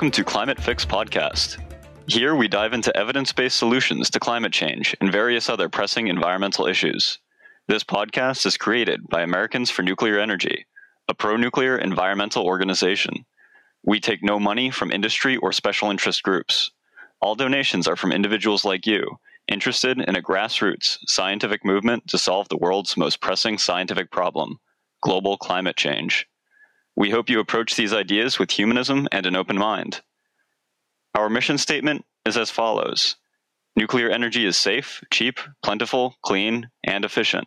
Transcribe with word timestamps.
Welcome 0.00 0.12
to 0.12 0.24
Climate 0.24 0.58
Fix 0.58 0.86
Podcast. 0.86 1.58
Here 2.06 2.34
we 2.34 2.48
dive 2.48 2.72
into 2.72 2.96
evidence 2.96 3.34
based 3.34 3.58
solutions 3.58 4.08
to 4.08 4.18
climate 4.18 4.50
change 4.50 4.96
and 4.98 5.12
various 5.12 5.50
other 5.50 5.68
pressing 5.68 6.08
environmental 6.08 6.66
issues. 6.66 7.18
This 7.68 7.84
podcast 7.84 8.46
is 8.46 8.56
created 8.56 9.06
by 9.10 9.20
Americans 9.20 9.68
for 9.68 9.82
Nuclear 9.82 10.18
Energy, 10.18 10.64
a 11.08 11.12
pro 11.12 11.36
nuclear 11.36 11.76
environmental 11.76 12.46
organization. 12.46 13.26
We 13.84 14.00
take 14.00 14.22
no 14.22 14.40
money 14.40 14.70
from 14.70 14.90
industry 14.90 15.36
or 15.36 15.52
special 15.52 15.90
interest 15.90 16.22
groups. 16.22 16.70
All 17.20 17.34
donations 17.34 17.86
are 17.86 17.94
from 17.94 18.10
individuals 18.10 18.64
like 18.64 18.86
you, 18.86 19.18
interested 19.48 20.00
in 20.00 20.16
a 20.16 20.22
grassroots 20.22 20.96
scientific 21.08 21.62
movement 21.62 22.06
to 22.06 22.16
solve 22.16 22.48
the 22.48 22.56
world's 22.56 22.96
most 22.96 23.20
pressing 23.20 23.58
scientific 23.58 24.10
problem 24.10 24.60
global 25.02 25.36
climate 25.36 25.76
change. 25.76 26.26
We 26.96 27.10
hope 27.10 27.30
you 27.30 27.40
approach 27.40 27.76
these 27.76 27.92
ideas 27.92 28.38
with 28.38 28.50
humanism 28.50 29.08
and 29.12 29.26
an 29.26 29.36
open 29.36 29.56
mind. 29.56 30.00
Our 31.14 31.30
mission 31.30 31.58
statement 31.58 32.04
is 32.26 32.36
as 32.36 32.50
follows 32.50 33.16
Nuclear 33.76 34.10
energy 34.10 34.44
is 34.44 34.56
safe, 34.56 35.02
cheap, 35.12 35.38
plentiful, 35.62 36.16
clean, 36.22 36.70
and 36.84 37.04
efficient. 37.04 37.46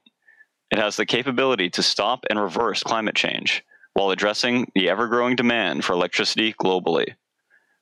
It 0.72 0.80
has 0.80 0.95
the 0.95 1.05
capability 1.05 1.69
to 1.72 1.83
stop 1.83 2.25
and 2.30 2.39
reverse 2.39 2.81
climate 2.81 3.16
change 3.16 3.63
while 3.94 4.09
addressing 4.09 4.72
the 4.73 4.89
ever 4.89 5.08
growing 5.08 5.35
demand 5.35 5.85
for 5.85 5.94
electricity 5.94 6.53
globally. 6.53 7.16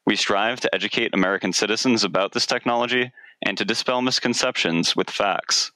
We 0.05 0.15
strive 0.15 0.59
to 0.61 0.75
educate 0.75 1.13
American 1.13 1.53
citizens 1.53 2.03
about 2.03 2.33
this 2.33 2.45
technology 2.45 3.11
and 3.45 3.57
to 3.57 3.65
dispel 3.65 4.01
misconceptions 4.01 4.95
with 4.95 5.09
facts. 5.09 5.71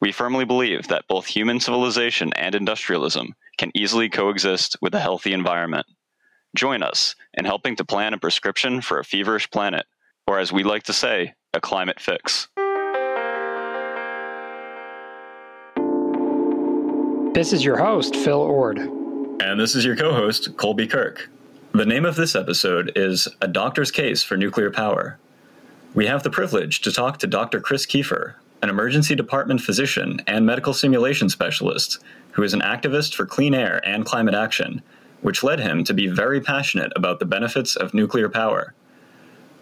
We 0.00 0.12
firmly 0.12 0.44
believe 0.44 0.86
that 0.88 1.08
both 1.08 1.26
human 1.26 1.58
civilization 1.58 2.32
and 2.34 2.54
industrialism 2.54 3.34
can 3.56 3.72
easily 3.74 4.08
coexist 4.08 4.76
with 4.80 4.94
a 4.94 5.00
healthy 5.00 5.32
environment. 5.32 5.86
Join 6.54 6.84
us 6.84 7.16
in 7.34 7.44
helping 7.44 7.74
to 7.76 7.84
plan 7.84 8.14
a 8.14 8.18
prescription 8.18 8.80
for 8.80 9.00
a 9.00 9.04
feverish 9.04 9.50
planet, 9.50 9.86
or 10.28 10.38
as 10.38 10.52
we 10.52 10.62
like 10.62 10.84
to 10.84 10.92
say, 10.92 11.34
a 11.52 11.60
climate 11.60 11.98
fix. 11.98 12.46
This 17.34 17.52
is 17.52 17.64
your 17.64 17.78
host, 17.78 18.14
Phil 18.14 18.40
Ord. 18.40 18.78
And 18.78 19.58
this 19.58 19.74
is 19.74 19.84
your 19.84 19.96
co 19.96 20.12
host, 20.12 20.56
Colby 20.56 20.86
Kirk. 20.86 21.28
The 21.72 21.86
name 21.86 22.04
of 22.04 22.14
this 22.14 22.36
episode 22.36 22.92
is 22.94 23.26
A 23.40 23.48
Doctor's 23.48 23.90
Case 23.90 24.22
for 24.22 24.36
Nuclear 24.36 24.70
Power. 24.70 25.18
We 25.92 26.06
have 26.06 26.22
the 26.22 26.30
privilege 26.30 26.82
to 26.82 26.92
talk 26.92 27.18
to 27.18 27.26
Dr. 27.26 27.60
Chris 27.60 27.84
Keefer, 27.84 28.34
an 28.62 28.68
emergency 28.68 29.14
department 29.14 29.60
physician 29.60 30.20
and 30.26 30.44
medical 30.44 30.74
simulation 30.74 31.28
specialist 31.28 31.98
who 32.32 32.42
is 32.42 32.54
an 32.54 32.60
activist 32.60 33.14
for 33.14 33.26
clean 33.26 33.54
air 33.54 33.80
and 33.86 34.04
climate 34.04 34.34
action, 34.34 34.82
which 35.22 35.42
led 35.42 35.60
him 35.60 35.84
to 35.84 35.94
be 35.94 36.06
very 36.06 36.40
passionate 36.40 36.92
about 36.96 37.18
the 37.18 37.24
benefits 37.24 37.76
of 37.76 37.94
nuclear 37.94 38.28
power. 38.28 38.74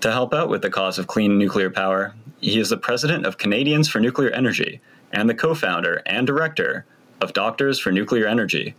To 0.00 0.12
help 0.12 0.34
out 0.34 0.48
with 0.48 0.62
the 0.62 0.70
cause 0.70 0.98
of 0.98 1.06
clean 1.06 1.39
nuclear 1.39 1.70
power, 1.70 2.14
he 2.41 2.58
is 2.58 2.69
the 2.69 2.77
president 2.77 3.24
of 3.27 3.39
Canadians 3.39 3.89
for 3.89 3.98
Nuclear 3.98 4.30
Energy 4.30 4.80
and 5.12 5.28
the 5.28 5.34
co 5.34 5.55
founder 5.55 6.02
and 6.06 6.27
director 6.27 6.84
of 7.20 7.33
Doctors 7.33 7.78
for 7.78 7.91
Nuclear 7.91 8.27
Energy. 8.27 8.74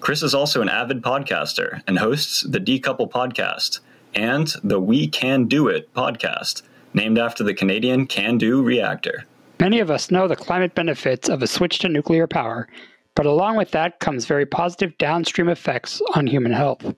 Chris 0.00 0.22
is 0.22 0.34
also 0.34 0.62
an 0.62 0.68
avid 0.68 1.02
podcaster 1.02 1.82
and 1.86 1.98
hosts 1.98 2.42
the 2.42 2.60
Decouple 2.60 3.10
podcast 3.10 3.80
and 4.14 4.54
the 4.62 4.80
We 4.80 5.08
Can 5.08 5.46
Do 5.46 5.68
It 5.68 5.92
podcast, 5.94 6.62
named 6.92 7.18
after 7.18 7.42
the 7.42 7.54
Canadian 7.54 8.06
CANDU 8.06 8.64
reactor. 8.64 9.24
Many 9.60 9.80
of 9.80 9.90
us 9.90 10.10
know 10.10 10.26
the 10.26 10.36
climate 10.36 10.74
benefits 10.74 11.28
of 11.28 11.42
a 11.42 11.46
switch 11.46 11.78
to 11.80 11.88
nuclear 11.88 12.26
power, 12.26 12.68
but 13.14 13.26
along 13.26 13.56
with 13.56 13.70
that 13.70 14.00
comes 14.00 14.26
very 14.26 14.44
positive 14.44 14.96
downstream 14.98 15.48
effects 15.48 16.02
on 16.14 16.26
human 16.26 16.52
health. 16.52 16.94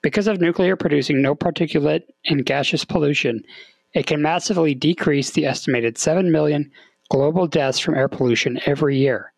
Because 0.00 0.26
of 0.26 0.40
nuclear 0.40 0.76
producing 0.76 1.20
no 1.20 1.34
particulate 1.34 2.02
and 2.26 2.46
gaseous 2.46 2.84
pollution, 2.84 3.44
it 3.92 4.06
can 4.06 4.22
massively 4.22 4.74
decrease 4.74 5.30
the 5.30 5.46
estimated 5.46 5.98
7 5.98 6.32
million 6.32 6.70
global 7.10 7.46
deaths 7.46 7.78
from 7.78 7.94
air 7.94 8.08
pollution 8.08 8.58
every 8.66 8.96
year. 8.96 9.32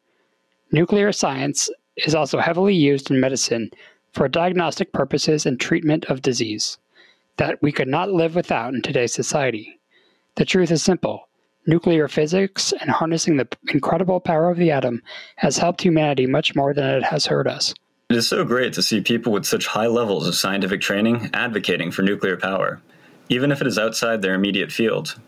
Nuclear 0.72 1.12
science 1.12 1.68
is 1.96 2.14
also 2.14 2.38
heavily 2.38 2.74
used 2.74 3.10
in 3.10 3.20
medicine 3.20 3.70
for 4.12 4.28
diagnostic 4.28 4.92
purposes 4.92 5.46
and 5.46 5.60
treatment 5.60 6.04
of 6.06 6.22
disease 6.22 6.78
that 7.36 7.60
we 7.62 7.70
could 7.70 7.88
not 7.88 8.10
live 8.10 8.34
without 8.34 8.72
in 8.72 8.82
today's 8.82 9.12
society. 9.12 9.78
The 10.36 10.44
truth 10.44 10.70
is 10.70 10.82
simple. 10.82 11.25
Nuclear 11.66 12.06
physics 12.06 12.72
and 12.80 12.90
harnessing 12.90 13.36
the 13.36 13.48
incredible 13.68 14.20
power 14.20 14.50
of 14.50 14.56
the 14.56 14.70
atom 14.70 15.02
has 15.36 15.58
helped 15.58 15.82
humanity 15.82 16.26
much 16.26 16.54
more 16.54 16.72
than 16.72 16.96
it 16.96 17.02
has 17.02 17.26
hurt 17.26 17.46
us. 17.46 17.74
It 18.08 18.16
is 18.16 18.28
so 18.28 18.44
great 18.44 18.72
to 18.74 18.82
see 18.82 19.00
people 19.00 19.32
with 19.32 19.46
such 19.46 19.66
high 19.66 19.88
levels 19.88 20.28
of 20.28 20.36
scientific 20.36 20.80
training 20.80 21.28
advocating 21.34 21.90
for 21.90 22.02
nuclear 22.02 22.36
power, 22.36 22.80
even 23.28 23.50
if 23.50 23.60
it 23.60 23.66
is 23.66 23.78
outside 23.78 24.22
their 24.22 24.34
immediate 24.34 24.70
field. 24.70 25.18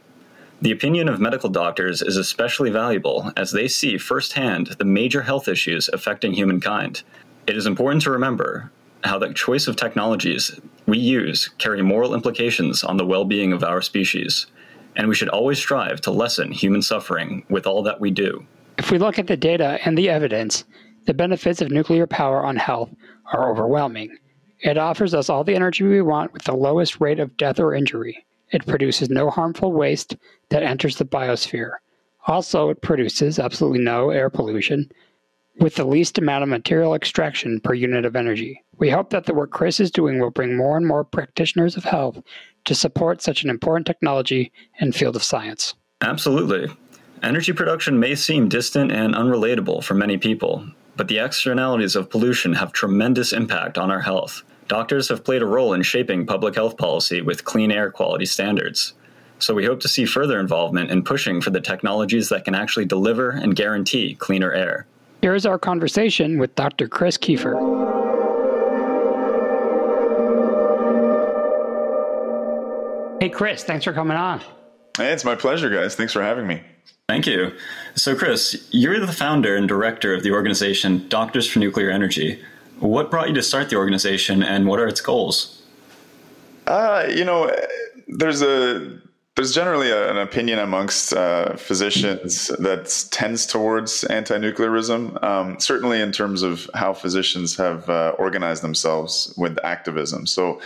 The 0.63 0.71
opinion 0.71 1.09
of 1.09 1.21
medical 1.21 1.49
doctors 1.49 2.03
is 2.03 2.17
especially 2.17 2.71
valuable 2.71 3.33
as 3.37 3.51
they 3.51 3.67
see 3.67 3.99
firsthand 3.99 4.69
the 4.79 4.85
major 4.85 5.23
health 5.23 5.49
issues 5.49 5.89
affecting 5.93 6.35
humankind. 6.35 7.03
It 7.49 7.57
is 7.57 7.67
important 7.67 8.03
to 8.03 8.13
remember 8.13 8.71
how 9.05 9.19
the 9.19 9.33
choice 9.33 9.67
of 9.67 9.75
technologies 9.75 10.61
we 10.87 10.99
use 10.99 11.49
carry 11.59 11.83
moral 11.83 12.15
implications 12.15 12.85
on 12.85 12.97
the 12.97 13.07
well 13.07 13.25
being 13.25 13.53
of 13.53 13.65
our 13.65 13.83
species, 13.83 14.47
and 14.99 15.09
we 15.09 15.15
should 15.15 15.29
always 15.29 15.59
strive 15.59 16.01
to 16.03 16.11
lessen 16.11 16.51
human 16.51 16.83
suffering 16.83 17.47
with 17.49 17.67
all 17.67 17.83
that 17.85 18.01
we 18.01 18.11
do. 18.11 18.45
If 18.77 18.91
we 18.91 18.99
look 18.99 19.19
at 19.19 19.29
the 19.29 19.37
data 19.37 19.79
and 19.85 19.97
the 19.97 20.11
evidence, 20.11 20.65
the 21.07 21.15
benefits 21.15 21.63
of 21.63 21.71
nuclear 21.71 22.07
power 22.07 22.45
on 22.45 22.57
health 22.57 22.91
are 23.33 23.51
overwhelming. 23.51 24.19
It 24.61 24.77
offers 24.77 25.15
us 25.15 25.31
all 25.31 25.45
the 25.45 25.55
energy 25.55 25.85
we 25.85 26.03
want 26.03 26.33
with 26.33 26.43
the 26.43 26.55
lowest 26.55 27.01
rate 27.01 27.21
of 27.21 27.37
death 27.37 27.61
or 27.61 27.75
injury. 27.75 28.27
It 28.51 28.67
produces 28.67 29.09
no 29.09 29.31
harmful 29.31 29.73
waste 29.73 30.17
that 30.49 30.65
enters 30.65 30.97
the 30.97 31.05
biosphere. 31.05 31.71
Also, 32.27 32.69
it 32.69 32.83
produces 32.83 33.39
absolutely 33.39 33.79
no 33.79 34.11
air 34.11 34.29
pollution 34.29 34.91
with 35.61 35.77
the 35.77 35.85
least 35.85 36.19
amount 36.19 36.43
of 36.43 36.49
material 36.49 36.95
extraction 36.95 37.61
per 37.61 37.75
unit 37.75 38.05
of 38.05 38.17
energy. 38.17 38.63
We 38.79 38.91
hope 38.91 39.11
that 39.11 39.27
the 39.27 39.35
work 39.35 39.51
Chris 39.51 39.81
is 39.81 39.91
doing 39.91 40.19
will 40.19 40.31
bring 40.31 40.57
more 40.57 40.77
and 40.77 40.87
more 40.87 41.05
practitioners 41.05 41.77
of 41.77 41.85
health 41.85 42.21
to 42.65 42.75
support 42.75 43.23
such 43.23 43.45
an 43.45 43.51
important 43.51 43.87
technology 43.87 44.53
and 44.81 44.95
field 44.95 45.17
of 45.17 45.23
science. 45.23 45.75
Absolutely. 46.01 46.69
Energy 47.23 47.53
production 47.53 47.99
may 47.99 48.15
seem 48.15 48.49
distant 48.49 48.93
and 48.93 49.15
unrelatable 49.15 49.83
for 49.83 49.95
many 49.95 50.17
people, 50.17 50.65
but 50.97 51.09
the 51.09 51.19
externalities 51.19 51.97
of 51.97 52.11
pollution 52.11 52.53
have 52.53 52.73
tremendous 52.73 53.33
impact 53.33 53.79
on 53.79 53.91
our 53.91 54.01
health. 54.01 54.43
Doctors 54.69 55.09
have 55.09 55.25
played 55.25 55.43
a 55.43 55.47
role 55.47 55.73
in 55.73 55.83
shaping 55.83 56.27
public 56.27 56.55
health 56.55 56.77
policy 56.77 57.23
with 57.23 57.45
clean 57.45 57.73
air 57.73 57.91
quality 57.91 58.27
standards. 58.27 58.93
So 59.41 59.55
we 59.55 59.65
hope 59.65 59.81
to 59.81 59.89
see 59.89 60.05
further 60.05 60.39
involvement 60.39 60.91
in 60.91 61.03
pushing 61.03 61.41
for 61.41 61.51
the 61.51 61.61
technologies 61.61 62.29
that 62.29 62.45
can 62.45 62.55
actually 62.55 62.85
deliver 62.85 63.31
and 63.31 63.57
guarantee 63.57 64.15
cleaner 64.15 64.53
air. 64.53 64.87
Here 65.23 65.35
is 65.35 65.47
our 65.47 65.59
conversation 65.59 66.39
with 66.39 66.55
Dr. 66.55 66.87
Chris 66.87 67.17
Keefer. 67.17 68.08
Hey, 73.21 73.29
Chris, 73.31 73.65
thanks 73.65 73.85
for 73.85 73.93
coming 73.93 74.17
on. 74.17 74.41
Hey, 74.97 75.13
it's 75.13 75.25
my 75.25 75.35
pleasure, 75.35 75.69
guys. 75.69 75.97
Thanks 75.97 76.13
for 76.13 76.23
having 76.23 76.47
me. 76.47 76.63
Thank 77.09 77.27
you. 77.27 77.53
So, 77.97 78.15
Chris, 78.15 78.69
you're 78.71 79.01
the 79.01 79.13
founder 79.13 79.57
and 79.57 79.67
director 79.67 80.15
of 80.15 80.23
the 80.23 80.31
organization 80.31 81.09
Doctors 81.09 81.49
for 81.51 81.59
Nuclear 81.59 81.91
Energy. 81.91 82.41
What 82.79 83.11
brought 83.11 83.29
you 83.29 83.35
to 83.35 83.43
start 83.43 83.71
the 83.71 83.77
organization 83.77 84.43
and 84.43 84.67
what 84.67 84.79
are 84.79 84.87
its 84.87 85.01
goals? 85.01 85.63
Uh, 86.69 87.09
you 87.13 87.25
know, 87.25 87.51
there's 88.07 88.43
a 88.43 89.01
there's 89.35 89.55
generally 89.55 89.91
a, 89.91 90.11
an 90.11 90.19
opinion 90.19 90.59
amongst 90.59 91.13
uh, 91.13 91.57
physicians 91.57 92.49
that 92.59 93.09
tends 93.13 93.47
towards 93.47 94.05
anti-nuclearism. 94.05 95.23
Um, 95.23 95.61
certainly, 95.61 96.01
in 96.01 96.13
terms 96.13 96.43
of 96.43 96.69
how 96.75 96.93
physicians 96.93 97.57
have 97.57 97.89
uh, 97.89 98.15
organized 98.19 98.63
themselves 98.63 99.33
with 99.37 99.57
activism. 99.65 100.27
So, 100.27 100.61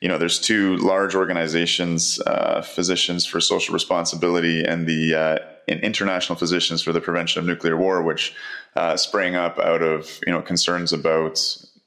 you 0.00 0.08
know, 0.08 0.18
there's 0.18 0.38
two 0.38 0.76
large 0.76 1.14
organizations: 1.14 2.20
uh, 2.20 2.62
Physicians 2.62 3.26
for 3.26 3.40
Social 3.40 3.72
Responsibility 3.72 4.64
and 4.64 4.86
the 4.86 5.14
uh, 5.14 5.38
International 5.66 6.36
Physicians 6.36 6.82
for 6.82 6.92
the 6.92 7.00
Prevention 7.00 7.40
of 7.40 7.46
Nuclear 7.46 7.76
War, 7.76 8.02
which 8.02 8.34
uh, 8.76 8.96
sprang 8.96 9.34
up 9.34 9.58
out 9.58 9.82
of 9.82 10.20
you 10.26 10.32
know 10.32 10.40
concerns 10.42 10.92
about 10.92 11.40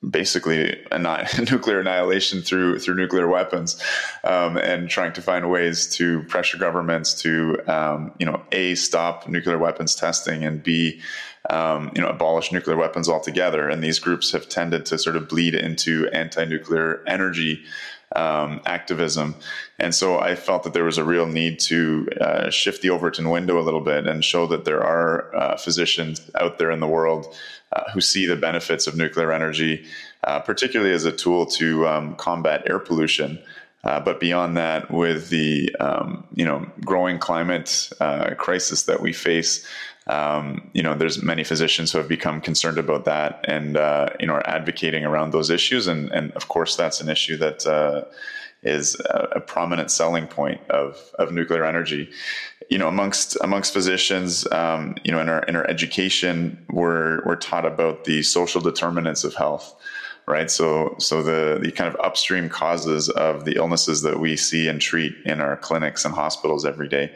basically 0.09 0.77
nuclear 1.51 1.79
annihilation 1.79 2.41
through 2.41 2.79
through 2.79 2.95
nuclear 2.95 3.27
weapons, 3.27 3.81
um, 4.23 4.57
and 4.57 4.89
trying 4.89 5.13
to 5.13 5.21
find 5.21 5.49
ways 5.49 5.87
to 5.95 6.23
pressure 6.23 6.57
governments 6.57 7.13
to 7.21 7.57
um, 7.67 8.11
you 8.19 8.25
know 8.25 8.41
a 8.51 8.75
stop 8.75 9.27
nuclear 9.27 9.57
weapons 9.57 9.95
testing 9.95 10.43
and 10.43 10.63
b 10.63 10.99
um, 11.49 11.91
you 11.95 12.01
know 12.01 12.07
abolish 12.07 12.51
nuclear 12.51 12.77
weapons 12.77 13.09
altogether. 13.09 13.67
And 13.69 13.83
these 13.83 13.99
groups 13.99 14.31
have 14.31 14.49
tended 14.49 14.85
to 14.87 14.97
sort 14.97 15.15
of 15.15 15.27
bleed 15.27 15.55
into 15.55 16.07
anti-nuclear 16.09 17.03
energy. 17.07 17.63
Um, 18.13 18.59
activism. 18.65 19.35
And 19.79 19.95
so 19.95 20.19
I 20.19 20.35
felt 20.35 20.63
that 20.63 20.73
there 20.73 20.83
was 20.83 20.97
a 20.97 21.03
real 21.05 21.25
need 21.25 21.61
to 21.61 22.09
uh, 22.19 22.49
shift 22.49 22.81
the 22.81 22.89
Overton 22.89 23.29
window 23.29 23.57
a 23.57 23.63
little 23.63 23.79
bit 23.79 24.05
and 24.05 24.21
show 24.21 24.45
that 24.47 24.65
there 24.65 24.83
are 24.83 25.33
uh, 25.33 25.55
physicians 25.55 26.29
out 26.35 26.57
there 26.57 26.71
in 26.71 26.81
the 26.81 26.89
world 26.89 27.33
uh, 27.71 27.89
who 27.93 28.01
see 28.01 28.25
the 28.25 28.35
benefits 28.35 28.85
of 28.85 28.97
nuclear 28.97 29.31
energy, 29.31 29.85
uh, 30.25 30.41
particularly 30.41 30.93
as 30.93 31.05
a 31.05 31.11
tool 31.11 31.45
to 31.45 31.87
um, 31.87 32.15
combat 32.15 32.63
air 32.65 32.79
pollution. 32.79 33.39
Uh, 33.83 33.99
but 33.99 34.19
beyond 34.19 34.57
that, 34.57 34.91
with 34.91 35.29
the 35.29 35.73
um, 35.79 36.23
you 36.35 36.45
know 36.45 36.69
growing 36.85 37.17
climate 37.17 37.89
uh, 37.99 38.35
crisis 38.35 38.83
that 38.83 39.01
we 39.01 39.11
face, 39.11 39.65
um, 40.07 40.69
you 40.73 40.81
know, 40.81 40.95
there's 40.95 41.21
many 41.21 41.43
physicians 41.43 41.91
who 41.91 41.97
have 41.99 42.07
become 42.07 42.41
concerned 42.41 42.77
about 42.77 43.05
that, 43.05 43.45
and 43.47 43.77
uh, 43.77 44.09
you 44.19 44.25
know, 44.25 44.33
are 44.33 44.47
advocating 44.47 45.05
around 45.05 45.31
those 45.31 45.49
issues. 45.49 45.87
And 45.87 46.11
and 46.11 46.31
of 46.31 46.47
course, 46.47 46.75
that's 46.75 47.01
an 47.01 47.09
issue 47.09 47.37
that 47.37 47.65
uh, 47.67 48.05
is 48.63 48.99
a, 49.09 49.39
prominent 49.39 49.91
selling 49.91 50.27
point 50.27 50.61
of 50.69 50.97
of 51.19 51.31
nuclear 51.31 51.65
energy. 51.65 52.09
You 52.69 52.79
know, 52.79 52.87
amongst 52.87 53.37
amongst 53.41 53.73
physicians, 53.73 54.51
um, 54.51 54.95
you 55.03 55.11
know, 55.11 55.19
in 55.19 55.29
our 55.29 55.43
in 55.43 55.55
our 55.55 55.69
education, 55.69 56.65
we're 56.71 57.23
we're 57.25 57.35
taught 57.35 57.65
about 57.65 58.05
the 58.05 58.23
social 58.23 58.61
determinants 58.61 59.23
of 59.23 59.35
health 59.35 59.75
right? 60.27 60.51
So, 60.51 60.95
so 60.99 61.23
the 61.23 61.59
the 61.61 61.71
kind 61.71 61.93
of 61.93 61.99
upstream 61.99 62.47
causes 62.47 63.09
of 63.09 63.43
the 63.43 63.55
illnesses 63.55 64.03
that 64.03 64.19
we 64.19 64.37
see 64.37 64.67
and 64.67 64.79
treat 64.79 65.13
in 65.25 65.41
our 65.41 65.57
clinics 65.57 66.05
and 66.05 66.13
hospitals 66.13 66.63
every 66.63 66.87
day. 66.87 67.11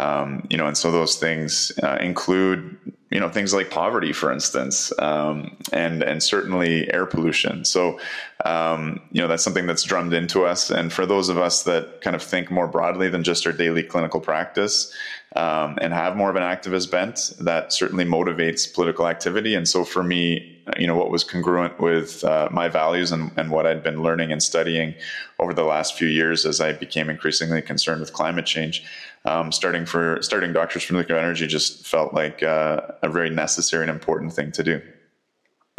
Um, 0.00 0.46
you 0.48 0.56
know, 0.56 0.66
and 0.66 0.76
so 0.76 0.90
those 0.90 1.16
things 1.16 1.70
uh, 1.82 1.98
include, 2.00 2.78
you 3.10 3.20
know, 3.20 3.28
things 3.28 3.52
like 3.52 3.70
poverty, 3.70 4.12
for 4.12 4.32
instance, 4.32 4.90
um, 4.98 5.54
and 5.70 6.02
and 6.02 6.22
certainly 6.22 6.90
air 6.94 7.04
pollution. 7.04 7.66
So, 7.66 8.00
um, 8.46 9.02
you 9.12 9.20
know, 9.20 9.28
that's 9.28 9.44
something 9.44 9.66
that's 9.66 9.82
drummed 9.82 10.14
into 10.14 10.44
us. 10.44 10.70
And 10.70 10.90
for 10.90 11.04
those 11.04 11.28
of 11.28 11.36
us 11.36 11.64
that 11.64 12.00
kind 12.00 12.16
of 12.16 12.22
think 12.22 12.50
more 12.50 12.66
broadly 12.66 13.10
than 13.10 13.22
just 13.22 13.46
our 13.46 13.52
daily 13.52 13.82
clinical 13.82 14.18
practice, 14.18 14.94
um, 15.36 15.78
and 15.80 15.92
have 15.92 16.16
more 16.16 16.30
of 16.30 16.36
an 16.36 16.42
activist 16.42 16.90
bent, 16.90 17.32
that 17.40 17.72
certainly 17.72 18.04
motivates 18.04 18.72
political 18.72 19.06
activity. 19.06 19.54
And 19.54 19.68
so 19.68 19.84
for 19.84 20.02
me, 20.02 20.62
you 20.78 20.86
know, 20.86 20.96
what 20.96 21.10
was 21.10 21.24
congruent 21.24 21.80
with 21.80 22.22
uh, 22.24 22.48
my 22.50 22.68
values 22.68 23.12
and, 23.12 23.30
and 23.36 23.50
what 23.50 23.66
I'd 23.66 23.82
been 23.82 24.02
learning 24.02 24.32
and 24.32 24.42
studying 24.42 24.94
over 25.38 25.52
the 25.52 25.64
last 25.64 25.98
few 25.98 26.08
years 26.08 26.46
as 26.46 26.60
I 26.60 26.72
became 26.72 27.10
increasingly 27.10 27.62
concerned 27.62 28.00
with 28.00 28.12
climate 28.12 28.46
change. 28.46 28.84
Um, 29.24 29.52
starting 29.52 29.86
for 29.86 30.18
starting 30.20 30.52
Doctors 30.52 30.82
for 30.82 30.94
Nuclear 30.94 31.16
Energy 31.16 31.46
just 31.46 31.86
felt 31.86 32.12
like 32.12 32.42
uh, 32.42 32.80
a 33.02 33.08
very 33.08 33.30
necessary 33.30 33.84
and 33.84 33.90
important 33.90 34.32
thing 34.32 34.50
to 34.52 34.64
do. 34.64 34.82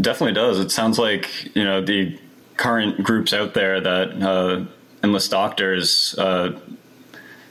Definitely 0.02 0.34
does. 0.34 0.60
It 0.60 0.72
sounds 0.72 0.98
like 0.98 1.54
you 1.54 1.66
know 1.66 1.84
the 1.84 2.18
current 2.56 3.04
groups 3.04 3.34
out 3.34 3.54
there 3.54 3.82
that 3.82 4.22
uh, 4.22 4.66
enlist 5.04 5.32
doctors. 5.32 6.16
Uh, 6.18 6.58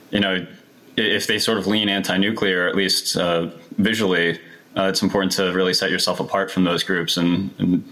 you 0.09 0.19
know, 0.19 0.45
if 0.97 1.27
they 1.27 1.39
sort 1.39 1.57
of 1.57 1.67
lean 1.67 1.89
anti-nuclear, 1.89 2.67
at 2.67 2.75
least 2.75 3.17
uh, 3.17 3.49
visually, 3.77 4.39
uh, 4.77 4.83
it's 4.83 5.01
important 5.01 5.31
to 5.33 5.51
really 5.51 5.73
set 5.73 5.91
yourself 5.91 6.19
apart 6.19 6.51
from 6.51 6.63
those 6.63 6.83
groups 6.83 7.17
and, 7.17 7.51
and 7.59 7.83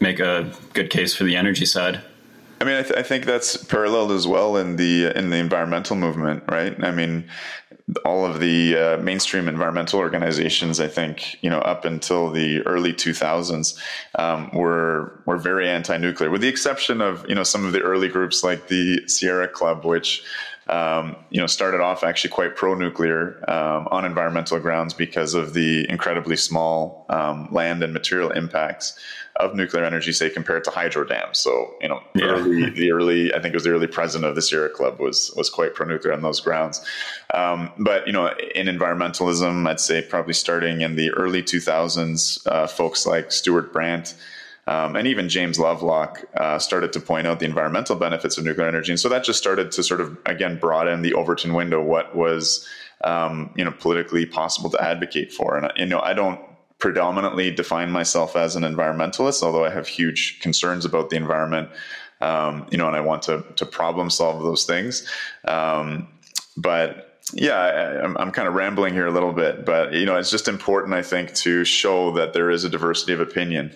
make 0.00 0.20
a 0.20 0.52
good 0.72 0.90
case 0.90 1.14
for 1.14 1.24
the 1.24 1.36
energy 1.36 1.66
side. 1.66 2.02
I 2.60 2.64
mean, 2.64 2.76
I, 2.76 2.82
th- 2.82 2.98
I, 2.98 3.02
think 3.02 3.26
that's 3.26 3.62
paralleled 3.64 4.12
as 4.12 4.26
well 4.26 4.56
in 4.56 4.76
the 4.76 5.16
in 5.16 5.28
the 5.30 5.36
environmental 5.36 5.94
movement, 5.94 6.42
right? 6.48 6.74
I 6.82 6.90
mean, 6.90 7.28
all 8.04 8.24
of 8.24 8.40
the 8.40 8.76
uh, 8.76 8.96
mainstream 8.98 9.46
environmental 9.46 10.00
organizations, 10.00 10.80
I 10.80 10.88
think, 10.88 11.36
you 11.42 11.50
know, 11.50 11.58
up 11.58 11.84
until 11.84 12.30
the 12.30 12.62
early 12.62 12.92
2000s, 12.92 13.78
um, 14.18 14.50
were 14.52 15.22
were 15.26 15.36
very 15.36 15.68
anti-nuclear, 15.68 16.30
with 16.30 16.40
the 16.40 16.48
exception 16.48 17.00
of 17.02 17.28
you 17.28 17.34
know 17.34 17.42
some 17.42 17.66
of 17.66 17.72
the 17.72 17.82
early 17.82 18.08
groups 18.08 18.42
like 18.42 18.68
the 18.68 19.06
Sierra 19.06 19.48
Club, 19.48 19.84
which 19.84 20.24
um, 20.68 21.14
you 21.30 21.40
know, 21.40 21.46
started 21.46 21.80
off 21.80 22.02
actually 22.02 22.30
quite 22.30 22.56
pro-nuclear 22.56 23.38
um, 23.48 23.86
on 23.92 24.04
environmental 24.04 24.58
grounds 24.58 24.94
because 24.94 25.34
of 25.34 25.54
the 25.54 25.88
incredibly 25.88 26.36
small 26.36 27.06
um, 27.08 27.48
land 27.52 27.84
and 27.84 27.92
material 27.92 28.30
impacts 28.30 28.98
of 29.40 29.54
nuclear 29.54 29.84
energy, 29.84 30.12
say 30.12 30.30
compared 30.30 30.64
to 30.64 30.70
hydro 30.70 31.04
dams. 31.04 31.38
So, 31.38 31.74
you 31.80 31.88
know, 31.88 32.02
yeah. 32.14 32.26
early, 32.26 32.70
the 32.70 32.92
early, 32.92 33.32
I 33.34 33.40
think 33.40 33.52
it 33.52 33.56
was 33.56 33.64
the 33.64 33.70
early 33.70 33.86
president 33.86 34.28
of 34.28 34.34
the 34.34 34.42
Sierra 34.42 34.68
Club 34.68 34.98
was 34.98 35.32
was 35.36 35.50
quite 35.50 35.74
pro-nuclear 35.74 36.12
on 36.12 36.22
those 36.22 36.40
grounds. 36.40 36.84
Um, 37.34 37.70
but 37.78 38.06
you 38.06 38.12
know, 38.12 38.32
in 38.54 38.66
environmentalism, 38.66 39.68
I'd 39.68 39.80
say 39.80 40.02
probably 40.02 40.34
starting 40.34 40.80
in 40.80 40.96
the 40.96 41.10
early 41.10 41.42
2000s, 41.42 42.46
uh, 42.46 42.66
folks 42.66 43.06
like 43.06 43.32
Stewart 43.32 43.72
Brand. 43.72 44.14
Um, 44.68 44.96
and 44.96 45.06
even 45.06 45.28
James 45.28 45.60
Lovelock 45.60 46.24
uh, 46.36 46.58
started 46.58 46.92
to 46.94 47.00
point 47.00 47.28
out 47.28 47.38
the 47.38 47.44
environmental 47.44 47.94
benefits 47.94 48.36
of 48.36 48.44
nuclear 48.44 48.66
energy, 48.66 48.90
and 48.90 48.98
so 48.98 49.08
that 49.08 49.22
just 49.22 49.38
started 49.38 49.70
to 49.70 49.82
sort 49.84 50.00
of 50.00 50.18
again 50.26 50.58
broaden 50.58 51.02
the 51.02 51.14
Overton 51.14 51.54
window. 51.54 51.80
What 51.80 52.16
was 52.16 52.66
um, 53.04 53.52
you 53.54 53.64
know 53.64 53.70
politically 53.70 54.26
possible 54.26 54.68
to 54.70 54.82
advocate 54.82 55.32
for, 55.32 55.56
and 55.56 55.72
you 55.76 55.86
know 55.86 56.00
I 56.00 56.14
don't 56.14 56.40
predominantly 56.78 57.50
define 57.50 57.90
myself 57.90 58.36
as 58.36 58.56
an 58.56 58.62
environmentalist, 58.62 59.42
although 59.42 59.64
I 59.64 59.70
have 59.70 59.88
huge 59.88 60.40
concerns 60.40 60.84
about 60.84 61.10
the 61.10 61.16
environment. 61.16 61.70
Um, 62.20 62.66
you 62.70 62.78
know, 62.78 62.86
and 62.86 62.96
I 62.96 63.00
want 63.00 63.22
to 63.24 63.44
to 63.56 63.66
problem 63.66 64.08
solve 64.08 64.42
those 64.42 64.64
things. 64.64 65.06
Um, 65.44 66.08
but 66.56 67.20
yeah, 67.32 67.56
I, 67.56 68.02
I'm, 68.02 68.16
I'm 68.16 68.30
kind 68.30 68.48
of 68.48 68.54
rambling 68.54 68.94
here 68.94 69.06
a 69.06 69.10
little 69.10 69.32
bit, 69.32 69.64
but 69.66 69.92
you 69.92 70.06
know, 70.06 70.16
it's 70.16 70.30
just 70.30 70.48
important, 70.48 70.94
I 70.94 71.02
think, 71.02 71.34
to 71.34 71.64
show 71.64 72.12
that 72.12 72.32
there 72.32 72.50
is 72.50 72.64
a 72.64 72.70
diversity 72.70 73.12
of 73.12 73.20
opinion. 73.20 73.74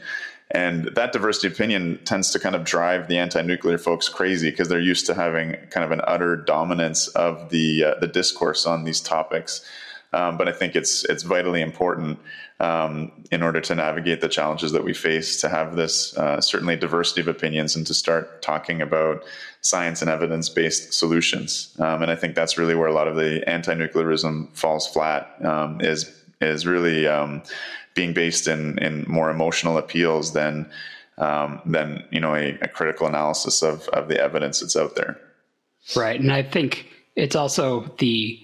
And 0.53 0.87
that 0.95 1.13
diversity 1.13 1.49
of 1.49 1.53
opinion 1.55 2.01
tends 2.05 2.33
to 2.33 2.39
kind 2.41 2.57
of 2.57 2.65
drive 2.65 3.07
the 3.07 3.19
anti-nuclear 3.19 3.79
folks 3.79 4.09
crazy 4.09 4.51
because 4.51 4.69
they're 4.69 4.81
used 4.81 5.07
to 5.07 5.15
having 5.15 5.57
kind 5.71 5.85
of 5.85 5.93
an 5.93 6.01
utter 6.05 6.35
dominance 6.35 7.09
of 7.09 7.51
the 7.51 7.85
uh, 7.85 7.95
the 8.01 8.09
discourse 8.09 8.67
on 8.67 8.85
these 8.85 9.01
topics. 9.01 9.65
Um, 10.13 10.37
but 10.37 10.49
I 10.49 10.53
think 10.53 10.75
it's 10.75 11.05
it's 11.05 11.23
vitally 11.23 11.63
important 11.63 12.19
um, 12.59 13.13
in 13.31 13.43
order 13.43 13.61
to 13.61 13.75
navigate 13.75 14.21
the 14.21 14.29
challenges 14.29 14.73
that 14.73 14.85
we 14.85 14.93
face 14.93 15.41
to 15.41 15.49
have 15.49 15.77
this 15.77 16.17
uh, 16.17 16.41
certainly 16.41 16.77
diversity 16.77 17.21
of 17.21 17.29
opinions 17.29 17.77
and 17.77 17.87
to 17.87 17.95
start 17.95 18.43
talking 18.43 18.83
about 18.83 19.23
science 19.61 20.03
and 20.03 20.11
evidence 20.11 20.49
based 20.49 20.93
solutions. 20.93 21.77
Um, 21.79 22.03
and 22.03 22.11
I 22.11 22.17
think 22.17 22.35
that's 22.35 22.59
really 22.59 22.75
where 22.75 22.89
a 22.89 22.93
lot 22.93 23.09
of 23.09 23.17
the 23.17 23.49
anti-nuclearism 23.49 24.55
falls 24.57 24.87
flat. 24.87 25.35
Um, 25.45 25.81
is 25.81 26.13
is 26.41 26.67
really 26.67 27.07
um, 27.07 27.43
being 27.95 28.13
based 28.13 28.49
in 28.49 28.79
in 28.79 29.05
more 29.07 29.31
emotional 29.31 29.79
appeals 29.79 30.33
than 30.33 30.69
um, 31.19 31.61
than 31.65 32.05
you 32.11 32.21
know 32.21 32.35
a, 32.35 32.59
a, 32.63 32.69
critical 32.69 33.07
analysis 33.07 33.63
of 33.63 33.87
of 33.89 34.09
the 34.09 34.21
evidence 34.21 34.61
that's 34.61 34.77
out 34.77 34.97
there. 34.97 35.21
Right, 35.95 36.19
and 36.19 36.33
I 36.33 36.43
think 36.43 36.87
it's 37.15 37.37
also 37.37 37.95
the 37.99 38.41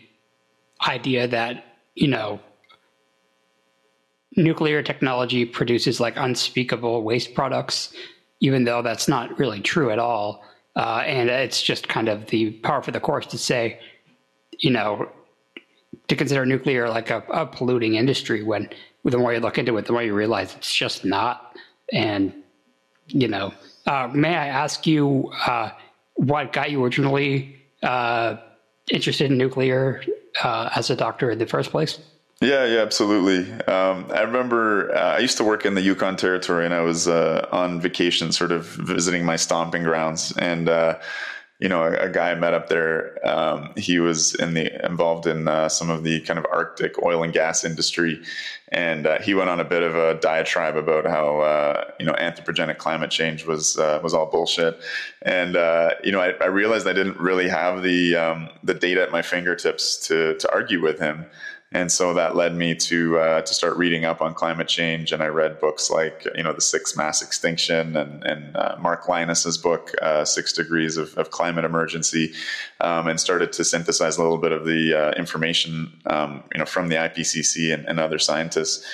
idea 0.87 1.27
that 1.29 1.65
you 1.95 2.09
know 2.09 2.41
nuclear 4.37 4.83
technology 4.83 5.45
produces 5.45 5.99
like 5.99 6.15
unspeakable 6.17 7.03
waste 7.03 7.35
products, 7.35 7.93
even 8.41 8.65
though 8.65 8.83
that's 8.83 9.09
not 9.09 9.39
really 9.39 9.61
true 9.61 9.91
at 9.91 9.99
all. 9.99 10.45
Uh, 10.77 11.03
and 11.07 11.31
it's 11.31 11.63
just 11.63 11.89
kind 11.89 12.09
of 12.09 12.27
the 12.27 12.51
power 12.63 12.83
for 12.83 12.91
the 12.91 13.01
course 13.01 13.27
to 13.27 13.39
say, 13.39 13.81
you 14.59 14.71
know, 14.71 15.11
to 16.09 16.15
consider 16.15 16.45
nuclear 16.45 16.89
like 16.89 17.11
a, 17.11 17.25
a 17.31 17.47
polluting 17.47 17.95
industry 17.95 18.43
when 18.43 18.69
the 19.05 19.19
more 19.19 19.33
you 19.33 19.41
look 19.41 19.57
into 19.57 19.77
it, 19.79 19.87
the 19.87 19.93
more 19.93 20.03
you 20.03 20.15
realize 20.15 20.55
it's 20.55 20.75
just 20.75 21.05
not. 21.05 21.57
And, 21.93 22.33
you 23.07 23.29
know, 23.29 23.55
uh, 23.87 24.11
may 24.13 24.37
I 24.37 24.49
ask 24.49 24.87
you 24.87 25.33
uh, 25.47 25.71
what 26.15 26.53
got 26.53 26.71
you 26.71 26.85
originally 26.85 27.57
uh, 27.83 28.37
interested 28.91 29.31
in 29.31 29.39
nuclear 29.39 30.03
uh, 30.43 30.71
as 30.75 30.91
a 30.91 30.97
doctor 30.97 31.31
in 31.31 31.39
the 31.39 31.47
first 31.47 31.71
place? 31.71 31.99
Yeah, 32.41 32.67
yeah, 32.67 32.81
absolutely. 32.81 33.51
Um, 33.65 34.11
I 34.11 34.21
remember 34.21 34.95
uh, 34.95 35.17
I 35.17 35.19
used 35.21 35.39
to 35.39 35.45
work 35.45 35.65
in 35.65 35.75
the 35.75 35.81
Yukon 35.81 36.17
Territory, 36.17 36.67
and 36.67 36.75
I 36.75 36.81
was 36.81 37.09
uh, 37.09 37.49
on 37.51 37.81
vacation, 37.81 38.31
sort 38.31 38.53
of 38.53 38.67
visiting 38.67 39.25
my 39.25 39.37
stomping 39.37 39.85
grounds, 39.85 40.37
and 40.37 40.69
you 41.59 41.71
know, 41.71 41.85
a, 41.85 41.93
a, 41.93 42.09
guy 42.11 42.33
I 42.33 42.35
met 42.35 42.53
up 42.53 42.69
there. 42.69 43.19
Um, 43.27 43.73
he 43.77 43.99
was 43.99 44.35
in 44.35 44.53
the 44.53 44.85
involved 44.85 45.27
in 45.27 45.49
uh, 45.49 45.71
some 45.71 45.89
of 45.89 46.05
the 46.05 46.21
kind 46.21 46.39
of 46.39 46.47
Arctic 46.53 47.03
oil 47.03 47.23
and 47.23 47.33
gas 47.33 47.65
industry, 47.65 48.23
and 48.69 49.07
uh, 49.07 49.21
he 49.21 49.33
went 49.33 49.49
on 49.49 49.59
a 49.59 49.65
bit 49.65 49.83
of 49.83 49.95
a 49.95 50.21
diatribe 50.21 50.77
about 50.77 51.07
how 51.07 51.41
uh, 51.41 51.85
you 51.99 52.05
know 52.05 52.13
anthropogenic 52.13 52.77
climate 52.77 53.11
change 53.11 53.47
was 53.47 53.79
uh, 53.79 54.01
was 54.03 54.13
all 54.13 54.27
bullshit. 54.27 54.79
And 55.23 55.57
uh, 55.57 55.91
you 56.05 56.13
know, 56.13 56.21
I, 56.21 56.33
I, 56.43 56.47
realized 56.47 56.87
I 56.87 56.93
didn't 56.93 57.19
really 57.19 57.49
have 57.49 57.83
the 57.83 58.17
um, 58.17 58.51
the 58.63 58.75
data 58.75 59.03
at 59.03 59.11
my 59.11 59.23
fingertips 59.23 59.97
to 60.09 60.37
to 60.37 60.53
argue 60.53 60.83
with 60.83 60.99
him 60.99 61.25
and 61.73 61.91
so 61.91 62.15
that 62.15 62.37
led 62.37 62.55
me 62.55 62.75
to 62.77 63.19
uh, 63.19 63.43
to 63.43 63.53
start 63.55 63.77
reading 63.77 64.05
up 64.05 64.23
on 64.23 64.35
climate 64.35 64.69
change. 64.69 65.11
And 65.11 65.23
i 65.23 65.27
read 65.27 65.59
books 65.59 65.91
like 65.91 66.27
you 66.37 66.43
know 66.43 66.53
the 66.53 66.61
sixth 66.61 66.97
mass 66.97 67.23
extinction 67.23 67.97
and, 67.97 68.25
and 68.25 68.57
uh, 68.57 68.77
Mark 68.79 69.07
Lynas's 69.07 69.59
book 69.59 69.91
uh, 70.01 70.25
six 70.25 70.53
degrees 70.53 70.97
of, 70.97 71.17
of 71.19 71.31
climate 71.31 71.65
emergency 71.65 72.33
um, 72.81 73.09
and 73.09 73.19
started 73.19 73.53
to 73.55 73.65
synthesize 73.65 74.17
a 74.17 74.23
little 74.23 74.39
bit 74.39 74.53
of 74.53 74.65
the 74.65 74.95
uh, 74.95 75.11
information 75.19 75.93
um, 76.07 76.45
you 76.53 76.59
know 76.59 76.67
from 76.67 76.89
the 76.89 76.95
ipcc 76.95 77.75
and, 77.75 77.85
and 77.87 77.99
other 77.99 78.19
scientists. 78.19 78.87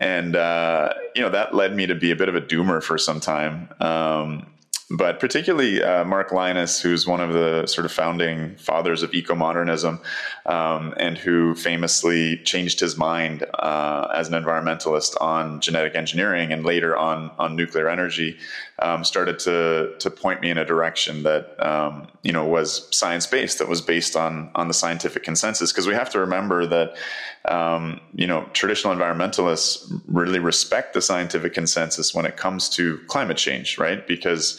And 0.00 0.36
uh, 0.36 0.92
you 1.16 1.22
know 1.22 1.30
that 1.30 1.54
led 1.54 1.74
me 1.74 1.86
to 1.86 1.94
be 1.94 2.10
a 2.10 2.16
bit 2.16 2.28
of 2.28 2.34
a 2.34 2.42
doomer 2.42 2.82
for 2.82 2.98
some 2.98 3.20
time. 3.20 3.70
Um, 3.80 4.46
but 4.90 5.20
particularly 5.20 5.82
uh, 5.82 6.04
Mark 6.04 6.30
Lynas, 6.30 6.80
who's 6.80 7.06
one 7.06 7.20
of 7.20 7.32
the 7.32 7.66
sort 7.66 7.84
of 7.84 7.92
founding 7.92 8.56
fathers 8.56 9.02
of 9.02 9.12
eco-modernism, 9.12 10.00
um, 10.48 10.94
and 10.96 11.18
who 11.18 11.54
famously 11.54 12.38
changed 12.38 12.80
his 12.80 12.96
mind 12.96 13.44
uh, 13.58 14.08
as 14.14 14.28
an 14.28 14.42
environmentalist 14.42 15.14
on 15.20 15.60
genetic 15.60 15.94
engineering 15.94 16.52
and 16.52 16.64
later 16.64 16.96
on 16.96 17.30
on 17.38 17.54
nuclear 17.54 17.88
energy, 17.88 18.38
um, 18.78 19.04
started 19.04 19.38
to 19.40 19.94
to 19.98 20.10
point 20.10 20.40
me 20.40 20.48
in 20.48 20.56
a 20.56 20.64
direction 20.64 21.22
that 21.22 21.54
um, 21.64 22.08
you 22.22 22.32
know 22.32 22.46
was 22.46 22.88
science 22.96 23.26
based, 23.26 23.58
that 23.58 23.68
was 23.68 23.82
based 23.82 24.16
on 24.16 24.50
on 24.54 24.68
the 24.68 24.74
scientific 24.74 25.22
consensus. 25.22 25.70
Because 25.70 25.86
we 25.86 25.92
have 25.92 26.08
to 26.10 26.18
remember 26.18 26.66
that 26.66 26.96
um, 27.44 28.00
you 28.14 28.26
know 28.26 28.48
traditional 28.54 28.94
environmentalists 28.94 30.00
really 30.08 30.38
respect 30.38 30.94
the 30.94 31.02
scientific 31.02 31.52
consensus 31.52 32.14
when 32.14 32.24
it 32.24 32.38
comes 32.38 32.70
to 32.70 32.98
climate 33.06 33.36
change, 33.36 33.76
right? 33.76 34.06
Because 34.06 34.58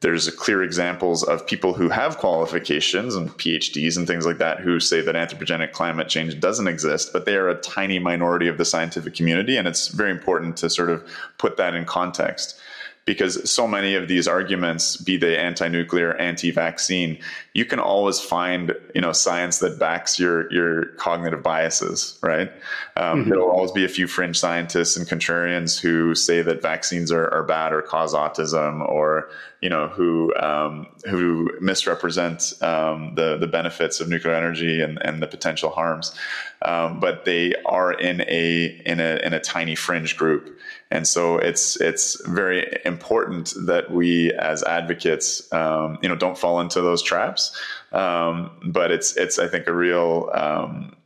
there's 0.00 0.30
clear 0.36 0.62
examples 0.62 1.24
of 1.24 1.46
people 1.46 1.74
who 1.74 1.88
have 1.88 2.18
qualifications 2.18 3.16
and 3.16 3.30
PhDs 3.30 3.96
and 3.96 4.06
things 4.06 4.24
like 4.24 4.38
that 4.38 4.60
who 4.60 4.78
say 4.78 5.00
that 5.00 5.16
anthropogenic 5.16 5.72
climate 5.72 6.08
change 6.08 6.38
doesn't 6.38 6.68
exist, 6.68 7.12
but 7.12 7.24
they 7.24 7.34
are 7.34 7.48
a 7.48 7.60
tiny 7.62 7.98
minority 7.98 8.46
of 8.46 8.58
the 8.58 8.64
scientific 8.64 9.14
community. 9.14 9.56
And 9.56 9.66
it's 9.66 9.88
very 9.88 10.12
important 10.12 10.56
to 10.58 10.70
sort 10.70 10.90
of 10.90 11.04
put 11.38 11.56
that 11.56 11.74
in 11.74 11.84
context 11.84 12.60
because 13.08 13.50
so 13.50 13.66
many 13.66 13.94
of 13.94 14.06
these 14.06 14.28
arguments, 14.28 14.98
be 14.98 15.16
they 15.16 15.34
anti-nuclear, 15.34 16.14
anti-vaccine, 16.16 17.18
you 17.54 17.64
can 17.64 17.78
always 17.78 18.20
find 18.20 18.76
you 18.94 19.00
know 19.00 19.12
science 19.12 19.60
that 19.60 19.78
backs 19.78 20.18
your 20.18 20.52
your 20.52 20.84
cognitive 20.98 21.42
biases, 21.42 22.18
right? 22.22 22.52
Um, 22.98 23.20
mm-hmm. 23.20 23.30
There 23.30 23.38
will 23.38 23.50
always 23.50 23.72
be 23.72 23.82
a 23.82 23.88
few 23.88 24.06
fringe 24.06 24.38
scientists 24.38 24.94
and 24.98 25.08
contrarians 25.08 25.80
who 25.80 26.14
say 26.14 26.42
that 26.42 26.60
vaccines 26.60 27.10
are, 27.10 27.32
are 27.32 27.44
bad 27.44 27.72
or 27.72 27.80
cause 27.80 28.12
autism, 28.12 28.86
or 28.86 29.30
you 29.62 29.70
know 29.70 29.88
who 29.88 30.34
um, 30.36 30.86
who 31.08 31.50
misrepresent 31.62 32.62
um, 32.62 33.14
the 33.14 33.38
the 33.38 33.46
benefits 33.46 34.00
of 34.00 34.10
nuclear 34.10 34.34
energy 34.34 34.82
and, 34.82 34.98
and 35.02 35.22
the 35.22 35.26
potential 35.26 35.70
harms, 35.70 36.14
um, 36.60 37.00
but 37.00 37.24
they 37.24 37.54
are 37.64 37.90
in 37.94 38.20
a 38.28 38.82
in 38.84 39.00
a 39.00 39.18
in 39.24 39.32
a 39.32 39.40
tiny 39.40 39.74
fringe 39.74 40.14
group 40.18 40.58
and 40.90 41.06
so 41.06 41.36
it's 41.36 41.80
it's 41.80 42.20
very 42.26 42.80
important 42.84 43.52
that 43.66 43.90
we 43.90 44.32
as 44.32 44.62
advocates, 44.62 45.52
um, 45.52 45.98
you 46.02 46.08
know, 46.08 46.16
don't 46.16 46.38
fall 46.38 46.60
into 46.60 46.80
those 46.80 47.02
traps. 47.02 47.56
Um, 47.92 48.50
but 48.66 48.90
it's 48.90 49.16
it's 49.16 49.38
I 49.38 49.48
think 49.48 49.66
a 49.66 49.72
real 49.72 50.30
um, 50.32 50.96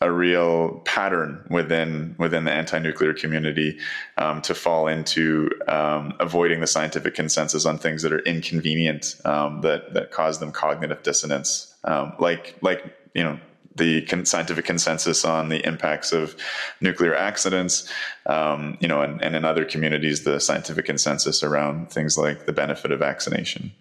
a 0.00 0.10
real 0.10 0.80
pattern 0.84 1.44
within 1.48 2.16
within 2.18 2.44
the 2.44 2.52
anti-nuclear 2.52 3.14
community 3.14 3.78
um, 4.18 4.40
to 4.42 4.54
fall 4.54 4.88
into 4.88 5.50
um, 5.68 6.14
avoiding 6.18 6.60
the 6.60 6.66
scientific 6.66 7.14
consensus 7.14 7.66
on 7.66 7.78
things 7.78 8.02
that 8.02 8.12
are 8.12 8.20
inconvenient 8.20 9.20
um, 9.24 9.60
that 9.60 9.94
that 9.94 10.10
cause 10.10 10.40
them 10.40 10.50
cognitive 10.50 11.02
dissonance, 11.02 11.74
um, 11.84 12.14
like 12.18 12.56
like 12.62 12.96
you 13.14 13.22
know 13.22 13.38
the 13.76 14.02
con- 14.02 14.24
scientific 14.24 14.64
consensus 14.64 15.24
on 15.24 15.48
the 15.48 15.64
impacts 15.66 16.12
of 16.12 16.36
nuclear 16.80 17.14
accidents, 17.14 17.88
um, 18.26 18.76
you 18.80 18.88
know, 18.88 19.02
and, 19.02 19.22
and 19.22 19.36
in 19.36 19.44
other 19.44 19.64
communities, 19.64 20.24
the 20.24 20.40
scientific 20.40 20.84
consensus 20.84 21.42
around 21.42 21.90
things 21.90 22.18
like 22.18 22.46
the 22.46 22.52
benefit 22.52 22.90
of 22.90 22.98
vaccination. 22.98 23.72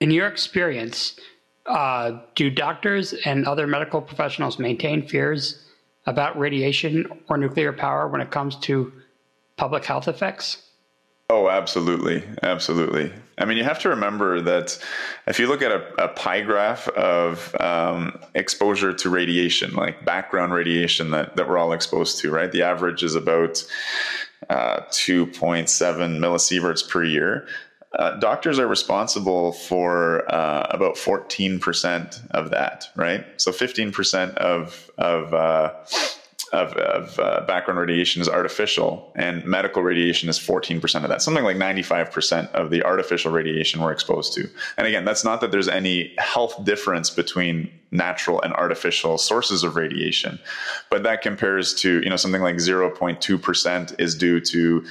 In 0.00 0.10
your 0.10 0.26
experience, 0.26 1.18
uh, 1.66 2.18
do 2.34 2.50
doctors 2.50 3.14
and 3.24 3.46
other 3.46 3.66
medical 3.66 4.00
professionals 4.00 4.58
maintain 4.58 5.06
fears 5.06 5.64
about 6.06 6.38
radiation 6.38 7.06
or 7.28 7.38
nuclear 7.38 7.72
power 7.72 8.08
when 8.08 8.20
it 8.20 8.30
comes 8.30 8.56
to 8.56 8.92
public 9.56 9.84
health 9.84 10.08
effects? 10.08 10.63
Oh, 11.30 11.48
absolutely. 11.48 12.22
Absolutely. 12.42 13.10
I 13.38 13.46
mean, 13.46 13.56
you 13.56 13.64
have 13.64 13.80
to 13.80 13.88
remember 13.88 14.40
that 14.42 14.78
if 15.26 15.40
you 15.40 15.48
look 15.48 15.62
at 15.62 15.72
a, 15.72 16.04
a 16.04 16.08
pie 16.08 16.42
graph 16.42 16.86
of 16.88 17.54
um, 17.60 18.20
exposure 18.34 18.92
to 18.92 19.10
radiation, 19.10 19.74
like 19.74 20.04
background 20.04 20.52
radiation 20.52 21.10
that, 21.12 21.36
that 21.36 21.48
we're 21.48 21.58
all 21.58 21.72
exposed 21.72 22.18
to, 22.20 22.30
right? 22.30 22.52
The 22.52 22.62
average 22.62 23.02
is 23.02 23.14
about 23.14 23.64
uh, 24.50 24.80
2.7 24.90 25.66
millisieverts 26.18 26.88
per 26.88 27.02
year. 27.02 27.48
Uh, 27.98 28.18
doctors 28.18 28.58
are 28.58 28.66
responsible 28.66 29.52
for 29.52 30.30
uh, 30.32 30.66
about 30.70 30.96
14% 30.96 32.30
of 32.32 32.50
that, 32.50 32.88
right? 32.96 33.24
So 33.40 33.50
15% 33.50 34.34
of, 34.34 34.90
of 34.98 35.32
uh, 35.32 35.72
of, 36.54 36.72
of 36.76 37.18
uh, 37.18 37.40
background 37.46 37.80
radiation 37.80 38.22
is 38.22 38.28
artificial, 38.28 39.12
and 39.16 39.44
medical 39.44 39.82
radiation 39.82 40.28
is 40.28 40.38
14% 40.38 41.02
of 41.02 41.08
that. 41.08 41.20
Something 41.20 41.42
like 41.42 41.56
95% 41.56 42.52
of 42.52 42.70
the 42.70 42.84
artificial 42.84 43.32
radiation 43.32 43.80
we're 43.80 43.90
exposed 43.90 44.32
to. 44.34 44.48
And 44.76 44.86
again, 44.86 45.04
that's 45.04 45.24
not 45.24 45.40
that 45.40 45.50
there's 45.50 45.68
any 45.68 46.14
health 46.18 46.64
difference 46.64 47.10
between 47.10 47.70
natural 47.90 48.40
and 48.42 48.52
artificial 48.54 49.18
sources 49.18 49.64
of 49.64 49.74
radiation, 49.74 50.38
but 50.90 51.02
that 51.02 51.22
compares 51.22 51.74
to 51.74 52.00
you 52.02 52.08
know 52.08 52.16
something 52.16 52.42
like 52.42 52.56
0.2% 52.56 54.00
is 54.00 54.14
due 54.14 54.40
to 54.40 54.84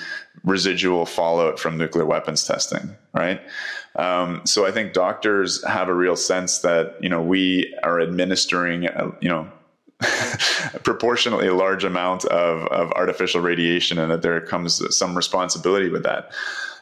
residual 0.43 1.05
fallout 1.05 1.59
from 1.59 1.77
nuclear 1.77 2.05
weapons 2.05 2.45
testing, 2.45 2.93
right? 3.13 3.41
Um, 3.95 4.41
so 4.45 4.65
I 4.65 4.71
think 4.71 4.91
doctors 4.91 5.63
have 5.65 5.87
a 5.87 5.93
real 5.93 6.17
sense 6.17 6.59
that 6.59 6.97
you 7.01 7.09
know 7.09 7.21
we 7.21 7.73
are 7.83 8.01
administering 8.01 8.87
uh, 8.87 9.11
you 9.21 9.29
know 9.29 9.47
proportionately 10.83 11.49
large 11.49 11.83
amount 11.83 12.25
of, 12.25 12.67
of 12.67 12.91
artificial 12.93 13.41
radiation 13.41 13.97
and 13.97 14.11
that 14.11 14.21
there 14.21 14.41
comes 14.41 14.81
some 14.95 15.15
responsibility 15.15 15.89
with 15.89 16.03
that. 16.03 16.31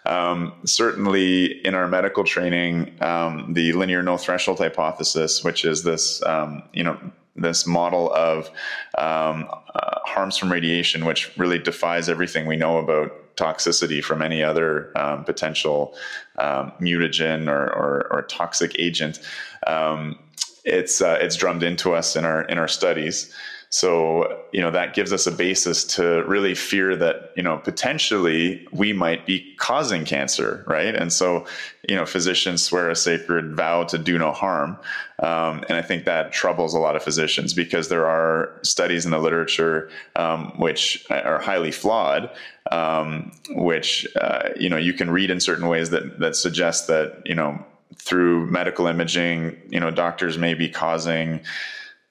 Um, 0.05 0.53
certainly 0.65 1.65
in 1.65 1.75
our 1.75 1.87
medical 1.87 2.23
training, 2.23 2.95
um, 3.01 3.53
the 3.53 3.73
linear 3.73 4.01
no 4.01 4.17
threshold 4.17 4.57
hypothesis, 4.57 5.43
which 5.43 5.63
is 5.63 5.83
this, 5.83 6.23
um, 6.25 6.63
you 6.73 6.83
know, 6.83 6.99
this 7.35 7.67
model 7.67 8.11
of 8.13 8.47
um, 8.97 9.47
uh, 9.75 9.99
harms 10.05 10.37
from 10.37 10.51
radiation, 10.51 11.05
which 11.05 11.35
really 11.37 11.59
defies 11.59 12.09
everything 12.09 12.45
we 12.45 12.55
know 12.55 12.77
about 12.77 13.35
toxicity 13.37 14.03
from 14.03 14.21
any 14.21 14.43
other 14.43 14.91
um, 14.97 15.23
potential 15.23 15.95
um, 16.37 16.71
mutagen 16.81 17.47
or, 17.47 17.67
or, 17.73 18.07
or, 18.11 18.21
toxic 18.23 18.75
agent. 18.77 19.19
It's 20.63 21.01
uh, 21.01 21.17
it's 21.21 21.35
drummed 21.35 21.63
into 21.63 21.93
us 21.93 22.15
in 22.15 22.25
our 22.25 22.43
in 22.43 22.57
our 22.57 22.67
studies. 22.67 23.33
So 23.73 24.43
you 24.51 24.59
know 24.59 24.69
that 24.71 24.93
gives 24.93 25.13
us 25.13 25.25
a 25.25 25.31
basis 25.31 25.85
to 25.95 26.25
really 26.27 26.55
fear 26.55 26.93
that 26.97 27.31
you 27.37 27.41
know 27.41 27.57
potentially 27.57 28.67
we 28.73 28.91
might 28.91 29.25
be 29.25 29.55
causing 29.59 30.03
cancer, 30.03 30.65
right? 30.67 30.93
And 30.93 31.11
so 31.13 31.45
you 31.87 31.95
know 31.95 32.05
physicians 32.05 32.61
swear 32.61 32.89
a 32.89 32.97
sacred 32.97 33.55
vow 33.55 33.85
to 33.85 33.97
do 33.97 34.17
no 34.17 34.33
harm, 34.33 34.77
um, 35.19 35.63
and 35.69 35.77
I 35.77 35.81
think 35.81 36.03
that 36.03 36.33
troubles 36.33 36.73
a 36.73 36.79
lot 36.79 36.97
of 36.97 37.03
physicians 37.03 37.53
because 37.53 37.87
there 37.87 38.05
are 38.05 38.51
studies 38.61 39.05
in 39.05 39.11
the 39.11 39.19
literature 39.19 39.89
um, 40.17 40.51
which 40.57 41.05
are 41.09 41.39
highly 41.39 41.71
flawed, 41.71 42.29
um, 42.73 43.31
which 43.51 44.05
uh, 44.17 44.49
you 44.59 44.67
know 44.67 44.77
you 44.77 44.91
can 44.91 45.09
read 45.09 45.31
in 45.31 45.39
certain 45.39 45.69
ways 45.69 45.91
that 45.91 46.19
that 46.19 46.35
suggest 46.35 46.87
that 46.87 47.21
you 47.25 47.35
know 47.35 47.65
through 47.95 48.47
medical 48.47 48.87
imaging, 48.87 49.57
you 49.69 49.79
know, 49.79 49.91
doctors 49.91 50.37
may 50.37 50.53
be 50.53 50.69
causing, 50.69 51.41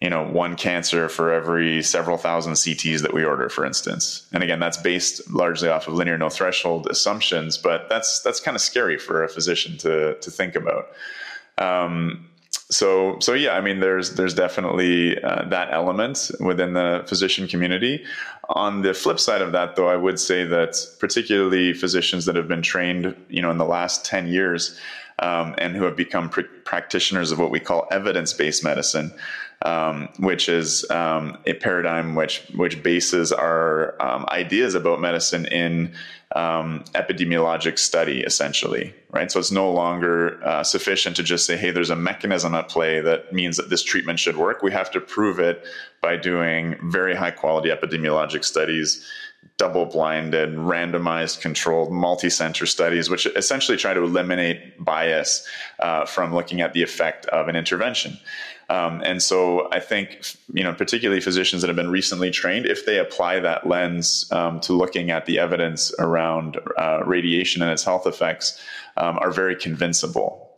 you 0.00 0.10
know, 0.10 0.24
one 0.24 0.56
cancer 0.56 1.08
for 1.08 1.32
every 1.32 1.82
several 1.82 2.16
thousand 2.16 2.54
CTs 2.54 3.02
that 3.02 3.12
we 3.12 3.24
order, 3.24 3.48
for 3.48 3.64
instance. 3.64 4.26
And 4.32 4.42
again, 4.42 4.60
that's 4.60 4.76
based 4.76 5.30
largely 5.30 5.68
off 5.68 5.88
of 5.88 5.94
linear 5.94 6.18
no 6.18 6.28
threshold 6.28 6.86
assumptions, 6.88 7.58
but 7.58 7.88
that's 7.88 8.20
that's 8.22 8.40
kind 8.40 8.54
of 8.54 8.60
scary 8.60 8.98
for 8.98 9.24
a 9.24 9.28
physician 9.28 9.76
to 9.78 10.18
to 10.20 10.30
think 10.30 10.54
about. 10.54 10.88
Um, 11.58 12.26
so 12.70 13.18
so 13.20 13.34
yeah, 13.34 13.52
I 13.52 13.60
mean, 13.60 13.80
there's 13.80 14.14
there's 14.14 14.34
definitely 14.34 15.20
uh, 15.22 15.44
that 15.48 15.72
element 15.72 16.30
within 16.40 16.72
the 16.72 17.04
physician 17.06 17.48
community. 17.48 18.04
On 18.48 18.82
the 18.82 18.94
flip 18.94 19.20
side 19.20 19.42
of 19.42 19.52
that, 19.52 19.76
though, 19.76 19.88
I 19.88 19.96
would 19.96 20.18
say 20.18 20.44
that 20.44 20.76
particularly 20.98 21.72
physicians 21.74 22.24
that 22.26 22.36
have 22.36 22.48
been 22.48 22.62
trained, 22.62 23.14
you 23.28 23.42
know, 23.42 23.50
in 23.50 23.58
the 23.58 23.64
last 23.64 24.04
ten 24.04 24.28
years 24.28 24.78
um, 25.20 25.54
and 25.58 25.76
who 25.76 25.84
have 25.84 25.96
become 25.96 26.28
pr- 26.28 26.40
practitioners 26.64 27.30
of 27.30 27.38
what 27.38 27.50
we 27.50 27.60
call 27.60 27.86
evidence-based 27.90 28.64
medicine, 28.64 29.12
um, 29.62 30.08
which 30.18 30.48
is 30.48 30.90
um, 30.90 31.36
a 31.46 31.52
paradigm 31.54 32.14
which 32.14 32.42
which 32.54 32.82
bases 32.82 33.30
our 33.30 33.94
um, 34.02 34.24
ideas 34.30 34.74
about 34.74 35.00
medicine 35.00 35.44
in 35.46 35.92
um, 36.34 36.84
epidemiologic 36.94 37.78
study, 37.78 38.20
essentially. 38.20 38.94
Right, 39.10 39.30
so 39.30 39.40
it's 39.40 39.50
no 39.50 39.70
longer 39.70 40.42
uh, 40.44 40.62
sufficient 40.62 41.16
to 41.16 41.22
just 41.22 41.44
say, 41.44 41.56
"Hey, 41.56 41.70
there's 41.70 41.90
a 41.90 41.96
mechanism 41.96 42.54
at 42.54 42.68
play 42.68 43.00
that 43.00 43.32
means 43.32 43.56
that 43.56 43.68
this 43.68 43.82
treatment 43.82 44.18
should 44.18 44.36
work." 44.36 44.62
We 44.62 44.72
have 44.72 44.90
to 44.92 45.00
prove 45.00 45.38
it 45.38 45.64
by 46.00 46.16
doing 46.16 46.78
very 46.90 47.14
high-quality 47.14 47.68
epidemiologic 47.68 48.44
studies 48.44 49.04
double 49.56 49.84
blinded, 49.84 50.54
randomized, 50.54 51.40
controlled, 51.42 51.92
multi 51.92 52.30
center 52.30 52.64
studies, 52.64 53.10
which 53.10 53.26
essentially 53.36 53.76
try 53.76 53.92
to 53.92 54.02
eliminate 54.02 54.82
bias 54.82 55.46
uh, 55.80 56.06
from 56.06 56.34
looking 56.34 56.62
at 56.62 56.72
the 56.72 56.82
effect 56.82 57.26
of 57.26 57.46
an 57.46 57.56
intervention. 57.56 58.18
Um, 58.70 59.02
and 59.04 59.20
so 59.20 59.68
I 59.72 59.80
think, 59.80 60.24
you 60.52 60.62
know, 60.62 60.72
particularly 60.72 61.20
physicians 61.20 61.60
that 61.60 61.68
have 61.68 61.76
been 61.76 61.90
recently 61.90 62.30
trained, 62.30 62.66
if 62.66 62.86
they 62.86 62.98
apply 62.98 63.40
that 63.40 63.66
lens 63.66 64.26
um, 64.30 64.60
to 64.60 64.72
looking 64.72 65.10
at 65.10 65.26
the 65.26 65.40
evidence 65.40 65.92
around 65.98 66.56
uh, 66.78 67.02
radiation 67.04 67.62
and 67.62 67.70
its 67.70 67.82
health 67.82 68.06
effects, 68.06 68.62
um, 68.96 69.18
are 69.18 69.32
very 69.32 69.56
convincible. 69.56 70.50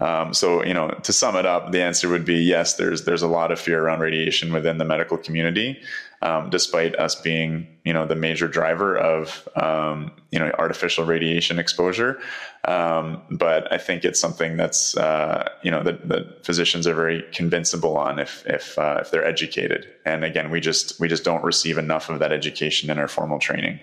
Um, 0.00 0.34
so, 0.34 0.64
you 0.64 0.74
know, 0.74 0.88
to 0.88 1.12
sum 1.12 1.36
it 1.36 1.46
up, 1.46 1.70
the 1.70 1.82
answer 1.82 2.08
would 2.08 2.24
be 2.24 2.36
yes. 2.36 2.74
There's 2.74 3.04
there's 3.04 3.22
a 3.22 3.28
lot 3.28 3.52
of 3.52 3.60
fear 3.60 3.84
around 3.84 4.00
radiation 4.00 4.52
within 4.52 4.78
the 4.78 4.84
medical 4.84 5.16
community, 5.16 5.80
um, 6.22 6.50
despite 6.50 6.96
us 6.96 7.14
being, 7.14 7.66
you 7.84 7.92
know, 7.92 8.06
the 8.06 8.14
major 8.14 8.48
driver 8.48 8.96
of, 8.96 9.48
um, 9.56 10.12
you 10.30 10.38
know, 10.38 10.50
artificial 10.58 11.04
radiation 11.04 11.58
exposure. 11.58 12.20
Um, 12.64 13.22
but 13.30 13.70
I 13.72 13.78
think 13.78 14.04
it's 14.04 14.20
something 14.20 14.56
that's, 14.56 14.96
uh, 14.96 15.48
you 15.62 15.70
know, 15.70 15.82
that, 15.82 16.08
that 16.08 16.44
physicians 16.44 16.86
are 16.86 16.94
very 16.94 17.24
convincible 17.32 17.96
on 17.98 18.18
if 18.18 18.46
if 18.46 18.78
uh, 18.78 18.98
if 19.00 19.10
they're 19.10 19.26
educated. 19.26 19.88
And 20.04 20.24
again, 20.24 20.50
we 20.50 20.60
just 20.60 20.98
we 21.00 21.08
just 21.08 21.24
don't 21.24 21.42
receive 21.42 21.76
enough 21.76 22.08
of 22.08 22.20
that 22.20 22.32
education 22.32 22.88
in 22.88 22.98
our 22.98 23.08
formal 23.08 23.38
training. 23.38 23.80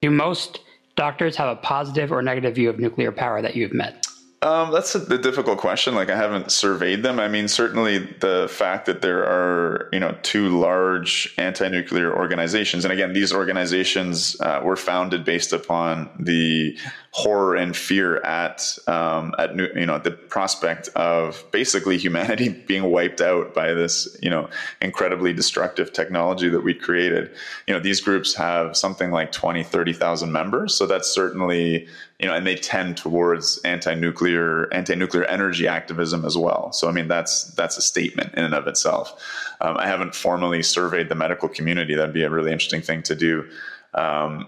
Do 0.00 0.10
most 0.10 0.60
doctors 0.96 1.36
have 1.36 1.48
a 1.48 1.56
positive 1.56 2.10
or 2.10 2.22
negative 2.22 2.54
view 2.54 2.70
of 2.70 2.78
nuclear 2.78 3.12
power 3.12 3.42
that 3.42 3.54
you've 3.54 3.72
met? 3.72 4.06
Um, 4.42 4.72
that's 4.72 4.96
a, 4.96 5.00
a, 5.02 5.18
difficult 5.18 5.58
question. 5.58 5.94
Like 5.94 6.10
I 6.10 6.16
haven't 6.16 6.50
surveyed 6.50 7.04
them. 7.04 7.20
I 7.20 7.28
mean, 7.28 7.46
certainly 7.46 7.98
the 7.98 8.48
fact 8.50 8.86
that 8.86 9.00
there 9.00 9.22
are 9.24 9.88
you 9.92 10.00
know 10.00 10.16
two 10.22 10.58
large 10.58 11.32
anti-nuclear 11.38 12.12
organizations, 12.12 12.84
and 12.84 12.92
again, 12.92 13.12
these 13.12 13.32
organizations 13.32 14.36
uh, 14.40 14.60
were 14.64 14.74
founded 14.74 15.24
based 15.24 15.52
upon 15.52 16.10
the 16.18 16.76
horror 17.12 17.54
and 17.54 17.76
fear 17.76 18.20
at 18.22 18.76
um, 18.88 19.32
at 19.38 19.54
you 19.54 19.86
know 19.86 19.98
the 19.98 20.10
prospect 20.10 20.88
of 20.96 21.44
basically 21.52 21.96
humanity 21.96 22.48
being 22.66 22.82
wiped 22.90 23.20
out 23.20 23.54
by 23.54 23.72
this 23.72 24.16
you 24.20 24.30
know 24.30 24.50
incredibly 24.80 25.32
destructive 25.32 25.92
technology 25.92 26.48
that 26.48 26.64
we 26.64 26.74
created. 26.74 27.30
You 27.68 27.74
know, 27.74 27.80
these 27.80 28.00
groups 28.00 28.34
have 28.34 28.76
something 28.76 29.12
like 29.12 29.30
20, 29.30 29.62
30,000 29.62 30.32
members, 30.32 30.74
so 30.74 30.86
that's 30.86 31.08
certainly 31.08 31.86
you 32.22 32.28
know, 32.28 32.34
and 32.34 32.46
they 32.46 32.54
tend 32.54 32.96
towards 32.96 33.58
anti-nuclear, 33.64 34.72
anti-nuclear 34.72 35.24
energy 35.24 35.66
activism 35.66 36.24
as 36.24 36.38
well. 36.38 36.72
So, 36.72 36.88
I 36.88 36.92
mean, 36.92 37.08
that's 37.08 37.44
that's 37.54 37.76
a 37.76 37.82
statement 37.82 38.32
in 38.34 38.44
and 38.44 38.54
of 38.54 38.68
itself. 38.68 39.20
Um, 39.60 39.76
I 39.76 39.88
haven't 39.88 40.14
formally 40.14 40.62
surveyed 40.62 41.08
the 41.08 41.16
medical 41.16 41.48
community. 41.48 41.96
That'd 41.96 42.14
be 42.14 42.22
a 42.22 42.30
really 42.30 42.52
interesting 42.52 42.80
thing 42.80 43.02
to 43.02 43.16
do. 43.16 43.48
Um, 43.94 44.46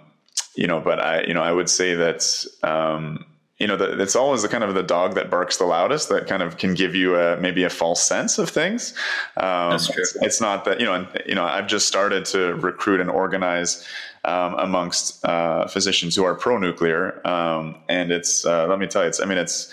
you 0.55 0.69
know, 0.69 0.81
but 0.81 1.01
I, 1.01 1.25
you 1.25 1.35
know, 1.35 1.43
I 1.43 1.51
would 1.53 1.69
say 1.69 1.95
that. 1.95 2.47
Um, 2.63 3.27
you 3.61 3.69
know, 3.69 3.77
the, 3.77 4.03
it's 4.03 4.17
always 4.17 4.43
the 4.43 4.49
kind 4.49 4.65
of 4.65 4.75
the 4.75 4.83
dog 4.83 5.15
that 5.15 5.31
barks 5.31 5.59
the 5.59 5.65
loudest 5.65 6.09
that 6.09 6.27
kind 6.27 6.43
of 6.43 6.59
can 6.59 6.75
give 6.75 6.97
you 6.97 7.17
a 7.17 7.37
maybe 7.37 7.63
a 7.63 7.71
false 7.71 8.03
sense 8.03 8.37
of 8.37 8.51
things. 8.51 8.95
Um, 9.37 9.71
That's 9.71 9.87
true. 9.87 10.03
It's, 10.03 10.17
it's, 10.17 10.41
not 10.41 10.65
that 10.65 10.81
you 10.81 10.87
know, 10.87 10.95
and, 10.95 11.07
you 11.25 11.37
know, 11.37 11.45
I've 11.45 11.69
just 11.69 11.87
started 11.87 12.25
to 12.27 12.55
recruit 12.57 13.01
and 13.01 13.09
organize 13.09 13.87
um, 14.25 14.55
amongst 14.55 15.25
uh, 15.25 15.67
physicians 15.67 16.17
who 16.17 16.25
are 16.25 16.35
pro-nuclear, 16.35 17.27
um, 17.27 17.77
and 17.89 18.11
it's 18.11 18.45
uh, 18.45 18.67
let 18.67 18.79
me 18.79 18.87
tell 18.87 19.03
you, 19.03 19.09
it's 19.09 19.21
I 19.21 19.25
mean, 19.27 19.39
it's 19.39 19.73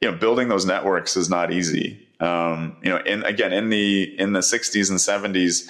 you 0.00 0.10
know, 0.10 0.16
building 0.16 0.48
those 0.48 0.66
networks 0.66 1.16
is 1.16 1.30
not 1.30 1.52
easy. 1.52 2.02
Um, 2.20 2.76
you 2.82 2.90
know, 2.90 2.98
in 2.98 3.22
again 3.24 3.52
in 3.52 3.68
the 3.68 4.02
in 4.18 4.32
the 4.32 4.40
60s 4.40 4.90
and 4.90 4.98
70s 4.98 5.68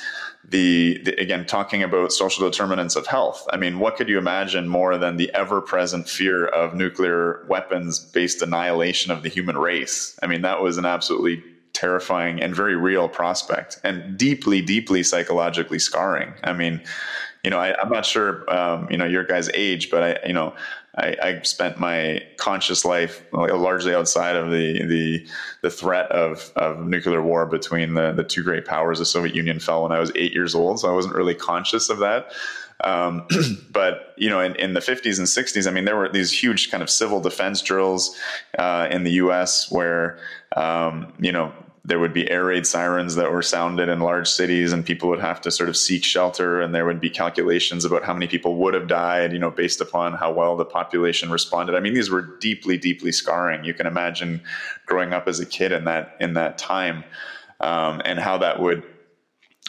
the, 0.48 0.98
the, 1.04 1.20
again 1.20 1.44
talking 1.44 1.82
about 1.82 2.12
social 2.12 2.48
determinants 2.48 2.94
of 2.94 3.04
health 3.08 3.44
i 3.50 3.56
mean 3.56 3.80
what 3.80 3.96
could 3.96 4.08
you 4.08 4.16
imagine 4.16 4.68
more 4.68 4.96
than 4.96 5.16
the 5.16 5.32
ever-present 5.34 6.08
fear 6.08 6.46
of 6.46 6.72
nuclear 6.72 7.44
weapons 7.48 7.98
based 7.98 8.42
annihilation 8.42 9.10
of 9.10 9.22
the 9.22 9.28
human 9.28 9.58
race? 9.58 10.18
I 10.22 10.26
mean 10.26 10.42
that 10.42 10.62
was 10.62 10.78
an 10.78 10.84
absolutely 10.84 11.42
terrifying 11.72 12.40
and 12.40 12.54
very 12.54 12.74
real 12.74 13.08
prospect 13.08 13.78
and 13.84 14.16
deeply 14.16 14.62
deeply 14.62 15.02
psychologically 15.02 15.78
scarring. 15.78 16.32
I 16.42 16.52
mean 16.52 16.80
you 17.46 17.50
know 17.50 17.58
I, 17.58 17.80
am 17.80 17.88
not 17.88 18.04
sure 18.04 18.44
um, 18.52 18.88
you 18.90 18.98
know 18.98 19.06
your 19.06 19.24
guys 19.24 19.48
age 19.54 19.88
but 19.88 20.02
i 20.02 20.26
you 20.26 20.34
know 20.34 20.52
I, 20.98 21.16
I, 21.22 21.42
spent 21.42 21.78
my 21.78 22.26
conscious 22.38 22.82
life 22.82 23.22
largely 23.32 23.94
outside 23.94 24.34
of 24.34 24.50
the 24.50 24.82
the, 24.84 25.26
the 25.60 25.70
threat 25.70 26.10
of, 26.10 26.50
of 26.56 26.86
nuclear 26.86 27.22
war 27.22 27.44
between 27.44 27.92
the, 27.92 28.12
the 28.12 28.24
two 28.24 28.42
great 28.42 28.64
powers. 28.64 28.98
The 28.98 29.04
Soviet 29.04 29.34
Union 29.34 29.60
fell 29.60 29.82
when 29.82 29.92
I 29.92 29.98
was 29.98 30.10
eight 30.14 30.32
years 30.32 30.54
old, 30.54 30.80
so 30.80 30.88
I 30.88 30.92
wasn't 30.92 31.14
really 31.14 31.34
conscious 31.34 31.90
of 31.90 31.98
that. 31.98 32.32
Um, 32.82 33.26
but 33.70 34.14
you 34.16 34.30
know, 34.30 34.40
in, 34.40 34.54
in, 34.56 34.72
the 34.72 34.80
50s 34.80 35.18
and 35.18 35.26
60s, 35.26 35.68
I 35.68 35.70
mean, 35.70 35.84
there 35.84 35.96
were 35.96 36.08
these 36.08 36.32
huge 36.32 36.70
kind 36.70 36.82
of 36.82 36.88
civil 36.88 37.20
defense 37.20 37.60
drills 37.60 38.16
uh, 38.58 38.88
in 38.90 39.04
the 39.04 39.12
U.S. 39.12 39.70
where 39.70 40.18
um, 40.56 41.12
you 41.20 41.32
know 41.32 41.52
there 41.86 42.00
would 42.00 42.12
be 42.12 42.28
air 42.28 42.46
raid 42.46 42.66
sirens 42.66 43.14
that 43.14 43.30
were 43.30 43.42
sounded 43.42 43.88
in 43.88 44.00
large 44.00 44.28
cities 44.28 44.72
and 44.72 44.84
people 44.84 45.08
would 45.08 45.20
have 45.20 45.40
to 45.40 45.52
sort 45.52 45.68
of 45.68 45.76
seek 45.76 46.02
shelter 46.02 46.60
and 46.60 46.74
there 46.74 46.84
would 46.84 47.00
be 47.00 47.08
calculations 47.08 47.84
about 47.84 48.02
how 48.02 48.12
many 48.12 48.26
people 48.26 48.56
would 48.56 48.74
have 48.74 48.88
died 48.88 49.32
you 49.32 49.38
know 49.38 49.52
based 49.52 49.80
upon 49.80 50.12
how 50.12 50.32
well 50.32 50.56
the 50.56 50.64
population 50.64 51.30
responded. 51.30 51.76
I 51.76 51.80
mean 51.80 51.94
these 51.94 52.10
were 52.10 52.22
deeply 52.40 52.76
deeply 52.76 53.12
scarring. 53.12 53.64
You 53.64 53.72
can 53.72 53.86
imagine 53.86 54.42
growing 54.84 55.12
up 55.12 55.28
as 55.28 55.38
a 55.38 55.46
kid 55.46 55.70
in 55.70 55.84
that 55.84 56.16
in 56.18 56.34
that 56.34 56.58
time 56.58 57.04
um, 57.60 58.02
and 58.04 58.18
how 58.18 58.36
that 58.38 58.60
would 58.60 58.82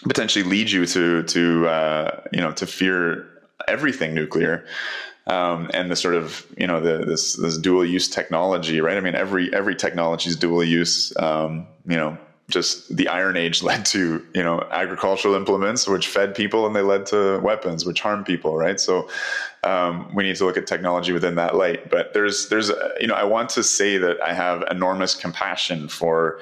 potentially 0.04 0.44
lead 0.44 0.72
you 0.72 0.88
to 0.88 1.22
to 1.24 1.68
uh, 1.68 2.22
you 2.34 2.42
know 2.42 2.52
to 2.54 2.66
fear 2.66 3.28
everything 3.68 4.16
nuclear 4.16 4.66
um, 5.28 5.70
and 5.74 5.92
the 5.92 5.96
sort 5.96 6.16
of 6.16 6.46
you 6.58 6.66
know 6.66 6.80
the, 6.80 7.06
this 7.06 7.36
this 7.36 7.58
dual 7.58 7.86
use 7.86 8.08
technology, 8.08 8.82
right? 8.82 8.98
I 8.98 9.02
mean, 9.02 9.16
every 9.16 9.54
every 9.54 9.76
technology 9.76 10.30
is 10.30 10.36
dual 10.36 10.64
use. 10.64 11.16
Um, 11.18 11.68
you 11.86 11.98
know, 11.98 12.18
just 12.50 12.96
the 12.96 13.10
Iron 13.10 13.36
Age 13.36 13.62
led 13.70 13.86
to 13.88 14.26
you 14.34 14.44
know 14.44 14.62
agricultural 14.72 15.36
implements 15.36 15.88
which 15.88 16.08
fed 16.08 16.34
people, 16.34 16.66
and 16.66 16.76
they 16.76 16.82
led 16.82 17.06
to 17.08 17.40
weapons 17.40 17.86
which 17.86 18.00
harm 18.00 18.24
people, 18.24 18.56
right? 18.56 18.80
So 18.80 19.10
um, 19.64 20.10
we 20.16 20.24
need 20.24 20.38
to 20.38 20.46
look 20.46 20.58
at 20.58 20.66
technology 20.66 21.12
within 21.12 21.36
that 21.36 21.56
light. 21.56 21.90
But 21.90 22.14
there's 22.14 22.48
there's 22.48 22.72
you 23.00 23.08
know 23.08 23.16
I 23.16 23.26
want 23.26 23.50
to 23.52 23.64
say 23.64 23.98
that 23.98 24.22
I 24.22 24.34
have 24.34 24.64
enormous 24.72 25.14
compassion 25.14 25.90
for 25.90 26.40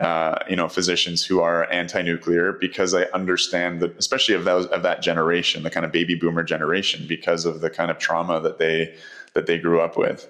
uh, 0.00 0.38
you 0.48 0.56
know 0.56 0.68
physicians 0.68 1.24
who 1.24 1.40
are 1.40 1.70
anti-nuclear 1.72 2.52
because 2.52 2.94
I 2.94 3.04
understand 3.14 3.80
that 3.80 3.96
especially 3.98 4.34
of 4.34 4.44
those 4.44 4.66
of 4.66 4.82
that 4.82 5.02
generation, 5.02 5.62
the 5.62 5.70
kind 5.70 5.86
of 5.86 5.92
baby 5.92 6.14
boomer 6.14 6.42
generation, 6.42 7.06
because 7.08 7.44
of 7.44 7.60
the 7.60 7.70
kind 7.70 7.90
of 7.90 7.98
trauma 7.98 8.40
that 8.40 8.58
they 8.58 8.94
that 9.32 9.46
they 9.46 9.58
grew 9.58 9.80
up 9.80 9.96
with. 9.96 10.28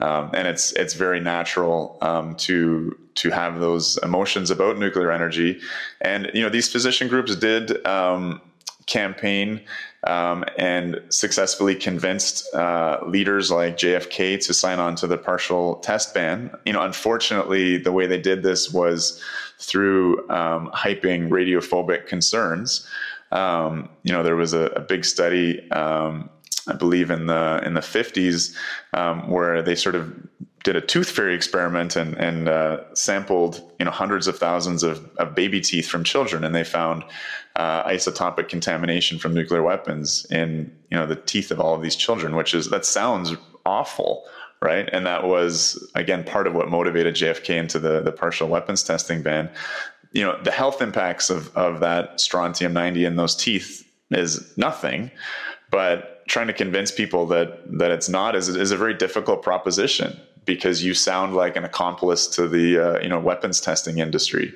Um, 0.00 0.30
and 0.34 0.48
it's 0.48 0.72
it's 0.72 0.94
very 0.94 1.20
natural 1.20 1.98
um, 2.00 2.34
to 2.36 2.98
to 3.16 3.30
have 3.30 3.60
those 3.60 3.98
emotions 3.98 4.50
about 4.50 4.78
nuclear 4.78 5.12
energy, 5.12 5.60
and 6.00 6.30
you 6.32 6.42
know 6.42 6.48
these 6.48 6.72
physician 6.72 7.08
groups 7.08 7.36
did 7.36 7.86
um, 7.86 8.40
campaign 8.86 9.60
um, 10.04 10.44
and 10.58 11.00
successfully 11.10 11.74
convinced 11.74 12.52
uh, 12.54 12.98
leaders 13.06 13.50
like 13.50 13.76
JFK 13.76 14.44
to 14.46 14.54
sign 14.54 14.80
on 14.80 14.96
to 14.96 15.06
the 15.06 15.16
partial 15.16 15.76
test 15.76 16.12
ban. 16.12 16.50
You 16.66 16.72
know, 16.72 16.82
unfortunately, 16.82 17.78
the 17.78 17.92
way 17.92 18.06
they 18.06 18.20
did 18.20 18.42
this 18.42 18.72
was 18.72 19.22
through 19.58 20.28
um, 20.28 20.70
hyping 20.74 21.28
radiophobic 21.28 22.06
concerns. 22.06 22.86
Um, 23.30 23.88
you 24.02 24.12
know, 24.12 24.22
there 24.22 24.36
was 24.36 24.52
a, 24.52 24.66
a 24.66 24.80
big 24.80 25.04
study, 25.04 25.70
um, 25.70 26.28
I 26.66 26.74
believe, 26.74 27.10
in 27.10 27.26
the 27.26 27.62
in 27.64 27.74
the 27.74 27.82
fifties, 27.82 28.56
um, 28.92 29.30
where 29.30 29.62
they 29.62 29.74
sort 29.74 29.94
of 29.94 30.12
did 30.64 30.76
a 30.76 30.80
tooth 30.80 31.10
fairy 31.10 31.34
experiment 31.34 31.96
and, 31.96 32.16
and 32.16 32.48
uh, 32.48 32.94
sampled 32.94 33.62
you 33.78 33.84
know 33.84 33.90
hundreds 33.90 34.26
of 34.26 34.38
thousands 34.38 34.82
of, 34.82 35.08
of 35.16 35.34
baby 35.34 35.60
teeth 35.60 35.88
from 35.88 36.04
children, 36.04 36.44
and 36.44 36.54
they 36.54 36.64
found 36.64 37.04
uh, 37.56 37.84
isotopic 37.84 38.48
contamination 38.48 39.18
from 39.18 39.34
nuclear 39.34 39.62
weapons 39.62 40.26
in 40.30 40.72
you 40.90 40.96
know 40.96 41.06
the 41.06 41.16
teeth 41.16 41.50
of 41.50 41.60
all 41.60 41.74
of 41.74 41.82
these 41.82 41.96
children, 41.96 42.36
which 42.36 42.54
is 42.54 42.70
that 42.70 42.84
sounds 42.84 43.34
awful, 43.66 44.24
right? 44.60 44.88
And 44.92 45.06
that 45.06 45.24
was 45.24 45.90
again 45.94 46.24
part 46.24 46.46
of 46.46 46.54
what 46.54 46.68
motivated 46.68 47.14
JFK 47.14 47.56
into 47.56 47.78
the 47.78 48.00
the 48.00 48.12
partial 48.12 48.48
weapons 48.48 48.82
testing 48.82 49.22
ban. 49.22 49.50
You 50.12 50.24
know 50.24 50.40
the 50.42 50.52
health 50.52 50.80
impacts 50.80 51.28
of 51.30 51.54
of 51.56 51.80
that 51.80 52.20
strontium 52.20 52.72
ninety 52.72 53.04
in 53.04 53.16
those 53.16 53.34
teeth 53.34 53.88
is 54.10 54.56
nothing, 54.56 55.10
but 55.70 56.24
trying 56.28 56.46
to 56.46 56.52
convince 56.52 56.92
people 56.92 57.26
that 57.26 57.60
that 57.78 57.90
it's 57.90 58.08
not 58.08 58.36
is 58.36 58.48
is 58.48 58.70
a 58.70 58.76
very 58.76 58.94
difficult 58.94 59.42
proposition 59.42 60.16
because 60.44 60.82
you 60.82 60.94
sound 60.94 61.34
like 61.34 61.56
an 61.56 61.64
accomplice 61.64 62.26
to 62.28 62.48
the 62.48 62.78
uh, 62.78 63.00
you 63.00 63.08
know 63.08 63.20
weapons 63.20 63.60
testing 63.60 63.98
industry. 63.98 64.52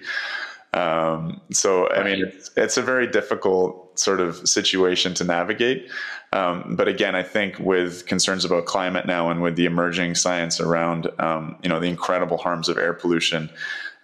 Um, 0.75 1.41
so, 1.53 1.89
I 1.91 2.05
mean, 2.05 2.27
it's, 2.27 2.51
it's, 2.55 2.77
a 2.77 2.83
very 2.83 3.07
difficult 3.07 3.99
sort 3.99 4.21
of 4.21 4.47
situation 4.47 5.15
to 5.15 5.25
navigate. 5.25 5.91
Um, 6.35 6.77
but 6.77 6.87
again, 6.87 7.15
I 7.15 7.23
think 7.23 7.59
with 7.59 8.05
concerns 8.05 8.45
about 8.45 8.67
climate 8.67 9.07
now 9.07 9.31
and 9.31 9.41
with 9.41 9.57
the 9.57 9.65
emerging 9.65 10.17
science 10.17 10.61
around, 10.61 11.09
um, 11.19 11.57
you 11.63 11.71
know, 11.71 11.81
the 11.81 11.87
incredible 11.87 12.37
harms 12.37 12.69
of 12.69 12.77
air 12.77 12.93
pollution, 12.93 13.49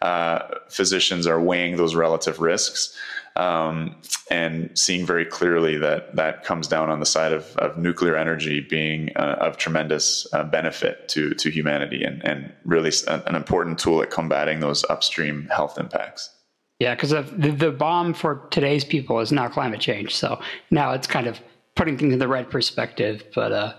uh, 0.01 0.49
physicians 0.71 1.27
are 1.27 1.41
weighing 1.41 1.77
those 1.77 1.95
relative 1.95 2.41
risks 2.41 2.97
um, 3.37 3.97
and 4.31 4.71
seeing 4.79 5.07
very 5.07 5.25
clearly 5.25 5.79
that 5.79 6.15
that 6.17 6.45
comes 6.45 6.69
down 6.69 6.91
on 6.91 7.01
the 7.01 7.07
side 7.07 7.33
of, 7.33 7.57
of 7.57 7.79
nuclear 7.79 8.17
energy 8.17 8.61
being 8.61 9.11
uh, 9.17 9.37
of 9.41 9.57
tremendous 9.57 10.27
uh, 10.33 10.45
benefit 10.45 11.09
to 11.09 11.35
to 11.35 11.51
humanity 11.51 12.05
and 12.05 12.25
and 12.25 12.53
really 12.65 12.93
an 13.09 13.35
important 13.35 13.79
tool 13.79 14.03
at 14.03 14.11
combating 14.11 14.61
those 14.61 14.85
upstream 14.91 15.49
health 15.51 15.79
impacts. 15.79 16.31
Yeah, 16.79 16.97
because 16.97 17.11
the, 17.11 17.23
the 17.23 17.71
bomb 17.71 18.13
for 18.13 18.49
today's 18.51 18.85
people 18.85 19.21
is 19.21 19.31
not 19.31 19.53
climate 19.53 19.81
change. 19.81 20.17
So 20.17 20.41
now 20.73 20.91
it's 20.91 21.07
kind 21.07 21.29
of 21.29 21.41
putting 21.77 21.97
things 21.97 22.13
in 22.13 22.19
the 22.19 22.27
right 22.27 22.51
perspective. 22.51 23.25
But 23.35 23.53
uh, 23.53 23.75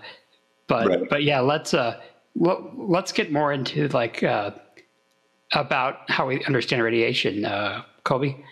but 0.68 0.86
right. 0.86 1.08
but 1.10 1.22
yeah, 1.22 1.40
let's 1.40 1.74
uh, 1.74 2.00
let's 2.34 3.12
get 3.12 3.30
more 3.30 3.52
into 3.52 3.88
like 3.88 4.22
uh, 4.22 4.52
about 5.52 6.10
how 6.10 6.26
we 6.26 6.42
understand 6.44 6.82
radiation, 6.82 7.44
uh, 7.44 7.82
Colby. 8.04 8.42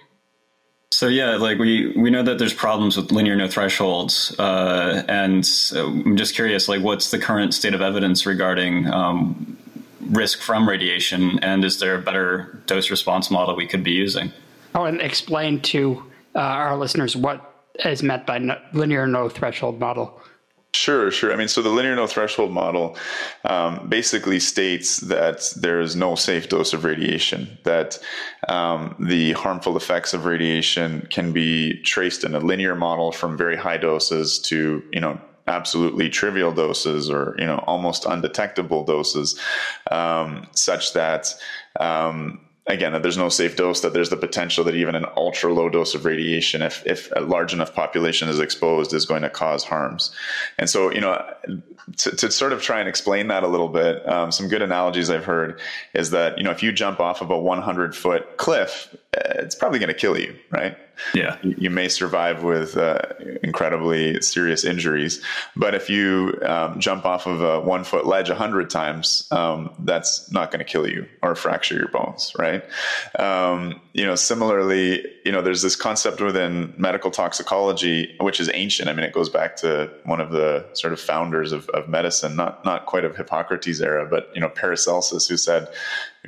So 0.92 1.08
yeah, 1.08 1.36
like 1.36 1.58
we 1.58 1.90
we 1.96 2.10
know 2.10 2.22
that 2.22 2.38
there's 2.38 2.52
problems 2.52 2.98
with 2.98 3.10
linear 3.10 3.34
no 3.34 3.48
thresholds, 3.48 4.38
uh, 4.38 5.02
and 5.08 5.48
I'm 5.74 6.18
just 6.18 6.34
curious, 6.34 6.68
like 6.68 6.82
what's 6.82 7.10
the 7.10 7.18
current 7.18 7.54
state 7.54 7.72
of 7.72 7.80
evidence 7.80 8.26
regarding 8.26 8.86
um, 8.92 9.56
risk 10.10 10.42
from 10.42 10.68
radiation, 10.68 11.38
and 11.38 11.64
is 11.64 11.80
there 11.80 11.94
a 11.94 12.02
better 12.02 12.62
dose 12.66 12.90
response 12.90 13.30
model 13.30 13.56
we 13.56 13.66
could 13.66 13.82
be 13.82 13.92
using? 13.92 14.32
Oh, 14.74 14.84
and 14.84 15.00
explain 15.00 15.62
to 15.62 16.02
uh, 16.34 16.40
our 16.40 16.76
listeners 16.76 17.16
what 17.16 17.54
is 17.86 18.02
meant 18.02 18.26
by 18.26 18.36
no, 18.36 18.60
linear 18.74 19.06
no 19.06 19.30
threshold 19.30 19.80
model. 19.80 20.20
Sure, 20.74 21.10
sure. 21.10 21.32
I 21.32 21.36
mean, 21.36 21.48
so 21.48 21.60
the 21.60 21.68
linear 21.68 21.94
no 21.94 22.06
threshold 22.06 22.50
model 22.50 22.96
um, 23.44 23.88
basically 23.90 24.40
states 24.40 24.96
that 25.00 25.52
there 25.54 25.80
is 25.80 25.94
no 25.94 26.14
safe 26.14 26.48
dose 26.48 26.72
of 26.72 26.84
radiation, 26.84 27.58
that 27.64 27.98
um, 28.48 28.96
the 28.98 29.32
harmful 29.32 29.76
effects 29.76 30.14
of 30.14 30.24
radiation 30.24 31.06
can 31.10 31.30
be 31.30 31.82
traced 31.82 32.24
in 32.24 32.34
a 32.34 32.38
linear 32.38 32.74
model 32.74 33.12
from 33.12 33.36
very 33.36 33.56
high 33.56 33.76
doses 33.76 34.38
to, 34.38 34.82
you 34.90 35.00
know, 35.00 35.20
absolutely 35.46 36.08
trivial 36.08 36.52
doses 36.52 37.10
or, 37.10 37.34
you 37.38 37.44
know, 37.44 37.58
almost 37.66 38.06
undetectable 38.06 38.82
doses, 38.84 39.38
um, 39.90 40.46
such 40.52 40.94
that 40.94 41.34
um, 41.80 42.40
again 42.68 42.92
that 42.92 43.02
there's 43.02 43.16
no 43.16 43.28
safe 43.28 43.56
dose 43.56 43.80
that 43.80 43.92
there's 43.92 44.10
the 44.10 44.16
potential 44.16 44.62
that 44.64 44.74
even 44.74 44.94
an 44.94 45.04
ultra 45.16 45.52
low 45.52 45.68
dose 45.68 45.94
of 45.94 46.04
radiation 46.04 46.62
if, 46.62 46.86
if 46.86 47.10
a 47.16 47.20
large 47.20 47.52
enough 47.52 47.74
population 47.74 48.28
is 48.28 48.38
exposed 48.38 48.94
is 48.94 49.04
going 49.04 49.22
to 49.22 49.30
cause 49.30 49.64
harms. 49.64 50.14
And 50.58 50.70
so 50.70 50.92
you 50.92 51.00
know 51.00 51.22
to, 51.96 52.10
to 52.16 52.30
sort 52.30 52.52
of 52.52 52.62
try 52.62 52.78
and 52.80 52.88
explain 52.88 53.28
that 53.28 53.42
a 53.42 53.48
little 53.48 53.68
bit 53.68 54.08
um, 54.08 54.30
some 54.30 54.48
good 54.48 54.62
analogies 54.62 55.10
i've 55.10 55.24
heard 55.24 55.60
is 55.94 56.10
that 56.10 56.38
you 56.38 56.44
know 56.44 56.50
if 56.50 56.62
you 56.62 56.72
jump 56.72 57.00
off 57.00 57.20
of 57.20 57.30
a 57.30 57.38
100 57.38 57.96
foot 57.96 58.36
cliff 58.36 58.94
it's 59.12 59.54
probably 59.54 59.78
going 59.78 59.88
to 59.88 59.94
kill 59.94 60.18
you 60.18 60.34
right 60.50 60.76
yeah. 61.14 61.36
You 61.42 61.70
may 61.70 61.88
survive 61.88 62.42
with 62.42 62.76
uh, 62.76 62.98
incredibly 63.42 64.20
serious 64.20 64.64
injuries. 64.64 65.22
But 65.56 65.74
if 65.74 65.90
you 65.90 66.38
um, 66.42 66.80
jump 66.80 67.04
off 67.04 67.26
of 67.26 67.42
a 67.42 67.60
one 67.60 67.84
foot 67.84 68.06
ledge 68.06 68.30
a 68.30 68.34
hundred 68.34 68.70
times, 68.70 69.26
um, 69.30 69.74
that's 69.80 70.30
not 70.32 70.50
going 70.50 70.64
to 70.64 70.70
kill 70.70 70.88
you 70.88 71.06
or 71.22 71.34
fracture 71.34 71.74
your 71.74 71.88
bones, 71.88 72.32
right? 72.38 72.64
Um, 73.18 73.80
you 73.92 74.06
know, 74.06 74.14
similarly, 74.14 75.04
you 75.24 75.30
know, 75.30 75.40
there's 75.40 75.62
this 75.62 75.76
concept 75.76 76.20
within 76.20 76.74
medical 76.76 77.10
toxicology, 77.10 78.16
which 78.20 78.40
is 78.40 78.50
ancient. 78.54 78.88
I 78.88 78.92
mean, 78.92 79.04
it 79.04 79.12
goes 79.12 79.28
back 79.28 79.56
to 79.56 79.90
one 80.04 80.20
of 80.20 80.30
the 80.30 80.64
sort 80.74 80.92
of 80.92 81.00
founders 81.00 81.52
of, 81.52 81.68
of 81.70 81.88
medicine, 81.88 82.34
not 82.34 82.64
not 82.64 82.86
quite 82.86 83.04
of 83.04 83.16
Hippocrates 83.16 83.80
era, 83.80 84.06
but 84.08 84.30
you 84.34 84.40
know, 84.40 84.48
Paracelsus, 84.48 85.28
who 85.28 85.36
said 85.36 85.68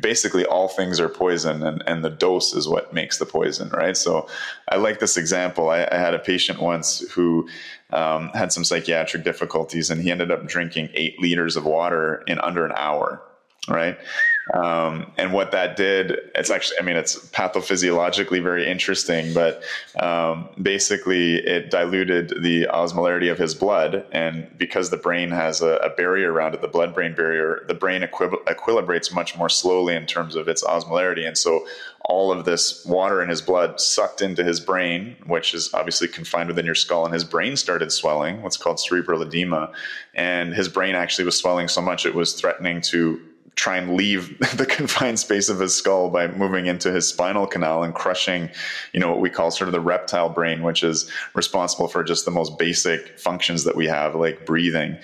basically 0.01 0.45
all 0.45 0.69
things 0.69 0.99
are 0.99 1.09
poison 1.09 1.63
and, 1.63 1.83
and 1.87 2.05
the 2.05 2.11
dose 2.11 2.53
is 2.53 2.69
what 2.69 2.93
makes 2.93 3.19
the 3.19 3.27
poison, 3.27 3.69
right? 3.71 3.97
So 3.97 4.29
I 4.69 4.77
like 4.77 4.99
this 4.99 5.17
example. 5.17 5.71
I, 5.71 5.87
I 5.91 5.97
had 5.97 6.15
a 6.15 6.19
patient 6.19 6.61
once 6.61 7.01
who 7.13 7.49
um, 7.91 8.31
had 8.31 8.53
some 8.53 8.65
psychiatric 8.65 9.23
difficulties 9.23 9.91
and 9.91 10.03
he 10.03 10.11
ended 10.11 10.31
up 10.31 10.47
drinking 10.47 10.89
eight 10.95 11.21
liters 11.21 11.57
of 11.57 11.65
water 11.65 12.25
in 12.27 12.41
under 12.41 12.67
an 12.67 12.73
hour, 12.77 13.23
right? 13.69 13.97
Um, 14.53 15.11
and 15.17 15.33
what 15.33 15.53
that 15.53 15.77
did, 15.77 16.19
it's 16.35 16.51
actually, 16.51 16.79
I 16.79 16.83
mean, 16.83 16.97
it's 16.97 17.19
pathophysiologically 17.31 18.43
very 18.43 18.67
interesting, 18.71 19.33
but 19.33 19.63
um, 19.99 20.51
basically 20.61 21.37
it 21.37 21.71
diluted 21.71 22.43
the 22.43 22.67
osmolarity 22.71 23.33
of 23.33 23.39
his 23.39 23.55
blood. 23.55 24.05
And 24.13 24.47
because 24.59 24.91
the 24.91 24.99
brain 24.99 25.31
has 25.31 25.63
a, 25.63 25.77
a 25.77 25.89
barrier 25.89 26.31
around 26.31 26.55
it, 26.55 26.61
the 26.61 26.69
blood 26.69 26.95
brain 26.95 27.15
barrier, 27.15 27.65
the 27.69 27.75
brain 27.75 28.03
equib- 28.03 28.45
equilibrates 28.45 29.15
much 29.15 29.37
more 29.39 29.49
slowly 29.49 29.95
in 29.95 30.05
terms 30.05 30.37
of 30.37 30.47
its 30.47 30.63
osmolarity. 30.63 31.27
And 31.27 31.39
so 31.39 31.67
all 32.05 32.31
of 32.31 32.45
this 32.45 32.85
water 32.85 33.23
in 33.23 33.31
his 33.31 33.41
blood 33.41 33.81
sucked 33.81 34.21
into 34.21 34.45
his 34.45 34.61
brain, 34.61 35.17
which 35.27 35.55
is 35.55 35.73
obviously 35.73 36.07
confined 36.07 36.49
within 36.49 36.67
your 36.67 36.75
skull, 36.75 37.07
and 37.07 37.15
his 37.15 37.25
brain 37.25 37.57
started 37.57 37.91
swelling, 37.91 38.43
what's 38.43 38.59
called 38.59 38.79
cerebral 38.79 39.23
edema. 39.23 39.73
And 40.13 40.53
his 40.53 40.69
brain 40.69 40.95
actually 40.95 41.25
was 41.25 41.39
swelling 41.39 41.69
so 41.69 41.81
much 41.81 42.05
it 42.05 42.15
was 42.15 42.35
threatening 42.35 42.83
to 42.83 43.23
try 43.57 43.77
and 43.77 43.95
leave 43.95 44.39
the 44.57 44.67
confined 44.67 45.19
space 45.19 45.49
of 45.49 45.61
his 45.61 45.75
skull 45.75 46.11
by 46.11 46.29
moving 46.29 46.67
into 46.67 46.93
his 46.93 47.09
spinal 47.09 47.47
canal 47.47 47.83
and 47.83 47.95
crushing, 47.95 48.51
you 48.93 49.01
know, 49.01 49.09
what 49.09 49.21
we 49.21 49.31
call 49.31 49.51
sort 49.51 49.69
of 49.69 49.73
the 49.73 49.81
reptile 49.81 50.29
brain, 50.29 50.63
which 50.63 50.83
is 50.83 51.11
responsible 51.35 51.89
for 51.89 52.03
just 52.03 52.25
the 52.25 52.31
most 52.31 52.59
basic 52.59 53.19
functions 53.19 53.65
that 53.65 53.77
we 53.77 53.87
have, 53.87 54.15
like 54.15 54.45
breathing. 54.45 54.97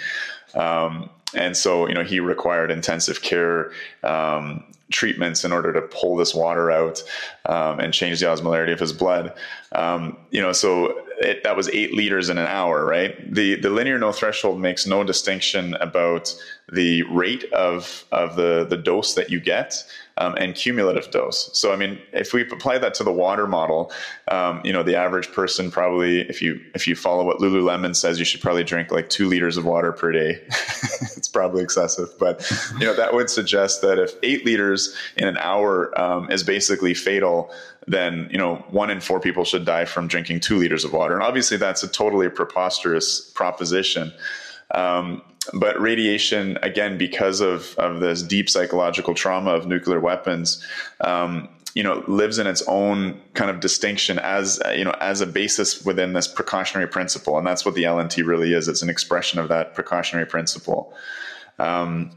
Um, 0.54 1.10
and 1.34 1.56
so, 1.56 1.86
you 1.86 1.94
know, 1.94 2.02
he 2.02 2.18
required 2.18 2.70
intensive 2.70 3.22
care 3.22 3.70
um, 4.02 4.64
treatments 4.90 5.44
in 5.44 5.52
order 5.52 5.72
to 5.72 5.80
pull 5.82 6.16
this 6.16 6.34
water 6.34 6.70
out 6.70 7.02
um, 7.46 7.78
and 7.78 7.94
change 7.94 8.20
the 8.20 8.26
osmolarity 8.26 8.72
of 8.72 8.80
his 8.80 8.92
blood. 8.92 9.32
Um, 9.72 10.16
you 10.30 10.40
know, 10.40 10.52
so 10.52 11.04
it, 11.20 11.44
that 11.44 11.56
was 11.56 11.68
eight 11.68 11.94
liters 11.94 12.28
in 12.28 12.38
an 12.38 12.46
hour, 12.46 12.84
right? 12.84 13.32
The 13.32 13.54
the 13.54 13.70
linear 13.70 13.98
no 13.98 14.10
threshold 14.10 14.60
makes 14.60 14.86
no 14.86 15.04
distinction 15.04 15.74
about 15.74 16.34
the 16.72 17.02
rate 17.04 17.44
of 17.52 18.04
of 18.12 18.36
the 18.36 18.66
the 18.68 18.76
dose 18.76 19.14
that 19.14 19.30
you 19.30 19.40
get 19.40 19.84
um, 20.20 20.34
and 20.36 20.54
cumulative 20.54 21.10
dose. 21.10 21.48
So, 21.58 21.72
I 21.72 21.76
mean, 21.76 21.98
if 22.12 22.34
we 22.34 22.42
apply 22.42 22.76
that 22.78 22.92
to 22.94 23.04
the 23.04 23.12
water 23.12 23.46
model, 23.46 23.90
um, 24.28 24.60
you 24.62 24.72
know, 24.72 24.82
the 24.82 24.94
average 24.94 25.32
person 25.32 25.70
probably, 25.70 26.20
if 26.28 26.42
you 26.42 26.60
if 26.74 26.86
you 26.86 26.94
follow 26.94 27.24
what 27.24 27.38
Lululemon 27.38 27.96
says, 27.96 28.18
you 28.18 28.24
should 28.26 28.42
probably 28.42 28.62
drink 28.62 28.90
like 28.90 29.08
two 29.08 29.26
liters 29.26 29.56
of 29.56 29.64
water 29.64 29.92
per 29.92 30.12
day. 30.12 30.42
it's 31.16 31.28
probably 31.28 31.62
excessive, 31.62 32.10
but 32.18 32.48
you 32.78 32.86
know 32.86 32.94
that 32.94 33.14
would 33.14 33.30
suggest 33.30 33.80
that 33.80 33.98
if 33.98 34.12
eight 34.22 34.44
liters 34.44 34.94
in 35.16 35.26
an 35.26 35.38
hour 35.38 35.98
um, 35.98 36.30
is 36.30 36.42
basically 36.42 36.92
fatal, 36.92 37.50
then 37.86 38.28
you 38.30 38.38
know 38.38 38.56
one 38.68 38.90
in 38.90 39.00
four 39.00 39.20
people 39.20 39.44
should 39.44 39.64
die 39.64 39.86
from 39.86 40.06
drinking 40.06 40.40
two 40.40 40.58
liters 40.58 40.84
of 40.84 40.92
water. 40.92 41.14
And 41.14 41.22
obviously, 41.22 41.56
that's 41.56 41.82
a 41.82 41.88
totally 41.88 42.28
preposterous 42.28 43.20
proposition. 43.20 44.12
Um, 44.74 45.22
but 45.54 45.80
radiation, 45.80 46.58
again, 46.62 46.98
because 46.98 47.40
of, 47.40 47.74
of 47.78 48.00
this 48.00 48.22
deep 48.22 48.48
psychological 48.48 49.14
trauma 49.14 49.50
of 49.50 49.66
nuclear 49.66 50.00
weapons, 50.00 50.64
um, 51.00 51.48
you 51.74 51.82
know, 51.82 52.04
lives 52.08 52.38
in 52.38 52.46
its 52.46 52.62
own 52.66 53.20
kind 53.34 53.50
of 53.50 53.60
distinction 53.60 54.18
as 54.18 54.60
you 54.74 54.84
know 54.84 54.94
as 55.00 55.20
a 55.20 55.26
basis 55.26 55.84
within 55.84 56.12
this 56.14 56.26
precautionary 56.26 56.88
principle, 56.88 57.38
and 57.38 57.46
that's 57.46 57.64
what 57.64 57.74
the 57.74 57.84
LNT 57.84 58.26
really 58.26 58.52
is. 58.52 58.66
It's 58.68 58.82
an 58.82 58.90
expression 58.90 59.38
of 59.38 59.48
that 59.48 59.74
precautionary 59.74 60.26
principle. 60.26 60.92
Um, 61.58 62.10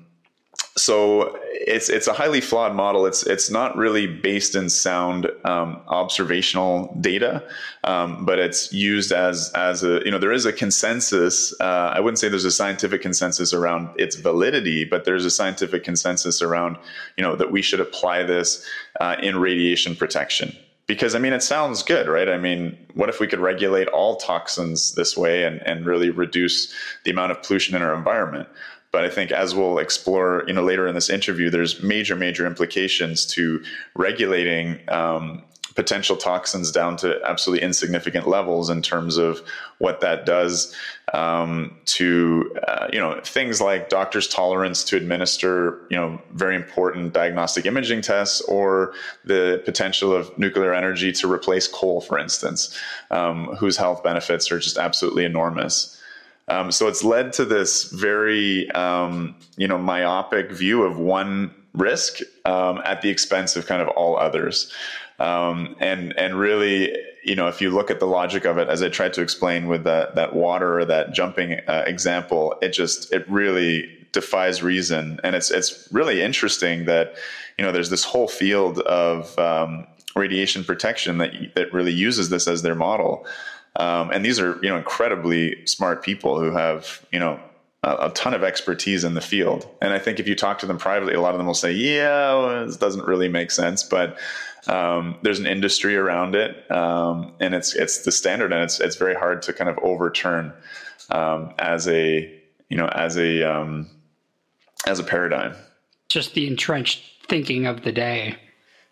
so 0.76 1.38
it's 1.54 1.88
it's 1.88 2.08
a 2.08 2.14
highly 2.14 2.42
flawed 2.42 2.76
model. 2.76 3.06
It's 3.06 3.24
it's 3.24 3.52
not 3.52 3.78
really 3.78 4.08
based 4.08 4.56
in 4.56 4.70
sound 4.70 5.30
um, 5.46 5.80
observational 5.88 6.96
data, 7.00 7.44
um, 7.84 8.26
but 8.26 8.40
it's 8.40 8.74
used 8.74 9.12
as 9.12 9.52
as 9.54 9.84
a 9.84 10.02
you 10.04 10.10
know 10.10 10.18
there 10.18 10.32
is 10.32 10.46
a 10.46 10.54
consensus. 10.54 11.54
Uh, 11.60 11.94
I 11.96 12.00
wouldn't 12.00 12.18
say 12.18 12.28
there's 12.28 12.46
a 12.46 12.52
scientific 12.52 13.04
consensus 13.04 13.54
around 13.54 13.90
its 14.00 14.16
validity, 14.16 14.84
but 14.84 15.06
there's 15.06 15.26
a 15.26 15.32
scientific 15.32 15.84
consensus 15.84 16.42
around 16.42 16.78
you 17.18 17.24
know 17.24 17.36
that 17.36 17.52
we 17.52 17.62
should 17.62 17.80
apply 17.80 18.24
this 18.24 18.66
uh, 19.00 19.16
in 19.22 19.40
radiation 19.40 19.96
protection 19.96 20.56
because 20.88 21.16
I 21.16 21.20
mean, 21.20 21.34
it 21.34 21.44
sounds 21.44 21.84
good, 21.84 22.08
right? 22.08 22.28
I 22.28 22.38
mean, 22.38 22.78
what 22.94 23.10
if 23.10 23.20
we 23.20 23.28
could 23.28 23.40
regulate 23.40 23.88
all 23.90 24.18
toxins 24.18 24.94
this 24.94 25.16
way 25.16 25.44
and, 25.44 25.66
and 25.66 25.86
really 25.86 26.10
reduce 26.10 26.74
the 27.04 27.12
amount 27.12 27.32
of 27.32 27.42
pollution 27.42 27.76
in 27.76 27.82
our 27.82 27.94
environment? 27.94 28.50
But 28.94 29.04
I 29.04 29.10
think 29.10 29.32
as 29.32 29.54
we'll 29.56 29.80
explore, 29.80 30.44
you 30.48 30.54
know, 30.54 30.64
later 30.64 30.88
in 30.88 30.96
this 30.96 31.10
interview, 31.10 31.50
there's 31.50 31.82
major, 31.84 32.16
major 32.16 32.46
implications 32.46 33.26
to 33.26 33.62
regulating 33.96 34.80
um, 34.88 35.44
potential 35.76 36.16
toxins 36.16 36.72
down 36.72 36.96
to 36.98 37.20
absolutely 37.26 37.66
insignificant 37.66 38.28
levels 38.28 38.70
in 38.70 38.82
terms 38.82 39.18
of 39.18 39.42
what 39.80 40.02
that 40.02 40.26
does 40.26 40.76
um, 41.14 41.76
to 41.86 42.56
uh, 42.68 42.88
you 42.94 43.00
know 43.00 43.20
things 43.24 43.60
like 43.60 43.90
doctors' 43.90 44.28
tolerance 44.28 44.84
to 44.84 44.96
administer 44.96 45.82
you 45.90 45.98
know 45.98 46.22
very 46.34 46.56
important 46.56 47.14
diagnostic 47.14 47.66
imaging 47.66 48.02
tests 48.02 48.42
or 48.42 48.94
the 49.26 49.62
potential 49.66 50.14
of 50.14 50.38
nuclear 50.38 50.74
energy 50.74 51.12
to 51.12 51.32
replace 51.32 51.68
coal, 51.68 52.02
for 52.02 52.20
instance, 52.20 52.80
um, 53.10 53.48
whose 53.56 53.78
health 53.78 54.04
benefits 54.04 54.52
are 54.52 54.60
just 54.60 54.78
absolutely 54.78 55.26
enormous. 55.26 56.00
Um, 56.48 56.72
so 56.72 56.88
it's 56.88 57.04
led 57.04 57.34
to 57.34 57.46
this 57.46 57.86
very, 57.92 58.70
um, 58.72 59.36
you 59.58 59.68
know, 59.68 59.78
myopic 59.78 60.52
view 60.52 60.84
of 60.84 60.98
one 60.98 61.54
risk 61.74 62.20
um, 62.46 62.82
at 62.86 63.02
the 63.02 63.10
expense 63.10 63.56
of 63.56 63.66
kind 63.66 63.82
of 63.82 63.88
all 63.90 64.18
others. 64.18 64.72
Um, 65.20 65.76
and 65.80 66.14
and 66.18 66.38
really, 66.38 66.96
you 67.24 67.36
know, 67.36 67.48
if 67.48 67.62
you 67.62 67.70
look 67.70 67.90
at 67.90 68.00
the 68.00 68.08
logic 68.08 68.46
of 68.46 68.58
it, 68.58 68.68
as 68.68 68.82
I 68.82 68.90
tried 68.90 69.14
to 69.14 69.22
explain 69.22 69.68
with 69.68 69.84
that 69.84 70.16
that 70.16 70.36
water 70.36 70.80
or 70.80 70.86
that 70.86 71.14
jumping 71.14 71.60
uh, 71.68 71.84
example, 71.88 72.56
it 72.62 72.70
just 72.70 73.14
it 73.14 73.30
really 73.30 73.90
defies 74.12 74.64
reason, 74.64 75.20
and 75.24 75.36
it's 75.36 75.52
it's 75.52 75.88
really 75.92 76.22
interesting 76.22 76.86
that 76.86 77.16
you 77.58 77.64
know 77.64 77.72
there's 77.72 77.90
this 77.90 78.04
whole 78.04 78.28
field 78.28 78.80
of 78.80 79.38
um, 79.38 79.88
radiation 80.16 80.64
protection 80.64 81.20
that 81.20 81.32
that 81.56 81.72
really 81.72 81.94
uses 81.94 82.30
this 82.30 82.48
as 82.48 82.64
their 82.64 82.76
model. 82.76 83.26
Um, 83.76 84.12
and 84.12 84.24
these 84.24 84.40
are, 84.40 84.60
you 84.62 84.70
know, 84.70 84.78
incredibly 84.78 85.66
smart 85.66 86.04
people 86.04 86.40
who 86.40 86.52
have, 86.52 87.04
you 87.12 87.20
know, 87.20 87.40
a, 87.84 88.08
a, 88.08 88.10
ton 88.12 88.34
of 88.34 88.44
expertise 88.44 89.04
in 89.04 89.14
the 89.14 89.22
field. 89.22 89.68
And 89.82 89.94
I 89.94 90.00
think 90.00 90.20
if 90.20 90.28
you 90.28 90.36
talk 90.36 90.60
to 90.60 90.66
them 90.66 90.78
privately, 90.78 91.14
a 91.14 91.22
lot 91.22 91.34
of 91.34 91.38
them 91.38 91.48
will 91.48 91.54
say, 91.54 91.72
"Yeah, 91.72 92.34
well, 92.36 92.66
this 92.66 92.78
doesn't 92.78 93.06
really 93.06 93.30
make 93.30 93.52
sense," 93.52 93.84
but 93.84 94.18
um, 94.68 95.18
there's 95.24 95.40
an 95.40 95.48
industry 95.48 95.96
around 95.96 96.36
it, 96.36 96.70
um, 96.72 97.34
and 97.40 97.54
it's 97.54 97.76
it's 97.76 98.04
the 98.04 98.12
standard, 98.12 98.54
and 98.54 98.64
it's 98.64 98.80
it's 98.80 98.96
very 98.96 99.16
hard 99.16 99.42
to 99.44 99.54
kind 99.54 99.70
of 99.70 99.78
overturn 99.80 100.54
um, 101.10 101.54
as 101.60 101.88
a 101.88 102.32
you 102.70 102.78
know 102.78 102.88
as 102.88 103.18
a 103.18 103.44
um, 103.44 103.90
as 104.88 105.00
a 105.00 105.04
paradigm. 105.04 105.56
Just 106.10 106.34
the 106.34 106.48
entrenched 106.48 107.04
thinking 107.28 107.66
of 107.66 107.84
the 107.84 107.92
day. 107.92 108.36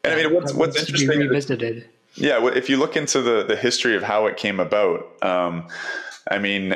And 0.04 0.14
I 0.14 0.24
mean, 0.24 0.34
what's 0.34 0.54
what's 0.54 0.78
interesting? 0.78 1.10
To 1.10 1.18
be 1.18 1.28
revisited. 1.28 1.90
Yeah, 2.16 2.40
well, 2.40 2.56
if 2.56 2.70
you 2.70 2.78
look 2.78 2.98
into 2.98 3.22
the 3.22 3.44
the 3.44 3.56
history 3.56 3.96
of 3.96 4.04
how 4.04 4.26
it 4.28 4.38
came 4.38 4.60
about, 4.60 5.12
um, 5.24 5.68
I 6.30 6.40
mean, 6.40 6.76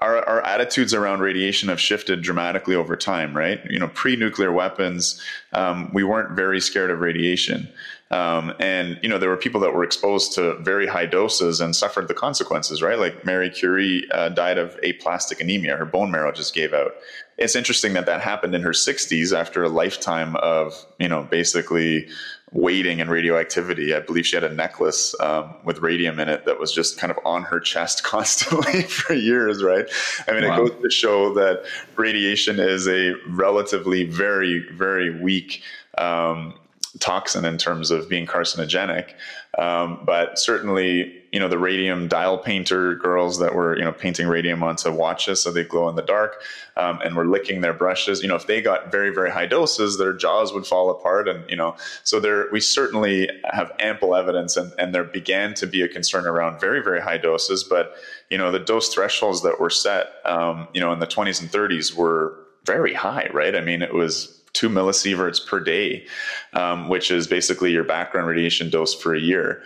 our, 0.00 0.26
our 0.28 0.42
attitudes 0.42 0.92
around 0.92 1.20
radiation 1.20 1.68
have 1.68 1.80
shifted 1.80 2.22
dramatically 2.22 2.74
over 2.74 2.96
time, 2.96 3.36
right? 3.36 3.60
You 3.70 3.78
know, 3.78 3.88
pre-nuclear 3.88 4.52
weapons, 4.52 5.20
um, 5.52 5.90
we 5.92 6.04
weren't 6.04 6.32
very 6.32 6.60
scared 6.60 6.90
of 6.90 7.00
radiation. 7.00 7.68
Um, 8.10 8.52
and 8.60 9.00
you 9.02 9.08
know 9.08 9.18
there 9.18 9.30
were 9.30 9.36
people 9.36 9.60
that 9.62 9.74
were 9.74 9.82
exposed 9.82 10.34
to 10.34 10.56
very 10.58 10.86
high 10.86 11.06
doses 11.06 11.60
and 11.60 11.74
suffered 11.74 12.06
the 12.06 12.14
consequences, 12.14 12.82
right? 12.82 12.98
Like 12.98 13.24
Marie 13.24 13.50
Curie 13.50 14.06
uh, 14.12 14.28
died 14.28 14.58
of 14.58 14.78
aplastic 14.84 15.40
anemia; 15.40 15.76
her 15.76 15.86
bone 15.86 16.10
marrow 16.10 16.30
just 16.30 16.54
gave 16.54 16.74
out. 16.74 16.92
It's 17.38 17.56
interesting 17.56 17.94
that 17.94 18.06
that 18.06 18.20
happened 18.20 18.54
in 18.54 18.62
her 18.62 18.70
60s 18.70 19.36
after 19.36 19.64
a 19.64 19.68
lifetime 19.68 20.36
of 20.36 20.86
you 21.00 21.08
know 21.08 21.24
basically 21.24 22.06
waiting 22.54 23.00
and 23.00 23.10
radioactivity. 23.10 23.94
I 23.94 24.00
believe 24.00 24.26
she 24.26 24.36
had 24.36 24.44
a 24.44 24.52
necklace 24.54 25.14
um, 25.20 25.54
with 25.64 25.80
radium 25.80 26.20
in 26.20 26.28
it 26.28 26.46
that 26.46 26.58
was 26.58 26.72
just 26.72 26.96
kind 26.96 27.10
of 27.10 27.18
on 27.24 27.42
her 27.42 27.60
chest 27.60 28.04
constantly 28.04 28.82
for 28.88 29.12
years, 29.12 29.62
right? 29.62 29.86
I 30.26 30.32
mean, 30.32 30.44
wow. 30.44 30.54
it 30.54 30.68
goes 30.68 30.82
to 30.82 30.90
show 30.90 31.34
that 31.34 31.64
radiation 31.96 32.58
is 32.60 32.88
a 32.88 33.14
relatively 33.28 34.04
very, 34.04 34.60
very 34.72 35.20
weak 35.20 35.62
um, 35.98 36.54
toxin 37.00 37.44
in 37.44 37.58
terms 37.58 37.90
of 37.90 38.08
being 38.08 38.26
carcinogenic. 38.26 39.10
Um, 39.58 40.00
but 40.04 40.38
certainly, 40.38 41.22
you 41.32 41.40
know, 41.40 41.48
the 41.48 41.58
radium 41.58 42.08
dial 42.08 42.38
painter 42.38 42.94
girls 42.94 43.38
that 43.38 43.54
were, 43.54 43.76
you 43.76 43.84
know, 43.84 43.92
painting 43.92 44.28
radium 44.28 44.62
onto 44.62 44.92
watches 44.92 45.40
so 45.40 45.52
they 45.52 45.64
glow 45.64 45.88
in 45.88 45.96
the 45.96 46.02
dark 46.02 46.42
um, 46.76 47.00
and 47.04 47.16
were 47.16 47.26
licking 47.26 47.60
their 47.60 47.72
brushes, 47.72 48.22
you 48.22 48.28
know, 48.28 48.36
if 48.36 48.46
they 48.46 48.60
got 48.60 48.90
very, 48.90 49.10
very 49.10 49.30
high 49.30 49.46
doses, 49.46 49.98
their 49.98 50.12
jaws 50.12 50.52
would 50.52 50.66
fall 50.66 50.90
apart. 50.90 51.28
And, 51.28 51.48
you 51.48 51.56
know, 51.56 51.76
so 52.04 52.20
there, 52.20 52.48
we 52.52 52.60
certainly 52.60 53.28
have 53.52 53.72
ample 53.78 54.14
evidence 54.14 54.56
and, 54.56 54.72
and 54.78 54.94
there 54.94 55.04
began 55.04 55.54
to 55.54 55.66
be 55.66 55.82
a 55.82 55.88
concern 55.88 56.26
around 56.26 56.60
very, 56.60 56.82
very 56.82 57.00
high 57.00 57.18
doses. 57.18 57.64
But, 57.64 57.94
you 58.30 58.38
know, 58.38 58.50
the 58.50 58.60
dose 58.60 58.92
thresholds 58.92 59.42
that 59.42 59.60
were 59.60 59.70
set, 59.70 60.06
um, 60.24 60.68
you 60.72 60.80
know, 60.80 60.92
in 60.92 60.98
the 60.98 61.06
20s 61.06 61.40
and 61.40 61.50
30s 61.50 61.94
were 61.94 62.38
very 62.64 62.94
high, 62.94 63.28
right? 63.32 63.54
I 63.54 63.60
mean, 63.60 63.82
it 63.82 63.92
was 63.94 64.43
two 64.54 64.70
millisieverts 64.70 65.46
per 65.46 65.60
day, 65.60 66.06
um, 66.54 66.88
which 66.88 67.10
is 67.10 67.26
basically 67.26 67.70
your 67.70 67.84
background 67.84 68.26
radiation 68.26 68.70
dose 68.70 68.94
for 68.94 69.14
a 69.14 69.20
year. 69.20 69.62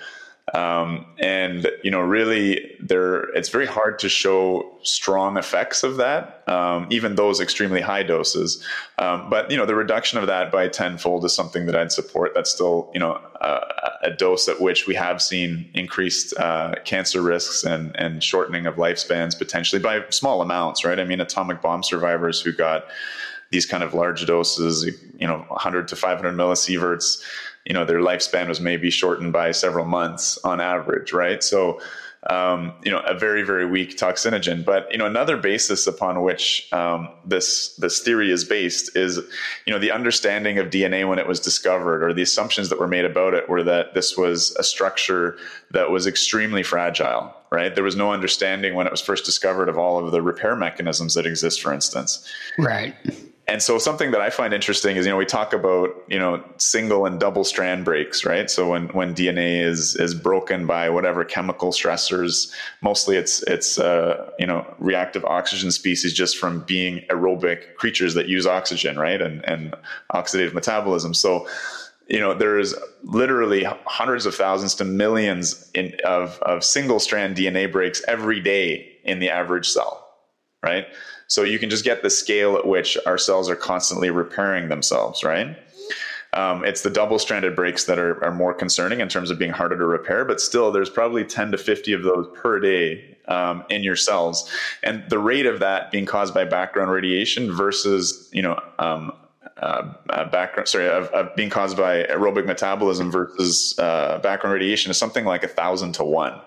Um, 0.55 1.05
and 1.18 1.70
you 1.83 1.90
know, 1.90 2.01
really, 2.01 2.74
there 2.81 3.24
it's 3.35 3.48
very 3.48 3.66
hard 3.66 3.98
to 3.98 4.09
show 4.09 4.79
strong 4.83 5.37
effects 5.37 5.83
of 5.83 5.96
that, 5.96 6.42
um, 6.48 6.87
even 6.90 7.16
those 7.16 7.40
extremely 7.40 7.81
high 7.81 8.03
doses. 8.03 8.64
Um, 8.98 9.29
but 9.29 9.51
you 9.51 9.57
know, 9.57 9.66
the 9.66 9.74
reduction 9.74 10.18
of 10.18 10.27
that 10.27 10.51
by 10.51 10.68
tenfold 10.68 11.24
is 11.24 11.35
something 11.35 11.66
that 11.66 11.77
I'd 11.77 11.92
support. 11.92 12.33
That's 12.35 12.51
still 12.51 12.90
you 12.94 13.01
know 13.01 13.20
a, 13.40 13.61
a 14.05 14.11
dose 14.11 14.48
at 14.48 14.61
which 14.61 14.87
we 14.87 14.94
have 14.94 15.20
seen 15.20 15.68
increased 15.74 16.35
uh, 16.38 16.77
cancer 16.85 17.20
risks 17.20 17.64
and 17.64 17.94
and 18.01 18.22
shortening 18.22 18.66
of 18.66 18.77
lifespans 18.77 19.37
potentially 19.37 19.83
by 19.83 20.05
small 20.09 20.40
amounts, 20.40 20.85
right? 20.85 20.98
I 20.98 21.05
mean, 21.05 21.20
atomic 21.20 21.61
bomb 21.61 21.83
survivors 21.83 22.40
who 22.40 22.53
got 22.53 22.87
these 23.50 23.66
kind 23.66 23.82
of 23.82 23.94
large 23.94 24.26
doses, 24.26 24.84
you 25.18 25.26
know, 25.26 25.44
100 25.48 25.88
to 25.88 25.96
500 25.96 26.34
millisieverts, 26.34 27.22
you 27.64 27.74
know, 27.74 27.84
their 27.84 28.00
lifespan 28.00 28.48
was 28.48 28.61
maybe 28.61 28.90
shortened 28.90 29.32
by 29.32 29.52
several 29.52 29.84
months 29.84 30.38
on 30.44 30.61
average, 30.61 31.12
right? 31.12 31.42
So, 31.42 31.80
um, 32.30 32.74
you 32.82 32.90
know, 32.90 33.00
a 33.00 33.16
very, 33.16 33.42
very 33.42 33.64
weak 33.64 33.96
toxinogen. 33.96 34.64
But 34.64 34.90
you 34.90 34.98
know, 34.98 35.06
another 35.06 35.37
basis 35.37 35.87
upon 35.87 36.22
which 36.22 36.68
um, 36.72 37.08
this 37.24 37.74
this 37.76 38.00
theory 38.00 38.30
is 38.30 38.44
based 38.44 38.96
is, 38.96 39.18
you 39.66 39.72
know, 39.72 39.78
the 39.78 39.92
understanding 39.92 40.58
of 40.58 40.68
DNA 40.68 41.08
when 41.08 41.18
it 41.18 41.28
was 41.28 41.38
discovered, 41.40 42.02
or 42.02 42.12
the 42.12 42.22
assumptions 42.22 42.70
that 42.70 42.80
were 42.80 42.88
made 42.88 43.04
about 43.04 43.34
it, 43.34 43.48
were 43.48 43.62
that 43.62 43.94
this 43.94 44.16
was 44.16 44.54
a 44.56 44.64
structure 44.64 45.38
that 45.70 45.90
was 45.90 46.06
extremely 46.06 46.62
fragile. 46.62 47.32
Right? 47.50 47.74
There 47.74 47.84
was 47.84 47.96
no 47.96 48.12
understanding 48.12 48.74
when 48.74 48.87
it 48.87 48.90
was 48.90 49.00
first 49.00 49.24
discovered 49.24 49.70
of 49.70 49.78
all 49.78 50.04
of 50.04 50.12
the 50.12 50.20
repair 50.20 50.54
mechanisms 50.54 51.14
that 51.14 51.24
exist, 51.24 51.62
for 51.62 51.72
instance. 51.72 52.28
Right 52.58 52.94
and 53.48 53.62
so 53.62 53.78
something 53.78 54.11
that 54.11 54.20
I 54.20 54.28
find 54.28 54.52
interesting 54.52 54.96
is, 54.96 55.06
you 55.06 55.12
know, 55.12 55.16
we 55.16 55.24
talk 55.24 55.54
about, 55.54 55.88
you 56.06 56.18
know, 56.18 56.44
single 56.58 57.06
and 57.06 57.18
double 57.18 57.44
strand 57.44 57.82
breaks, 57.82 58.26
right? 58.26 58.50
So 58.50 58.68
when, 58.68 58.88
when 58.88 59.14
DNA 59.14 59.62
is, 59.64 59.96
is 59.96 60.14
broken 60.14 60.66
by 60.66 60.90
whatever 60.90 61.24
chemical 61.24 61.72
stressors, 61.72 62.52
mostly 62.82 63.16
it's, 63.16 63.42
it's, 63.44 63.78
uh, 63.78 64.30
you 64.38 64.46
know, 64.46 64.66
reactive 64.78 65.24
oxygen 65.24 65.70
species 65.70 66.12
just 66.12 66.37
from 66.37 66.61
being 66.64 67.06
aerobic 67.08 67.74
creatures 67.76 68.12
that 68.14 68.28
use 68.28 68.46
oxygen, 68.46 68.98
right? 68.98 69.22
And, 69.22 69.42
and 69.48 69.74
oxidative 70.12 70.52
metabolism. 70.52 71.14
So, 71.14 71.48
you 72.06 72.20
know, 72.20 72.34
there's 72.34 72.74
literally 73.02 73.64
hundreds 73.87 74.26
of 74.26 74.34
thousands 74.34 74.74
to 74.74 74.84
millions 74.84 75.70
in, 75.72 75.94
of, 76.04 76.38
of 76.42 76.62
single 76.62 77.00
strand 77.00 77.34
DNA 77.34 77.72
breaks 77.72 78.02
every 78.08 78.40
day 78.40 78.92
in 79.04 79.20
the 79.20 79.30
average 79.30 79.68
cell, 79.68 80.06
right? 80.62 80.87
So 81.28 81.44
you 81.44 81.58
can 81.58 81.70
just 81.70 81.84
get 81.84 82.02
the 82.02 82.10
scale 82.10 82.56
at 82.56 82.66
which 82.66 82.98
our 83.06 83.18
cells 83.18 83.48
are 83.48 83.56
constantly 83.56 84.10
repairing 84.10 84.68
themselves, 84.68 85.22
right? 85.22 85.56
Um, 86.32 86.64
it's 86.64 86.82
the 86.82 86.90
double 86.90 87.18
stranded 87.18 87.54
breaks 87.56 87.84
that 87.84 87.98
are, 87.98 88.22
are, 88.22 88.32
more 88.32 88.52
concerning 88.52 89.00
in 89.00 89.08
terms 89.08 89.30
of 89.30 89.38
being 89.38 89.50
harder 89.50 89.78
to 89.78 89.84
repair, 89.86 90.26
but 90.26 90.42
still, 90.42 90.70
there's 90.70 90.90
probably 90.90 91.24
10 91.24 91.52
to 91.52 91.58
50 91.58 91.92
of 91.94 92.02
those 92.02 92.28
per 92.34 92.60
day 92.60 93.16
um, 93.28 93.64
in 93.70 93.82
your 93.82 93.96
cells. 93.96 94.50
And 94.82 95.04
the 95.08 95.18
rate 95.18 95.46
of 95.46 95.60
that 95.60 95.90
being 95.90 96.04
caused 96.04 96.34
by 96.34 96.44
background 96.44 96.90
radiation 96.90 97.50
versus, 97.50 98.28
you 98.32 98.42
know, 98.42 98.60
um, 98.78 99.12
uh, 99.56 99.94
uh, 100.10 100.24
background, 100.30 100.68
sorry, 100.68 100.88
of, 100.88 101.06
of, 101.08 101.34
being 101.34 101.50
caused 101.50 101.76
by 101.76 102.04
aerobic 102.04 102.46
metabolism 102.46 103.10
versus 103.10 103.74
uh, 103.78 104.18
background 104.18 104.52
radiation 104.52 104.90
is 104.90 104.98
something 104.98 105.24
like 105.24 105.42
a 105.42 105.48
thousand 105.48 105.92
to 105.92 106.04
one 106.04 106.38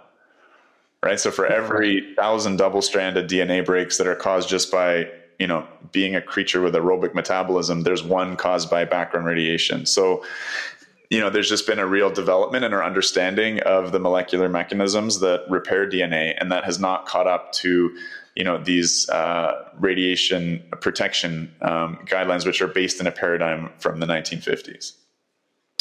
right? 1.03 1.19
So 1.19 1.31
for 1.31 1.45
every 1.45 2.15
thousand 2.15 2.57
double-stranded 2.57 3.29
DNA 3.29 3.65
breaks 3.65 3.97
that 3.97 4.07
are 4.07 4.15
caused 4.15 4.49
just 4.49 4.71
by 4.71 5.09
you 5.39 5.47
know 5.47 5.67
being 5.91 6.15
a 6.15 6.21
creature 6.21 6.61
with 6.61 6.73
aerobic 6.73 7.13
metabolism, 7.13 7.83
there's 7.83 8.03
one 8.03 8.35
caused 8.35 8.69
by 8.69 8.85
background 8.85 9.25
radiation. 9.25 9.85
So 9.85 10.23
you 11.11 11.19
know, 11.19 11.29
there's 11.29 11.49
just 11.49 11.67
been 11.67 11.77
a 11.77 11.85
real 11.85 12.09
development 12.09 12.63
in 12.63 12.73
our 12.73 12.81
understanding 12.81 13.59
of 13.59 13.91
the 13.91 13.99
molecular 13.99 14.47
mechanisms 14.47 15.19
that 15.19 15.43
repair 15.49 15.85
DNA, 15.85 16.35
and 16.39 16.49
that 16.53 16.63
has 16.63 16.79
not 16.79 17.05
caught 17.05 17.27
up 17.27 17.51
to 17.51 17.95
you 18.35 18.45
know 18.45 18.57
these 18.57 19.09
uh, 19.09 19.69
radiation 19.77 20.63
protection 20.79 21.53
um, 21.61 21.99
guidelines, 22.05 22.45
which 22.45 22.61
are 22.61 22.67
based 22.67 23.01
in 23.01 23.07
a 23.07 23.11
paradigm 23.11 23.69
from 23.77 23.99
the 23.99 24.05
1950s. 24.05 24.93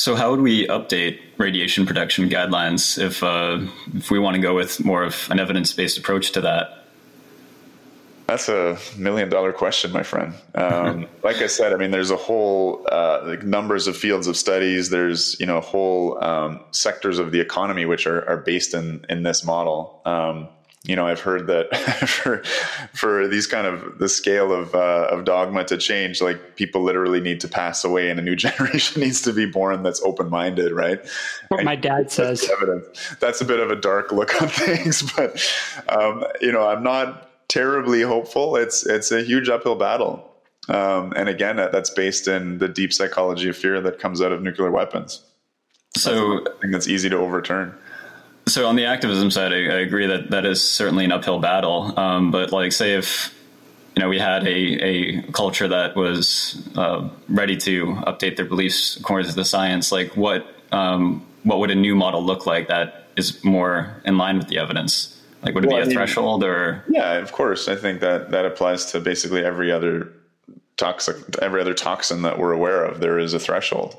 So, 0.01 0.15
how 0.17 0.31
would 0.31 0.41
we 0.41 0.67
update 0.67 1.21
radiation 1.37 1.85
protection 1.85 2.31
guidelines 2.31 2.99
if 2.99 3.23
uh, 3.23 3.59
if 3.95 4.11
we 4.11 4.19
want 4.19 4.35
to 4.35 4.41
go 4.41 4.55
with 4.55 4.83
more 4.83 5.03
of 5.03 5.29
an 5.31 5.39
evidence 5.39 5.75
based 5.75 5.99
approach 5.99 6.33
to 6.33 6.41
that? 6.41 6.87
That's 8.27 8.49
a 8.49 8.79
million 8.97 9.29
dollar 9.29 9.53
question, 9.53 9.93
my 9.93 10.03
friend. 10.03 10.33
Um, 10.55 11.07
like 11.23 11.43
I 11.43 11.49
said, 11.49 11.75
I 11.75 11.77
mean, 11.77 11.91
there's 11.91 12.11
a 12.11 12.17
whole 12.17 12.87
uh, 12.91 13.25
like 13.27 13.43
numbers 13.43 13.89
of 13.89 13.95
fields 13.95 14.27
of 14.27 14.39
studies. 14.39 14.89
There's 14.89 15.39
you 15.39 15.45
know 15.45 15.61
whole 15.61 16.17
um, 16.25 16.61
sectors 16.71 17.19
of 17.19 17.31
the 17.31 17.41
economy 17.41 17.85
which 17.85 18.07
are, 18.07 18.27
are 18.27 18.39
based 18.39 18.73
in 18.73 19.05
in 19.11 19.23
this 19.23 19.45
model. 19.45 20.01
Um, 20.07 20.49
you 20.85 20.97
know, 20.97 21.07
I've 21.07 21.21
heard 21.21 21.47
that 21.49 21.77
for 22.09 22.43
for 22.95 23.29
these 23.29 23.47
kind 23.47 23.67
of 23.67 23.99
the 23.99 24.09
scale 24.09 24.53
of 24.53 24.75
uh, 24.75 25.09
of 25.11 25.25
dogma 25.25 25.65
to 25.65 25.77
change, 25.77 26.23
like 26.23 26.57
people 26.57 26.83
literally 26.83 27.21
need 27.21 27.41
to 27.41 27.49
pass 27.49 27.85
away, 27.85 28.09
and 28.09 28.19
a 28.19 28.23
new 28.23 28.37
generation 28.47 29.03
needs 29.03 29.21
to 29.23 29.33
be 29.33 29.45
born 29.45 29.83
that's 29.83 30.03
open 30.03 30.31
minded, 30.31 30.73
right? 30.73 31.01
What 31.49 31.61
and 31.61 31.67
my 31.67 31.77
dad 31.77 32.11
says. 32.11 32.49
Evidence. 32.51 33.15
That's 33.21 33.41
a 33.41 33.45
bit 33.45 33.61
of 33.61 33.71
a 33.71 33.77
dark 33.77 34.11
look 34.11 34.41
on 34.41 34.49
things, 34.49 35.03
but 35.13 35.47
um, 35.89 36.25
you 36.41 36.51
know, 36.51 36.67
I'm 36.67 36.83
not 36.83 37.49
terribly 37.49 38.01
hopeful. 38.01 38.57
It's 38.57 38.87
it's 38.87 39.13
a 39.13 39.23
huge 39.23 39.51
uphill 39.51 39.77
battle. 39.77 40.27
Um, 40.69 41.13
and 41.17 41.29
again, 41.29 41.57
that's 41.57 41.91
based 41.91 42.29
in 42.29 42.59
the 42.59 42.69
deep 42.69 42.93
psychology 42.93 43.49
of 43.49 43.57
fear 43.57 43.81
that 43.81 43.99
comes 43.99 44.23
out 44.23 44.31
of 44.31 44.41
nuclear 44.41 44.71
weapons. 44.71 45.23
So, 45.97 46.47
I 46.47 46.61
think 46.61 46.73
that's 46.73 46.87
easy 46.87 47.11
to 47.11 47.17
overturn. 47.17 47.75
So 48.51 48.67
on 48.67 48.75
the 48.75 48.87
activism 48.87 49.31
side, 49.31 49.53
I, 49.53 49.57
I, 49.57 49.81
agree 49.81 50.09
that 50.09 50.31
that 50.31 50.45
is 50.45 50.61
certainly 50.61 51.05
an 51.05 51.13
uphill 51.13 51.39
battle. 51.39 51.99
Um, 51.99 52.33
but 52.33 52.51
like, 52.51 52.73
say 52.73 52.95
if 52.95 53.33
you 53.95 54.03
know 54.03 54.09
we 54.09 54.19
had 54.19 54.47
a, 54.47 54.51
a 54.51 55.23
culture 55.33 55.69
that 55.69 55.95
was 55.95 56.69
uh, 56.77 57.09
ready 57.29 57.57
to 57.59 57.87
update 58.09 58.37
their 58.37 58.45
beliefs 58.45 58.97
according 58.97 59.29
to 59.29 59.37
the 59.37 59.45
science, 59.45 59.93
like 59.93 60.17
what 60.17 60.47
um, 60.73 61.25
what 61.45 61.61
would 61.61 61.71
a 61.71 61.77
new 61.77 61.95
model 61.95 62.25
look 62.25 62.45
like 62.45 62.67
that 62.69 63.07
is 63.17 63.45
more 63.45 64.03
in 64.05 64.19
line 64.19 64.37
with 64.37 64.49
the 64.49 64.59
evidence? 64.59 65.17
Like, 65.43 65.55
would 65.55 65.65
it 65.65 65.69
well, 65.69 65.77
be 65.77 65.83
a 65.83 65.85
I 65.85 65.87
mean, 65.87 65.97
threshold 65.97 66.45
or? 66.45 66.85
Yeah, 66.91 67.13
of 67.15 67.33
course. 67.33 67.69
I 67.69 67.77
think 67.77 68.01
that 68.01 68.33
that 68.33 68.45
applies 68.45 68.87
to 68.87 69.01
basically 69.01 69.45
every 69.45 69.71
other 69.71 70.13
toxic, 70.77 71.17
every 71.41 71.61
other 71.61 71.75
toxin 71.75 72.23
that 72.23 72.39
we're 72.39 72.53
aware 72.53 72.85
of. 72.85 73.01
There 73.01 73.19
is 73.19 73.33
a 73.33 73.39
threshold. 73.39 73.97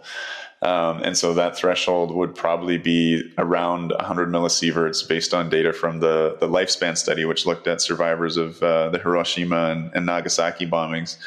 Um, 0.64 1.02
and 1.02 1.18
so 1.18 1.34
that 1.34 1.58
threshold 1.58 2.14
would 2.14 2.36
probably 2.36 2.78
be 2.78 3.32
around 3.40 3.92
100 3.92 4.30
millisieverts 4.30 5.08
based 5.08 5.34
on 5.34 5.50
data 5.50 5.74
from 5.74 6.02
the, 6.02 6.38
the 6.40 6.48
lifespan 6.48 6.96
study, 6.96 7.26
which 7.26 7.48
looked 7.48 7.68
at 7.68 7.82
survivors 7.82 8.38
of 8.38 8.62
uh, 8.62 8.90
the 8.90 9.00
Hiroshima 9.00 9.72
and, 9.72 9.92
and 9.96 10.06
Nagasaki 10.06 10.68
bombings. 10.68 11.18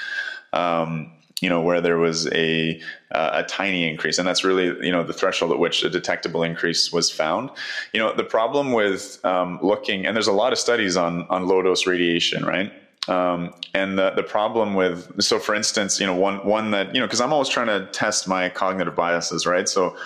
Um, 0.53 1.11
you 1.41 1.49
know, 1.51 1.61
where 1.61 1.81
there 1.81 1.99
was 1.99 2.27
a 2.33 2.81
uh, 3.11 3.31
a 3.35 3.43
tiny 3.43 3.87
increase, 3.89 4.19
and 4.19 4.27
that's 4.27 4.45
really 4.45 4.67
you 4.87 4.93
know 4.93 5.03
the 5.03 5.13
threshold 5.13 5.51
at 5.51 5.59
which 5.59 5.83
a 5.83 5.91
detectable 5.91 6.43
increase 6.43 6.93
was 6.93 7.11
found. 7.11 7.51
You 7.93 8.01
know, 8.01 8.15
the 8.15 8.25
problem 8.25 8.73
with 8.73 9.23
um, 9.25 9.59
looking, 9.61 10.07
and 10.07 10.17
there's 10.17 10.29
a 10.29 10.33
lot 10.33 10.53
of 10.53 10.59
studies 10.59 10.97
on 10.97 11.27
on 11.29 11.47
low 11.47 11.61
dose 11.61 11.87
radiation, 11.87 12.47
right? 12.47 12.73
Um, 13.09 13.53
and 13.75 13.99
the, 13.99 14.11
the 14.13 14.23
problem 14.23 14.75
with 14.75 15.21
so 15.23 15.39
for 15.39 15.55
instance 15.55 16.01
you 16.01 16.07
know 16.07 16.15
one 16.15 16.45
one 16.47 16.71
that 16.71 16.95
you 16.95 17.01
know 17.01 17.07
because 17.07 17.21
i'm 17.21 17.35
always 17.35 17.51
trying 17.51 17.67
to 17.67 17.87
test 17.93 18.27
my 18.27 18.49
cognitive 18.49 18.97
biases 18.97 19.45
right? 19.47 19.69
So 19.69 19.97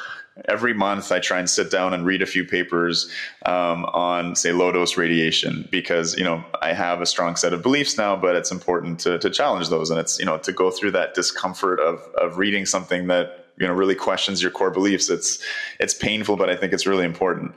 every 0.46 0.72
month 0.72 1.10
i 1.10 1.18
try 1.18 1.38
and 1.38 1.50
sit 1.50 1.70
down 1.70 1.92
and 1.92 2.06
read 2.06 2.22
a 2.22 2.26
few 2.26 2.44
papers 2.44 3.10
um, 3.46 3.84
on 3.86 4.36
say 4.36 4.52
low 4.52 4.70
dose 4.70 4.96
radiation 4.96 5.68
because 5.70 6.16
you 6.16 6.22
know 6.22 6.44
i 6.62 6.72
have 6.72 7.00
a 7.00 7.06
strong 7.06 7.34
set 7.34 7.52
of 7.52 7.62
beliefs 7.62 7.96
now 7.98 8.14
but 8.14 8.36
it's 8.36 8.52
important 8.52 9.00
to, 9.00 9.18
to 9.18 9.30
challenge 9.30 9.68
those. 9.68 9.90
And 9.90 9.98
it's 9.98 10.18
you 10.18 10.24
know 10.24 10.38
to 10.38 10.52
go 10.52 10.70
through 10.70 10.92
that 10.92 11.14
discomfort 11.14 11.80
of 11.80 12.00
of 12.20 12.38
reading 12.38 12.66
something 12.66 13.08
that 13.08 13.46
you 13.58 13.66
know 13.66 13.72
really 13.72 13.94
questions 13.94 14.40
your 14.40 14.50
core 14.50 14.70
beliefs 14.70 15.10
it's 15.10 15.42
it's 15.80 15.94
painful 15.94 16.36
but 16.36 16.48
i 16.48 16.56
think 16.56 16.72
it's 16.72 16.86
really 16.86 17.04
important 17.04 17.52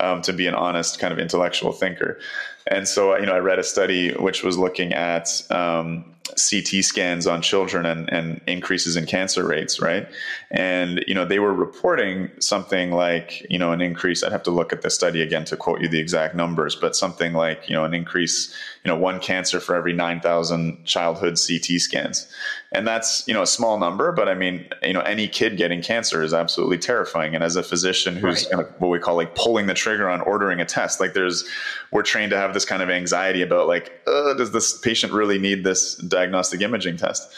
um, 0.00 0.22
to 0.22 0.32
be 0.32 0.46
an 0.46 0.54
honest 0.54 0.98
kind 0.98 1.12
of 1.12 1.18
intellectual 1.18 1.72
thinker 1.72 2.18
and 2.66 2.86
so, 2.86 3.16
you 3.16 3.26
know, 3.26 3.34
I 3.34 3.38
read 3.38 3.58
a 3.58 3.64
study 3.64 4.12
which 4.12 4.42
was 4.42 4.58
looking 4.58 4.92
at 4.92 5.42
um, 5.50 6.04
CT 6.30 6.84
scans 6.84 7.26
on 7.26 7.42
children 7.42 7.84
and, 7.84 8.10
and 8.12 8.40
increases 8.46 8.96
in 8.96 9.06
cancer 9.06 9.46
rates, 9.46 9.80
right? 9.80 10.08
And, 10.50 11.04
you 11.06 11.14
know, 11.14 11.24
they 11.24 11.38
were 11.38 11.52
reporting 11.52 12.30
something 12.38 12.92
like, 12.92 13.44
you 13.50 13.58
know, 13.58 13.72
an 13.72 13.80
increase. 13.80 14.22
I'd 14.22 14.32
have 14.32 14.42
to 14.44 14.50
look 14.50 14.72
at 14.72 14.82
the 14.82 14.90
study 14.90 15.20
again 15.20 15.44
to 15.46 15.56
quote 15.56 15.80
you 15.80 15.88
the 15.88 15.98
exact 15.98 16.34
numbers, 16.34 16.76
but 16.76 16.94
something 16.94 17.32
like, 17.32 17.68
you 17.68 17.74
know, 17.74 17.84
an 17.84 17.92
increase, 17.92 18.54
you 18.84 18.88
know, 18.88 18.96
one 18.96 19.20
cancer 19.20 19.60
for 19.60 19.74
every 19.74 19.92
9,000 19.92 20.84
childhood 20.84 21.38
CT 21.46 21.80
scans. 21.80 22.32
And 22.70 22.86
that's, 22.86 23.26
you 23.26 23.34
know, 23.34 23.42
a 23.42 23.46
small 23.46 23.78
number, 23.78 24.12
but 24.12 24.28
I 24.28 24.34
mean, 24.34 24.66
you 24.82 24.94
know, 24.94 25.00
any 25.00 25.28
kid 25.28 25.56
getting 25.56 25.82
cancer 25.82 26.22
is 26.22 26.32
absolutely 26.32 26.78
terrifying. 26.78 27.34
And 27.34 27.44
as 27.44 27.56
a 27.56 27.62
physician 27.62 28.16
who's 28.16 28.44
right. 28.44 28.52
kind 28.52 28.66
of 28.66 28.80
what 28.80 28.88
we 28.88 28.98
call 28.98 29.16
like 29.16 29.34
pulling 29.34 29.66
the 29.66 29.74
trigger 29.74 30.08
on 30.08 30.20
ordering 30.22 30.60
a 30.60 30.64
test, 30.64 31.00
like 31.00 31.12
there's, 31.12 31.44
we're 31.90 32.02
trained 32.02 32.30
to 32.30 32.38
have 32.38 32.54
this 32.54 32.64
kind 32.64 32.82
of 32.82 32.88
anxiety 32.88 33.42
about 33.42 33.66
like, 33.66 34.00
uh, 34.06 34.34
does 34.34 34.52
this 34.52 34.78
patient 34.78 35.12
really 35.12 35.38
need 35.38 35.64
this 35.64 35.96
diagnostic 36.12 36.60
imaging 36.60 36.96
test? 36.96 37.28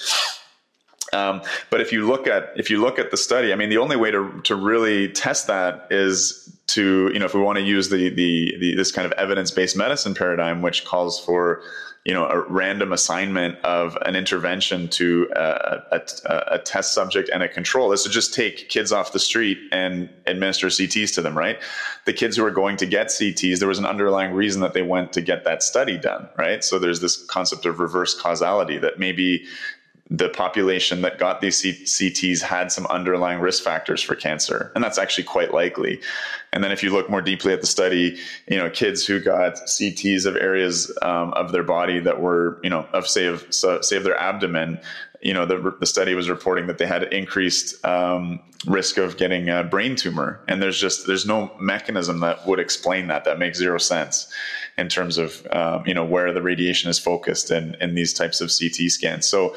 Um, 1.15 1.43
but 1.71 1.81
if 1.81 1.93
you 1.93 2.07
look 2.07 2.27
at 2.27 2.53
if 2.57 2.71
you 2.71 2.81
look 2.81 2.99
at 2.99 3.11
the 3.11 3.17
study, 3.17 3.53
I 3.53 3.57
mean, 3.57 3.71
the 3.71 3.79
only 3.79 3.97
way 3.97 4.11
to 4.11 4.41
to 4.45 4.57
really 4.57 5.09
test 5.09 5.47
that 5.47 5.87
is 5.91 6.55
to 6.69 7.11
you 7.13 7.19
know 7.19 7.27
if 7.27 7.35
we 7.35 7.41
want 7.41 7.57
to 7.59 7.65
use 7.65 7.89
the 7.89 8.09
the, 8.11 8.57
the 8.59 8.75
this 8.75 8.91
kind 8.91 9.07
of 9.07 9.13
evidence 9.13 9.51
based 9.51 9.77
medicine 9.77 10.15
paradigm, 10.15 10.61
which 10.61 10.85
calls 10.85 11.21
for 11.25 11.63
you 12.05 12.13
know 12.13 12.27
a 12.27 12.41
random 12.49 12.93
assignment 12.93 13.59
of 13.65 13.97
an 14.03 14.15
intervention 14.15 14.89
to 14.89 15.27
a, 15.35 15.83
a, 15.93 16.01
a, 16.53 16.59
test 16.59 16.93
subject 16.93 17.31
and 17.33 17.43
a 17.43 17.49
control 17.49 17.93
is 17.93 18.03
to 18.03 18.11
just 18.11 18.35
take 18.35 18.69
kids 18.69 18.93
off 18.93 19.13
the 19.13 19.19
street 19.19 19.59
and 19.73 20.11
administer 20.27 20.67
CTs 20.67 21.15
to 21.15 21.23
them, 21.23 21.37
right? 21.37 21.59
The 22.05 22.13
kids 22.13 22.37
who 22.37 22.45
are 22.45 22.51
going 22.51 22.77
to 22.79 22.87
get 22.87 23.07
CTs, 23.07 23.59
there 23.59 23.69
was 23.69 23.79
an 23.79 23.87
underlying 23.87 24.35
reason 24.35 24.61
that 24.61 24.75
they 24.75 24.83
went 24.83 25.15
to 25.15 25.23
get 25.23 25.45
that 25.45 25.63
study 25.63 25.97
done, 25.97 26.29
right? 26.37 26.63
So 26.63 26.79
there's 26.79 27.01
this 27.01 27.25
concept 27.25 27.65
of 27.65 27.81
reverse 27.81 28.21
causality 28.21 28.77
that 28.79 28.99
maybe 28.99 29.47
the 30.11 30.29
population 30.29 31.01
that 31.01 31.19
got 31.19 31.41
these 31.41 31.63
CTs 31.63 32.43
had 32.43 32.71
some 32.71 32.87
underlying 32.87 33.41
risk 33.41 33.63
factors 33.63 34.03
for 34.03 34.15
cancer, 34.15 34.71
and 34.75 34.85
that's 34.85 34.99
actually 34.99 35.25
quite 35.25 35.55
likely. 35.55 36.01
And 36.53 36.63
then 36.63 36.73
if 36.73 36.83
you 36.83 36.91
look 36.91 37.09
more 37.09 37.23
deeply 37.23 37.53
at 37.55 37.63
the 37.63 37.67
study, 37.67 38.19
you 38.47 38.59
know, 38.59 38.69
kids 38.69 39.07
who 39.07 39.19
got 39.19 39.55
CTs 39.55 40.27
of 40.27 40.37
areas 40.37 40.93
um, 41.01 41.33
of 41.33 41.53
their 41.53 41.63
body 41.63 42.01
that 42.01 42.21
were, 42.21 42.61
you 42.63 42.71
know, 42.71 42.87
of 42.93 43.09
say 43.09 43.27
of 43.27 43.47
so, 43.49 43.81
say 43.81 43.97
of 43.97 44.05
their 44.05 44.17
abdomen, 44.17 44.79
you 45.23 45.33
know, 45.33 45.47
the, 45.47 45.75
the 45.81 45.87
study 45.87 46.15
was 46.15 46.29
reporting 46.29 46.67
that 46.67 46.77
they 46.77 46.87
had 46.87 47.05
increased 47.05 47.83
um, 47.87 48.41
risk 48.67 48.99
of 48.99 49.17
getting 49.17 49.49
a 49.49 49.65
brain 49.65 49.97
tumor, 49.97 50.41
and 50.49 50.63
there's 50.63 50.79
just 50.79 51.07
there's 51.07 51.25
no 51.25 51.51
mechanism 51.59 52.21
that 52.21 52.47
would 52.47 52.61
explain 52.61 53.07
that. 53.07 53.25
That 53.25 53.39
makes 53.39 53.57
zero 53.59 53.79
sense 53.79 54.31
in 54.77 54.89
terms 54.89 55.17
of 55.17 55.47
um, 55.51 55.87
you 55.87 55.95
know 55.95 56.05
where 56.05 56.33
the 56.33 56.43
radiation 56.43 56.91
is 56.91 56.99
focused 56.99 57.51
in 57.51 57.75
in 57.81 57.95
these 57.95 58.13
types 58.13 58.43
of 58.43 58.51
CT 58.51 58.91
scans. 58.91 59.27
So 59.27 59.57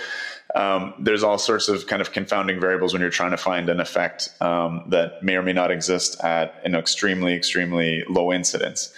um, 0.56 0.94
there's 1.00 1.24
all 1.24 1.38
sorts 1.38 1.68
of 1.68 1.88
kind 1.88 2.02
of 2.02 2.12
confounding 2.12 2.60
variables 2.60 2.94
when 2.94 3.02
you're 3.02 3.12
trying 3.12 3.32
to 3.32 3.38
find 3.38 3.70
an 3.70 3.80
effect 3.80 4.30
um, 4.42 4.84
that 4.88 5.22
may 5.22 5.36
or 5.36 5.44
may 5.44 5.54
not 5.54 5.72
exist 5.72 6.24
at 6.24 6.56
an 6.64 6.74
extremely, 6.74 7.34
extremely 7.34 8.04
low 8.10 8.32
incidence. 8.32 8.94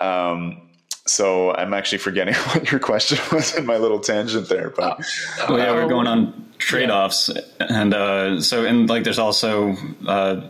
Um, 0.00 0.62
so 1.06 1.54
I'm 1.54 1.74
actually 1.74 1.98
forgetting 1.98 2.34
what 2.52 2.70
your 2.70 2.80
question 2.80 3.18
was 3.32 3.54
in 3.54 3.66
my 3.66 3.76
little 3.76 4.00
tangent 4.00 4.48
there. 4.48 4.70
But 4.70 5.00
oh, 5.48 5.56
yeah, 5.56 5.72
we're 5.72 5.88
going 5.88 6.06
on 6.06 6.52
trade-offs, 6.58 7.30
yeah. 7.34 7.66
and 7.68 7.94
uh, 7.94 8.40
so 8.40 8.64
and 8.64 8.88
like 8.88 9.04
there's 9.04 9.18
also 9.18 9.74
uh, 10.06 10.46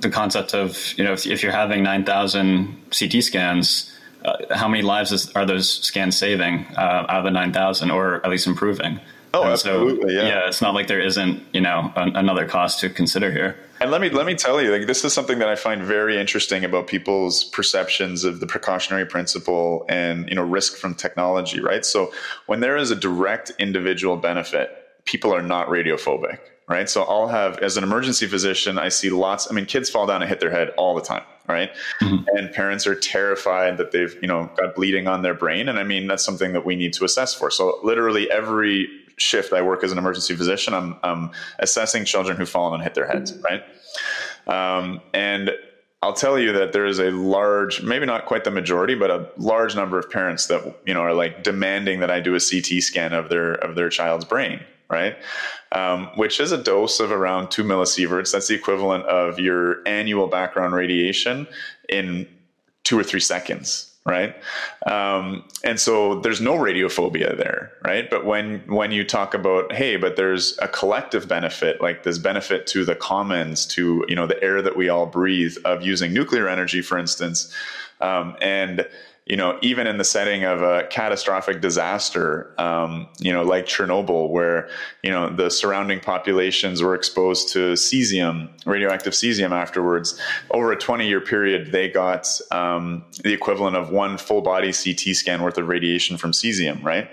the 0.00 0.10
concept 0.10 0.54
of 0.54 0.94
you 0.96 1.04
know 1.04 1.12
if, 1.12 1.26
if 1.26 1.42
you're 1.42 1.52
having 1.52 1.82
9,000 1.82 2.76
CT 2.98 3.22
scans. 3.22 3.88
Uh, 4.24 4.54
how 4.54 4.68
many 4.68 4.84
lives 4.84 5.10
is, 5.10 5.32
are 5.32 5.44
those 5.44 5.68
scans 5.68 6.16
saving 6.16 6.64
uh, 6.76 7.06
out 7.08 7.18
of 7.18 7.24
the 7.24 7.30
9,000 7.32 7.90
or 7.90 8.24
at 8.24 8.30
least 8.30 8.46
improving? 8.46 9.00
Oh, 9.34 9.42
and 9.42 9.52
absolutely. 9.52 10.14
So, 10.14 10.22
yeah. 10.22 10.28
yeah. 10.28 10.48
It's 10.48 10.60
not 10.60 10.74
like 10.74 10.86
there 10.86 11.00
isn't, 11.00 11.42
you 11.52 11.60
know, 11.60 11.92
an, 11.96 12.16
another 12.16 12.46
cost 12.46 12.80
to 12.80 12.90
consider 12.90 13.30
here. 13.30 13.56
And 13.82 13.90
let 13.90 14.00
me 14.00 14.10
let 14.10 14.26
me 14.26 14.36
tell 14.36 14.62
you, 14.62 14.70
like 14.70 14.86
this 14.86 15.04
is 15.04 15.12
something 15.12 15.40
that 15.40 15.48
I 15.48 15.56
find 15.56 15.82
very 15.82 16.16
interesting 16.16 16.64
about 16.64 16.86
people's 16.86 17.42
perceptions 17.42 18.22
of 18.22 18.38
the 18.38 18.46
precautionary 18.46 19.04
principle 19.04 19.84
and 19.88 20.28
you 20.28 20.36
know 20.36 20.44
risk 20.44 20.76
from 20.76 20.94
technology, 20.94 21.60
right? 21.60 21.84
So 21.84 22.12
when 22.46 22.60
there 22.60 22.76
is 22.76 22.92
a 22.92 22.96
direct 22.96 23.50
individual 23.58 24.16
benefit, 24.16 24.70
people 25.04 25.34
are 25.34 25.42
not 25.42 25.66
radiophobic, 25.66 26.38
right? 26.68 26.88
So 26.88 27.02
I'll 27.02 27.26
have 27.26 27.58
as 27.58 27.76
an 27.76 27.82
emergency 27.82 28.28
physician, 28.28 28.78
I 28.78 28.88
see 28.88 29.10
lots. 29.10 29.50
I 29.50 29.54
mean, 29.54 29.66
kids 29.66 29.90
fall 29.90 30.06
down 30.06 30.22
and 30.22 30.28
hit 30.28 30.38
their 30.38 30.52
head 30.52 30.68
all 30.76 30.94
the 30.94 31.02
time, 31.02 31.24
right? 31.48 31.72
Mm-hmm. 32.00 32.24
And 32.36 32.52
parents 32.52 32.86
are 32.86 32.94
terrified 32.94 33.78
that 33.78 33.90
they've 33.90 34.16
you 34.22 34.28
know 34.28 34.48
got 34.56 34.76
bleeding 34.76 35.08
on 35.08 35.22
their 35.22 35.34
brain, 35.34 35.68
and 35.68 35.76
I 35.76 35.82
mean 35.82 36.06
that's 36.06 36.24
something 36.24 36.52
that 36.52 36.64
we 36.64 36.76
need 36.76 36.92
to 36.92 37.04
assess 37.04 37.34
for. 37.34 37.50
So 37.50 37.80
literally 37.82 38.30
every 38.30 38.88
shift 39.16 39.52
I 39.52 39.62
work 39.62 39.84
as 39.84 39.92
an 39.92 39.98
emergency 39.98 40.34
physician, 40.34 40.74
I'm, 40.74 40.96
I'm 41.02 41.30
assessing 41.58 42.04
children 42.04 42.36
who 42.36 42.46
fall 42.46 42.74
and 42.74 42.82
hit 42.82 42.94
their 42.94 43.06
heads, 43.06 43.36
right? 43.38 43.62
Um, 44.46 45.00
and 45.14 45.52
I'll 46.02 46.12
tell 46.12 46.36
you 46.36 46.52
that 46.52 46.72
there 46.72 46.84
is 46.84 46.98
a 46.98 47.12
large, 47.12 47.82
maybe 47.82 48.06
not 48.06 48.26
quite 48.26 48.42
the 48.42 48.50
majority, 48.50 48.96
but 48.96 49.10
a 49.10 49.28
large 49.36 49.76
number 49.76 49.98
of 49.98 50.10
parents 50.10 50.46
that 50.48 50.76
you 50.84 50.92
know 50.92 51.00
are 51.00 51.14
like 51.14 51.44
demanding 51.44 52.00
that 52.00 52.10
I 52.10 52.18
do 52.18 52.34
a 52.34 52.40
CT 52.40 52.82
scan 52.82 53.12
of 53.12 53.28
their 53.28 53.52
of 53.54 53.76
their 53.76 53.88
child's 53.88 54.24
brain, 54.24 54.60
right? 54.90 55.16
Um, 55.70 56.08
which 56.16 56.40
is 56.40 56.50
a 56.50 56.60
dose 56.60 56.98
of 56.98 57.12
around 57.12 57.52
two 57.52 57.62
millisieverts. 57.62 58.32
That's 58.32 58.48
the 58.48 58.54
equivalent 58.54 59.04
of 59.04 59.38
your 59.38 59.86
annual 59.86 60.26
background 60.26 60.74
radiation 60.74 61.46
in 61.88 62.26
two 62.82 62.98
or 62.98 63.04
three 63.04 63.20
seconds, 63.20 63.91
right? 64.04 64.34
Um, 64.86 65.44
and 65.62 65.78
so 65.78 66.20
there's 66.20 66.40
no 66.40 66.54
radiophobia 66.54 67.36
there, 67.36 67.72
right? 67.84 68.10
But 68.10 68.24
when 68.24 68.60
when 68.66 68.90
you 68.90 69.04
talk 69.04 69.34
about 69.34 69.72
hey, 69.72 69.96
but 69.96 70.16
there's 70.16 70.58
a 70.58 70.68
collective 70.68 71.28
benefit, 71.28 71.80
like 71.80 72.02
this 72.02 72.18
benefit 72.18 72.66
to 72.68 72.84
the 72.84 72.96
commons, 72.96 73.64
to 73.66 74.04
you 74.08 74.16
know 74.16 74.26
the 74.26 74.42
air 74.42 74.60
that 74.62 74.76
we 74.76 74.88
all 74.88 75.06
breathe 75.06 75.56
of 75.64 75.82
using 75.82 76.12
nuclear 76.12 76.48
energy, 76.48 76.82
for 76.82 76.98
instance, 76.98 77.52
um, 78.00 78.36
and 78.40 78.86
you 79.26 79.36
know, 79.36 79.56
even 79.62 79.86
in 79.86 79.98
the 79.98 80.04
setting 80.04 80.44
of 80.44 80.62
a 80.62 80.84
catastrophic 80.88 81.60
disaster, 81.60 82.52
um, 82.58 83.06
you 83.20 83.32
know, 83.32 83.42
like 83.44 83.66
Chernobyl, 83.66 84.28
where, 84.28 84.68
you 85.04 85.10
know, 85.10 85.30
the 85.30 85.48
surrounding 85.48 86.00
populations 86.00 86.82
were 86.82 86.96
exposed 86.96 87.50
to 87.52 87.74
cesium, 87.74 88.50
radioactive 88.66 89.12
cesium 89.12 89.52
afterwards, 89.52 90.20
over 90.50 90.72
a 90.72 90.76
20 90.76 91.06
year 91.06 91.20
period, 91.20 91.70
they 91.70 91.88
got 91.88 92.26
um, 92.50 93.04
the 93.22 93.32
equivalent 93.32 93.76
of 93.76 93.90
one 93.90 94.18
full 94.18 94.42
body 94.42 94.72
CT 94.72 95.14
scan 95.14 95.42
worth 95.42 95.56
of 95.56 95.68
radiation 95.68 96.16
from 96.16 96.32
cesium, 96.32 96.82
right? 96.82 97.08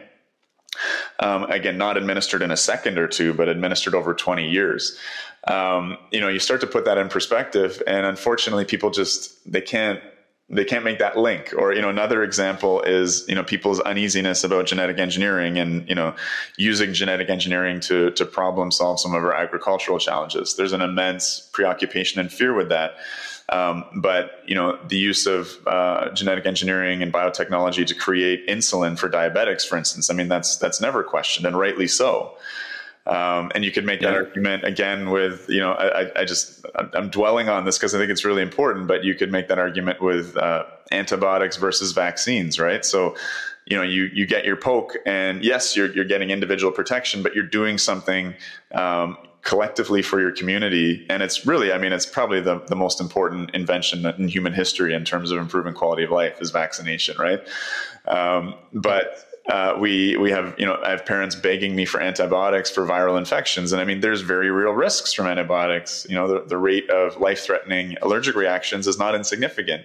Um, 1.20 1.44
again, 1.44 1.78
not 1.78 1.96
administered 1.96 2.42
in 2.42 2.50
a 2.50 2.58
second 2.58 2.98
or 2.98 3.08
two, 3.08 3.34
but 3.34 3.50
administered 3.50 3.94
over 3.94 4.16
20 4.16 4.50
years. 4.50 4.98
Um, 5.48 5.98
you 6.12 6.20
know, 6.22 6.28
you 6.28 6.40
start 6.40 6.62
to 6.62 6.68
put 6.68 6.86
that 6.86 6.98
in 6.98 7.08
perspective, 7.10 7.84
and 7.86 8.06
unfortunately, 8.06 8.66
people 8.66 8.90
just 8.90 9.52
they 9.52 9.62
can't 9.62 10.02
they 10.50 10.66
can't 10.66 10.84
make 10.84 11.00
that 11.00 11.18
link. 11.18 11.54
Or 11.58 11.74
you 11.74 11.82
know 11.82 11.90
another 11.90 12.24
example 12.24 12.82
is 12.82 13.26
you 13.28 13.36
know 13.36 13.44
people's 13.44 13.80
uneasiness 13.82 14.44
about 14.44 14.66
genetic 14.66 14.98
engineering 14.98 15.58
and 15.58 15.88
you 15.88 15.96
know 15.96 16.16
using 16.58 16.94
genetic 16.94 17.30
engineering 17.30 17.80
to 17.82 18.12
to 18.12 18.26
problem 18.26 18.72
solve 18.72 19.00
some 19.00 19.14
of 19.14 19.24
our 19.24 19.34
agricultural 19.34 20.00
challenges. 20.00 20.56
There's 20.56 20.74
an 20.74 20.82
immense 20.82 21.50
preoccupation 21.54 22.20
and 22.20 22.32
fear 22.32 22.54
with 22.54 22.70
that. 22.70 22.96
Um, 23.50 23.86
but 23.96 24.44
you 24.46 24.54
know, 24.54 24.78
the 24.88 24.98
use 24.98 25.26
of 25.26 25.58
uh, 25.66 26.12
genetic 26.12 26.46
engineering 26.46 27.02
and 27.02 27.12
biotechnology 27.12 27.86
to 27.86 27.96
create 27.96 28.48
insulin 28.48 28.98
for 28.98 29.10
diabetics, 29.10 29.66
for 29.68 29.78
instance, 29.78 30.10
I 30.10 30.14
mean, 30.14 30.28
that's 30.28 30.58
that's 30.58 30.80
never 30.80 31.04
questioned, 31.04 31.46
and 31.46 31.58
rightly 31.58 31.88
so. 31.88 32.36
Um, 33.08 33.52
and 33.56 33.66
you 33.66 33.72
could 33.72 33.86
make 33.86 34.02
that 34.02 34.14
yeah. 34.14 34.20
argument 34.20 34.64
again 34.66 35.10
with, 35.10 35.50
you 35.50 35.60
know, 35.60 35.72
I, 35.72 36.22
I 36.22 36.26
just, 36.26 36.64
I'm 36.76 37.10
dwelling 37.10 37.50
on 37.50 37.66
this 37.66 37.78
because 37.78 37.96
I 37.96 37.98
think 37.98 38.12
it's 38.12 38.24
really 38.24 38.44
important, 38.44 38.88
but 38.88 39.04
you 39.04 39.16
could 39.16 39.32
make 39.32 39.48
that 39.48 39.58
argument 39.58 40.00
with 40.00 40.38
uh, 40.38 40.66
antibiotics 40.92 41.58
versus 41.58 41.92
vaccines, 41.92 42.60
right? 42.60 42.86
So, 42.86 43.16
you 43.66 43.78
know, 43.78 43.84
you, 43.84 44.10
you 44.14 44.28
get 44.28 44.46
your 44.46 44.58
poke 44.58 44.96
and 45.08 45.44
yes, 45.44 45.76
you're, 45.76 45.92
you're 45.94 46.06
getting 46.06 46.30
individual 46.30 46.72
protection, 46.72 47.24
but 47.24 47.34
you're 47.34 47.46
doing 47.48 47.80
something 47.80 48.36
um, 48.74 49.18
collectively 49.42 50.02
for 50.02 50.20
your 50.20 50.32
community. 50.32 51.08
And 51.10 51.24
it's 51.24 51.48
really, 51.48 51.72
I 51.72 51.78
mean, 51.80 51.94
it's 51.94 52.06
probably 52.06 52.42
the, 52.42 52.60
the 52.68 52.76
most 52.76 53.02
important 53.02 53.52
invention 53.56 54.06
in 54.06 54.28
human 54.28 54.54
history 54.54 54.94
in 54.94 55.06
terms 55.06 55.32
of 55.32 55.40
improving 55.40 55.74
quality 55.74 56.04
of 56.04 56.12
life 56.12 56.40
is 56.42 56.52
vaccination, 56.52 57.18
right? 57.18 57.40
Um, 58.08 58.56
but 58.74 59.29
uh, 59.50 59.76
we 59.80 60.16
we 60.18 60.30
have 60.30 60.54
you 60.60 60.66
know 60.66 60.80
I 60.84 60.92
have 60.92 61.06
parents 61.06 61.36
begging 61.36 61.76
me 61.76 61.84
for 61.84 62.00
antibiotics 62.00 62.70
for 62.70 62.86
viral 62.86 63.18
infections, 63.18 63.72
and 63.72 63.82
I 63.82 63.86
mean 63.86 64.00
there's 64.00 64.22
very 64.22 64.52
real 64.52 64.72
risks 64.72 65.12
from 65.12 65.26
antibiotics. 65.26 66.06
You 66.08 66.16
know 66.16 66.28
the, 66.28 66.46
the 66.46 66.58
rate 66.58 66.88
of 66.92 67.18
life 67.18 67.40
threatening 67.40 67.98
allergic 68.04 68.36
reactions 68.36 68.86
is 68.86 69.00
not 69.00 69.16
insignificant. 69.16 69.84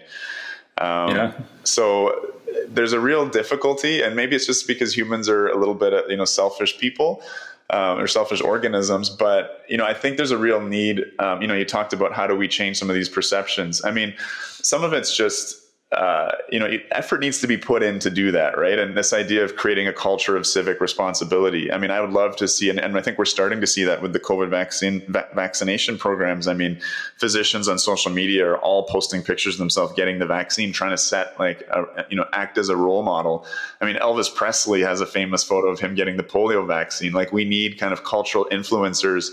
Um, 0.77 1.17
yeah. 1.17 1.33
So 1.65 2.35
there's 2.69 2.93
a 2.93 3.01
real 3.01 3.27
difficulty, 3.27 4.03
and 4.03 4.15
maybe 4.15 4.37
it's 4.37 4.47
just 4.47 4.67
because 4.67 4.95
humans 4.95 5.31
are 5.31 5.49
a 5.49 5.57
little 5.57 5.75
bit 5.75 5.95
you 6.11 6.17
know 6.17 6.27
selfish 6.27 6.79
people. 6.79 7.23
Um, 7.71 7.99
or 7.99 8.07
selfish 8.07 8.43
organisms, 8.43 9.09
but 9.09 9.65
you 9.71 9.79
know, 9.79 9.87
I 9.87 9.95
think 9.95 10.19
there's 10.19 10.31
a 10.31 10.37
real 10.37 10.61
need. 10.61 11.03
Um, 11.19 11.41
you 11.41 11.49
know, 11.49 11.55
you 11.55 11.65
talked 11.65 11.95
about 11.95 12.13
how 12.13 12.27
do 12.27 12.37
we 12.37 12.47
change 12.47 12.79
some 12.79 12.91
of 12.91 12.95
these 12.95 13.09
perceptions. 13.09 13.83
I 13.83 13.91
mean, 13.91 14.15
some 14.61 14.85
of 14.85 14.93
it's 14.93 15.17
just 15.17 15.64
uh, 15.93 16.33
you 16.51 16.59
know, 16.59 16.69
effort 16.91 17.21
needs 17.21 17.41
to 17.41 17.47
be 17.47 17.57
put 17.57 17.83
in 17.83 18.01
to 18.01 18.11
do 18.11 18.33
that, 18.33 18.59
right? 18.59 18.79
And 18.79 18.97
this 18.97 19.13
idea 19.13 19.45
of 19.45 19.55
creating 19.55 19.87
a 19.87 19.93
culture 19.93 20.37
of 20.37 20.45
civic 20.45 20.81
responsibility. 20.81 21.71
I 21.71 21.79
mean, 21.79 21.93
I 21.93 22.01
would 22.01 22.11
love 22.11 22.35
to 22.37 22.49
see, 22.49 22.69
and, 22.69 22.81
and 22.81 22.97
I 22.97 23.01
think 23.01 23.17
we're 23.17 23.27
starting 23.27 23.61
to 23.61 23.67
see 23.67 23.85
that 23.85 24.03
with 24.03 24.13
the 24.13 24.19
COVID 24.19 24.51
vaccine 24.51 25.05
va- 25.09 25.29
vaccination 25.35 25.97
programs. 25.97 26.49
I 26.49 26.55
mean, 26.55 26.81
physicians 27.19 27.69
on 27.69 27.79
social 27.79 28.11
media 28.11 28.45
are 28.45 28.59
all 28.59 28.85
posting 28.85 29.23
pictures 29.23 29.55
of 29.55 29.59
themselves 29.59 29.93
getting 29.93 30.19
the 30.19 30.27
vaccine, 30.27 30.73
trying 30.73 30.91
to 30.91 30.99
set 30.99 31.39
like, 31.39 31.63
a, 31.71 31.85
you 32.11 32.17
know, 32.17 32.27
act 32.33 32.59
as 32.59 32.69
a 32.69 32.77
role 32.77 33.05
model. 33.05 33.47
I 33.81 33.85
mean, 33.85 33.97
Elvis 33.97 34.35
Presley 34.35 34.81
has 34.81 35.01
a 35.01 35.07
famous 35.07 35.45
photo 35.45 35.69
of 35.69 35.79
him 35.79 35.95
getting 35.95 36.17
the 36.17 36.25
polio 36.25 36.67
vaccine. 36.67 37.13
Like, 37.13 37.33
we 37.33 37.45
need 37.45 37.79
kind 37.79 37.93
of 37.93 38.03
cultural 38.03 38.47
influencers 38.51 39.31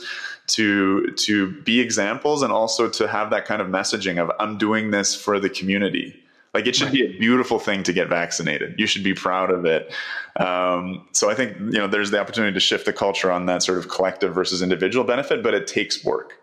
to 0.47 1.12
to 1.12 1.52
be 1.62 1.80
examples 1.80 2.41
and 2.41 2.52
also 2.52 2.89
to 2.89 3.08
have 3.08 3.30
that 3.30 3.45
kind 3.45 3.62
of 3.62 3.68
messaging 3.68 4.22
of 4.22 4.32
I'm 4.39 4.58
doing 4.58 4.91
this 4.91 5.16
for 5.16 5.39
the 5.39 5.49
community 5.49 6.20
like 6.54 6.68
it 6.68 6.76
should 6.76 6.86
right. 6.86 6.93
be 6.93 7.06
a 7.06 7.20
beautiful 7.20 7.60
thing 7.60 7.84
to 7.84 7.93
get 7.93 8.10
vaccinated. 8.10 8.78
You 8.78 8.86
should 8.86 9.04
be 9.04 9.14
proud 9.14 9.52
of 9.52 9.66
it. 9.66 9.93
Um, 10.36 11.08
so 11.14 11.30
I 11.30 11.36
think 11.36 11.58
you 11.58 11.80
know 11.80 11.88
there's 11.88 12.12
the 12.12 12.20
opportunity 12.20 12.54
to 12.54 12.60
shift 12.60 12.86
the 12.86 12.93
culture 12.93 13.32
on 13.32 13.45
that 13.45 13.64
sort 13.64 13.78
of 13.78 13.88
collective 13.88 14.34
versus 14.34 14.62
individual 14.62 15.06
benefit, 15.06 15.43
but 15.43 15.54
it 15.54 15.68
takes 15.68 16.04
work. 16.04 16.34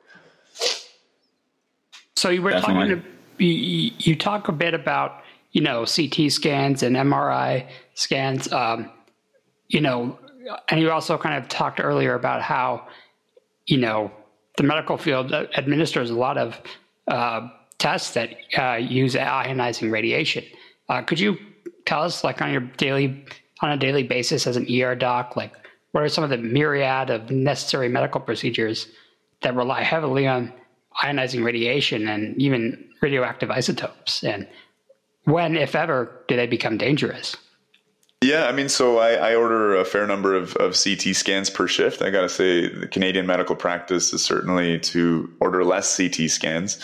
So 2.17 2.31
you 2.31 2.43
were 2.43 2.51
Definitely. 2.51 2.97
talking 2.97 3.03
to 3.39 3.45
you, 3.45 3.93
you, 3.99 4.17
talk 4.17 4.49
a 4.49 4.53
bit 4.53 4.75
about 4.75 5.23
you 5.53 5.61
know 5.61 5.85
CT 5.85 6.33
scans 6.33 6.83
and 6.83 6.97
MRI 6.97 7.69
scans. 7.95 8.51
Um, 8.53 8.91
you 9.69 9.81
know, 9.83 10.19
and 10.69 10.81
you 10.81 10.91
also 10.91 11.19
kind 11.19 11.41
of 11.41 11.49
talked 11.49 11.81
earlier 11.81 12.15
about 12.15 12.41
how 12.41 12.87
you 13.67 13.77
know 13.77 14.11
the 14.57 14.63
medical 14.63 14.97
field 14.97 15.33
administers 15.33 16.11
a 16.11 16.15
lot 16.15 16.39
of 16.39 16.61
uh, 17.07 17.49
tests 17.79 18.15
that 18.15 18.31
uh, 18.59 18.75
use 18.75 19.15
ionizing 19.15 19.91
radiation. 19.91 20.45
Uh, 20.89 21.03
could 21.03 21.21
you 21.21 21.39
tell 21.87 22.03
us, 22.03 22.25
like 22.25 22.43
on 22.43 22.51
your 22.51 22.61
daily, 22.61 23.25
on 23.63 23.71
a 23.71 23.77
daily 23.77 24.03
basis 24.03 24.47
as 24.47 24.57
an 24.57 24.67
ER 24.71 24.95
doc, 24.95 25.37
like 25.37 25.53
what 25.93 26.03
are 26.03 26.09
some 26.09 26.25
of 26.25 26.31
the 26.31 26.39
myriad 26.39 27.11
of 27.11 27.31
necessary 27.31 27.89
medical 27.89 28.21
procedures 28.21 28.89
that 29.43 29.55
rely 29.55 29.83
heavily 29.83 30.27
on 30.27 30.53
ionizing 31.01 31.45
radiation 31.45 32.09
and 32.09 32.41
even 32.41 32.89
radioactive 33.01 33.51
isotopes? 33.51 34.25
And 34.25 34.49
when, 35.25 35.57
if 35.57 35.75
ever, 35.75 36.25
do 36.29 36.37
they 36.37 36.47
become 36.47 36.79
dangerous? 36.79 37.37
Yeah, 38.21 38.47
I 38.47 38.53
mean, 38.53 38.69
so 38.69 38.99
I, 38.99 39.13
I, 39.13 39.35
order 39.37 39.77
a 39.77 39.85
fair 39.85 40.05
number 40.05 40.35
of, 40.35 40.57
of 40.57 40.77
CT 40.77 41.15
scans 41.15 41.51
per 41.51 41.69
shift. 41.69 42.03
I 42.03 42.11
got 42.11 42.23
to 42.23 42.29
say, 42.29 42.69
the 42.69 42.89
Canadian 42.89 43.27
medical 43.27 43.55
practice 43.55 44.13
is 44.13 44.25
certainly 44.25 44.81
to 44.81 45.33
order 45.41 45.63
less 45.63 45.97
CT 45.97 46.29
scans. 46.29 46.81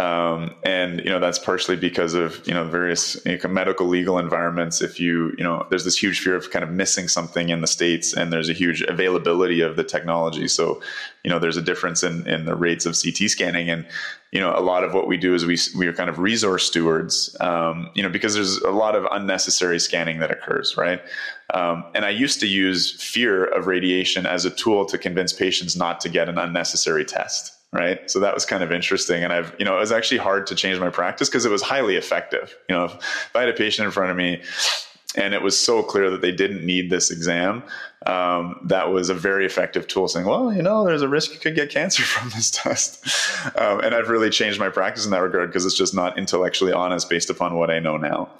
Um, 0.00 0.54
and 0.62 1.00
you 1.00 1.10
know 1.10 1.20
that's 1.20 1.38
partially 1.38 1.76
because 1.76 2.14
of 2.14 2.40
you 2.48 2.54
know 2.54 2.64
various 2.64 3.22
you 3.26 3.36
know, 3.36 3.50
medical 3.50 3.86
legal 3.86 4.18
environments. 4.18 4.80
If 4.80 4.98
you 4.98 5.34
you 5.36 5.44
know 5.44 5.66
there's 5.68 5.84
this 5.84 6.02
huge 6.02 6.20
fear 6.20 6.36
of 6.36 6.50
kind 6.50 6.62
of 6.62 6.70
missing 6.70 7.06
something 7.06 7.50
in 7.50 7.60
the 7.60 7.66
states, 7.66 8.14
and 8.14 8.32
there's 8.32 8.48
a 8.48 8.54
huge 8.54 8.80
availability 8.80 9.60
of 9.60 9.76
the 9.76 9.84
technology. 9.84 10.48
So 10.48 10.80
you 11.22 11.30
know 11.30 11.38
there's 11.38 11.58
a 11.58 11.62
difference 11.62 12.02
in 12.02 12.26
in 12.26 12.46
the 12.46 12.56
rates 12.56 12.86
of 12.86 12.96
CT 12.98 13.28
scanning, 13.28 13.68
and 13.68 13.86
you 14.32 14.40
know 14.40 14.56
a 14.56 14.62
lot 14.62 14.84
of 14.84 14.94
what 14.94 15.06
we 15.06 15.18
do 15.18 15.34
is 15.34 15.44
we 15.44 15.58
we 15.76 15.86
are 15.86 15.92
kind 15.92 16.08
of 16.08 16.18
resource 16.18 16.64
stewards. 16.64 17.36
Um, 17.38 17.90
you 17.94 18.02
know 18.02 18.08
because 18.08 18.32
there's 18.32 18.56
a 18.56 18.70
lot 18.70 18.96
of 18.96 19.06
unnecessary 19.12 19.78
scanning 19.78 20.20
that 20.20 20.30
occurs, 20.30 20.78
right? 20.78 21.02
Um, 21.52 21.84
and 21.94 22.06
I 22.06 22.10
used 22.10 22.40
to 22.40 22.46
use 22.46 23.02
fear 23.02 23.44
of 23.44 23.66
radiation 23.66 24.24
as 24.24 24.46
a 24.46 24.50
tool 24.50 24.86
to 24.86 24.96
convince 24.96 25.34
patients 25.34 25.76
not 25.76 26.00
to 26.00 26.08
get 26.08 26.30
an 26.30 26.38
unnecessary 26.38 27.04
test 27.04 27.59
right? 27.72 28.10
So 28.10 28.20
that 28.20 28.34
was 28.34 28.44
kind 28.44 28.62
of 28.62 28.72
interesting. 28.72 29.22
And 29.22 29.32
I've, 29.32 29.54
you 29.58 29.64
know, 29.64 29.76
it 29.76 29.80
was 29.80 29.92
actually 29.92 30.18
hard 30.18 30.46
to 30.48 30.54
change 30.54 30.78
my 30.80 30.90
practice 30.90 31.28
because 31.28 31.44
it 31.44 31.50
was 31.50 31.62
highly 31.62 31.96
effective. 31.96 32.56
You 32.68 32.76
know, 32.76 32.84
if, 32.86 32.94
if 32.94 33.36
I 33.36 33.40
had 33.40 33.48
a 33.48 33.54
patient 33.54 33.86
in 33.86 33.92
front 33.92 34.10
of 34.10 34.16
me 34.16 34.42
and 35.16 35.34
it 35.34 35.42
was 35.42 35.58
so 35.58 35.82
clear 35.82 36.10
that 36.10 36.20
they 36.20 36.32
didn't 36.32 36.64
need 36.64 36.90
this 36.90 37.10
exam, 37.10 37.62
um, 38.06 38.58
that 38.64 38.90
was 38.90 39.10
a 39.10 39.14
very 39.14 39.44
effective 39.44 39.86
tool 39.86 40.08
saying, 40.08 40.24
well, 40.24 40.50
you 40.52 40.62
know, 40.62 40.86
there's 40.86 41.02
a 41.02 41.08
risk 41.08 41.34
you 41.34 41.38
could 41.38 41.54
get 41.54 41.68
cancer 41.68 42.02
from 42.04 42.30
this 42.30 42.50
test. 42.50 43.04
Um, 43.56 43.80
and 43.80 43.94
I've 43.94 44.08
really 44.08 44.30
changed 44.30 44.58
my 44.58 44.70
practice 44.70 45.04
in 45.04 45.10
that 45.10 45.20
regard 45.20 45.50
because 45.50 45.66
it's 45.66 45.76
just 45.76 45.94
not 45.94 46.16
intellectually 46.16 46.72
honest 46.72 47.10
based 47.10 47.28
upon 47.28 47.56
what 47.56 47.70
I 47.70 47.78
know 47.78 47.98
now. 47.98 48.30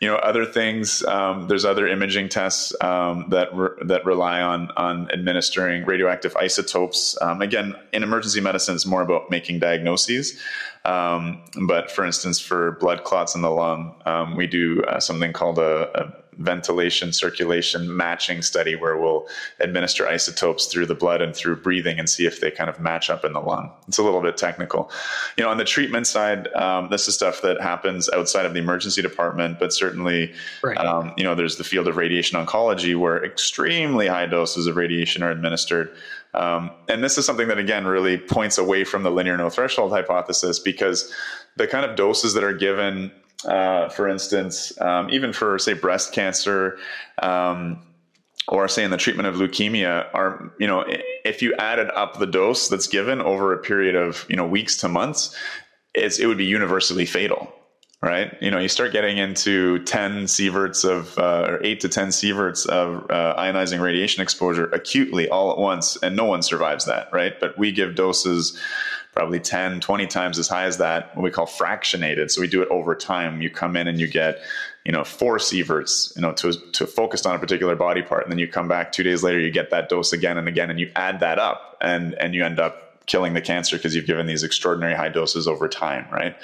You 0.00 0.08
know, 0.08 0.16
other 0.16 0.44
things, 0.44 1.02
um, 1.04 1.48
there's 1.48 1.64
other 1.64 1.88
imaging 1.88 2.28
tests 2.28 2.74
um, 2.82 3.26
that, 3.30 3.48
re- 3.54 3.70
that 3.86 4.04
rely 4.04 4.42
on, 4.42 4.70
on 4.76 5.10
administering 5.10 5.86
radioactive 5.86 6.36
isotopes. 6.36 7.16
Um, 7.22 7.40
again, 7.40 7.74
in 7.94 8.02
emergency 8.02 8.40
medicine, 8.42 8.74
it's 8.74 8.86
more 8.86 9.02
about 9.02 9.30
making 9.30 9.58
diagnoses. 9.58 10.38
Um, 10.84 11.42
but 11.66 11.90
for 11.90 12.04
instance, 12.04 12.38
for 12.38 12.72
blood 12.72 13.04
clots 13.04 13.34
in 13.34 13.40
the 13.40 13.50
lung, 13.50 14.34
we 14.36 14.46
do 14.46 14.82
uh, 14.84 15.00
something 15.00 15.32
called 15.32 15.58
a, 15.58 15.90
a 15.98 16.12
ventilation 16.38 17.12
circulation 17.12 17.94
matching 17.96 18.42
study 18.42 18.76
where 18.76 18.96
we'll 18.96 19.26
administer 19.60 20.06
isotopes 20.06 20.66
through 20.66 20.86
the 20.86 20.94
blood 20.94 21.20
and 21.20 21.34
through 21.34 21.56
breathing 21.56 21.98
and 21.98 22.08
see 22.08 22.26
if 22.26 22.40
they 22.40 22.50
kind 22.50 22.70
of 22.70 22.80
match 22.80 23.10
up 23.10 23.24
in 23.24 23.32
the 23.32 23.40
lung. 23.40 23.70
It's 23.88 23.98
a 23.98 24.02
little 24.02 24.22
bit 24.22 24.36
technical. 24.36 24.90
You 25.36 25.44
know, 25.44 25.50
on 25.50 25.58
the 25.58 25.64
treatment 25.64 26.06
side, 26.06 26.48
um, 26.54 26.88
this 26.90 27.08
is 27.08 27.14
stuff 27.14 27.42
that 27.42 27.60
happens 27.60 28.08
outside 28.10 28.46
of 28.46 28.54
the 28.54 28.60
emergency 28.60 29.02
department, 29.02 29.58
but 29.58 29.72
certainly, 29.72 30.32
right. 30.62 30.78
um, 30.78 31.12
you 31.16 31.24
know, 31.24 31.34
there's 31.34 31.56
the 31.56 31.64
field 31.64 31.88
of 31.88 31.96
radiation 31.96 32.44
oncology 32.44 32.98
where 32.98 33.24
extremely 33.24 34.06
high 34.06 34.26
doses 34.26 34.66
of 34.66 34.76
radiation 34.76 35.22
are 35.22 35.30
administered. 35.30 35.94
Um, 36.34 36.70
and 36.88 37.02
this 37.02 37.18
is 37.18 37.24
something 37.24 37.48
that, 37.48 37.58
again, 37.58 37.86
really 37.86 38.18
points 38.18 38.58
away 38.58 38.84
from 38.84 39.02
the 39.02 39.10
linear 39.10 39.36
no 39.36 39.50
threshold 39.50 39.92
hypothesis 39.92 40.58
because 40.58 41.12
the 41.56 41.66
kind 41.66 41.84
of 41.84 41.96
doses 41.96 42.34
that 42.34 42.44
are 42.44 42.52
given 42.52 43.10
uh, 43.44 43.88
for 43.88 44.08
instance, 44.08 44.78
um, 44.80 45.08
even 45.10 45.32
for 45.32 45.58
say 45.58 45.72
breast 45.72 46.12
cancer, 46.12 46.78
um, 47.22 47.84
or 48.48 48.66
say 48.66 48.82
in 48.82 48.90
the 48.90 48.96
treatment 48.96 49.28
of 49.28 49.36
leukemia, 49.36 50.08
are 50.12 50.52
you 50.58 50.66
know 50.66 50.84
if 51.24 51.42
you 51.42 51.54
added 51.56 51.88
up 51.94 52.18
the 52.18 52.26
dose 52.26 52.68
that's 52.68 52.88
given 52.88 53.20
over 53.20 53.52
a 53.52 53.58
period 53.58 53.94
of 53.94 54.26
you 54.28 54.36
know 54.36 54.46
weeks 54.46 54.76
to 54.78 54.88
months, 54.88 55.36
it 55.94 56.26
would 56.26 56.38
be 56.38 56.44
universally 56.44 57.06
fatal. 57.06 57.52
Right, 58.00 58.32
you 58.40 58.52
know, 58.52 58.60
you 58.60 58.68
start 58.68 58.92
getting 58.92 59.18
into 59.18 59.82
ten 59.84 60.26
sieverts 60.26 60.88
of, 60.88 61.18
uh, 61.18 61.46
or 61.48 61.64
eight 61.64 61.80
to 61.80 61.88
ten 61.88 62.08
sieverts 62.08 62.64
of 62.64 63.10
uh, 63.10 63.34
ionizing 63.36 63.80
radiation 63.80 64.22
exposure 64.22 64.66
acutely 64.66 65.28
all 65.28 65.50
at 65.50 65.58
once, 65.58 65.96
and 65.96 66.14
no 66.14 66.24
one 66.24 66.42
survives 66.42 66.84
that. 66.84 67.08
Right, 67.12 67.34
but 67.40 67.58
we 67.58 67.72
give 67.72 67.96
doses 67.96 68.56
probably 69.18 69.40
10, 69.40 69.80
20 69.80 70.06
times 70.06 70.38
as 70.38 70.46
high 70.46 70.62
as 70.62 70.78
that, 70.78 71.16
what 71.16 71.24
we 71.24 71.30
call 71.32 71.44
fractionated. 71.44 72.30
So 72.30 72.40
we 72.40 72.46
do 72.46 72.62
it 72.62 72.68
over 72.70 72.94
time. 72.94 73.42
You 73.42 73.50
come 73.50 73.76
in 73.76 73.88
and 73.88 73.98
you 73.98 74.06
get, 74.06 74.38
you 74.84 74.92
know, 74.92 75.02
four 75.02 75.38
sieverts, 75.38 76.14
you 76.14 76.22
know, 76.22 76.32
to, 76.34 76.52
to 76.52 76.86
focused 76.86 77.26
on 77.26 77.34
a 77.34 77.38
particular 77.40 77.74
body 77.74 78.00
part. 78.00 78.22
And 78.22 78.30
then 78.30 78.38
you 78.38 78.46
come 78.46 78.68
back 78.68 78.92
two 78.92 79.02
days 79.02 79.24
later, 79.24 79.40
you 79.40 79.50
get 79.50 79.70
that 79.70 79.88
dose 79.88 80.12
again 80.12 80.38
and 80.38 80.46
again, 80.46 80.70
and 80.70 80.78
you 80.78 80.92
add 80.94 81.18
that 81.18 81.40
up 81.40 81.76
and, 81.80 82.14
and 82.14 82.32
you 82.32 82.44
end 82.44 82.60
up 82.60 83.04
killing 83.06 83.34
the 83.34 83.40
cancer 83.40 83.76
because 83.76 83.96
you've 83.96 84.06
given 84.06 84.26
these 84.26 84.44
extraordinary 84.44 84.94
high 84.94 85.08
doses 85.08 85.48
over 85.48 85.66
time, 85.66 86.06
right? 86.12 86.36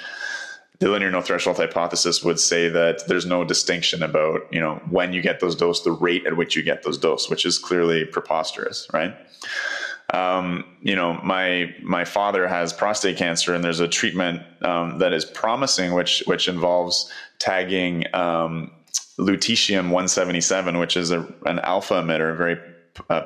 The 0.79 0.89
linear 0.89 1.11
no 1.11 1.21
threshold 1.21 1.57
hypothesis 1.57 2.23
would 2.23 2.39
say 2.39 2.69
that 2.69 3.07
there's 3.07 3.25
no 3.25 3.43
distinction 3.43 4.03
about 4.03 4.41
you 4.51 4.59
know 4.59 4.75
when 4.89 5.13
you 5.13 5.21
get 5.21 5.39
those 5.39 5.55
doses 5.55 5.83
the 5.83 5.91
rate 5.91 6.25
at 6.25 6.37
which 6.37 6.55
you 6.55 6.63
get 6.63 6.83
those 6.83 6.97
doses 6.97 7.29
which 7.29 7.45
is 7.45 7.57
clearly 7.57 8.05
preposterous 8.05 8.87
right? 8.93 9.15
Um, 10.13 10.65
you 10.81 10.95
know, 10.95 11.19
my 11.23 11.73
my 11.81 12.05
father 12.05 12.47
has 12.47 12.71
prostate 12.71 13.17
cancer, 13.17 13.53
and 13.53 13.63
there's 13.63 13.79
a 13.79 13.87
treatment 13.87 14.43
um, 14.61 14.99
that 14.99 15.13
is 15.13 15.25
promising, 15.25 15.93
which 15.93 16.23
which 16.27 16.47
involves 16.47 17.11
tagging 17.39 18.05
um, 18.13 18.71
lutetium 19.17 19.85
177, 19.85 20.77
which 20.77 20.95
is 20.95 21.11
a, 21.11 21.27
an 21.45 21.59
alpha 21.59 21.95
emitter, 21.95 22.31
a 22.31 22.35
very 22.35 22.57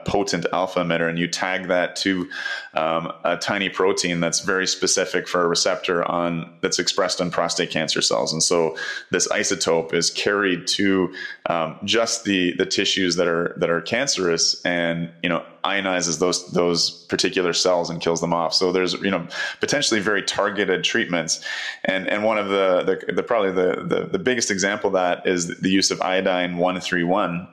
potent 0.05 0.45
alpha 0.51 0.79
emitter 0.79 1.07
and 1.07 1.19
you 1.19 1.27
tag 1.27 1.67
that 1.67 1.95
to 1.95 2.27
um, 2.73 3.11
a 3.23 3.37
tiny 3.37 3.69
protein 3.69 4.19
that's 4.19 4.39
very 4.39 4.65
specific 4.65 5.27
for 5.27 5.43
a 5.43 5.47
receptor 5.47 6.03
on 6.09 6.51
that's 6.61 6.79
expressed 6.79 7.21
on 7.21 7.29
prostate 7.29 7.69
cancer 7.69 8.01
cells. 8.01 8.33
And 8.33 8.41
so 8.41 8.75
this 9.11 9.27
isotope 9.27 9.93
is 9.93 10.09
carried 10.09 10.65
to 10.67 11.13
um, 11.47 11.77
just 11.83 12.23
the 12.23 12.53
the 12.57 12.65
tissues 12.65 13.15
that 13.17 13.27
are 13.27 13.53
that 13.57 13.69
are 13.69 13.81
cancerous 13.81 14.63
and 14.65 15.11
you 15.21 15.29
know 15.29 15.45
ionizes 15.63 16.19
those 16.19 16.49
those 16.51 16.89
particular 17.05 17.53
cells 17.53 17.89
and 17.89 18.01
kills 18.01 18.21
them 18.21 18.33
off. 18.33 18.53
So 18.53 18.71
there's 18.71 18.93
you 18.93 19.11
know 19.11 19.27
potentially 19.59 19.99
very 19.99 20.23
targeted 20.23 20.83
treatments. 20.83 21.45
And 21.85 22.07
and 22.07 22.23
one 22.23 22.39
of 22.39 22.49
the 22.49 23.03
the, 23.07 23.13
the 23.13 23.23
probably 23.23 23.51
the, 23.51 23.83
the 23.85 24.09
the 24.11 24.19
biggest 24.19 24.49
example 24.49 24.87
of 24.87 24.93
that 24.93 25.27
is 25.27 25.59
the 25.59 25.69
use 25.69 25.91
of 25.91 26.01
iodine 26.01 26.57
131 26.57 27.47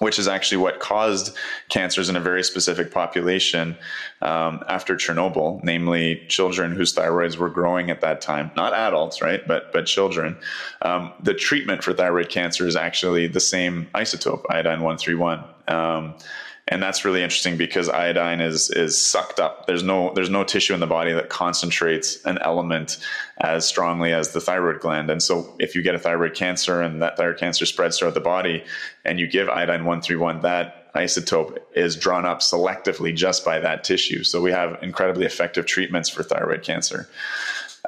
which 0.00 0.18
is 0.18 0.28
actually 0.28 0.58
what 0.58 0.80
caused 0.80 1.36
cancers 1.68 2.08
in 2.08 2.16
a 2.16 2.20
very 2.20 2.42
specific 2.42 2.90
population 2.92 3.76
um, 4.22 4.62
after 4.68 4.96
Chernobyl, 4.96 5.62
namely 5.62 6.24
children 6.28 6.74
whose 6.74 6.94
thyroids 6.94 7.36
were 7.36 7.50
growing 7.50 7.90
at 7.90 8.00
that 8.00 8.20
time, 8.20 8.50
not 8.56 8.72
adults, 8.72 9.20
right, 9.22 9.46
but 9.46 9.72
but 9.72 9.86
children. 9.86 10.36
Um, 10.82 11.12
the 11.22 11.34
treatment 11.34 11.82
for 11.82 11.92
thyroid 11.92 12.28
cancer 12.28 12.66
is 12.66 12.76
actually 12.76 13.26
the 13.26 13.40
same 13.40 13.88
isotope, 13.94 14.42
iodine 14.50 14.82
one 14.82 14.98
three 14.98 15.14
one. 15.14 15.44
And 16.70 16.82
that's 16.82 17.02
really 17.02 17.22
interesting 17.22 17.56
because 17.56 17.88
iodine 17.88 18.40
is 18.40 18.70
is 18.70 19.00
sucked 19.00 19.40
up. 19.40 19.66
There's 19.66 19.82
no 19.82 20.12
there's 20.12 20.28
no 20.28 20.44
tissue 20.44 20.74
in 20.74 20.80
the 20.80 20.86
body 20.86 21.14
that 21.14 21.30
concentrates 21.30 22.22
an 22.24 22.38
element 22.42 22.98
as 23.38 23.66
strongly 23.66 24.12
as 24.12 24.32
the 24.32 24.40
thyroid 24.40 24.80
gland. 24.80 25.10
And 25.10 25.22
so 25.22 25.56
if 25.58 25.74
you 25.74 25.82
get 25.82 25.94
a 25.94 25.98
thyroid 25.98 26.34
cancer 26.34 26.82
and 26.82 27.00
that 27.00 27.16
thyroid 27.16 27.38
cancer 27.38 27.64
spreads 27.64 27.98
throughout 27.98 28.12
the 28.12 28.20
body, 28.20 28.64
and 29.04 29.18
you 29.18 29.26
give 29.26 29.48
iodine 29.48 29.86
one 29.86 30.02
three 30.02 30.16
one, 30.16 30.42
that 30.42 30.92
isotope 30.92 31.58
is 31.74 31.96
drawn 31.96 32.26
up 32.26 32.40
selectively 32.40 33.14
just 33.14 33.44
by 33.44 33.58
that 33.60 33.82
tissue. 33.82 34.22
So 34.22 34.42
we 34.42 34.50
have 34.50 34.82
incredibly 34.82 35.24
effective 35.24 35.64
treatments 35.64 36.10
for 36.10 36.22
thyroid 36.22 36.62
cancer. 36.62 37.08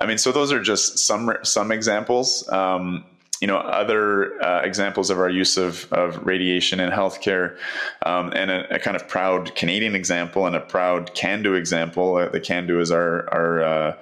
I 0.00 0.06
mean, 0.06 0.18
so 0.18 0.32
those 0.32 0.52
are 0.52 0.62
just 0.62 0.98
some 0.98 1.36
some 1.42 1.70
examples. 1.70 2.48
Um, 2.48 3.04
you 3.40 3.46
know 3.46 3.56
other 3.56 4.42
uh, 4.42 4.60
examples 4.62 5.10
of 5.10 5.18
our 5.18 5.30
use 5.30 5.56
of, 5.56 5.90
of 5.92 6.26
radiation 6.26 6.78
in 6.78 6.90
healthcare 6.90 7.56
um, 8.04 8.32
and 8.34 8.50
a, 8.50 8.74
a, 8.74 8.78
kind 8.78 8.96
of 8.96 9.08
proud 9.08 9.54
Canadian 9.54 9.94
example 9.94 10.46
and 10.46 10.54
a 10.54 10.60
proud 10.60 11.14
CANDU 11.14 11.56
example. 11.56 12.16
Uh, 12.16 12.28
the 12.28 12.40
CANDU 12.40 12.80
is 12.80 12.90
our 12.90 13.28
our 13.32 13.62
uh, 13.62 13.96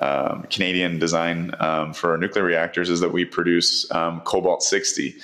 um, 0.00 0.42
Canadian 0.50 0.98
design 0.98 1.52
um, 1.60 1.92
for 1.92 2.10
our 2.10 2.16
nuclear 2.16 2.44
reactors 2.44 2.90
is 2.90 3.00
that 3.00 3.12
we 3.12 3.24
produce 3.24 3.90
um, 3.92 4.20
cobalt 4.22 4.62
60. 4.62 5.16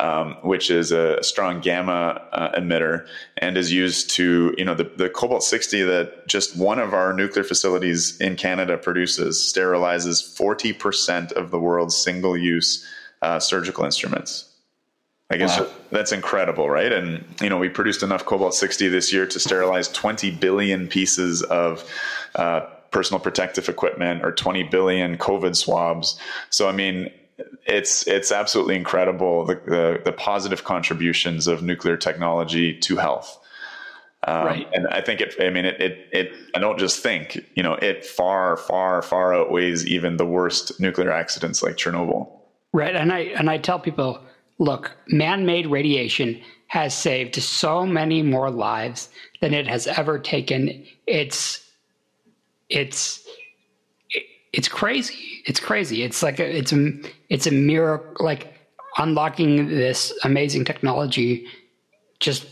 Um, 0.00 0.38
which 0.42 0.72
is 0.72 0.90
a 0.90 1.22
strong 1.22 1.60
gamma 1.60 2.20
uh, 2.32 2.50
emitter 2.58 3.06
and 3.36 3.56
is 3.56 3.70
used 3.70 4.10
to, 4.10 4.52
you 4.58 4.64
know, 4.64 4.74
the, 4.74 4.90
the 4.96 5.08
cobalt 5.08 5.44
60 5.44 5.82
that 5.82 6.26
just 6.26 6.56
one 6.56 6.80
of 6.80 6.92
our 6.92 7.12
nuclear 7.12 7.44
facilities 7.44 8.20
in 8.20 8.34
Canada 8.34 8.76
produces 8.76 9.38
sterilizes 9.38 10.36
40% 10.36 11.30
of 11.34 11.52
the 11.52 11.60
world's 11.60 11.96
single 11.96 12.36
use 12.36 12.84
uh, 13.24 13.40
surgical 13.40 13.84
instruments. 13.84 14.50
I 15.30 15.36
guess 15.38 15.58
wow. 15.58 15.66
that's 15.90 16.12
incredible, 16.12 16.68
right? 16.68 16.92
And 16.92 17.24
you 17.40 17.48
know, 17.48 17.58
we 17.58 17.70
produced 17.70 18.02
enough 18.02 18.24
cobalt 18.24 18.54
sixty 18.54 18.88
this 18.88 19.12
year 19.12 19.26
to 19.26 19.38
sterilize 19.40 19.88
twenty 19.88 20.30
billion 20.30 20.86
pieces 20.88 21.42
of 21.42 21.82
uh, 22.34 22.60
personal 22.90 23.20
protective 23.20 23.68
equipment 23.68 24.22
or 24.24 24.32
twenty 24.32 24.62
billion 24.62 25.16
COVID 25.16 25.56
swabs. 25.56 26.20
So, 26.50 26.68
I 26.68 26.72
mean, 26.72 27.10
it's 27.66 28.06
it's 28.06 28.30
absolutely 28.30 28.76
incredible 28.76 29.46
the, 29.46 29.54
the, 29.66 30.00
the 30.04 30.12
positive 30.12 30.62
contributions 30.62 31.46
of 31.46 31.62
nuclear 31.62 31.96
technology 31.96 32.78
to 32.80 32.96
health. 32.96 33.40
Um, 34.26 34.46
right. 34.46 34.68
And 34.72 34.86
I 34.88 35.00
think 35.02 35.20
it, 35.20 35.34
I 35.40 35.50
mean, 35.50 35.64
it, 35.64 35.80
it, 35.80 36.08
it, 36.12 36.32
I 36.54 36.58
don't 36.58 36.78
just 36.78 37.02
think, 37.02 37.44
you 37.56 37.62
know, 37.62 37.74
it 37.74 38.06
far, 38.06 38.56
far, 38.56 39.02
far 39.02 39.34
outweighs 39.34 39.86
even 39.86 40.16
the 40.16 40.24
worst 40.24 40.80
nuclear 40.80 41.12
accidents 41.12 41.62
like 41.62 41.76
Chernobyl. 41.76 42.28
Right. 42.74 42.96
And 42.96 43.12
I 43.12 43.20
and 43.38 43.48
I 43.48 43.56
tell 43.56 43.78
people, 43.78 44.20
look, 44.58 44.90
man-made 45.06 45.68
radiation 45.68 46.42
has 46.66 46.92
saved 46.92 47.36
so 47.36 47.86
many 47.86 48.20
more 48.20 48.50
lives 48.50 49.08
than 49.40 49.54
it 49.54 49.68
has 49.68 49.86
ever 49.86 50.18
taken. 50.18 50.84
It's 51.06 51.64
it's 52.68 53.24
it's 54.52 54.66
crazy. 54.66 55.42
It's 55.46 55.60
crazy. 55.60 56.02
It's 56.02 56.20
like 56.20 56.40
a, 56.40 56.56
it's 56.56 56.72
a 56.72 56.92
it's 57.28 57.46
a 57.46 57.52
miracle 57.52 58.26
like 58.26 58.52
unlocking 58.98 59.68
this 59.68 60.12
amazing 60.24 60.64
technology 60.64 61.46
just 62.18 62.46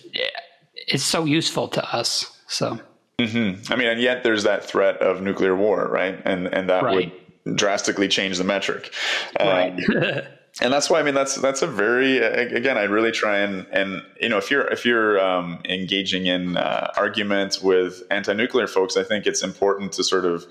it's 0.86 1.02
so 1.02 1.24
useful 1.24 1.66
to 1.66 1.94
us. 1.94 2.38
So 2.46 2.78
mm-hmm. 3.18 3.72
I 3.72 3.76
mean, 3.76 3.88
and 3.88 4.00
yet 4.00 4.22
there's 4.22 4.44
that 4.44 4.64
threat 4.64 4.98
of 4.98 5.20
nuclear 5.20 5.56
war, 5.56 5.88
right? 5.88 6.22
And 6.24 6.46
and 6.46 6.68
that 6.68 6.84
right. 6.84 6.94
would 6.94 7.12
drastically 7.54 8.08
change 8.08 8.38
the 8.38 8.44
metric. 8.44 8.92
Right. 9.38 9.72
Um, 9.72 10.22
and 10.60 10.72
that's 10.72 10.90
why 10.90 11.00
I 11.00 11.02
mean 11.02 11.14
that's 11.14 11.36
that's 11.36 11.62
a 11.62 11.66
very 11.66 12.18
again 12.18 12.76
I 12.76 12.82
really 12.82 13.12
try 13.12 13.38
and 13.38 13.66
and 13.72 14.02
you 14.20 14.28
know 14.28 14.36
if 14.36 14.50
you're 14.50 14.66
if 14.68 14.84
you're 14.84 15.18
um, 15.18 15.60
engaging 15.64 16.26
in 16.26 16.56
uh, 16.56 16.92
arguments 16.96 17.62
with 17.62 18.02
anti-nuclear 18.10 18.66
folks 18.66 18.96
I 18.96 19.02
think 19.02 19.26
it's 19.26 19.42
important 19.42 19.92
to 19.92 20.04
sort 20.04 20.26
of 20.26 20.44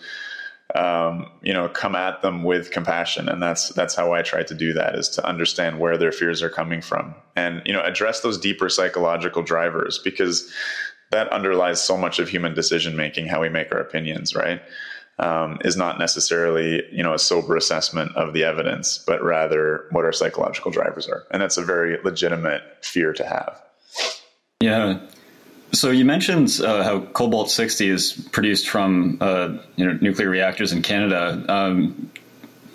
um, 0.73 1.29
you 1.43 1.53
know 1.53 1.69
come 1.69 1.95
at 1.95 2.21
them 2.21 2.43
with 2.43 2.71
compassion 2.71 3.29
and 3.29 3.43
that's 3.43 3.69
that's 3.69 3.93
how 3.93 4.13
I 4.13 4.23
try 4.23 4.41
to 4.41 4.55
do 4.55 4.73
that 4.73 4.95
is 4.95 5.07
to 5.09 5.25
understand 5.25 5.79
where 5.79 5.97
their 5.97 6.11
fears 6.11 6.41
are 6.41 6.49
coming 6.49 6.81
from 6.81 7.13
and 7.35 7.61
you 7.65 7.73
know 7.73 7.81
address 7.81 8.21
those 8.21 8.39
deeper 8.39 8.69
psychological 8.69 9.43
drivers 9.43 9.99
because 9.99 10.51
that 11.11 11.27
underlies 11.31 11.81
so 11.81 11.97
much 11.97 12.19
of 12.19 12.29
human 12.29 12.55
decision 12.55 12.95
making 12.95 13.27
how 13.27 13.41
we 13.41 13.49
make 13.49 13.71
our 13.71 13.81
opinions 13.81 14.33
right 14.33 14.61
um, 15.19 15.59
is 15.63 15.77
not 15.77 15.99
necessarily 15.99 16.83
you 16.91 17.03
know 17.03 17.13
a 17.13 17.19
sober 17.19 17.55
assessment 17.55 18.15
of 18.15 18.33
the 18.33 18.43
evidence, 18.43 18.97
but 19.05 19.23
rather 19.23 19.85
what 19.91 20.05
our 20.05 20.13
psychological 20.13 20.71
drivers 20.71 21.07
are, 21.07 21.23
and 21.31 21.41
that's 21.41 21.57
a 21.57 21.63
very 21.63 21.97
legitimate 22.03 22.63
fear 22.81 23.13
to 23.13 23.25
have. 23.25 23.61
Yeah. 24.61 24.99
So 25.73 25.89
you 25.89 26.03
mentioned 26.03 26.59
uh, 26.63 26.83
how 26.83 27.01
cobalt 27.01 27.49
sixty 27.49 27.89
is 27.89 28.13
produced 28.31 28.67
from 28.67 29.17
uh, 29.21 29.57
you 29.75 29.85
know 29.85 29.97
nuclear 30.01 30.29
reactors 30.29 30.71
in 30.71 30.81
Canada. 30.81 31.43
Um, 31.47 32.11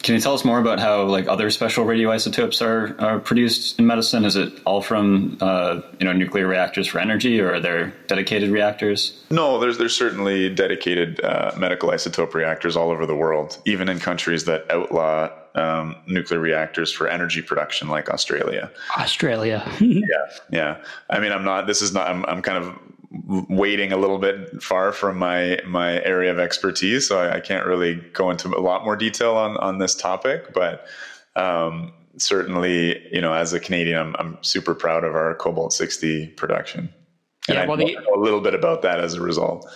can 0.02 0.14
you 0.14 0.20
tell 0.20 0.34
us 0.34 0.44
more 0.44 0.58
about 0.58 0.78
how 0.78 1.04
like 1.04 1.26
other 1.28 1.50
special 1.50 1.84
radioisotopes 1.84 2.64
are, 2.64 2.96
are 3.00 3.18
produced 3.18 3.78
in 3.78 3.86
medicine? 3.86 4.24
Is 4.24 4.36
it 4.36 4.52
all 4.64 4.80
from 4.82 5.36
uh, 5.40 5.80
you 5.98 6.06
know 6.06 6.12
nuclear 6.12 6.46
reactors 6.46 6.86
for 6.86 6.98
energy, 6.98 7.40
or 7.40 7.54
are 7.54 7.60
there 7.60 7.92
dedicated 8.06 8.50
reactors? 8.50 9.24
No, 9.30 9.58
there's 9.58 9.78
there's 9.78 9.96
certainly 9.96 10.54
dedicated 10.54 11.20
uh, 11.24 11.52
medical 11.56 11.90
isotope 11.90 12.34
reactors 12.34 12.76
all 12.76 12.90
over 12.90 13.06
the 13.06 13.16
world, 13.16 13.58
even 13.64 13.88
in 13.88 13.98
countries 13.98 14.44
that 14.44 14.70
outlaw 14.70 15.30
um, 15.56 15.96
nuclear 16.06 16.38
reactors 16.38 16.92
for 16.92 17.08
energy 17.08 17.42
production, 17.42 17.88
like 17.88 18.10
Australia. 18.10 18.70
Australia. 18.98 19.66
yeah, 19.80 20.02
yeah. 20.50 20.76
I 21.10 21.18
mean, 21.18 21.32
I'm 21.32 21.44
not. 21.44 21.66
This 21.66 21.82
is 21.82 21.92
not. 21.92 22.08
I'm, 22.08 22.24
I'm 22.26 22.42
kind 22.42 22.62
of 22.62 22.78
wading 23.48 23.92
a 23.92 23.96
little 23.96 24.18
bit 24.18 24.62
far 24.62 24.92
from 24.92 25.18
my 25.18 25.58
my 25.66 26.02
area 26.04 26.30
of 26.30 26.38
expertise, 26.38 27.08
so 27.08 27.18
I, 27.18 27.36
I 27.36 27.40
can't 27.40 27.66
really 27.66 27.94
go 28.12 28.30
into 28.30 28.48
a 28.48 28.60
lot 28.60 28.84
more 28.84 28.96
detail 28.96 29.36
on 29.36 29.56
on 29.58 29.78
this 29.78 29.94
topic. 29.94 30.52
But 30.52 30.86
um, 31.36 31.92
certainly, 32.18 33.06
you 33.12 33.20
know, 33.20 33.32
as 33.32 33.52
a 33.52 33.60
Canadian, 33.60 33.98
I'm, 33.98 34.16
I'm 34.18 34.38
super 34.42 34.74
proud 34.74 35.04
of 35.04 35.14
our 35.14 35.34
Cobalt 35.34 35.72
60 35.72 36.28
production. 36.28 36.92
And 37.48 37.56
yeah, 37.56 37.66
well, 37.66 37.76
the, 37.76 37.96
a 38.14 38.18
little 38.18 38.40
bit 38.40 38.54
about 38.54 38.82
that 38.82 39.00
as 39.00 39.14
a 39.14 39.20
result. 39.20 39.68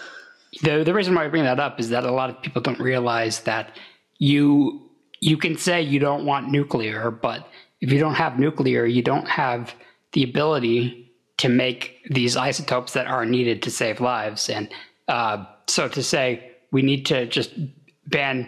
The 0.63 0.83
the 0.83 0.93
reason 0.93 1.15
why 1.15 1.25
I 1.25 1.29
bring 1.29 1.45
that 1.45 1.61
up 1.61 1.79
is 1.79 1.91
that 1.91 2.05
a 2.05 2.11
lot 2.11 2.31
of 2.31 2.43
people 2.43 2.61
don't 2.61 2.81
realize 2.81 3.41
that 3.41 3.77
you 4.19 4.91
you 5.21 5.37
can 5.37 5.57
say 5.57 5.81
you 5.81 6.01
don't 6.01 6.25
want 6.25 6.49
nuclear, 6.51 7.11
but 7.11 7.47
if 7.81 7.93
you 7.93 7.99
don't 7.99 8.15
have 8.15 8.39
nuclear, 8.39 8.85
you 8.85 9.03
don't 9.03 9.29
have 9.29 9.75
the 10.13 10.25
ability 10.25 11.10
to 11.41 11.49
make 11.49 12.07
these 12.11 12.37
isotopes 12.37 12.93
that 12.93 13.07
are 13.07 13.25
needed 13.25 13.63
to 13.63 13.71
save 13.71 13.99
lives. 13.99 14.51
And 14.51 14.69
uh, 15.09 15.47
so 15.67 15.89
to 15.89 16.03
say 16.03 16.53
we 16.71 16.83
need 16.83 17.07
to 17.07 17.27
just 17.27 17.53
ban 18.07 18.47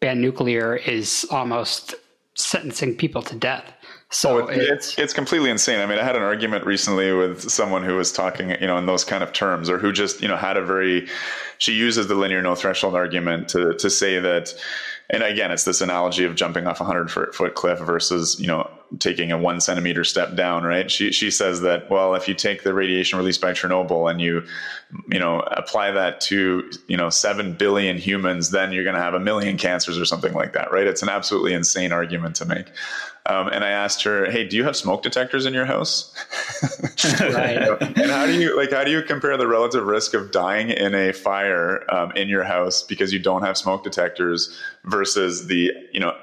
ban 0.00 0.20
nuclear 0.20 0.76
is 0.76 1.26
almost 1.30 1.94
sentencing 2.34 2.96
people 2.96 3.20
to 3.22 3.36
death. 3.36 3.70
So 4.08 4.44
oh, 4.44 4.46
it's, 4.48 4.70
it's, 4.70 4.98
it's 4.98 5.12
completely 5.12 5.50
insane. 5.50 5.80
I 5.80 5.86
mean, 5.86 5.98
I 5.98 6.04
had 6.04 6.16
an 6.16 6.22
argument 6.22 6.64
recently 6.64 7.12
with 7.12 7.50
someone 7.50 7.82
who 7.82 7.96
was 7.96 8.10
talking, 8.12 8.50
you 8.50 8.66
know, 8.66 8.78
in 8.78 8.86
those 8.86 9.04
kind 9.04 9.22
of 9.22 9.32
terms, 9.34 9.68
or 9.68 9.78
who 9.78 9.92
just, 9.92 10.22
you 10.22 10.28
know, 10.28 10.36
had 10.36 10.56
a 10.56 10.64
very. 10.64 11.08
She 11.58 11.72
uses 11.72 12.08
the 12.08 12.14
linear 12.14 12.42
no 12.42 12.54
threshold 12.54 12.94
argument 12.94 13.48
to 13.50 13.74
to 13.74 13.90
say 13.90 14.18
that, 14.18 14.54
and 15.10 15.22
again, 15.22 15.50
it's 15.50 15.64
this 15.64 15.82
analogy 15.82 16.24
of 16.24 16.34
jumping 16.34 16.66
off 16.66 16.80
a 16.80 16.84
hundred 16.84 17.10
foot 17.10 17.54
cliff 17.54 17.78
versus, 17.78 18.40
you 18.40 18.46
know, 18.46 18.70
taking 18.98 19.32
a 19.32 19.38
one 19.38 19.60
centimeter 19.60 20.04
step 20.04 20.34
down, 20.34 20.64
right? 20.64 20.90
She 20.90 21.12
she 21.12 21.30
says 21.30 21.60
that 21.62 21.90
well, 21.90 22.14
if 22.14 22.28
you 22.28 22.34
take 22.34 22.62
the 22.62 22.74
radiation 22.74 23.18
released 23.18 23.40
by 23.40 23.52
Chernobyl 23.52 24.10
and 24.10 24.20
you 24.20 24.44
you 25.10 25.18
know 25.18 25.40
apply 25.40 25.90
that 25.92 26.20
to 26.22 26.70
you 26.88 26.96
know 26.96 27.10
seven 27.10 27.54
billion 27.54 27.96
humans, 27.98 28.50
then 28.50 28.72
you're 28.72 28.84
going 28.84 28.96
to 28.96 29.02
have 29.02 29.14
a 29.14 29.20
million 29.20 29.56
cancers 29.56 29.98
or 29.98 30.04
something 30.04 30.32
like 30.32 30.52
that, 30.52 30.72
right? 30.72 30.86
It's 30.86 31.02
an 31.02 31.08
absolutely 31.08 31.52
insane 31.52 31.92
argument 31.92 32.36
to 32.36 32.44
make. 32.44 32.66
Um, 33.26 33.48
and 33.48 33.64
I 33.64 33.70
asked 33.70 34.02
her, 34.02 34.30
"Hey, 34.30 34.46
do 34.46 34.56
you 34.56 34.64
have 34.64 34.76
smoke 34.76 35.02
detectors 35.02 35.46
in 35.46 35.54
your 35.54 35.64
house?" 35.64 36.12
and 37.04 38.10
how 38.10 38.26
do 38.26 38.32
you 38.32 38.56
like? 38.56 38.72
How 38.72 38.82
do 38.82 38.90
you 38.90 39.02
compare 39.02 39.36
the 39.36 39.46
relative 39.46 39.86
risk 39.86 40.14
of 40.14 40.32
dying 40.32 40.70
in 40.70 40.94
a 40.94 41.12
fire 41.12 41.84
um, 41.94 42.10
in 42.12 42.28
your 42.28 42.42
house 42.42 42.82
because 42.82 43.12
you 43.12 43.20
don't 43.20 43.42
have 43.42 43.56
smoke 43.56 43.84
detectors 43.84 44.58
versus 44.84 45.46
the 45.46 45.70
you 45.92 46.00
know 46.00 46.16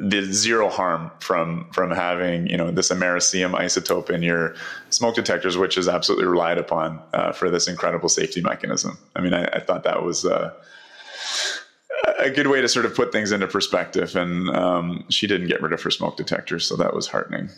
the 0.00 0.22
zero 0.32 0.70
harm 0.70 1.10
from 1.20 1.68
from 1.72 1.90
having 1.90 2.46
you 2.46 2.56
know 2.56 2.70
this 2.70 2.88
americium 2.88 3.52
isotope 3.52 4.08
in 4.08 4.22
your 4.22 4.54
smoke 4.88 5.14
detectors, 5.14 5.58
which 5.58 5.76
is 5.76 5.88
absolutely 5.88 6.26
relied 6.26 6.56
upon 6.56 7.00
uh, 7.12 7.32
for 7.32 7.50
this 7.50 7.68
incredible 7.68 8.08
safety 8.08 8.40
mechanism. 8.40 8.98
I 9.14 9.20
mean, 9.20 9.34
I, 9.34 9.44
I 9.44 9.60
thought 9.60 9.84
that 9.84 10.02
was. 10.02 10.24
Uh, 10.24 10.52
a 12.18 12.30
good 12.30 12.46
way 12.46 12.60
to 12.60 12.68
sort 12.68 12.86
of 12.86 12.94
put 12.94 13.12
things 13.12 13.32
into 13.32 13.46
perspective. 13.46 14.16
And 14.16 14.48
um, 14.50 15.04
she 15.10 15.26
didn't 15.26 15.48
get 15.48 15.60
rid 15.60 15.72
of 15.72 15.82
her 15.82 15.90
smoke 15.90 16.16
detectors, 16.16 16.66
so 16.66 16.76
that 16.76 16.94
was 16.94 17.06
heartening. 17.06 17.50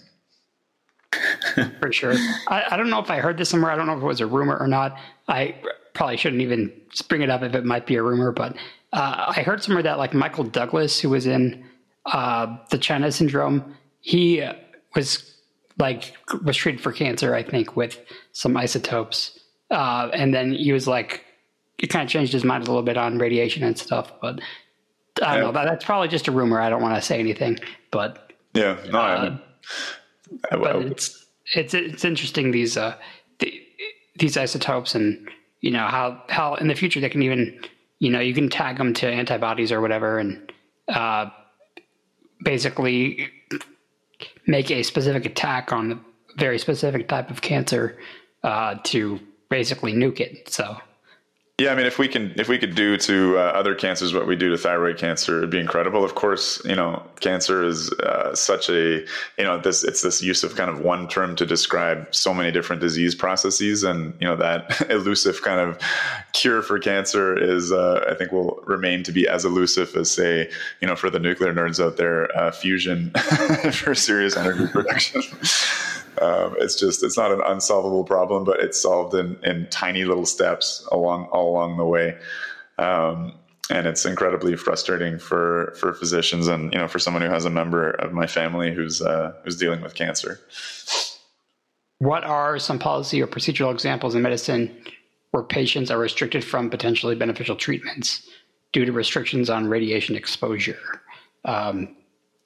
For 1.81 1.93
sure. 1.93 2.15
I, 2.49 2.65
I, 2.71 2.77
don't 2.77 2.91
know 2.91 2.99
if 2.99 3.11
I 3.11 3.19
heard 3.19 3.39
this 3.39 3.51
somewhere. 3.51 3.71
I 3.71 3.77
don't 3.77 3.87
know 3.87 3.97
if 3.97 4.03
it 4.03 4.07
was 4.07 4.21
a 4.21 4.27
rumor 4.27 4.57
or 4.57 4.67
not. 4.67 4.99
I 5.29 5.57
probably 5.95 6.17
shouldn't 6.17 6.43
even 6.43 6.73
bring 7.09 7.23
it 7.23 7.31
up 7.31 7.43
if 7.43 7.55
it 7.55 7.65
might 7.65 7.87
be 7.87 7.97
a 7.97 8.03
rumor, 8.03 8.33
but 8.33 8.57
uh, 8.93 9.33
I 9.37 9.43
heard 9.43 9.63
somewhere 9.63 9.83
that 9.83 9.99
like 9.99 10.15
Michael 10.15 10.45
Douglas, 10.45 11.01
who 11.01 11.11
was 11.11 11.27
in 11.27 11.65
uh, 12.07 12.57
the 12.71 12.79
China 12.79 13.11
syndrome, 13.13 13.77
he 14.01 14.45
was 14.95 15.35
like 15.79 16.15
was 16.45 16.57
treated 16.57 16.81
for 16.81 16.93
cancer, 16.93 17.35
I 17.35 17.43
think, 17.43 17.77
with 17.77 17.99
some 18.33 18.57
isotopes, 18.57 19.39
uh, 19.71 20.11
and 20.13 20.35
then 20.35 20.53
he 20.53 20.73
was 20.73 20.87
like 20.87 21.25
he 21.79 21.87
kind 21.87 22.05
of 22.05 22.11
changed 22.11 22.33
his 22.33 22.45
mind 22.45 22.65
a 22.65 22.67
little 22.67 22.83
bit 22.83 22.97
on 22.97 23.19
radiation 23.19 23.63
and 23.63 23.79
stuff. 23.79 24.13
But 24.21 24.41
I 25.23 25.37
don't 25.37 25.55
yeah. 25.55 25.63
know. 25.63 25.65
That's 25.65 25.85
probably 25.85 26.09
just 26.09 26.29
a 26.29 26.33
rumor. 26.33 26.61
I 26.61 26.71
don't 26.71 26.83
want 26.83 26.97
to 26.97 27.03
say 27.03 27.19
anything, 27.19 27.59
but 27.91 28.33
yeah, 28.55 28.79
no, 28.91 28.99
uh, 28.99 29.39
I, 30.51 30.55
I, 30.55 30.57
but 30.57 30.77
it's 30.77 31.27
it's 31.55 31.75
it's 31.75 32.05
interesting 32.05 32.51
these 32.51 32.77
uh 32.77 32.97
the, 33.39 33.63
these 34.19 34.37
isotopes 34.37 34.95
and 34.95 35.29
you 35.61 35.71
know 35.71 35.87
how 35.87 36.23
how 36.29 36.55
in 36.57 36.69
the 36.69 36.75
future 36.75 37.01
they 37.01 37.09
can 37.09 37.23
even 37.23 37.61
you 37.99 38.11
know 38.11 38.21
you 38.21 38.35
can 38.35 38.49
tag 38.49 38.79
them 38.79 38.95
to 38.95 39.09
antibodies 39.09 39.73
or 39.73 39.81
whatever 39.81 40.19
and 40.19 40.53
uh, 40.89 41.31
basically 42.43 43.31
make 44.47 44.71
a 44.71 44.83
specific 44.83 45.27
attack 45.27 45.73
on 45.73 45.93
a 45.93 46.01
very 46.39 46.59
specific 46.59 47.09
type 47.09 47.31
of 47.31 47.41
cancer 47.41 47.99
uh, 48.43 48.77
to 48.85 49.21
basically 49.49 49.93
nuke 49.93 50.21
it. 50.21 50.49
So 50.49 50.77
yeah, 51.59 51.71
I 51.71 51.75
mean, 51.77 51.85
if 51.85 51.99
we 51.99 52.09
can, 52.09 52.33
if 52.37 52.49
we 52.49 52.59
could 52.59 52.75
do 52.75 52.97
to 52.97 53.37
uh, 53.39 53.43
other 53.43 53.75
cancers 53.75 54.15
what 54.15 54.27
we 54.27 54.35
do 54.37 54.51
to 54.51 54.57
thyroid 54.57 54.97
cancer, 54.97 55.39
it'd 55.39 55.51
be 55.51 55.61
incredible. 55.61 56.03
Of 56.03 56.15
course, 56.15 56.65
you 56.65 56.75
know, 56.75 57.03
cancer 57.21 57.63
is 57.63 57.93
uh, 57.93 58.35
such 58.35 58.71
a, 58.71 59.05
you 59.39 59.45
know, 59.45 59.61
this 59.61 59.85
it's 59.85 60.01
this 60.01 60.23
use 60.23 60.43
of 60.45 60.57
kind 60.57 60.71
of 60.71 60.81
one 60.81 61.09
term 61.09 61.37
to 61.37 61.45
describe 61.45 62.13
so 62.13 62.33
many 62.33 62.51
different 62.51 62.81
disease 62.81 63.15
processes, 63.15 63.85
and 63.85 64.15
you 64.19 64.27
know 64.27 64.35
that 64.35 64.87
elusive 64.91 65.43
kind 65.43 65.61
of 65.61 65.79
cure 66.33 66.63
for 66.63 66.79
cancer 66.79 67.39
is, 67.39 67.71
uh, 67.71 68.07
I 68.11 68.15
think, 68.15 68.33
will 68.33 68.59
remain 68.67 69.03
to 69.05 69.13
be 69.13 69.29
as 69.29 69.45
elusive 69.45 69.95
as, 69.95 70.11
say, 70.11 70.51
you 70.81 70.89
know, 70.89 70.97
for 70.97 71.11
the 71.11 71.21
nuclear 71.21 71.53
nerds 71.53 71.85
out 71.85 71.99
there, 71.99 72.35
uh, 72.37 72.51
fusion 72.51 73.11
for 73.73 73.95
serious 73.95 74.39
energy 74.39 74.67
production. 74.73 75.23
Um, 76.21 76.57
it's 76.59 76.79
just 76.79 77.03
it's 77.03 77.17
not 77.17 77.33
an 77.33 77.41
unsolvable 77.45 78.05
problem, 78.05 78.45
but 78.45 78.61
it's 78.61 78.81
solved 78.81 79.15
in 79.15 79.39
in 79.45 79.67
tiny 79.71 80.05
little 80.05 80.27
steps 80.27 80.87
along 80.93 81.27
all 81.27 81.51
along 81.51 81.79
the 81.79 81.87
way. 81.87 82.17
Um, 82.79 83.35
and 83.71 83.87
it's 83.87 84.05
incredibly 84.05 84.57
frustrating 84.57 85.19
for 85.19 85.75
for 85.79 85.95
physicians 85.95 86.49
and 86.49 86.73
you 86.73 86.79
know 86.79 86.89
for 86.89 86.99
someone 86.99 87.23
who 87.23 87.29
has 87.29 87.45
a 87.45 87.51
member 87.51 87.91
of 87.91 88.13
my 88.13 88.27
family 88.27 88.75
who's 88.75 89.01
uh, 89.01 89.33
who's 89.45 89.57
dealing 89.57 89.81
with 89.81 89.95
cancer. 89.95 90.41
What 91.99 92.25
are 92.25 92.59
some 92.59 92.79
policy 92.79 93.23
or 93.23 93.27
procedural 93.27 93.73
examples 93.73 94.15
in 94.15 94.23
medicine 94.23 94.77
where 95.31 95.45
patients 95.45 95.91
are 95.91 95.99
restricted 95.99 96.45
from 96.45 96.69
potentially 96.69 97.15
beneficial 97.15 97.57
treatments 97.57 98.29
due 98.73 98.85
to 98.85 98.93
restrictions 98.93 99.49
on 99.49 99.69
radiation 99.69 100.17
exposure? 100.17 101.01
Um, 101.45 101.97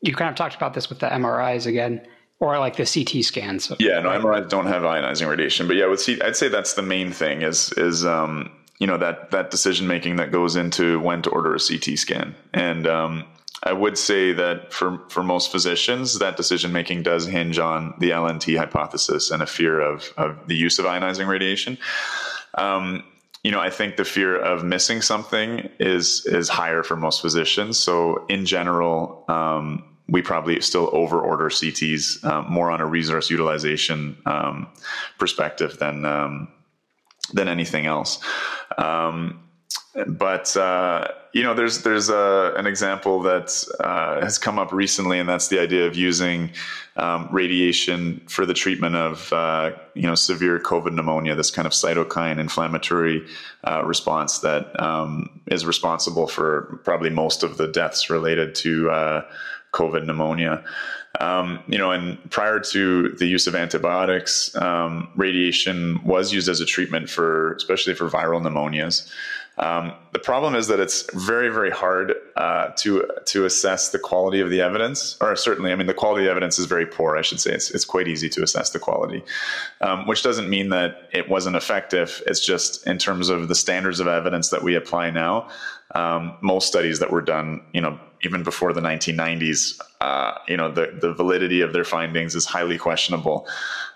you 0.02 0.14
kind 0.14 0.28
of 0.28 0.36
talked 0.36 0.54
about 0.54 0.74
this 0.74 0.88
with 0.88 1.00
the 1.00 1.06
MRIs 1.06 1.66
again 1.66 2.06
or 2.40 2.58
like 2.58 2.76
the 2.76 2.84
CT 2.84 3.24
scans. 3.24 3.72
Yeah, 3.78 4.00
no, 4.00 4.10
MRIs 4.10 4.48
don't 4.48 4.66
have 4.66 4.82
ionizing 4.82 5.28
radiation, 5.28 5.66
but 5.66 5.76
yeah, 5.76 5.86
with 5.86 6.00
C- 6.00 6.20
I'd 6.20 6.36
say 6.36 6.48
that's 6.48 6.74
the 6.74 6.82
main 6.82 7.12
thing 7.12 7.42
is 7.42 7.72
is 7.72 8.04
um, 8.04 8.50
you 8.78 8.86
know 8.86 8.98
that 8.98 9.30
that 9.30 9.50
decision 9.50 9.86
making 9.86 10.16
that 10.16 10.32
goes 10.32 10.56
into 10.56 11.00
when 11.00 11.22
to 11.22 11.30
order 11.30 11.54
a 11.54 11.58
CT 11.58 11.98
scan, 11.98 12.34
and 12.52 12.86
um, 12.86 13.24
I 13.62 13.72
would 13.72 13.96
say 13.96 14.32
that 14.32 14.72
for 14.72 15.00
for 15.08 15.22
most 15.22 15.50
physicians, 15.50 16.18
that 16.18 16.36
decision 16.36 16.72
making 16.72 17.02
does 17.02 17.26
hinge 17.26 17.58
on 17.58 17.94
the 17.98 18.10
LNT 18.10 18.58
hypothesis 18.58 19.30
and 19.30 19.42
a 19.42 19.46
fear 19.46 19.80
of 19.80 20.12
of 20.16 20.46
the 20.46 20.56
use 20.56 20.78
of 20.78 20.84
ionizing 20.84 21.26
radiation. 21.26 21.78
Um, 22.54 23.02
you 23.42 23.50
know, 23.50 23.60
I 23.60 23.70
think 23.70 23.96
the 23.96 24.04
fear 24.04 24.36
of 24.36 24.62
missing 24.62 25.00
something 25.00 25.70
is 25.80 26.26
is 26.26 26.48
higher 26.48 26.82
for 26.82 26.96
most 26.96 27.22
physicians. 27.22 27.78
So 27.78 28.26
in 28.28 28.44
general, 28.44 29.24
um, 29.28 29.95
we 30.08 30.22
probably 30.22 30.60
still 30.60 30.88
over 30.92 31.20
order 31.20 31.48
CTs 31.48 32.24
um, 32.24 32.46
more 32.50 32.70
on 32.70 32.80
a 32.80 32.86
resource 32.86 33.30
utilization 33.30 34.16
um, 34.26 34.68
perspective 35.18 35.78
than 35.78 36.04
um, 36.04 36.48
than 37.32 37.48
anything 37.48 37.86
else. 37.86 38.22
Um, 38.78 39.42
but 40.06 40.54
uh, 40.56 41.08
you 41.32 41.42
know, 41.42 41.54
there's 41.54 41.82
there's 41.82 42.08
a, 42.08 42.52
an 42.56 42.66
example 42.66 43.20
that 43.22 43.64
uh, 43.80 44.20
has 44.20 44.38
come 44.38 44.58
up 44.58 44.72
recently, 44.72 45.18
and 45.18 45.28
that's 45.28 45.48
the 45.48 45.58
idea 45.58 45.86
of 45.86 45.96
using 45.96 46.50
um, 46.96 47.28
radiation 47.30 48.22
for 48.28 48.46
the 48.46 48.54
treatment 48.54 48.96
of 48.96 49.32
uh, 49.32 49.72
you 49.94 50.02
know 50.02 50.14
severe 50.14 50.58
COVID 50.58 50.92
pneumonia, 50.92 51.34
this 51.34 51.50
kind 51.50 51.66
of 51.66 51.72
cytokine 51.72 52.38
inflammatory 52.38 53.26
uh, 53.64 53.82
response 53.84 54.38
that 54.40 54.78
um, 54.80 55.40
is 55.46 55.64
responsible 55.64 56.26
for 56.26 56.80
probably 56.84 57.10
most 57.10 57.42
of 57.42 57.56
the 57.56 57.66
deaths 57.66 58.10
related 58.10 58.54
to 58.56 58.90
uh, 58.90 59.24
COVID 59.76 60.04
pneumonia. 60.06 60.64
Um, 61.20 61.60
you 61.66 61.78
know, 61.78 61.92
and 61.92 62.18
prior 62.30 62.60
to 62.60 63.10
the 63.20 63.26
use 63.26 63.46
of 63.46 63.54
antibiotics, 63.54 64.54
um, 64.56 65.08
radiation 65.16 66.00
was 66.04 66.32
used 66.32 66.48
as 66.48 66.60
a 66.60 66.66
treatment 66.66 67.08
for, 67.08 67.54
especially 67.54 67.94
for 67.94 68.08
viral 68.10 68.42
pneumonias. 68.42 69.10
Um, 69.58 69.94
the 70.12 70.18
problem 70.18 70.54
is 70.54 70.66
that 70.68 70.80
it's 70.80 71.10
very, 71.14 71.48
very 71.48 71.70
hard 71.70 72.12
uh, 72.36 72.68
to 72.76 73.08
to 73.32 73.46
assess 73.46 73.88
the 73.88 73.98
quality 73.98 74.40
of 74.40 74.50
the 74.50 74.60
evidence, 74.60 75.16
or 75.20 75.34
certainly, 75.34 75.72
I 75.72 75.76
mean, 75.76 75.86
the 75.86 75.94
quality 75.94 76.22
of 76.22 76.26
the 76.26 76.30
evidence 76.30 76.58
is 76.58 76.66
very 76.66 76.84
poor. 76.84 77.16
I 77.16 77.22
should 77.22 77.40
say 77.40 77.52
it's 77.52 77.70
it's 77.70 77.86
quite 77.86 78.06
easy 78.06 78.28
to 78.30 78.42
assess 78.42 78.68
the 78.70 78.78
quality, 78.78 79.24
um, 79.80 80.06
which 80.06 80.22
doesn't 80.22 80.50
mean 80.50 80.68
that 80.70 81.08
it 81.12 81.30
wasn't 81.30 81.56
effective. 81.56 82.22
It's 82.26 82.44
just 82.44 82.86
in 82.86 82.98
terms 82.98 83.30
of 83.30 83.48
the 83.48 83.54
standards 83.54 83.98
of 83.98 84.06
evidence 84.06 84.50
that 84.50 84.62
we 84.62 84.74
apply 84.74 85.10
now. 85.10 85.48
Um, 85.94 86.36
most 86.42 86.68
studies 86.68 86.98
that 86.98 87.10
were 87.10 87.22
done, 87.22 87.62
you 87.72 87.80
know, 87.80 87.98
even 88.24 88.42
before 88.42 88.72
the 88.72 88.80
1990s, 88.80 89.80
uh, 90.00 90.32
you 90.48 90.56
know, 90.56 90.70
the, 90.70 90.98
the 91.00 91.12
validity 91.14 91.60
of 91.60 91.72
their 91.72 91.84
findings 91.84 92.34
is 92.34 92.44
highly 92.44 92.78
questionable. 92.78 93.46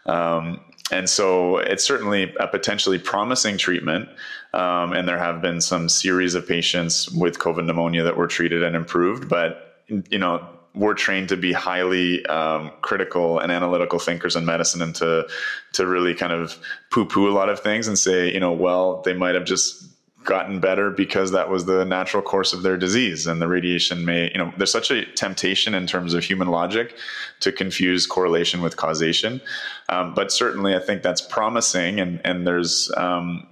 Um, 0.06 0.60
and 0.92 1.08
so 1.08 1.58
it's 1.58 1.84
certainly 1.84 2.34
a 2.38 2.46
potentially 2.46 2.98
promising 2.98 3.56
treatment. 3.56 4.08
Um, 4.52 4.92
and 4.92 5.06
there 5.06 5.18
have 5.18 5.40
been 5.40 5.60
some 5.60 5.88
series 5.88 6.34
of 6.34 6.46
patients 6.46 7.10
with 7.10 7.38
COVID 7.38 7.64
pneumonia 7.64 8.02
that 8.02 8.16
were 8.16 8.26
treated 8.26 8.62
and 8.62 8.74
improved, 8.74 9.28
but, 9.28 9.84
you 9.88 10.18
know, 10.18 10.46
we're 10.74 10.94
trained 10.94 11.28
to 11.28 11.36
be 11.36 11.52
highly 11.52 12.24
um, 12.26 12.70
critical 12.80 13.38
and 13.40 13.50
analytical 13.50 13.98
thinkers 13.98 14.36
in 14.36 14.44
medicine 14.44 14.80
and 14.82 14.94
to 14.94 15.26
to 15.72 15.86
really 15.86 16.14
kind 16.14 16.32
of 16.32 16.56
poo 16.90 17.04
poo 17.04 17.28
a 17.28 17.32
lot 17.32 17.48
of 17.48 17.58
things 17.58 17.88
and 17.88 17.98
say, 17.98 18.32
you 18.32 18.38
know, 18.38 18.52
well, 18.52 19.02
they 19.02 19.12
might 19.12 19.34
have 19.34 19.44
just 19.44 19.84
gotten 20.24 20.60
better 20.60 20.90
because 20.90 21.32
that 21.32 21.48
was 21.48 21.64
the 21.64 21.84
natural 21.84 22.22
course 22.22 22.52
of 22.52 22.62
their 22.62 22.76
disease. 22.76 23.26
And 23.26 23.40
the 23.40 23.48
radiation 23.48 24.04
may 24.04 24.30
you 24.32 24.38
know 24.38 24.52
there's 24.56 24.72
such 24.72 24.90
a 24.90 25.04
temptation 25.06 25.74
in 25.74 25.86
terms 25.86 26.14
of 26.14 26.22
human 26.22 26.48
logic 26.48 26.94
to 27.40 27.52
confuse 27.52 28.06
correlation 28.06 28.60
with 28.60 28.76
causation. 28.76 29.40
Um, 29.88 30.14
but 30.14 30.30
certainly 30.30 30.74
i 30.74 30.78
think 30.78 31.02
that's 31.02 31.20
promising. 31.20 32.00
And 32.00 32.20
and 32.24 32.46
there's 32.46 32.90
um, 32.96 33.46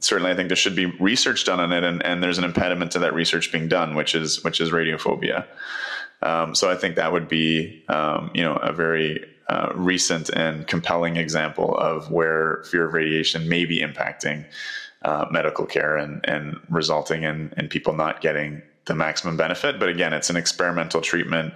certainly 0.00 0.30
i 0.30 0.34
think 0.34 0.48
there 0.48 0.56
should 0.56 0.76
be 0.76 0.86
research 1.00 1.44
done 1.44 1.60
on 1.60 1.72
it. 1.72 1.82
And, 1.82 2.02
and 2.04 2.22
there's 2.22 2.38
an 2.38 2.44
impediment 2.44 2.92
to 2.92 3.00
that 3.00 3.14
research 3.14 3.50
being 3.50 3.68
done 3.68 3.94
which 3.94 4.14
is 4.14 4.42
which 4.44 4.60
is 4.60 4.70
radiophobia. 4.70 5.46
Um, 6.22 6.54
so 6.54 6.70
i 6.70 6.76
think 6.76 6.94
that 6.96 7.12
would 7.12 7.28
be 7.28 7.84
um, 7.88 8.30
you 8.34 8.44
know 8.44 8.54
a 8.54 8.72
very 8.72 9.24
uh, 9.48 9.72
recent 9.74 10.28
and 10.28 10.66
compelling 10.66 11.16
example 11.16 11.74
of 11.78 12.10
where 12.10 12.62
fear 12.64 12.86
of 12.86 12.92
radiation 12.92 13.48
may 13.48 13.64
be 13.64 13.80
impacting 13.80 14.44
uh, 15.02 15.26
medical 15.30 15.66
care 15.66 15.96
and, 15.96 16.20
and 16.24 16.58
resulting 16.68 17.22
in, 17.22 17.52
in 17.56 17.68
people 17.68 17.94
not 17.94 18.20
getting 18.20 18.62
the 18.86 18.94
maximum 18.94 19.36
benefit. 19.36 19.78
But 19.78 19.88
again, 19.88 20.12
it's 20.12 20.30
an 20.30 20.36
experimental 20.36 21.00
treatment. 21.00 21.54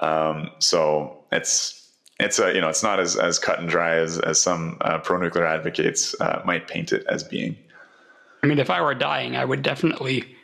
Um, 0.00 0.50
so 0.58 1.24
it's, 1.30 1.78
it's 2.20 2.38
a 2.38 2.54
you 2.54 2.60
know 2.60 2.68
it's 2.68 2.82
not 2.82 3.00
as, 3.00 3.16
as 3.16 3.38
cut 3.38 3.58
and 3.58 3.68
dry 3.68 3.96
as 3.96 4.18
as 4.18 4.40
some 4.40 4.78
uh, 4.80 4.98
pro 4.98 5.18
nuclear 5.18 5.46
advocates 5.46 6.14
uh, 6.20 6.42
might 6.44 6.68
paint 6.68 6.92
it 6.92 7.04
as 7.08 7.24
being. 7.24 7.56
I 8.42 8.46
mean, 8.46 8.58
if 8.58 8.70
I 8.70 8.80
were 8.80 8.94
dying, 8.94 9.36
I 9.36 9.44
would 9.44 9.62
definitely 9.62 10.36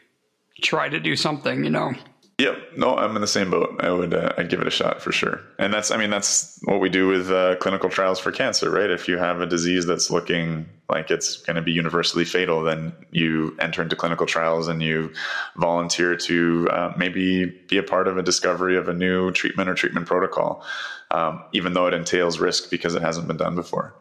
try 0.63 0.89
to 0.89 0.99
do 0.99 1.17
something. 1.17 1.65
You 1.65 1.71
know. 1.71 1.95
Yep. 2.39 2.77
No, 2.77 2.97
I'm 2.97 3.17
in 3.17 3.21
the 3.21 3.27
same 3.27 3.51
boat. 3.51 3.81
I 3.81 3.91
would 3.91 4.15
uh, 4.15 4.33
I'd 4.39 4.49
give 4.49 4.61
it 4.61 4.67
a 4.69 4.71
shot 4.71 5.03
for 5.03 5.11
sure. 5.11 5.41
And 5.59 5.75
that's 5.75 5.91
I 5.91 5.97
mean 5.97 6.11
that's 6.11 6.61
what 6.63 6.81
we 6.81 6.89
do 6.89 7.09
with 7.09 7.33
uh, 7.33 7.57
clinical 7.57 7.91
trials 7.91 8.21
for 8.21 8.31
cancer, 8.31 8.71
right? 8.71 8.91
If 8.91 9.09
you 9.09 9.19
have 9.19 9.41
a 9.41 9.47
disease 9.47 9.87
that's 9.87 10.09
looking 10.09 10.69
like 10.89 11.11
it's 11.11 11.39
going 11.39 11.57
to 11.57 11.63
be 11.63 11.73
universally 11.73 12.25
fatal, 12.25 12.63
then 12.63 12.93
you 13.11 13.57
enter 13.59 13.83
into 13.83 13.97
clinical 13.97 14.25
trials 14.25 14.69
and 14.69 14.81
you 14.81 15.13
volunteer 15.57 16.15
to 16.17 16.69
uh, 16.71 16.95
maybe 16.97 17.47
be 17.69 17.77
a 17.77 17.83
part 17.83 18.07
of 18.07 18.17
a 18.17 18.23
discovery 18.23 18.77
of 18.77 18.89
a 18.89 18.95
new 18.95 19.33
treatment 19.33 19.69
or 19.69 19.75
treatment 19.75 20.07
protocol, 20.07 20.63
um, 21.11 21.43
even 21.53 21.73
though 21.73 21.89
it 21.89 21.95
entails 21.95 22.39
risk 22.39 22.71
because 22.71 22.95
it 22.95 23.03
hasn't 23.03 23.27
been 23.27 23.37
done 23.37 23.57
before. 23.57 23.97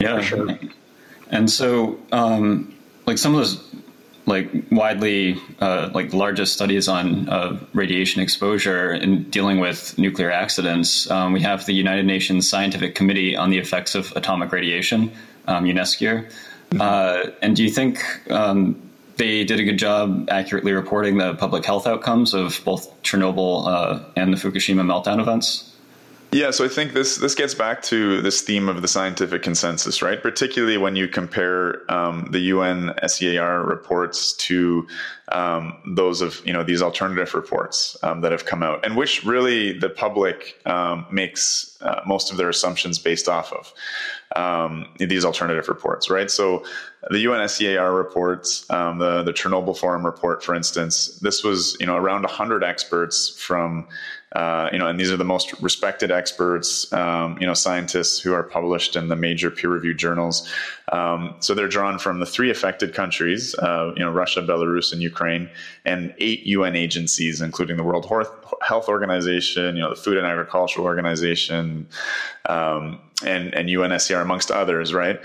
Yeah, 0.00 0.22
sure. 0.22 0.58
And 1.28 1.50
so, 1.50 1.98
um, 2.12 2.74
like 3.06 3.18
some 3.18 3.34
of 3.34 3.40
those 3.40 3.74
like 4.26 4.50
widely 4.70 5.36
uh, 5.60 5.90
like 5.92 6.12
largest 6.14 6.54
studies 6.54 6.88
on 6.88 7.28
uh, 7.28 7.58
radiation 7.74 8.22
exposure 8.22 8.90
and 8.90 9.30
dealing 9.30 9.60
with 9.60 9.96
nuclear 9.98 10.30
accidents. 10.30 11.10
Um, 11.10 11.32
we 11.32 11.40
have 11.40 11.66
the 11.66 11.74
United 11.74 12.06
Nations 12.06 12.48
Scientific 12.48 12.94
Committee 12.94 13.36
on 13.36 13.50
the 13.50 13.58
Effects 13.58 13.94
of 13.94 14.12
Atomic 14.16 14.50
Radiation, 14.52 15.12
um, 15.46 15.64
UNSCEAR. 15.64 16.30
Mm-hmm. 16.70 16.80
Uh, 16.80 17.30
and 17.42 17.54
do 17.54 17.62
you 17.62 17.70
think 17.70 18.02
um, 18.30 18.80
they 19.16 19.44
did 19.44 19.60
a 19.60 19.64
good 19.64 19.78
job 19.78 20.28
accurately 20.30 20.72
reporting 20.72 21.18
the 21.18 21.34
public 21.34 21.64
health 21.64 21.86
outcomes 21.86 22.34
of 22.34 22.60
both 22.64 23.02
Chernobyl 23.02 23.66
uh, 23.66 24.04
and 24.16 24.32
the 24.32 24.36
Fukushima 24.36 24.82
meltdown 24.82 25.20
events? 25.20 25.73
Yeah, 26.34 26.50
so 26.50 26.64
I 26.64 26.68
think 26.68 26.94
this 26.94 27.18
this 27.18 27.36
gets 27.36 27.54
back 27.54 27.80
to 27.82 28.20
this 28.20 28.42
theme 28.42 28.68
of 28.68 28.82
the 28.82 28.88
scientific 28.88 29.44
consensus, 29.44 30.02
right? 30.02 30.20
Particularly 30.20 30.76
when 30.76 30.96
you 30.96 31.06
compare 31.06 31.88
um, 31.88 32.26
the 32.32 32.40
UN 32.40 32.92
SEAR 33.06 33.62
reports 33.62 34.32
to 34.48 34.84
um, 35.28 35.76
those 35.86 36.22
of 36.22 36.44
you 36.44 36.52
know 36.52 36.64
these 36.64 36.82
alternative 36.82 37.34
reports 37.34 37.96
um, 38.02 38.20
that 38.22 38.32
have 38.32 38.46
come 38.46 38.64
out, 38.64 38.84
and 38.84 38.96
which 38.96 39.24
really 39.24 39.78
the 39.78 39.88
public 39.88 40.60
um, 40.66 41.06
makes 41.08 41.78
uh, 41.82 42.00
most 42.04 42.32
of 42.32 42.36
their 42.36 42.48
assumptions 42.48 42.98
based 42.98 43.28
off 43.28 43.52
of 43.52 43.72
um, 44.34 44.92
these 44.98 45.24
alternative 45.24 45.68
reports, 45.68 46.10
right? 46.10 46.32
So 46.32 46.64
the 47.10 47.24
UNSCEAR 47.26 47.96
reports, 47.96 48.68
um, 48.70 48.98
the 48.98 49.22
the 49.22 49.32
Chernobyl 49.32 49.76
Forum 49.78 50.04
report, 50.04 50.42
for 50.42 50.52
instance, 50.52 51.16
this 51.22 51.44
was 51.44 51.76
you 51.78 51.86
know 51.86 51.96
around 51.96 52.26
hundred 52.26 52.64
experts 52.64 53.28
from 53.28 53.86
uh, 54.34 54.68
you 54.72 54.78
know, 54.78 54.88
and 54.88 54.98
these 54.98 55.12
are 55.12 55.16
the 55.16 55.24
most 55.24 55.52
respected 55.62 56.10
experts, 56.10 56.92
um, 56.92 57.38
you 57.40 57.46
know, 57.46 57.54
scientists 57.54 58.18
who 58.18 58.32
are 58.32 58.42
published 58.42 58.96
in 58.96 59.08
the 59.08 59.14
major 59.14 59.50
peer-reviewed 59.50 59.96
journals. 59.96 60.48
Um, 60.90 61.36
so 61.38 61.54
they're 61.54 61.68
drawn 61.68 61.98
from 62.00 62.18
the 62.18 62.26
three 62.26 62.50
affected 62.50 62.94
countries, 62.94 63.54
uh, 63.56 63.92
you 63.96 64.02
know, 64.04 64.10
Russia, 64.10 64.42
Belarus, 64.42 64.92
and 64.92 65.00
Ukraine, 65.00 65.48
and 65.84 66.12
eight 66.18 66.44
UN 66.46 66.74
agencies, 66.74 67.40
including 67.40 67.76
the 67.76 67.84
World 67.84 68.10
Health 68.62 68.88
Organization, 68.88 69.76
you 69.76 69.82
know, 69.82 69.90
the 69.90 70.00
Food 70.00 70.16
and 70.16 70.26
Agricultural 70.26 70.84
Organization, 70.84 71.86
um, 72.46 73.00
and 73.22 73.54
and 73.54 73.68
UNSCEAR 73.68 74.20
amongst 74.20 74.50
others, 74.50 74.92
right? 74.92 75.20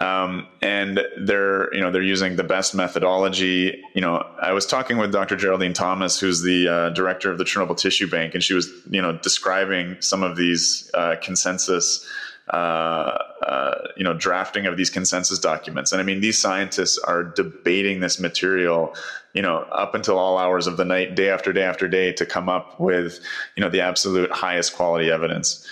Um, 0.00 0.46
and 0.60 1.00
they're 1.18 1.72
you 1.74 1.80
know 1.80 1.90
they're 1.90 2.02
using 2.02 2.36
the 2.36 2.44
best 2.44 2.74
methodology. 2.74 3.82
You 3.94 4.00
know, 4.00 4.24
I 4.40 4.52
was 4.52 4.66
talking 4.66 4.98
with 4.98 5.12
Dr. 5.12 5.36
Geraldine 5.36 5.72
Thomas, 5.72 6.18
who's 6.20 6.42
the 6.42 6.68
uh, 6.68 6.88
director 6.90 7.30
of 7.30 7.38
the 7.38 7.44
Chernobyl 7.44 7.76
Tissue 7.76 8.08
Bank, 8.08 8.34
and 8.34 8.42
she 8.42 8.54
was 8.54 8.70
you 8.90 9.02
know 9.02 9.18
describing 9.18 9.96
some 10.00 10.22
of 10.22 10.36
these 10.36 10.90
uh, 10.94 11.16
consensus. 11.22 12.06
Uh, 12.48 13.18
uh, 13.46 13.74
you 13.96 14.02
know, 14.02 14.14
drafting 14.14 14.66
of 14.66 14.76
these 14.76 14.90
consensus 14.90 15.38
documents, 15.38 15.92
and 15.92 16.00
I 16.00 16.04
mean, 16.04 16.20
these 16.20 16.40
scientists 16.40 16.98
are 16.98 17.22
debating 17.22 18.00
this 18.00 18.18
material, 18.18 18.94
you 19.32 19.42
know, 19.42 19.58
up 19.58 19.94
until 19.94 20.18
all 20.18 20.36
hours 20.38 20.66
of 20.66 20.76
the 20.76 20.84
night, 20.84 21.14
day 21.14 21.30
after 21.30 21.52
day 21.52 21.62
after 21.62 21.86
day, 21.86 22.12
to 22.14 22.26
come 22.26 22.48
up 22.48 22.78
with, 22.80 23.20
you 23.56 23.62
know, 23.62 23.70
the 23.70 23.80
absolute 23.80 24.30
highest 24.32 24.74
quality 24.74 25.10
evidence. 25.10 25.66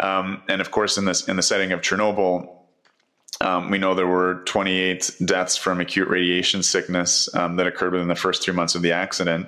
Um, 0.00 0.42
and 0.48 0.60
of 0.60 0.70
course, 0.70 0.98
in 0.98 1.04
this 1.04 1.28
in 1.28 1.36
the 1.36 1.42
setting 1.42 1.72
of 1.72 1.80
Chernobyl, 1.80 2.48
um, 3.40 3.70
we 3.70 3.78
know 3.78 3.94
there 3.94 4.06
were 4.06 4.42
28 4.46 5.10
deaths 5.24 5.56
from 5.56 5.80
acute 5.80 6.08
radiation 6.08 6.62
sickness 6.62 7.32
um, 7.34 7.56
that 7.56 7.66
occurred 7.66 7.92
within 7.92 8.08
the 8.08 8.14
first 8.14 8.42
three 8.42 8.54
months 8.54 8.74
of 8.74 8.82
the 8.82 8.92
accident, 8.92 9.46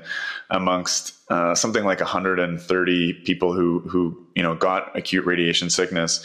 amongst 0.50 1.14
uh, 1.30 1.54
something 1.54 1.84
like 1.84 2.00
130 2.00 3.12
people 3.24 3.52
who 3.52 3.80
who 3.80 4.26
you 4.34 4.42
know 4.42 4.54
got 4.54 4.96
acute 4.96 5.24
radiation 5.24 5.70
sickness. 5.70 6.24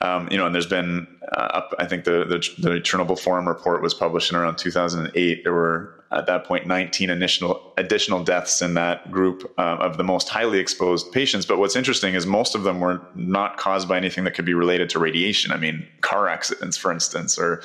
Um, 0.00 0.28
you 0.30 0.38
know, 0.38 0.46
and 0.46 0.54
there's 0.54 0.66
been 0.66 1.06
uh, 1.32 1.50
up. 1.54 1.74
I 1.78 1.86
think 1.86 2.04
the, 2.04 2.24
the 2.24 2.38
the 2.58 2.80
Chernobyl 2.80 3.18
Forum 3.18 3.48
report 3.48 3.82
was 3.82 3.94
published 3.94 4.30
in 4.30 4.36
around 4.36 4.56
2008. 4.56 5.44
There 5.44 5.52
were 5.52 5.97
at 6.10 6.26
that 6.26 6.44
point 6.44 6.66
19 6.66 7.10
additional 7.10 7.72
additional 7.76 8.24
deaths 8.24 8.62
in 8.62 8.74
that 8.74 9.10
group 9.10 9.52
uh, 9.58 9.76
of 9.78 9.98
the 9.98 10.04
most 10.04 10.28
highly 10.28 10.58
exposed 10.58 11.12
patients. 11.12 11.44
But 11.44 11.58
what's 11.58 11.76
interesting 11.76 12.14
is 12.14 12.26
most 12.26 12.54
of 12.54 12.62
them 12.62 12.80
were 12.80 13.02
not 13.14 13.58
caused 13.58 13.88
by 13.88 13.98
anything 13.98 14.24
that 14.24 14.32
could 14.32 14.46
be 14.46 14.54
related 14.54 14.88
to 14.90 14.98
radiation. 14.98 15.52
I 15.52 15.58
mean, 15.58 15.86
car 16.00 16.28
accidents, 16.28 16.78
for 16.78 16.90
instance, 16.90 17.38
or 17.38 17.62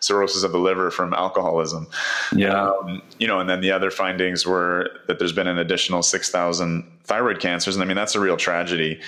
cirrhosis 0.00 0.42
of 0.42 0.50
the 0.50 0.58
liver 0.58 0.90
from 0.90 1.14
alcoholism. 1.14 1.86
Yeah, 2.34 2.68
um, 2.68 3.00
you 3.18 3.28
know, 3.28 3.38
and 3.38 3.48
then 3.48 3.60
the 3.60 3.70
other 3.70 3.90
findings 3.90 4.44
were 4.44 4.90
that 5.06 5.20
there's 5.20 5.32
been 5.32 5.46
an 5.46 5.58
additional 5.58 6.02
6,000 6.02 6.90
thyroid 7.04 7.38
cancers, 7.38 7.76
and 7.76 7.82
I 7.82 7.86
mean 7.86 7.96
that's 7.96 8.16
a 8.16 8.20
real 8.20 8.36
tragedy. 8.36 9.00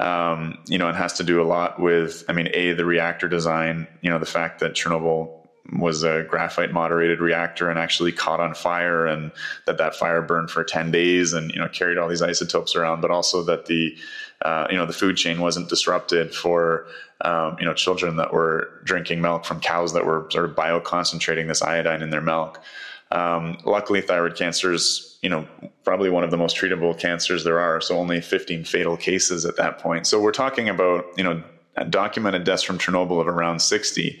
Um, 0.00 0.58
you 0.66 0.78
know, 0.78 0.88
it 0.88 0.96
has 0.96 1.12
to 1.14 1.24
do 1.24 1.40
a 1.40 1.44
lot 1.44 1.80
with, 1.80 2.24
I 2.28 2.32
mean, 2.32 2.48
a 2.54 2.72
the 2.72 2.84
reactor 2.84 3.28
design. 3.28 3.86
You 4.00 4.10
know, 4.10 4.18
the 4.18 4.26
fact 4.26 4.58
that 4.60 4.72
Chernobyl 4.72 5.41
was 5.70 6.02
a 6.02 6.24
graphite 6.28 6.72
moderated 6.72 7.20
reactor 7.20 7.70
and 7.70 7.78
actually 7.78 8.12
caught 8.12 8.40
on 8.40 8.54
fire 8.54 9.06
and 9.06 9.30
that 9.66 9.78
that 9.78 9.94
fire 9.94 10.20
burned 10.20 10.50
for 10.50 10.64
10 10.64 10.90
days 10.90 11.32
and 11.32 11.52
you 11.52 11.58
know 11.58 11.68
carried 11.68 11.98
all 11.98 12.08
these 12.08 12.22
isotopes 12.22 12.74
around 12.74 13.00
but 13.00 13.10
also 13.10 13.42
that 13.42 13.66
the 13.66 13.96
uh, 14.42 14.66
you 14.70 14.76
know 14.76 14.86
the 14.86 14.92
food 14.92 15.16
chain 15.16 15.40
wasn't 15.40 15.68
disrupted 15.68 16.34
for 16.34 16.86
um, 17.20 17.56
you 17.60 17.64
know 17.64 17.72
children 17.72 18.16
that 18.16 18.32
were 18.32 18.80
drinking 18.84 19.20
milk 19.20 19.44
from 19.44 19.60
cows 19.60 19.92
that 19.92 20.04
were 20.04 20.26
sort 20.30 20.44
of 20.44 20.56
bioconcentrating 20.56 21.46
this 21.46 21.62
iodine 21.62 22.02
in 22.02 22.10
their 22.10 22.20
milk. 22.20 22.60
Um, 23.12 23.58
luckily 23.64 24.00
thyroid 24.00 24.34
cancer 24.34 24.72
is 24.72 25.16
you 25.22 25.30
know 25.30 25.46
probably 25.84 26.10
one 26.10 26.24
of 26.24 26.32
the 26.32 26.36
most 26.36 26.56
treatable 26.56 26.98
cancers 26.98 27.44
there 27.44 27.60
are 27.60 27.80
so 27.80 27.96
only 27.98 28.20
15 28.20 28.64
fatal 28.64 28.96
cases 28.96 29.44
at 29.44 29.56
that 29.56 29.78
point. 29.78 30.08
So 30.08 30.20
we're 30.20 30.32
talking 30.32 30.68
about 30.68 31.06
you 31.16 31.22
know 31.22 31.40
documented 31.88 32.42
deaths 32.42 32.64
from 32.64 32.78
chernobyl 32.78 33.20
of 33.20 33.28
around 33.28 33.60
60 33.60 34.20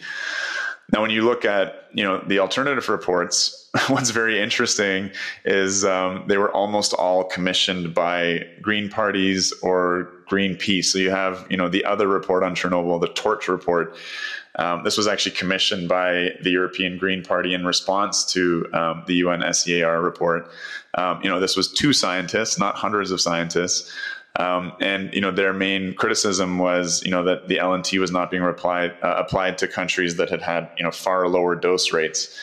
now, 0.92 1.00
when 1.00 1.10
you 1.10 1.22
look 1.22 1.44
at 1.44 1.88
you 1.92 2.04
know 2.04 2.22
the 2.26 2.38
alternative 2.38 2.88
reports, 2.88 3.68
what's 3.88 4.10
very 4.10 4.40
interesting 4.40 5.10
is 5.44 5.84
um, 5.84 6.24
they 6.28 6.36
were 6.36 6.52
almost 6.52 6.92
all 6.92 7.24
commissioned 7.24 7.94
by 7.94 8.46
Green 8.60 8.90
parties 8.90 9.52
or 9.62 10.10
Greenpeace. 10.30 10.86
So 10.86 10.98
you 10.98 11.10
have 11.10 11.46
you 11.48 11.56
know 11.56 11.68
the 11.68 11.84
other 11.84 12.06
report 12.06 12.42
on 12.42 12.54
Chernobyl, 12.54 13.00
the 13.00 13.08
Torch 13.08 13.48
report. 13.48 13.96
Um, 14.56 14.84
this 14.84 14.98
was 14.98 15.06
actually 15.06 15.34
commissioned 15.34 15.88
by 15.88 16.32
the 16.42 16.50
European 16.50 16.98
Green 16.98 17.22
Party 17.22 17.54
in 17.54 17.64
response 17.64 18.22
to 18.32 18.66
um, 18.74 19.02
the 19.06 19.22
UNSCEAR 19.22 20.04
report. 20.04 20.50
Um, 20.92 21.22
you 21.22 21.30
know, 21.30 21.40
this 21.40 21.56
was 21.56 21.72
two 21.72 21.94
scientists, 21.94 22.58
not 22.58 22.74
hundreds 22.74 23.10
of 23.10 23.18
scientists. 23.18 23.90
Um, 24.36 24.72
and 24.80 25.12
you 25.12 25.20
know 25.20 25.30
their 25.30 25.52
main 25.52 25.94
criticism 25.94 26.58
was 26.58 27.02
you 27.04 27.10
know 27.10 27.22
that 27.24 27.48
the 27.48 27.56
LNT 27.56 28.00
was 28.00 28.10
not 28.10 28.30
being 28.30 28.42
replied, 28.42 28.92
uh, 29.02 29.14
applied 29.18 29.58
to 29.58 29.68
countries 29.68 30.16
that 30.16 30.30
had 30.30 30.40
had 30.40 30.70
you 30.78 30.84
know 30.84 30.90
far 30.90 31.28
lower 31.28 31.54
dose 31.54 31.92
rates, 31.92 32.34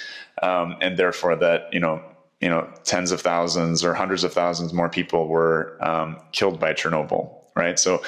um, 0.44 0.76
and 0.82 0.98
therefore 0.98 1.36
that 1.36 1.74
you 1.74 1.80
know 1.80 2.02
you 2.42 2.50
know 2.50 2.72
tens 2.84 3.12
of 3.12 3.22
thousands 3.22 3.84
or 3.84 3.96
hundreds 3.96 4.24
of 4.24 4.32
thousands 4.32 4.72
more 4.72 4.90
people 4.90 5.28
were 5.28 5.78
um, 5.82 6.18
killed 6.32 6.60
by 6.60 6.74
Chernobyl. 6.74 7.34
Right, 7.56 7.80
so 7.80 8.04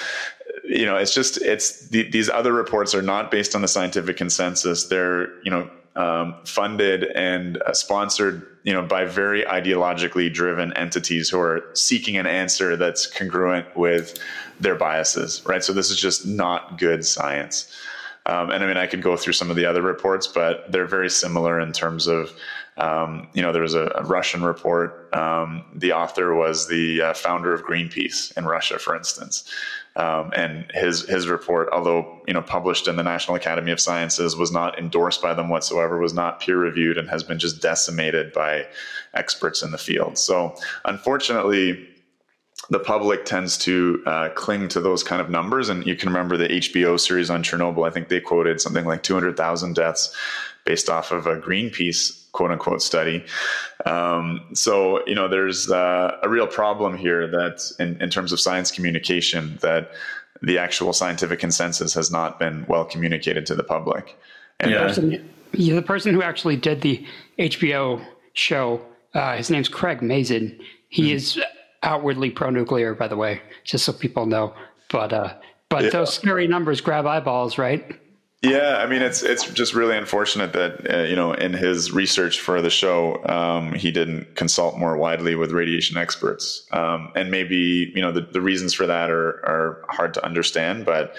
you 0.63 0.85
know 0.85 0.95
it's 0.95 1.13
just 1.13 1.41
it's 1.41 1.89
the, 1.89 2.09
these 2.11 2.29
other 2.29 2.53
reports 2.53 2.93
are 2.93 3.01
not 3.01 3.31
based 3.31 3.55
on 3.55 3.63
the 3.63 3.67
scientific 3.67 4.15
consensus. 4.15 4.87
They're 4.87 5.33
you 5.41 5.49
know 5.49 5.69
um, 5.95 6.35
funded 6.45 7.03
and 7.15 7.61
uh, 7.63 7.73
sponsored, 7.73 8.45
you 8.63 8.73
know, 8.73 8.81
by 8.81 9.05
very 9.05 9.43
ideologically 9.43 10.31
driven 10.33 10.71
entities 10.73 11.29
who 11.29 11.39
are 11.39 11.63
seeking 11.73 12.17
an 12.17 12.25
answer 12.25 12.75
that's 12.75 13.07
congruent 13.07 13.75
with 13.75 14.17
their 14.59 14.75
biases, 14.75 15.41
right? 15.45 15.63
So 15.63 15.73
this 15.73 15.89
is 15.89 15.99
just 15.99 16.25
not 16.25 16.77
good 16.77 17.05
science. 17.05 17.75
Um, 18.25 18.51
and 18.51 18.63
I 18.63 18.67
mean, 18.67 18.77
I 18.77 18.85
could 18.85 19.01
go 19.01 19.17
through 19.17 19.33
some 19.33 19.49
of 19.49 19.55
the 19.55 19.65
other 19.65 19.81
reports, 19.81 20.27
but 20.27 20.71
they're 20.71 20.85
very 20.85 21.09
similar 21.09 21.59
in 21.59 21.71
terms 21.71 22.07
of, 22.07 22.31
um, 22.77 23.27
you 23.33 23.41
know, 23.41 23.51
there 23.51 23.63
was 23.63 23.73
a, 23.73 23.91
a 23.95 24.03
Russian 24.03 24.43
report. 24.43 25.09
Um, 25.13 25.65
the 25.75 25.91
author 25.93 26.35
was 26.35 26.67
the 26.67 27.01
uh, 27.01 27.13
founder 27.13 27.51
of 27.53 27.63
Greenpeace 27.63 28.35
in 28.37 28.45
Russia, 28.45 28.77
for 28.77 28.95
instance. 28.95 29.51
Um, 29.95 30.31
and 30.35 30.71
his 30.73 31.07
his 31.09 31.27
report, 31.27 31.69
although 31.73 32.21
you 32.25 32.33
know 32.33 32.41
published 32.41 32.87
in 32.87 32.95
the 32.95 33.03
National 33.03 33.35
Academy 33.35 33.71
of 33.71 33.79
Sciences, 33.79 34.37
was 34.37 34.51
not 34.51 34.79
endorsed 34.79 35.21
by 35.21 35.33
them 35.33 35.49
whatsoever, 35.49 35.99
was 35.99 36.13
not 36.13 36.39
peer 36.39 36.57
reviewed, 36.57 36.97
and 36.97 37.09
has 37.09 37.23
been 37.23 37.39
just 37.39 37.61
decimated 37.61 38.31
by 38.31 38.65
experts 39.13 39.61
in 39.61 39.71
the 39.71 39.77
field. 39.77 40.17
So, 40.17 40.55
unfortunately, 40.85 41.89
the 42.69 42.79
public 42.79 43.25
tends 43.25 43.57
to 43.59 44.01
uh, 44.05 44.29
cling 44.29 44.69
to 44.69 44.79
those 44.79 45.03
kind 45.03 45.21
of 45.21 45.29
numbers. 45.29 45.67
And 45.67 45.85
you 45.85 45.95
can 45.95 46.09
remember 46.09 46.37
the 46.37 46.47
HBO 46.47 46.99
series 46.99 47.29
on 47.29 47.43
Chernobyl. 47.43 47.87
I 47.87 47.91
think 47.91 48.07
they 48.07 48.21
quoted 48.21 48.61
something 48.61 48.85
like 48.85 49.03
200,000 49.03 49.75
deaths 49.75 50.15
based 50.63 50.89
off 50.89 51.11
of 51.11 51.27
a 51.27 51.35
Greenpeace 51.35 52.20
quote 52.31 52.51
unquote 52.51 52.81
study. 52.81 53.23
Um, 53.85 54.41
so, 54.53 55.05
you 55.07 55.15
know, 55.15 55.27
there's 55.27 55.69
uh, 55.69 56.17
a 56.23 56.29
real 56.29 56.47
problem 56.47 56.97
here 56.97 57.27
that 57.27 57.71
in, 57.79 58.01
in 58.01 58.09
terms 58.09 58.31
of 58.31 58.39
science 58.39 58.71
communication, 58.71 59.57
that 59.61 59.91
the 60.41 60.57
actual 60.57 60.93
scientific 60.93 61.39
consensus 61.39 61.93
has 61.93 62.11
not 62.11 62.39
been 62.39 62.65
well 62.67 62.85
communicated 62.85 63.45
to 63.47 63.55
the 63.55 63.63
public. 63.63 64.17
And 64.59 64.71
yeah. 64.71 64.79
the, 64.79 64.87
person, 64.87 65.29
yeah, 65.53 65.75
the 65.75 65.81
person 65.81 66.13
who 66.13 66.21
actually 66.21 66.55
did 66.55 66.81
the 66.81 67.05
HBO 67.37 68.03
show, 68.33 68.81
uh, 69.13 69.37
his 69.37 69.49
name's 69.49 69.69
Craig 69.69 70.01
Mazin. 70.01 70.59
He 70.89 71.03
mm-hmm. 71.03 71.15
is 71.15 71.41
outwardly 71.83 72.29
pro-nuclear, 72.29 72.93
by 72.93 73.07
the 73.07 73.17
way, 73.17 73.41
just 73.63 73.85
so 73.85 73.93
people 73.93 74.25
know. 74.25 74.53
But 74.89 75.13
uh, 75.13 75.33
but 75.69 75.85
yeah. 75.85 75.89
those 75.89 76.13
scary 76.13 76.47
numbers 76.47 76.81
grab 76.81 77.05
eyeballs, 77.05 77.57
right? 77.57 77.97
Yeah, 78.41 78.77
I 78.79 78.87
mean 78.87 79.03
it's 79.03 79.21
it's 79.21 79.45
just 79.51 79.75
really 79.75 79.95
unfortunate 79.95 80.53
that 80.53 80.91
uh, 80.91 81.03
you 81.03 81.15
know 81.15 81.31
in 81.33 81.53
his 81.53 81.91
research 81.91 82.39
for 82.39 82.59
the 82.59 82.71
show 82.71 83.23
um, 83.25 83.73
he 83.73 83.91
didn't 83.91 84.35
consult 84.35 84.79
more 84.79 84.97
widely 84.97 85.35
with 85.35 85.51
radiation 85.51 85.95
experts, 85.95 86.65
um, 86.71 87.11
and 87.15 87.29
maybe 87.29 87.91
you 87.95 88.01
know 88.01 88.11
the, 88.11 88.21
the 88.21 88.41
reasons 88.41 88.73
for 88.73 88.87
that 88.87 89.11
are 89.11 89.29
are 89.45 89.85
hard 89.89 90.15
to 90.15 90.25
understand, 90.25 90.85
but 90.85 91.15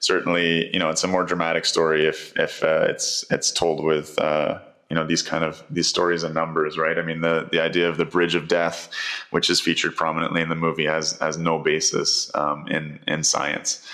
certainly 0.00 0.72
you 0.72 0.78
know 0.78 0.88
it's 0.88 1.04
a 1.04 1.08
more 1.08 1.24
dramatic 1.24 1.66
story 1.66 2.06
if 2.06 2.34
if 2.38 2.62
uh, 2.64 2.86
it's 2.88 3.26
it's 3.30 3.50
told 3.52 3.84
with 3.84 4.18
uh, 4.18 4.58
you 4.88 4.94
know 4.96 5.04
these 5.06 5.20
kind 5.20 5.44
of 5.44 5.62
these 5.68 5.86
stories 5.86 6.22
and 6.22 6.34
numbers 6.34 6.78
right? 6.78 6.98
I 6.98 7.02
mean 7.02 7.20
the 7.20 7.46
the 7.52 7.60
idea 7.60 7.90
of 7.90 7.98
the 7.98 8.06
bridge 8.06 8.34
of 8.34 8.48
death 8.48 8.88
which 9.32 9.50
is 9.50 9.60
featured 9.60 9.96
prominently 9.96 10.40
in 10.40 10.48
the 10.48 10.54
movie 10.54 10.86
has 10.86 11.18
has 11.18 11.36
no 11.36 11.58
basis 11.58 12.30
um, 12.34 12.66
in 12.68 13.00
in 13.06 13.22
science 13.22 13.86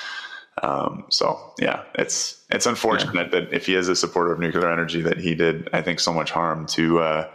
um, 0.63 1.05
so 1.09 1.55
yeah 1.59 1.83
it's 1.95 2.45
it's 2.51 2.67
unfortunate 2.67 3.33
yeah. 3.33 3.41
that 3.41 3.53
if 3.53 3.67
he 3.67 3.75
is 3.75 3.89
a 3.89 3.97
supporter 3.97 4.33
of 4.33 4.39
nuclear 4.39 4.71
energy 4.71 5.01
that 5.01 5.19
he 5.19 5.35
did 5.35 5.69
i 5.73 5.81
think 5.83 6.01
so 6.01 6.13
much 6.13 6.31
harm 6.31 6.67
to 6.67 7.01
uh, 7.01 7.29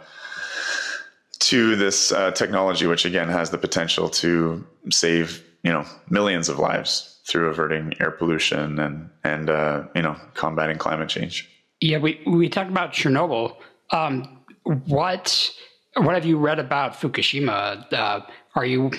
to 1.38 1.76
this 1.76 2.12
uh, 2.12 2.30
technology 2.32 2.86
which 2.86 3.04
again 3.04 3.28
has 3.28 3.50
the 3.50 3.58
potential 3.58 4.08
to 4.08 4.64
save 4.90 5.44
you 5.62 5.72
know 5.72 5.84
millions 6.10 6.48
of 6.48 6.58
lives 6.58 7.20
through 7.26 7.48
averting 7.48 7.92
air 8.00 8.10
pollution 8.10 8.78
and 8.78 9.10
and 9.24 9.50
uh, 9.50 9.84
you 9.94 10.02
know 10.02 10.16
combating 10.34 10.78
climate 10.78 11.08
change 11.08 11.48
yeah, 11.80 11.98
we 11.98 12.20
we 12.26 12.48
talked 12.48 12.70
about 12.70 12.92
Chernobyl. 12.92 13.56
Um, 13.90 14.44
what 14.64 15.50
what 15.96 16.14
have 16.14 16.24
you 16.24 16.38
read 16.38 16.58
about 16.58 16.94
Fukushima? 16.94 17.92
Uh, 17.92 18.20
are 18.54 18.64
you 18.64 18.90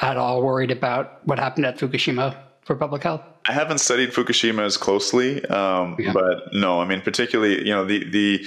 at 0.00 0.16
all 0.16 0.42
worried 0.42 0.70
about 0.70 1.26
what 1.26 1.38
happened 1.38 1.66
at 1.66 1.78
Fukushima 1.78 2.36
for 2.62 2.76
public 2.76 3.02
health? 3.02 3.22
I 3.46 3.52
haven't 3.52 3.78
studied 3.78 4.10
Fukushima 4.10 4.64
as 4.64 4.76
closely, 4.76 5.44
um, 5.46 5.96
yeah. 5.98 6.12
but 6.12 6.52
no, 6.52 6.80
I 6.80 6.84
mean 6.84 7.00
particularly, 7.00 7.66
you 7.66 7.72
know, 7.72 7.86
the 7.86 8.04
the 8.10 8.44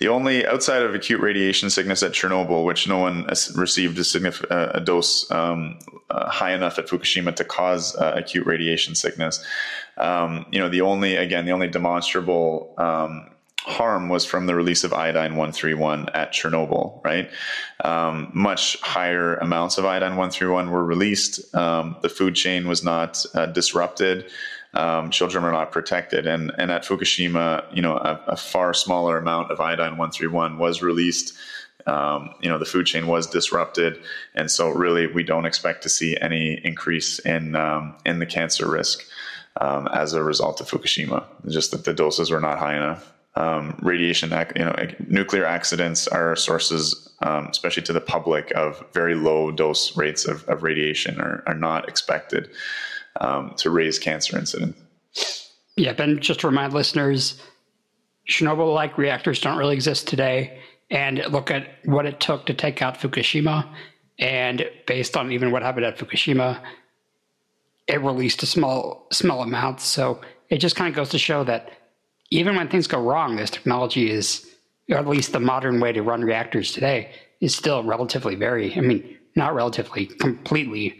the 0.00 0.08
only 0.08 0.46
outside 0.46 0.82
of 0.82 0.94
acute 0.94 1.20
radiation 1.20 1.70
sickness 1.70 2.02
at 2.02 2.12
Chernobyl, 2.12 2.64
which 2.64 2.86
no 2.86 2.98
one 2.98 3.24
received 3.54 3.98
a 3.98 4.04
significant 4.04 4.50
a 4.74 4.80
dose 4.80 5.30
um, 5.30 5.78
uh, 6.10 6.28
high 6.28 6.52
enough 6.52 6.78
at 6.78 6.86
Fukushima 6.86 7.34
to 7.36 7.44
cause 7.44 7.96
uh, 7.96 8.12
acute 8.16 8.46
radiation 8.46 8.94
sickness. 8.94 9.42
Um, 9.96 10.44
you 10.50 10.60
know, 10.60 10.68
the 10.68 10.82
only 10.82 11.16
again 11.16 11.46
the 11.46 11.52
only 11.52 11.68
demonstrable 11.68 12.74
um, 12.76 13.33
harm 13.64 14.10
was 14.10 14.26
from 14.26 14.46
the 14.46 14.54
release 14.54 14.84
of 14.84 14.92
iodine 14.92 15.36
131 15.36 16.10
at 16.10 16.32
Chernobyl, 16.32 17.02
right? 17.02 17.30
Um, 17.82 18.30
much 18.34 18.80
higher 18.82 19.36
amounts 19.36 19.78
of 19.78 19.86
iodine 19.86 20.16
131 20.16 20.70
were 20.70 20.84
released. 20.84 21.54
Um, 21.54 21.96
the 22.02 22.10
food 22.10 22.34
chain 22.34 22.68
was 22.68 22.84
not 22.84 23.24
uh, 23.34 23.46
disrupted. 23.46 24.30
Um, 24.74 25.10
children 25.10 25.44
were 25.44 25.52
not 25.52 25.72
protected. 25.72 26.26
And, 26.26 26.52
and 26.58 26.70
at 26.70 26.84
Fukushima, 26.84 27.64
you 27.74 27.80
know, 27.80 27.96
a, 27.96 28.20
a 28.28 28.36
far 28.36 28.74
smaller 28.74 29.16
amount 29.16 29.50
of 29.50 29.60
iodine 29.60 29.96
131 29.96 30.58
was 30.58 30.82
released. 30.82 31.34
Um, 31.86 32.34
you 32.40 32.50
know, 32.50 32.58
the 32.58 32.64
food 32.66 32.84
chain 32.84 33.06
was 33.06 33.26
disrupted. 33.26 33.98
And 34.34 34.50
so 34.50 34.70
really, 34.70 35.06
we 35.06 35.22
don't 35.22 35.46
expect 35.46 35.82
to 35.84 35.88
see 35.88 36.18
any 36.20 36.60
increase 36.64 37.18
in, 37.20 37.56
um, 37.56 37.96
in 38.04 38.18
the 38.18 38.26
cancer 38.26 38.70
risk. 38.70 39.02
Um, 39.60 39.86
as 39.94 40.14
a 40.14 40.24
result 40.24 40.60
of 40.60 40.68
Fukushima, 40.68 41.24
just 41.48 41.70
that 41.70 41.84
the 41.84 41.94
doses 41.94 42.28
were 42.28 42.40
not 42.40 42.58
high 42.58 42.74
enough 42.74 43.13
um, 43.36 43.78
radiation, 43.82 44.30
you 44.54 44.64
know, 44.64 44.76
nuclear 45.08 45.44
accidents 45.44 46.06
are 46.06 46.36
sources, 46.36 47.12
um, 47.22 47.48
especially 47.48 47.82
to 47.84 47.92
the 47.92 48.00
public, 48.00 48.52
of 48.54 48.84
very 48.92 49.14
low 49.14 49.50
dose 49.50 49.96
rates 49.96 50.24
of, 50.24 50.48
of 50.48 50.62
radiation 50.62 51.20
are, 51.20 51.42
are 51.46 51.54
not 51.54 51.88
expected 51.88 52.48
um, 53.20 53.54
to 53.56 53.70
raise 53.70 53.98
cancer 53.98 54.38
incidence. 54.38 55.52
Yeah, 55.76 55.92
Ben, 55.92 56.20
just 56.20 56.40
to 56.40 56.48
remind 56.48 56.72
listeners, 56.72 57.42
Chernobyl 58.28 58.72
like 58.72 58.96
reactors 58.96 59.40
don't 59.40 59.58
really 59.58 59.74
exist 59.74 60.06
today. 60.06 60.60
And 60.90 61.18
look 61.30 61.50
at 61.50 61.66
what 61.84 62.06
it 62.06 62.20
took 62.20 62.46
to 62.46 62.54
take 62.54 62.82
out 62.82 62.98
Fukushima. 63.00 63.68
And 64.18 64.70
based 64.86 65.16
on 65.16 65.32
even 65.32 65.50
what 65.50 65.62
happened 65.62 65.86
at 65.86 65.98
Fukushima, 65.98 66.60
it 67.86 68.00
released 68.00 68.42
a 68.42 68.46
small, 68.46 69.08
small 69.10 69.42
amount. 69.42 69.80
So 69.80 70.20
it 70.50 70.58
just 70.58 70.76
kind 70.76 70.88
of 70.88 70.94
goes 70.94 71.08
to 71.10 71.18
show 71.18 71.42
that 71.44 71.70
even 72.30 72.56
when 72.56 72.68
things 72.68 72.86
go 72.86 73.00
wrong, 73.00 73.36
this 73.36 73.50
technology 73.50 74.10
is, 74.10 74.46
or 74.90 74.96
at 74.96 75.06
least 75.06 75.32
the 75.32 75.40
modern 75.40 75.80
way 75.80 75.92
to 75.92 76.02
run 76.02 76.22
reactors 76.22 76.72
today, 76.72 77.10
is 77.40 77.54
still 77.54 77.82
relatively 77.84 78.34
very, 78.34 78.76
I 78.76 78.80
mean, 78.80 79.16
not 79.36 79.54
relatively, 79.54 80.06
completely 80.06 80.96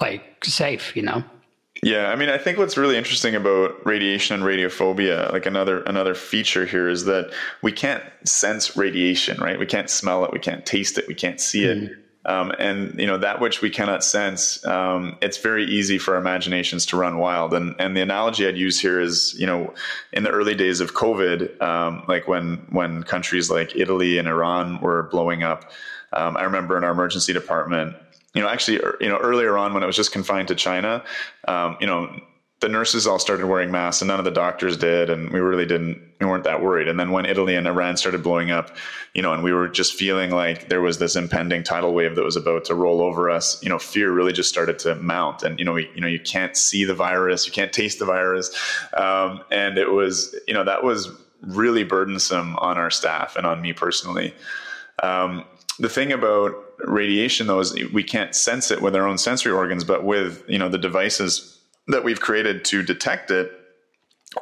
like 0.00 0.44
safe, 0.44 0.96
you 0.96 1.02
know? 1.02 1.22
Yeah, 1.82 2.10
I 2.10 2.16
mean, 2.16 2.28
I 2.28 2.38
think 2.38 2.58
what's 2.58 2.76
really 2.76 2.96
interesting 2.96 3.36
about 3.36 3.86
radiation 3.86 4.34
and 4.34 4.42
radiophobia, 4.42 5.32
like 5.32 5.46
another 5.46 5.82
another 5.82 6.14
feature 6.14 6.66
here, 6.66 6.88
is 6.88 7.04
that 7.04 7.32
we 7.62 7.70
can't 7.70 8.02
sense 8.24 8.76
radiation, 8.76 9.40
right? 9.40 9.58
We 9.58 9.66
can't 9.66 9.88
smell 9.88 10.24
it, 10.24 10.32
we 10.32 10.40
can't 10.40 10.66
taste 10.66 10.98
it, 10.98 11.06
we 11.06 11.14
can't 11.14 11.40
see 11.40 11.64
it. 11.64 11.78
Mm. 11.78 11.96
Um, 12.24 12.52
and 12.58 12.98
you 12.98 13.06
know 13.06 13.16
that 13.18 13.40
which 13.40 13.62
we 13.62 13.70
cannot 13.70 14.04
sense, 14.04 14.64
um, 14.66 15.16
it's 15.22 15.38
very 15.38 15.64
easy 15.64 15.98
for 15.98 16.14
our 16.14 16.20
imaginations 16.20 16.84
to 16.86 16.96
run 16.96 17.18
wild. 17.18 17.54
And 17.54 17.74
and 17.78 17.96
the 17.96 18.02
analogy 18.02 18.46
I'd 18.46 18.58
use 18.58 18.78
here 18.78 19.00
is, 19.00 19.34
you 19.38 19.46
know, 19.46 19.72
in 20.12 20.24
the 20.24 20.30
early 20.30 20.54
days 20.54 20.80
of 20.80 20.94
COVID, 20.94 21.62
um, 21.62 22.02
like 22.08 22.28
when 22.28 22.66
when 22.70 23.02
countries 23.04 23.50
like 23.50 23.76
Italy 23.76 24.18
and 24.18 24.28
Iran 24.28 24.80
were 24.80 25.04
blowing 25.04 25.42
up, 25.42 25.70
um, 26.12 26.36
I 26.36 26.42
remember 26.42 26.76
in 26.76 26.84
our 26.84 26.90
emergency 26.90 27.32
department, 27.32 27.96
you 28.34 28.42
know, 28.42 28.48
actually, 28.48 28.80
you 29.00 29.08
know, 29.08 29.18
earlier 29.18 29.56
on 29.56 29.72
when 29.72 29.82
it 29.82 29.86
was 29.86 29.96
just 29.96 30.12
confined 30.12 30.48
to 30.48 30.54
China, 30.54 31.04
um, 31.46 31.76
you 31.80 31.86
know, 31.86 32.14
the 32.60 32.68
nurses 32.68 33.06
all 33.06 33.20
started 33.20 33.46
wearing 33.46 33.70
masks 33.70 34.02
and 34.02 34.08
none 34.08 34.18
of 34.18 34.24
the 34.24 34.32
doctors 34.32 34.76
did 34.76 35.10
and 35.10 35.30
we 35.30 35.38
really 35.38 35.66
didn't 35.66 36.02
we 36.20 36.26
weren't 36.26 36.42
that 36.44 36.60
worried. 36.62 36.88
And 36.88 36.98
then 36.98 37.10
when 37.12 37.24
italy 37.24 37.54
and 37.54 37.66
iran 37.66 37.96
started 37.96 38.22
blowing 38.22 38.50
up 38.50 38.76
you 39.14 39.22
know 39.22 39.32
and 39.32 39.42
we 39.42 39.52
were 39.52 39.68
just 39.68 39.94
feeling 39.94 40.30
like 40.30 40.68
there 40.68 40.80
was 40.80 40.98
this 40.98 41.16
impending 41.16 41.62
tidal 41.62 41.94
wave 41.94 42.16
that 42.16 42.24
was 42.24 42.36
about 42.36 42.64
to 42.66 42.74
roll 42.74 43.00
over 43.00 43.30
us 43.30 43.62
you 43.62 43.68
know 43.68 43.78
fear 43.78 44.12
really 44.12 44.32
just 44.32 44.48
started 44.48 44.78
to 44.80 44.94
mount. 44.96 45.42
And 45.42 45.58
you 45.58 45.64
know 45.64 45.72
we, 45.72 45.90
you 45.94 46.00
know 46.00 46.08
you 46.08 46.20
can't 46.20 46.56
see 46.56 46.84
the 46.84 46.94
virus 46.94 47.46
you 47.46 47.52
can't 47.52 47.72
taste 47.72 47.98
the 47.98 48.06
virus. 48.06 48.50
Um, 48.94 49.42
and 49.50 49.78
it 49.78 49.90
was 49.90 50.34
you 50.46 50.54
know 50.54 50.64
that 50.64 50.82
was 50.82 51.08
really 51.42 51.84
burdensome 51.84 52.56
on 52.56 52.78
our 52.78 52.90
staff 52.90 53.36
and 53.36 53.46
on 53.46 53.62
me 53.62 53.72
personally. 53.72 54.34
Um, 55.02 55.44
the 55.78 55.88
thing 55.88 56.10
about 56.10 56.52
radiation 56.84 57.46
though 57.46 57.60
is 57.60 57.72
we 57.92 58.02
can't 58.02 58.34
sense 58.34 58.70
it 58.70 58.82
with 58.82 58.96
our 58.96 59.06
own 59.06 59.18
sensory 59.18 59.52
organs 59.52 59.82
but 59.82 60.04
with 60.04 60.44
you 60.48 60.58
know 60.58 60.68
the 60.68 60.78
devices 60.78 61.57
that 61.88 62.04
we've 62.04 62.20
created 62.20 62.64
to 62.66 62.82
detect 62.82 63.30
it, 63.30 63.50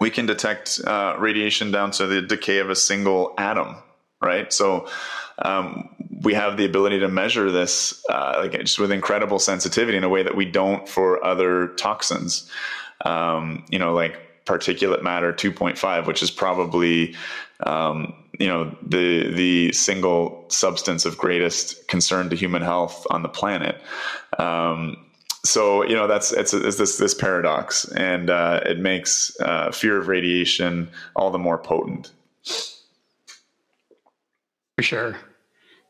we 0.01 0.11
can 0.11 0.26
detect 0.26 0.80
uh, 0.84 1.16
radiation 1.18 1.70
down 1.70 1.90
to 1.92 2.07
the 2.07 2.20
decay 2.20 2.59
of 2.59 2.70
a 2.70 2.76
single 2.76 3.34
atom, 3.38 3.76
right? 4.20 4.53
So 4.53 4.88
um, 5.38 5.94
we 6.22 6.34
have 6.34 6.57
the 6.57 6.64
ability 6.64 7.01
to 7.01 7.09
measure 7.09 7.51
this 7.51 8.03
uh, 8.11 8.34
like 8.38 8.53
just 8.53 8.78
with 8.78 8.90
incredible 8.90 9.38
sensitivity 9.38 9.97
in 9.97 10.05
a 10.05 10.09
way 10.09 10.22
that 10.22 10.36
we 10.36 10.44
don't 10.44 10.88
for 10.88 11.24
other 11.24 11.68
toxins. 11.68 12.51
Um, 13.05 13.64
you 13.70 13.78
know, 13.78 13.92
like 13.94 14.44
particulate 14.47 15.03
matter 15.03 15.32
2.5, 15.32 16.07
which 16.07 16.22
is 16.22 16.30
probably 16.30 17.14
um, 17.64 18.14
you 18.38 18.47
know 18.47 18.76
the 18.86 19.32
the 19.32 19.72
single 19.72 20.44
substance 20.49 21.05
of 21.05 21.16
greatest 21.16 21.88
concern 21.88 22.28
to 22.30 22.36
human 22.36 22.62
health 22.62 23.07
on 23.11 23.22
the 23.22 23.28
planet. 23.28 23.80
Um, 24.38 25.05
so 25.47 25.84
you 25.84 25.94
know 25.94 26.07
that's 26.07 26.32
it's, 26.32 26.53
it's 26.53 26.76
this 26.76 26.99
this 26.99 27.14
paradox, 27.14 27.84
and 27.92 28.30
uh, 28.30 28.61
it 28.64 28.78
makes 28.78 29.36
uh, 29.40 29.70
fear 29.70 29.99
of 29.99 30.09
radiation 30.09 30.88
all 31.14 31.30
the 31.30 31.38
more 31.38 31.59
potent. 31.59 32.12
For 34.76 34.82
sure, 34.82 35.16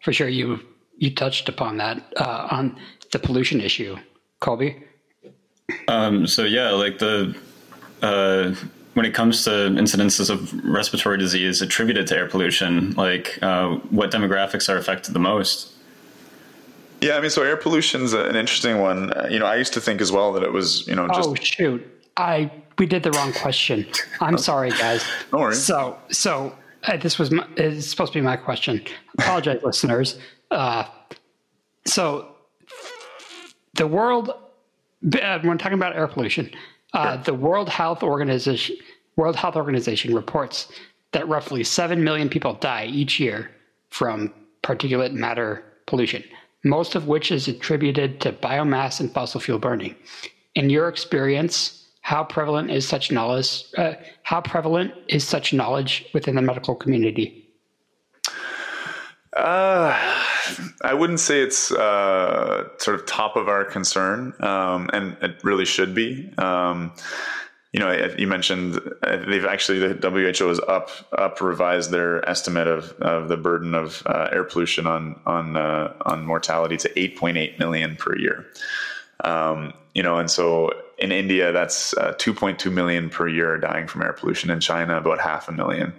for 0.03 0.13
sure. 0.13 0.29
You 0.29 0.61
you 0.97 1.15
touched 1.15 1.49
upon 1.49 1.77
that 1.79 2.13
uh, 2.17 2.49
on 2.51 2.79
the 3.13 3.19
pollution 3.19 3.61
issue, 3.61 3.97
Colby. 4.41 4.83
Um, 5.89 6.27
so 6.27 6.45
yeah, 6.45 6.71
like 6.71 6.99
the 6.99 7.37
uh, 8.03 8.55
when 8.95 9.05
it 9.05 9.15
comes 9.15 9.45
to 9.45 9.51
incidences 9.51 10.31
of 10.31 10.53
respiratory 10.65 11.19
disease 11.19 11.61
attributed 11.61 12.07
to 12.09 12.17
air 12.17 12.29
pollution, 12.29 12.93
like 12.93 13.39
uh, 13.43 13.75
what 13.91 14.11
demographics 14.11 14.69
are 14.69 14.77
affected 14.77 15.13
the 15.13 15.21
most? 15.21 15.76
Yeah, 17.01 17.17
I 17.17 17.21
mean, 17.21 17.31
so 17.31 17.43
air 17.43 17.57
pollution's 17.57 18.13
an 18.13 18.37
interesting 18.37 18.81
one. 18.81 19.13
Uh, 19.13 19.29
you 19.31 19.39
know, 19.39 19.47
I 19.47 19.57
used 19.57 19.73
to 19.75 19.81
think 19.81 20.01
as 20.01 20.11
well 20.11 20.33
that 20.33 20.43
it 20.43 20.53
was, 20.53 20.87
you 20.87 20.95
know, 20.95 21.07
just. 21.09 21.29
Oh 21.29 21.35
shoot! 21.35 21.87
I 22.17 22.51
we 22.79 22.87
did 22.87 23.03
the 23.03 23.11
wrong 23.13 23.33
question. 23.33 23.87
I'm 24.21 24.39
sorry, 24.39 24.71
guys. 24.71 25.05
No 25.33 25.41
worries. 25.41 25.63
So 25.63 25.99
so 26.11 26.55
uh, 26.85 26.97
this 26.97 27.19
was 27.19 27.31
my, 27.31 27.47
it's 27.57 27.87
supposed 27.87 28.13
to 28.13 28.19
be 28.19 28.23
my 28.25 28.37
question. 28.37 28.83
Apologize, 29.19 29.61
listeners. 29.65 30.19
Uh, 30.51 30.85
so 31.85 32.35
the 33.75 33.87
world 33.87 34.33
uh, 35.23 35.39
when 35.41 35.59
talking 35.59 35.79
about 35.79 35.97
air 35.97 36.07
pollution, 36.07 36.51
uh, 36.93 37.17
the 37.19 37.35
World 37.35 37.69
Health 37.69 38.03
Organization 38.03 38.77
World 39.17 39.37
Health 39.37 39.57
Organization 39.57 40.15
reports 40.15 40.71
that 41.13 41.27
roughly 41.29 41.65
seven 41.65 42.05
million 42.05 42.29
people 42.29 42.55
die 42.55 42.87
each 42.87 43.19
year 43.19 43.51
from 43.91 44.33
particulate 44.63 45.13
matter 45.13 45.65
pollution, 45.87 46.23
most 46.67 46.97
of 46.97 47.07
which 47.07 47.31
is 47.31 47.47
attributed 47.47 48.21
to 48.21 48.33
biomass 48.33 49.01
and 49.01 49.12
fossil 49.12 49.41
fuel 49.41 49.59
burning. 49.59 49.95
In 50.55 50.69
your 50.69 50.89
experience, 50.89 51.87
how 52.01 52.25
prevalent 52.25 52.71
is 52.71 52.87
such 52.87 53.12
knowledge? 53.12 53.64
Uh, 53.79 53.95
how 54.25 54.41
prevalent 54.41 54.93
is 55.09 55.27
such 55.27 55.53
knowledge 55.53 56.07
within 56.12 56.35
the 56.35 56.43
medical 56.43 56.75
community? 56.75 57.49
Uh, 59.37 59.95
I 60.83 60.95
wouldn't 60.95 61.21
say 61.21 61.41
it's 61.41 61.71
uh, 61.71 62.69
sort 62.79 62.99
of 62.99 63.07
top 63.07 63.37
of 63.37 63.49
our 63.49 63.64
concern, 63.64 64.33
um, 64.41 64.89
and 64.93 65.17
it 65.21 65.45
really 65.45 65.67
should 65.67 65.95
be. 65.95 66.33
Um, 66.39 66.93
you 67.77 67.81
know, 67.81 67.93
you 68.16 68.27
mentioned 68.27 68.81
uh, 69.03 69.18
they've 69.29 69.45
actually 69.45 69.93
the 69.93 70.11
WHO 70.11 70.49
has 70.49 70.59
up 70.61 70.89
up 71.12 71.43
revised 71.43 71.91
their 71.91 72.27
estimate 72.27 72.66
of, 72.66 72.93
of 73.03 73.29
the 73.29 73.37
burden 73.37 73.74
of 73.74 74.03
uh, 74.07 74.31
air 74.33 74.45
pollution 74.45 74.87
on 74.87 75.20
on 75.27 75.59
uh, 75.59 75.93
on 76.07 76.24
mortality 76.24 76.79
to 76.79 76.89
8.8 76.89 77.59
million 77.59 77.95
per 77.97 78.16
year. 78.16 78.47
Um, 79.24 79.74
you 79.93 80.03
know, 80.03 80.16
and 80.16 80.31
so 80.31 80.70
in 80.97 81.12
India, 81.12 81.53
that's 81.53 81.95
uh, 81.99 82.14
2.2 82.14 82.72
million 82.72 83.11
per 83.11 83.29
year 83.29 83.59
dying 83.59 83.87
from 83.89 84.01
air 84.01 84.14
pollution. 84.14 84.49
In 84.49 84.61
China, 84.61 84.97
about 84.97 85.20
half 85.20 85.47
a 85.51 85.53
million 85.53 85.93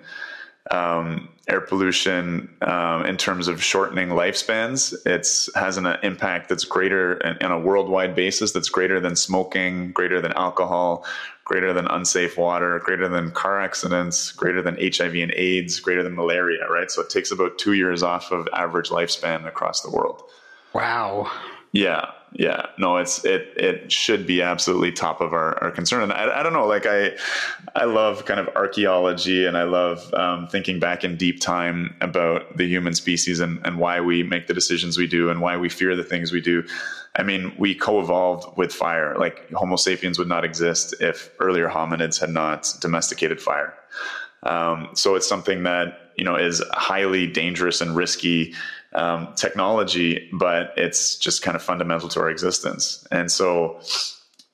um, 0.72 1.30
air 1.48 1.62
pollution 1.62 2.50
um, 2.62 3.06
in 3.06 3.18
terms 3.18 3.48
of 3.48 3.64
shortening 3.64 4.10
lifespans. 4.10 4.94
It's 5.06 5.54
has 5.56 5.78
an 5.78 5.86
impact 6.04 6.50
that's 6.50 6.66
greater 6.66 7.26
on 7.42 7.52
a 7.52 7.60
worldwide 7.60 8.16
basis. 8.16 8.52
That's 8.52 8.70
greater 8.70 9.00
than 9.00 9.16
smoking, 9.16 9.92
greater 9.92 10.22
than 10.22 10.34
alcohol, 10.34 11.06
greater 11.48 11.72
than 11.72 11.88
unsafe 11.88 12.38
water, 12.38 12.78
greater 12.80 13.08
than 13.08 13.32
car 13.32 13.62
accidents, 13.62 14.34
greater 14.34 14.62
than 14.62 14.76
HIV 14.76 15.16
and 15.16 15.32
AIDS, 15.32 15.80
greater 15.80 16.04
than 16.04 16.14
malaria. 16.14 16.68
Right. 16.70 16.92
So 16.92 17.02
it 17.02 17.10
takes 17.10 17.32
about 17.32 17.58
two 17.58 17.72
years 17.72 18.04
off 18.04 18.34
of 18.34 18.50
average 18.52 18.90
lifespan 18.90 19.48
across 19.48 19.80
the 19.80 19.90
world. 19.90 20.24
Wow. 20.74 21.32
Yeah, 21.72 22.12
yeah, 22.34 22.68
no, 22.78 22.98
it's 22.98 23.24
it 23.24 23.54
it 23.56 23.92
should 23.92 24.28
be 24.28 24.42
absolutely 24.42 24.92
top 24.92 25.22
of 25.22 25.34
our, 25.34 25.62
our 25.64 25.72
concern. 25.72 26.04
And 26.04 26.12
I, 26.12 26.40
I 26.40 26.44
don't 26.44 26.54
know, 26.54 26.68
like 26.68 26.86
I 26.86 27.12
I 27.76 27.86
love 27.86 28.26
kind 28.26 28.40
of 28.40 28.50
archaeology 28.50 29.46
and 29.46 29.58
I 29.58 29.64
love 29.64 30.14
um, 30.14 30.48
thinking 30.48 30.80
back 30.80 31.04
in 31.04 31.16
deep 31.16 31.40
time 31.40 31.96
about 32.02 32.58
the 32.58 32.68
human 32.68 32.94
species 32.94 33.40
and, 33.40 33.60
and 33.66 33.80
why 33.80 34.02
we 34.02 34.24
make 34.24 34.48
the 34.48 34.54
decisions 34.54 34.98
we 34.98 35.08
do 35.08 35.30
and 35.30 35.42
why 35.42 35.56
we 35.58 35.70
fear 35.70 35.96
the 35.96 36.04
things 36.04 36.32
we 36.32 36.42
do. 36.42 36.64
I 37.16 37.24
mean, 37.24 37.54
we 37.58 37.74
co-evolved 37.74 38.58
with 38.58 38.74
fire. 38.74 39.16
Like 39.18 39.50
Homo 39.54 39.78
sapiens 39.78 40.20
would 40.20 40.28
not 40.28 40.44
exist 40.44 40.96
if 41.00 41.32
earlier 41.40 41.70
hominids 41.70 42.20
had 42.20 42.30
not 42.30 42.72
domesticated 42.82 43.42
fire. 43.42 43.74
Um, 44.44 44.90
so 44.94 45.16
it's 45.16 45.28
something 45.28 45.64
that 45.64 46.12
you 46.18 46.26
know 46.26 46.36
is 46.36 46.62
highly 46.74 47.26
dangerous 47.28 47.80
and 47.82 47.96
risky 47.96 48.54
um, 48.98 49.34
technology, 49.36 50.28
but 50.34 50.74
it's 50.76 51.18
just 51.18 51.44
kind 51.44 51.56
of 51.56 51.62
fundamental 51.62 52.10
to 52.10 52.20
our 52.20 52.30
existence. 52.30 53.08
And 53.12 53.32
so, 53.32 53.80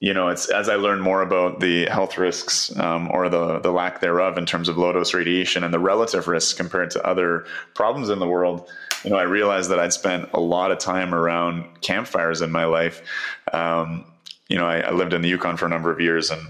you 0.02 0.14
know, 0.14 0.28
it's 0.28 0.50
as 0.50 0.68
I 0.68 0.76
learn 0.76 1.00
more 1.00 1.22
about 1.22 1.62
the 1.62 1.86
health 1.86 2.18
risks 2.18 2.78
um, 2.78 3.10
or 3.10 3.30
the 3.30 3.60
the 3.60 3.72
lack 3.72 4.02
thereof 4.02 4.38
in 4.38 4.46
terms 4.46 4.68
of 4.68 4.78
low 4.78 4.91
dose 4.91 5.14
radiation 5.14 5.64
and 5.64 5.74
the 5.74 5.80
relative 5.80 6.28
risks 6.28 6.54
compared 6.54 6.91
to 6.91 7.08
other 7.08 7.46
problems 7.74 8.10
in 8.10 8.20
the 8.20 8.28
world. 8.28 8.70
You 9.06 9.12
know, 9.12 9.18
I 9.18 9.24
realized 9.24 9.70
that 9.70 9.80
I'd 9.80 9.94
spent 9.94 10.30
a 10.34 10.41
lot 10.41 10.72
of 10.72 10.78
time 10.78 11.16
around 11.16 11.82
campfires 11.82 12.41
in 12.41 12.52
my 12.52 12.66
life. 12.66 13.02
Um, 13.54 14.06
you 14.50 14.58
know, 14.58 14.66
I, 14.66 14.80
I 14.82 14.91
lived 14.91 15.14
in 15.14 15.22
the 15.22 15.30
Yukon 15.30 15.56
for 15.56 15.66
a 15.66 15.70
number 15.70 15.89
of 15.89 16.02
years 16.02 16.30
and 16.30 16.41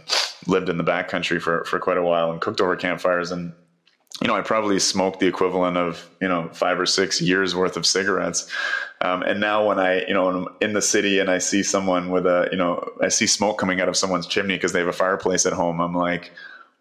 lived 0.47 0.67
in 0.67 0.77
the 0.77 0.83
backcountry 0.83 1.39
for, 1.39 1.63
for 1.65 1.79
quite 1.79 1.97
a 1.97 2.03
while 2.03 2.31
and 2.31 2.41
cooked 2.41 2.59
over 2.59 2.75
campfires 2.75 3.31
and 3.31 3.53
you 4.21 4.27
know, 4.27 4.35
I 4.35 4.41
probably 4.41 4.79
smoked 4.79 5.19
the 5.19 5.27
equivalent 5.27 5.75
of, 5.75 6.09
you 6.21 6.27
know, 6.27 6.49
five 6.53 6.79
or 6.79 6.85
six 6.85 7.19
years 7.19 7.55
worth 7.55 7.75
of 7.75 7.85
cigarettes. 7.85 8.49
Um, 9.01 9.23
and 9.23 9.39
now 9.39 9.67
when 9.67 9.79
I, 9.79 10.05
you 10.05 10.13
know, 10.13 10.29
I'm 10.29 10.47
in 10.61 10.73
the 10.73 10.81
city 10.81 11.19
and 11.19 11.29
I 11.29 11.39
see 11.39 11.63
someone 11.63 12.09
with 12.09 12.25
a, 12.25 12.47
you 12.51 12.57
know, 12.57 12.87
I 13.01 13.09
see 13.09 13.25
smoke 13.25 13.57
coming 13.57 13.81
out 13.81 13.89
of 13.89 13.97
someone's 13.97 14.27
chimney 14.27 14.55
because 14.55 14.71
they 14.71 14.79
have 14.79 14.87
a 14.87 14.93
fireplace 14.93 15.45
at 15.45 15.53
home, 15.53 15.81
I'm 15.81 15.95
like, 15.95 16.31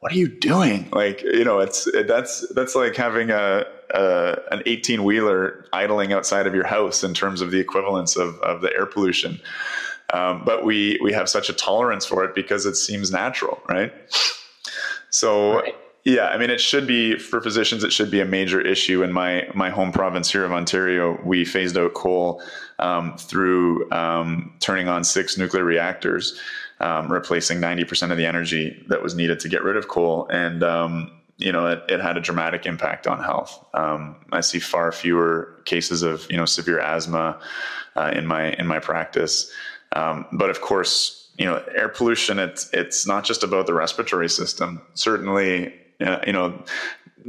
what 0.00 0.12
are 0.12 0.16
you 0.16 0.28
doing? 0.28 0.88
Like, 0.92 1.22
you 1.22 1.44
know, 1.44 1.60
it's, 1.60 1.86
it, 1.86 2.06
that's, 2.06 2.46
that's 2.54 2.74
like 2.74 2.96
having 2.96 3.30
a, 3.30 3.64
a 3.94 4.38
an 4.50 4.62
18 4.66 5.02
wheeler 5.02 5.64
idling 5.72 6.12
outside 6.12 6.46
of 6.46 6.54
your 6.54 6.66
house 6.66 7.02
in 7.02 7.14
terms 7.14 7.40
of 7.40 7.50
the 7.50 7.58
equivalence 7.58 8.16
of, 8.16 8.38
of 8.40 8.60
the 8.60 8.72
air 8.74 8.86
pollution. 8.86 9.40
Um, 10.12 10.42
but 10.44 10.64
we, 10.64 10.98
we 11.02 11.12
have 11.12 11.28
such 11.28 11.48
a 11.48 11.54
tolerance 11.54 12.04
for 12.04 12.24
it 12.24 12.34
because 12.34 12.66
it 12.66 12.74
seems 12.74 13.10
natural, 13.10 13.62
right? 13.68 13.92
So, 15.10 15.60
right 15.60 15.74
yeah, 16.04 16.26
I 16.28 16.36
mean, 16.36 16.50
it 16.50 16.60
should 16.60 16.86
be 16.86 17.16
for 17.16 17.40
physicians. 17.40 17.84
It 17.84 17.92
should 17.92 18.10
be 18.10 18.20
a 18.20 18.24
major 18.24 18.60
issue 18.60 19.04
in 19.04 19.12
my 19.12 19.48
my 19.54 19.70
home 19.70 19.92
province 19.92 20.30
here 20.30 20.44
of 20.44 20.52
Ontario. 20.52 21.18
We 21.24 21.44
phased 21.44 21.78
out 21.78 21.94
coal 21.94 22.42
um, 22.80 23.16
through 23.16 23.88
um, 23.92 24.52
turning 24.58 24.88
on 24.88 25.04
six 25.04 25.38
nuclear 25.38 25.62
reactors, 25.62 26.40
um, 26.80 27.10
replacing 27.10 27.60
ninety 27.60 27.84
percent 27.84 28.10
of 28.10 28.18
the 28.18 28.26
energy 28.26 28.84
that 28.88 29.00
was 29.00 29.14
needed 29.14 29.38
to 29.40 29.48
get 29.48 29.62
rid 29.62 29.76
of 29.76 29.86
coal, 29.86 30.26
and 30.28 30.64
um, 30.64 31.12
you 31.38 31.52
know, 31.52 31.68
it, 31.68 31.82
it, 31.88 32.00
had 32.00 32.16
a 32.16 32.20
dramatic 32.20 32.66
impact 32.66 33.06
on 33.06 33.22
health. 33.22 33.64
Um, 33.72 34.16
I 34.32 34.40
see 34.40 34.58
far 34.58 34.90
fewer 34.90 35.54
cases 35.66 36.02
of 36.02 36.26
you 36.28 36.36
know 36.36 36.46
severe 36.46 36.80
asthma 36.80 37.38
uh, 37.94 38.12
in 38.12 38.26
my 38.26 38.54
in 38.54 38.66
my 38.66 38.80
practice, 38.80 39.52
um, 39.92 40.26
but 40.32 40.50
of 40.50 40.60
course 40.60 41.20
you 41.38 41.46
know, 41.46 41.64
air 41.74 41.88
pollution, 41.88 42.38
it's, 42.38 42.68
it's 42.74 43.06
not 43.06 43.24
just 43.24 43.42
about 43.42 43.66
the 43.66 43.72
respiratory 43.72 44.28
system. 44.28 44.82
Certainly, 44.92 45.72
uh, 46.02 46.20
you 46.26 46.32
know, 46.32 46.62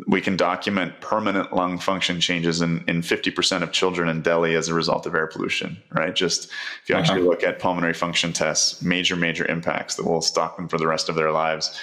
we 0.07 0.21
can 0.21 0.35
document 0.35 0.99
permanent 1.01 1.53
lung 1.53 1.77
function 1.77 2.19
changes 2.19 2.61
in, 2.61 2.83
in 2.87 3.01
50% 3.01 3.61
of 3.61 3.71
children 3.71 4.09
in 4.09 4.21
Delhi 4.21 4.55
as 4.55 4.67
a 4.67 4.73
result 4.73 5.05
of 5.05 5.13
air 5.13 5.27
pollution, 5.27 5.81
right? 5.91 6.15
Just 6.15 6.49
if 6.81 6.89
you 6.89 6.95
uh-huh. 6.95 7.01
actually 7.01 7.21
look 7.21 7.43
at 7.43 7.59
pulmonary 7.59 7.93
function 7.93 8.33
tests, 8.33 8.81
major, 8.81 9.15
major 9.15 9.45
impacts 9.45 9.95
that 9.95 10.05
will 10.05 10.21
stalk 10.21 10.57
them 10.57 10.67
for 10.67 10.77
the 10.77 10.87
rest 10.87 11.09
of 11.09 11.15
their 11.15 11.31
lives. 11.31 11.79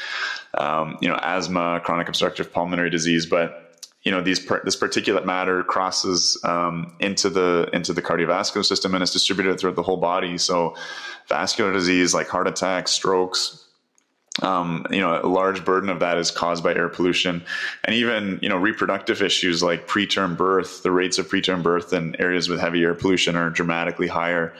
Um, 0.54 0.98
you 1.00 1.08
know, 1.08 1.18
asthma, 1.22 1.80
chronic 1.84 2.08
obstructive 2.08 2.52
pulmonary 2.52 2.90
disease, 2.90 3.26
but 3.26 3.66
you 4.02 4.10
know 4.10 4.22
these 4.22 4.44
this 4.64 4.76
particulate 4.76 5.26
matter 5.26 5.62
crosses 5.62 6.40
um, 6.44 6.96
into 7.00 7.28
the 7.28 7.68
into 7.74 7.92
the 7.92 8.00
cardiovascular 8.00 8.64
system 8.64 8.94
and 8.94 9.02
is 9.02 9.12
distributed 9.12 9.60
throughout 9.60 9.76
the 9.76 9.82
whole 9.82 9.98
body. 9.98 10.38
So, 10.38 10.74
vascular 11.28 11.72
disease 11.72 12.14
like 12.14 12.26
heart 12.26 12.48
attacks, 12.48 12.92
strokes, 12.92 13.66
um, 14.42 14.86
you 14.90 15.00
know, 15.00 15.20
a 15.22 15.26
large 15.26 15.64
burden 15.64 15.90
of 15.90 16.00
that 16.00 16.16
is 16.16 16.30
caused 16.30 16.62
by 16.62 16.74
air 16.74 16.88
pollution, 16.88 17.42
and 17.84 17.94
even 17.94 18.38
you 18.40 18.48
know 18.48 18.56
reproductive 18.56 19.22
issues 19.22 19.62
like 19.62 19.88
preterm 19.88 20.36
birth. 20.36 20.82
The 20.82 20.92
rates 20.92 21.18
of 21.18 21.28
preterm 21.28 21.62
birth 21.62 21.92
in 21.92 22.16
areas 22.20 22.48
with 22.48 22.60
heavy 22.60 22.82
air 22.82 22.94
pollution 22.94 23.36
are 23.36 23.50
dramatically 23.50 24.06
higher, 24.06 24.54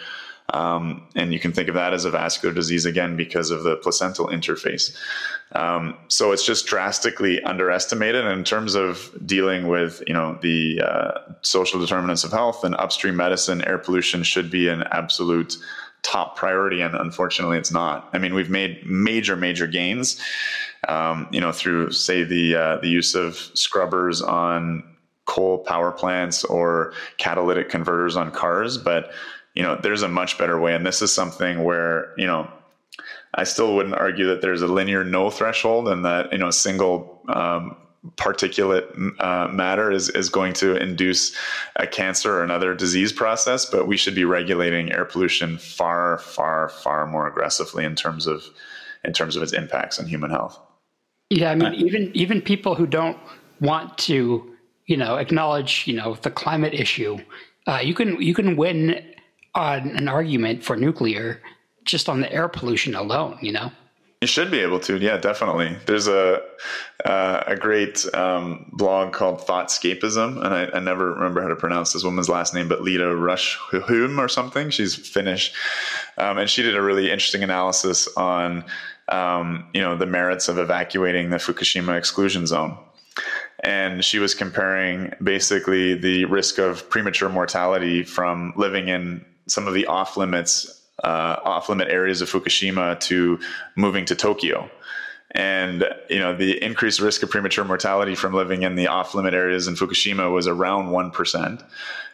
um, 0.53 1.07
and 1.15 1.33
you 1.33 1.39
can 1.39 1.53
think 1.53 1.69
of 1.69 1.77
that 1.77 1.95
as 1.95 2.05
a 2.05 2.11
vascular 2.11 2.55
disease 2.55 2.85
again 2.85 3.17
because 3.17 3.51
of 3.51 3.63
the 3.63 3.77
placental 3.77 4.27
interface. 4.27 4.95
Um, 5.53 5.97
so 6.09 6.33
it's 6.33 6.45
just 6.45 6.67
drastically 6.67 7.43
underestimated 7.43 8.25
in 8.25 8.45
terms 8.45 8.75
of 8.75 9.11
dealing 9.25 9.69
with 9.69 10.03
you 10.07 10.15
know 10.15 10.37
the 10.43 10.83
uh, 10.85 11.21
social 11.43 11.81
determinants 11.81 12.25
of 12.25 12.33
health 12.33 12.65
and 12.65 12.75
upstream 12.75 13.17
medicine. 13.17 13.65
Air 13.65 13.79
pollution 13.79 14.25
should 14.25 14.51
be 14.51 14.69
an 14.69 14.83
absolute 14.91 15.57
top 16.03 16.37
priority, 16.37 16.81
and 16.81 16.95
unfortunately, 16.95 17.59
it's 17.59 17.73
not. 17.73 18.09
I 18.13 18.19
mean, 18.19 18.35
we've 18.35 18.51
made 18.51 18.85
major, 18.87 19.37
major 19.37 19.67
gains, 19.67 20.21
um, 20.89 21.29
you 21.31 21.41
know, 21.41 21.53
through 21.53 21.93
say 21.93 22.25
the 22.25 22.57
uh, 22.57 22.77
the 22.79 22.89
use 22.89 23.15
of 23.15 23.37
scrubbers 23.55 24.23
on 24.23 24.83
coal 25.27 25.59
power 25.59 25.93
plants 25.93 26.45
or 26.45 26.93
catalytic 27.19 27.69
converters 27.69 28.17
on 28.17 28.31
cars, 28.31 28.79
but 28.79 29.13
you 29.55 29.63
know, 29.63 29.77
there's 29.83 30.03
a 30.03 30.09
much 30.09 30.39
better 30.39 30.59
way, 30.59 30.75
and 30.75 30.87
this 30.87 31.03
is 31.03 31.13
something 31.13 31.65
where 31.65 32.15
you 32.17 32.27
know. 32.27 32.51
I 33.33 33.45
still 33.45 33.77
wouldn't 33.77 33.95
argue 33.95 34.27
that 34.27 34.43
there's 34.43 34.61
a 34.61 34.67
linear 34.67 35.05
no 35.05 35.31
threshold 35.31 35.87
and 35.87 36.05
that 36.05 36.33
you 36.33 36.39
know 36.39 36.49
a 36.49 36.53
single 36.53 37.23
um, 37.29 37.77
particulate 38.17 38.87
uh, 39.21 39.49
matter 39.49 39.91
is, 39.91 40.09
is 40.11 40.29
going 40.29 40.55
to 40.55 40.77
induce 40.77 41.37
a 41.77 41.87
cancer 41.87 42.39
or 42.39 42.43
another 42.43 42.75
disease 42.75 43.13
process, 43.13 43.67
but 43.67 43.87
we 43.87 43.97
should 43.97 44.15
be 44.15 44.25
regulating 44.25 44.91
air 44.93 45.05
pollution 45.05 45.59
far, 45.59 46.19
far, 46.19 46.71
far 46.71 47.07
more 47.07 47.27
aggressively 47.27 47.85
in 47.85 47.95
terms 47.95 48.27
of 48.27 48.45
in 49.03 49.15
terms 49.15 49.35
of 49.35 49.43
its 49.43 49.53
impacts 49.53 49.99
on 49.99 50.07
human 50.07 50.31
health. 50.31 50.61
Yeah, 51.31 51.51
I 51.51 51.55
mean, 51.55 51.75
even 51.75 52.11
even 52.15 52.43
people 52.43 52.75
who 52.75 52.87
don't 52.87 53.19
want 53.61 53.97
to, 53.99 54.57
you 54.87 54.97
know, 54.97 55.17
acknowledge, 55.17 55.87
you 55.87 55.95
know, 55.95 56.17
the 56.23 56.31
climate 56.31 56.75
issue, 56.75 57.19
uh, 57.67 57.81
you 57.83 57.95
can 57.95 58.21
you 58.21 58.35
can 58.35 58.57
win 58.57 59.03
on 59.55 59.91
an 59.91 60.09
argument 60.09 60.65
for 60.65 60.77
nuclear 60.77 61.41
just 61.85 62.09
on 62.09 62.21
the 62.21 62.33
air 62.33 62.49
pollution 62.49 62.95
alone, 62.95 63.39
you 63.41 63.53
know? 63.53 63.73
You 64.21 64.27
should 64.27 64.51
be 64.51 64.61
able 64.61 64.81
to, 64.81 64.99
yeah, 64.99 65.17
definitely. 65.17 65.79
There's 65.87 66.07
a 66.07 66.43
uh, 67.07 67.43
a 67.47 67.57
great 67.57 68.05
um, 68.15 68.71
blog 68.71 69.15
called 69.15 69.41
Thoughtscapism, 69.47 70.45
and 70.45 70.53
I, 70.53 70.69
I, 70.75 70.81
never 70.81 71.15
remember 71.15 71.41
how 71.41 71.49
to 71.49 71.57
pronounce 71.57 71.95
this 71.95 72.05
woman's 72.05 72.29
last 72.29 72.53
name, 72.53 72.69
but 72.69 72.83
Lita 72.83 73.17
Rush 73.17 73.59
or 73.73 74.29
something. 74.29 74.69
She's 74.69 74.95
Finnish, 74.95 75.55
um, 76.19 76.37
and 76.37 76.51
she 76.51 76.63
did 76.63 76.77
a 76.77 76.83
really 76.83 77.11
interesting 77.11 77.43
analysis 77.43 78.15
on 78.19 78.63
um, 79.09 79.67
you 79.73 79.81
know 79.81 79.97
the 79.97 80.05
merits 80.05 80.49
of 80.49 80.59
evacuating 80.59 81.31
the 81.31 81.39
Fukushima 81.39 81.97
exclusion 81.97 82.47
zone. 82.47 82.77
And 83.65 84.05
she 84.05 84.19
was 84.19 84.35
comparing 84.35 85.15
basically 85.23 85.95
the 85.95 86.27
risk 86.27 86.59
of 86.59 86.89
premature 86.91 87.31
mortality 87.31 88.03
from 88.03 88.53
living 88.55 88.89
in 88.89 89.25
some 89.47 89.67
of 89.67 89.73
the 89.73 89.87
off 89.87 90.19
limits 90.19 90.80
off 91.05 91.69
limit 91.69 91.89
areas 91.89 92.21
of 92.23 92.31
Fukushima 92.31 92.99
to 93.01 93.39
moving 93.77 94.05
to 94.07 94.15
Tokyo. 94.15 94.71
And 95.33 95.85
you 96.09 96.19
know 96.19 96.37
the 96.37 96.63
increased 96.63 97.01
risk 97.01 97.23
of 97.23 97.31
premature 97.31 97.65
mortality 97.65 98.17
from 98.17 98.35
living 98.35 98.63
in 98.63 98.75
the 98.75 98.89
off 98.89 99.15
limit 99.15 99.33
areas 99.33 99.69
in 99.69 99.75
Fukushima 99.75 100.33
was 100.33 100.49
around 100.49 100.91
one 100.91 101.13
percent, 101.13 101.63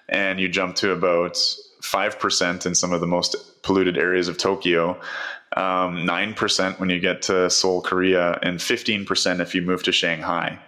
and 0.08 0.38
you 0.38 0.48
jump 0.48 0.76
to 0.76 0.92
about 0.92 1.38
five 1.80 2.18
percent 2.18 2.66
in 2.66 2.74
some 2.74 2.92
of 2.92 3.00
the 3.00 3.06
most 3.06 3.62
polluted 3.62 3.96
areas 3.96 4.28
of 4.28 4.36
Tokyo, 4.36 5.00
um, 5.56 6.04
nine 6.04 6.28
um, 6.28 6.34
percent 6.34 6.78
when 6.78 6.90
you 6.90 7.00
get 7.00 7.22
to 7.22 7.48
Seoul, 7.48 7.80
Korea, 7.80 8.38
and 8.42 8.60
fifteen 8.60 9.06
percent 9.06 9.40
if 9.40 9.54
you 9.54 9.62
move 9.62 9.82
to 9.84 9.92
Shanghai. 9.92 10.58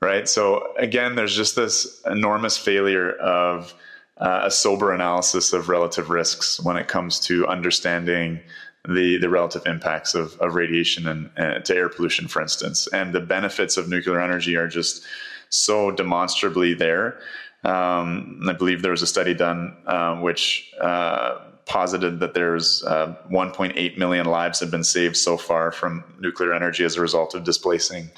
Right. 0.00 0.28
So 0.28 0.72
again, 0.78 1.16
there's 1.16 1.34
just 1.34 1.56
this 1.56 2.00
enormous 2.06 2.56
failure 2.56 3.10
of 3.10 3.74
uh, 4.18 4.42
a 4.44 4.50
sober 4.50 4.92
analysis 4.92 5.52
of 5.52 5.68
relative 5.68 6.10
risks 6.10 6.60
when 6.60 6.76
it 6.76 6.88
comes 6.88 7.20
to 7.20 7.46
understanding 7.46 8.40
the 8.88 9.18
the 9.18 9.28
relative 9.28 9.66
impacts 9.66 10.14
of, 10.14 10.38
of 10.40 10.54
radiation 10.54 11.06
and 11.08 11.30
uh, 11.36 11.58
to 11.60 11.74
air 11.74 11.88
pollution, 11.88 12.28
for 12.28 12.40
instance, 12.42 12.86
and 12.92 13.12
the 13.12 13.20
benefits 13.20 13.76
of 13.76 13.88
nuclear 13.88 14.20
energy 14.20 14.56
are 14.56 14.68
just 14.68 15.04
so 15.50 15.90
demonstrably 15.90 16.74
there. 16.74 17.18
Um, 17.64 18.40
I 18.48 18.52
believe 18.52 18.82
there 18.82 18.92
was 18.92 19.02
a 19.02 19.06
study 19.06 19.34
done 19.34 19.76
um, 19.86 20.22
which 20.22 20.72
uh, 20.80 21.38
posited 21.66 22.20
that 22.20 22.34
there's 22.34 22.82
uh, 22.84 23.14
1.8 23.30 23.98
million 23.98 24.26
lives 24.26 24.60
have 24.60 24.70
been 24.70 24.84
saved 24.84 25.16
so 25.16 25.36
far 25.36 25.70
from 25.70 26.04
nuclear 26.18 26.54
energy 26.54 26.84
as 26.84 26.96
a 26.96 27.00
result 27.00 27.34
of 27.34 27.44
displacing 27.44 28.10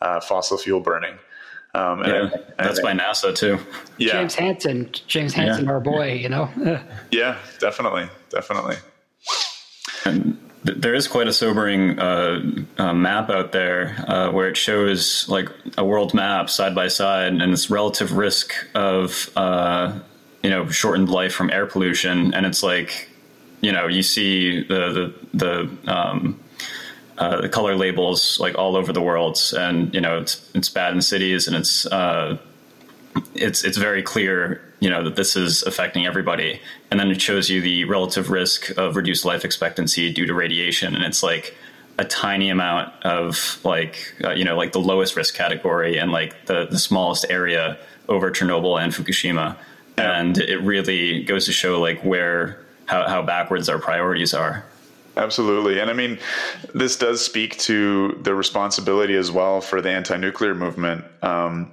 uh, 0.00 0.20
fossil 0.20 0.58
fuel 0.58 0.80
burning. 0.80 1.16
Um, 1.76 2.04
yeah, 2.04 2.30
that's 2.58 2.80
by 2.80 2.92
NASA 2.92 3.34
too. 3.34 3.58
Yeah. 3.98 4.12
James 4.12 4.34
Hansen, 4.34 4.90
James 5.06 5.34
Hansen, 5.34 5.66
yeah. 5.66 5.70
our 5.70 5.80
boy, 5.80 6.14
you 6.14 6.30
know. 6.30 6.48
yeah, 7.10 7.36
definitely, 7.60 8.08
definitely. 8.30 8.76
And 10.06 10.38
there 10.64 10.94
is 10.94 11.06
quite 11.06 11.28
a 11.28 11.34
sobering 11.34 11.98
uh, 11.98 12.40
uh, 12.78 12.94
map 12.94 13.28
out 13.28 13.52
there 13.52 13.94
uh, 14.08 14.30
where 14.30 14.48
it 14.48 14.56
shows 14.56 15.28
like 15.28 15.50
a 15.76 15.84
world 15.84 16.14
map 16.14 16.48
side 16.48 16.74
by 16.74 16.88
side, 16.88 17.34
and 17.34 17.52
it's 17.52 17.68
relative 17.68 18.12
risk 18.12 18.54
of 18.74 19.30
uh, 19.36 19.98
you 20.42 20.48
know 20.48 20.66
shortened 20.70 21.10
life 21.10 21.34
from 21.34 21.50
air 21.50 21.66
pollution, 21.66 22.32
and 22.32 22.46
it's 22.46 22.62
like 22.62 23.10
you 23.60 23.70
know 23.70 23.86
you 23.86 24.02
see 24.02 24.62
the 24.62 25.12
the 25.34 25.68
the 25.84 25.92
um, 25.92 26.40
uh, 27.18 27.40
the 27.40 27.48
color 27.48 27.76
labels 27.76 28.38
like 28.40 28.56
all 28.58 28.76
over 28.76 28.92
the 28.92 29.00
world, 29.00 29.38
and 29.56 29.92
you 29.94 30.00
know 30.00 30.18
it's 30.18 30.50
it's 30.54 30.68
bad 30.68 30.92
in 30.92 31.00
cities, 31.00 31.46
and 31.46 31.56
it's 31.56 31.86
uh, 31.86 32.38
it's 33.34 33.64
it's 33.64 33.78
very 33.78 34.02
clear 34.02 34.62
you 34.80 34.90
know 34.90 35.02
that 35.02 35.16
this 35.16 35.36
is 35.36 35.62
affecting 35.62 36.06
everybody, 36.06 36.60
and 36.90 37.00
then 37.00 37.10
it 37.10 37.20
shows 37.20 37.48
you 37.48 37.60
the 37.60 37.84
relative 37.84 38.30
risk 38.30 38.70
of 38.76 38.96
reduced 38.96 39.24
life 39.24 39.44
expectancy 39.44 40.12
due 40.12 40.26
to 40.26 40.34
radiation, 40.34 40.94
and 40.94 41.04
it's 41.04 41.22
like 41.22 41.54
a 41.98 42.04
tiny 42.04 42.50
amount 42.50 42.92
of 43.04 43.58
like 43.64 44.14
uh, 44.22 44.32
you 44.32 44.44
know 44.44 44.56
like 44.56 44.72
the 44.72 44.80
lowest 44.80 45.16
risk 45.16 45.34
category 45.34 45.98
and 45.98 46.12
like 46.12 46.46
the 46.46 46.66
the 46.66 46.78
smallest 46.78 47.24
area 47.30 47.78
over 48.08 48.30
Chernobyl 48.30 48.80
and 48.80 48.92
Fukushima, 48.92 49.56
yeah. 49.96 50.20
and 50.20 50.38
it 50.38 50.58
really 50.58 51.24
goes 51.24 51.46
to 51.46 51.52
show 51.52 51.80
like 51.80 52.02
where 52.04 52.60
how, 52.86 53.08
how 53.08 53.22
backwards 53.22 53.68
our 53.68 53.78
priorities 53.78 54.34
are. 54.34 54.64
Absolutely. 55.16 55.80
And 55.80 55.88
I 55.88 55.94
mean, 55.94 56.18
this 56.74 56.96
does 56.96 57.24
speak 57.24 57.56
to 57.60 58.18
the 58.22 58.34
responsibility 58.34 59.16
as 59.16 59.30
well 59.30 59.60
for 59.60 59.80
the 59.80 59.90
anti 59.90 60.16
nuclear 60.16 60.54
movement. 60.54 61.04
Um, 61.22 61.72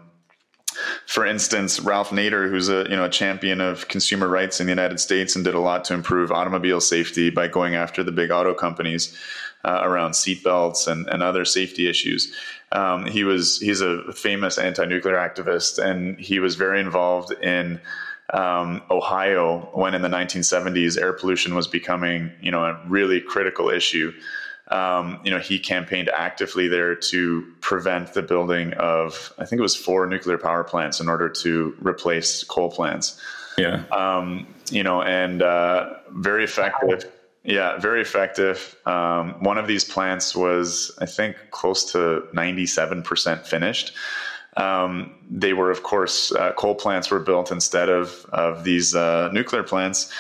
for 1.06 1.26
instance, 1.26 1.80
Ralph 1.80 2.10
Nader, 2.10 2.50
who's 2.50 2.70
a 2.70 2.84
you 2.90 2.96
know 2.96 3.06
a 3.06 3.10
champion 3.10 3.62
of 3.62 3.88
consumer 3.90 4.28
rights 4.28 4.60
in 4.60 4.66
the 4.66 4.72
United 4.72 5.00
States 5.00 5.36
and 5.36 5.44
did 5.44 5.56
a 5.56 5.60
lot 5.60 5.84
to 5.86 5.94
improve 5.94 6.32
automobile 6.32 6.82
safety 6.82 7.30
by 7.30 7.48
going 7.48 7.76
after 7.76 8.04
the 8.04 8.12
big 8.12 8.32
auto 8.32 8.54
companies 8.54 9.16
uh, 9.66 9.82
around 9.84 10.12
seatbelts 10.12 10.88
and, 10.88 11.08
and 11.08 11.22
other 11.22 11.46
safety 11.46 11.88
issues. 11.88 12.34
Um, 12.72 13.06
he 13.06 13.24
was 13.24 13.60
he's 13.60 13.82
a 13.82 14.12
famous 14.14 14.58
anti-nuclear 14.58 15.16
activist, 15.16 15.84
and 15.84 16.20
he 16.20 16.40
was 16.40 16.56
very 16.56 16.80
involved 16.80 17.32
in 17.32 17.80
um, 18.32 18.82
Ohio 18.90 19.70
when 19.74 19.94
in 19.94 20.02
the 20.02 20.08
1970s 20.10 21.00
air 21.00 21.14
pollution 21.14 21.56
was 21.56 21.68
becoming, 21.68 22.32
you 22.42 22.52
know, 22.52 22.64
a 22.66 22.82
really 22.88 23.20
critical 23.20 23.70
issue. 23.70 24.14
Um, 24.70 25.20
you 25.24 25.32
know, 25.32 25.40
he 25.40 25.60
campaigned 25.60 26.10
actively 26.10 26.68
there 26.68 26.96
to 26.96 27.46
prevent 27.60 28.14
the 28.14 28.22
building 28.22 28.74
of, 28.74 29.34
I 29.38 29.46
think 29.46 29.60
it 29.60 29.62
was 29.62 29.76
four 29.76 30.08
nuclear 30.08 30.38
power 30.38 30.64
plants 30.64 31.00
in 31.00 31.10
order 31.10 31.30
to 31.30 31.76
replace 31.80 32.44
coal 32.44 32.72
plants. 32.72 33.22
Yeah. 33.58 33.84
Um, 33.92 34.48
you 34.72 34.82
know, 34.82 35.02
and 35.02 35.42
uh, 35.42 35.96
very 36.12 36.46
effective. 36.46 37.12
Yeah, 37.44 37.78
very 37.78 38.02
effective. 38.02 38.76
Um, 38.86 39.44
one 39.44 39.58
of 39.58 39.68
these 39.68 39.84
plants 39.84 40.34
was, 40.34 40.98
I 41.02 41.06
think, 41.06 41.36
close 41.52 41.92
to 41.92 42.24
97% 42.34 43.46
finished. 43.46 43.94
Um, 44.58 45.14
they 45.30 45.54
were, 45.54 45.72
of 45.72 45.84
course, 45.84 46.32
uh, 46.32 46.54
coal 46.54 46.76
plants 46.76 47.10
were 47.10 47.20
built 47.20 47.52
instead 47.52 47.90
of 47.90 48.26
of 48.32 48.64
these 48.64 48.94
uh, 48.96 49.30
nuclear 49.32 49.64
plants, 49.64 50.12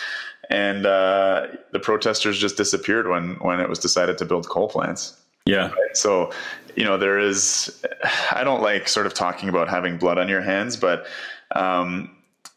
and 0.50 0.86
uh, 0.86 1.48
the 1.72 1.80
protesters 1.80 2.40
just 2.40 2.58
disappeared 2.58 3.08
when 3.08 3.36
when 3.36 3.60
it 3.60 3.70
was 3.70 3.80
decided 3.80 4.18
to 4.20 4.26
build 4.26 4.48
coal 4.50 4.68
plants. 4.68 5.20
Yeah. 5.46 5.70
Right? 5.70 5.98
So, 5.98 6.32
you 6.76 6.84
know, 6.84 6.98
there 6.98 7.20
is. 7.20 7.84
I 8.32 8.44
don't 8.44 8.62
like 8.62 8.88
sort 8.88 9.06
of 9.06 9.14
talking 9.14 9.50
about 9.50 9.70
having 9.70 9.98
blood 9.98 10.18
on 10.18 10.30
your 10.30 10.42
hands, 10.42 10.78
but 10.78 11.06
um, 11.56 12.10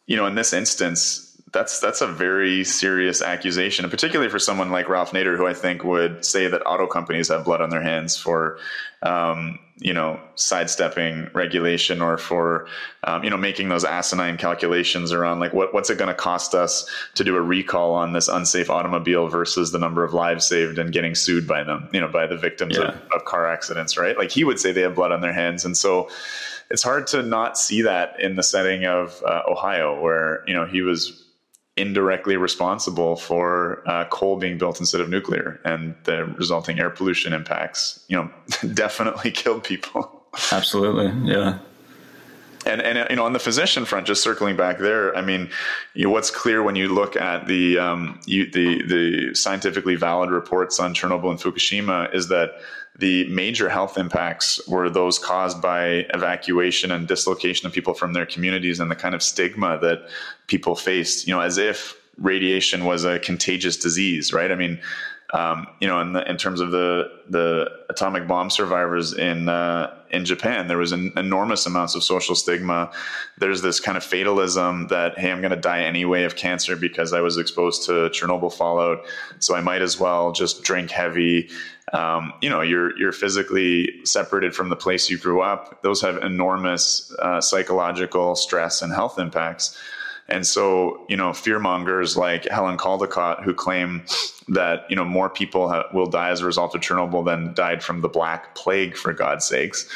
you 0.07 0.17
know, 0.17 0.27
in 0.27 0.35
this 0.35 0.53
instance, 0.53 1.26
that's 1.53 1.79
that's 1.79 2.01
a 2.01 2.09
very 2.09 2.65
serious 2.65 3.23
accusation, 3.23 3.85
and 3.85 3.91
particularly 3.91 4.31
for 4.31 4.39
someone 4.39 4.71
like 4.71 4.89
Ralph 4.89 5.13
Nader, 5.13 5.37
who 5.37 5.47
I 5.47 5.55
think 5.55 5.85
would 5.85 6.25
say 6.25 6.49
that 6.49 6.67
auto 6.67 6.87
companies 6.87 7.29
have 7.29 7.45
blood 7.45 7.61
on 7.61 7.71
their 7.71 7.83
hands 7.83 8.17
for, 8.17 8.59
um, 9.03 9.61
you 9.79 9.95
know, 9.95 10.21
sidestepping 10.35 11.31
regulation 11.35 12.03
or 12.03 12.19
for, 12.19 12.67
um, 13.05 13.23
you 13.23 13.31
know, 13.31 13.37
making 13.37 13.69
those 13.69 13.85
asinine 13.85 14.39
calculations 14.39 15.13
around 15.13 15.39
like 15.39 15.53
what 15.53 15.73
what's 15.73 15.89
it 15.89 15.99
going 15.99 16.09
to 16.09 16.15
cost 16.15 16.53
us 16.53 16.91
to 17.15 17.23
do 17.23 17.37
a 17.37 17.41
recall 17.41 17.95
on 17.95 18.13
this 18.13 18.27
unsafe 18.27 18.69
automobile 18.69 19.29
versus 19.29 19.71
the 19.71 19.79
number 19.79 20.03
of 20.03 20.13
lives 20.13 20.45
saved 20.45 20.81
and 20.81 20.93
getting 20.93 21.15
sued 21.15 21.47
by 21.47 21.63
them, 21.63 21.89
you 21.93 22.01
know, 22.01 22.09
by 22.09 22.27
the 22.27 22.37
victims 22.37 22.77
yeah. 22.77 22.89
of, 22.89 22.95
of 23.15 23.25
car 23.25 23.47
accidents, 23.47 23.97
right? 23.97 24.19
Like 24.19 24.33
he 24.33 24.43
would 24.43 24.59
say 24.59 24.73
they 24.73 24.81
have 24.81 24.97
blood 24.97 25.13
on 25.13 25.21
their 25.21 25.33
hands, 25.33 25.65
and 25.65 25.77
so 25.77 26.11
it's 26.71 26.83
hard 26.83 27.07
to 27.09 27.23
not 27.23 27.57
see 27.57 27.83
that 27.83 28.19
in 28.21 28.35
the 28.35 28.43
setting 28.43 28.85
of 28.85 29.23
uh, 29.25 29.43
Ohio, 29.49 30.01
where 30.01 30.43
you 30.49 30.55
know 30.55 30.67
he 30.67 30.83
was 30.83 31.23
indirectly 31.77 32.37
responsible 32.37 33.17
for 33.17 33.83
uh, 33.87 34.07
coal 34.07 34.37
being 34.37 34.57
built 34.57 34.81
instead 34.81 35.01
of 35.01 35.11
nuclear 35.11 35.61
and 35.65 35.95
the 36.05 36.25
resulting 36.39 36.81
air 36.81 36.91
pollution 36.91 37.33
impacts 37.33 38.03
you 38.09 38.17
know 38.17 38.31
definitely 38.75 39.31
killed 39.31 39.63
people. 39.63 40.25
Absolutely. 40.53 41.13
Yeah. 41.31 41.59
And 42.65 42.81
and 42.83 43.09
you 43.11 43.17
know 43.17 43.25
on 43.25 43.33
the 43.33 43.39
physician 43.39 43.85
front 43.85 44.07
just 44.07 44.23
circling 44.23 44.57
back 44.57 44.79
there 44.79 45.17
i 45.17 45.23
mean 45.23 45.49
you 45.95 46.05
know, 46.05 46.11
what's 46.11 46.31
clear 46.31 46.65
when 46.65 46.75
you 46.75 46.89
look 46.89 47.15
at 47.15 47.47
the 47.47 47.79
um, 47.79 48.21
you, 48.27 48.51
the 48.51 48.83
the 48.83 49.35
scientifically 49.35 49.95
valid 49.95 50.31
reports 50.31 50.81
on 50.81 50.93
chernobyl 50.93 51.31
and 51.31 51.39
fukushima 51.39 52.13
is 52.13 52.27
that 52.29 52.55
the 52.99 53.27
major 53.29 53.69
health 53.69 53.99
impacts 53.99 54.67
were 54.67 54.89
those 54.89 55.19
caused 55.19 55.61
by 55.61 56.07
evacuation 56.15 56.91
and 56.91 57.07
dislocation 57.07 57.67
of 57.67 57.73
people 57.73 57.95
from 57.95 58.15
their 58.15 58.27
communities 58.27 58.81
and 58.81 58.91
the 58.91 58.97
kind 58.97 59.15
of 59.15 59.23
stigma 59.23 59.79
that 59.83 60.09
people 60.47 60.75
faced, 60.75 61.27
you 61.27 61.35
know, 61.35 61.41
as 61.41 61.59
if 61.59 61.97
radiation 62.19 62.85
was 62.85 63.05
a 63.05 63.19
contagious 63.19 63.77
disease, 63.77 64.33
right? 64.33 64.51
I 64.51 64.55
mean, 64.55 64.81
um, 65.33 65.67
you 65.81 65.89
know, 65.89 66.01
in, 66.01 66.13
the, 66.13 66.29
in, 66.29 66.37
terms 66.37 66.61
of 66.61 66.71
the 66.71 67.11
the 67.29 67.69
atomic 67.91 68.29
bomb 68.29 68.49
survivors 68.49 69.13
in 69.13 69.49
uh, 69.49 69.93
in 70.11 70.25
Japan, 70.25 70.69
there 70.69 70.79
was 70.79 70.93
an 70.93 71.13
enormous 71.17 71.67
amounts 71.67 71.97
of 71.97 72.05
social 72.05 72.37
stigma. 72.37 72.93
There's 73.39 73.61
this 73.61 73.81
kind 73.81 73.97
of 73.97 74.05
fatalism 74.05 74.87
that 74.89 75.19
hey, 75.19 75.33
I'm 75.33 75.41
going 75.41 75.51
to 75.51 75.57
die 75.57 75.83
anyway 75.83 76.23
of 76.23 76.37
cancer 76.37 76.77
because 76.77 77.13
I 77.13 77.21
was 77.21 77.39
exposed 77.39 77.85
to 77.87 77.93
Chernobyl 78.11 78.53
fallout, 78.53 79.05
so 79.41 79.57
I 79.57 79.61
might 79.61 79.83
as 79.83 79.99
well 79.99 80.31
just 80.31 80.63
drink 80.63 80.93
heavy. 80.93 81.51
Um, 81.93 82.33
you 82.41 82.49
know 82.49 82.61
you're 82.61 82.97
you're 82.97 83.13
physically 83.13 84.05
separated 84.05 84.55
from 84.55 84.69
the 84.69 84.77
place 84.77 85.11
you 85.11 85.19
grew 85.19 85.41
up. 85.41 85.83
Those 85.83 86.01
have 86.03 86.19
enormous 86.19 87.13
uh, 87.19 87.41
psychological 87.41 88.37
stress 88.37 88.81
and 88.81 88.93
health 88.93 89.19
impacts 89.19 89.77
And 90.29 90.47
so, 90.47 91.05
you 91.09 91.17
know, 91.17 91.33
fear 91.33 91.59
mongers 91.59 92.17
like 92.17 92.49
Helen 92.49 92.77
Caldicott, 92.77 93.45
who 93.45 93.55
claim 93.55 94.05
that, 94.49 94.85
you 94.91 94.97
know, 94.97 95.05
more 95.05 95.31
people 95.31 95.69
ha- 95.69 95.87
will 95.95 96.07
die 96.07 96.31
as 96.31 96.41
a 96.41 96.47
result 96.47 96.75
of 96.75 96.81
Chernobyl 96.81 97.25
than 97.25 97.55
died 97.55 97.83
from 97.83 98.01
the 98.01 98.09
Black 98.09 98.55
Plague, 98.55 98.97
for 98.97 99.13
God's 99.13 99.45
sakes, 99.45 99.89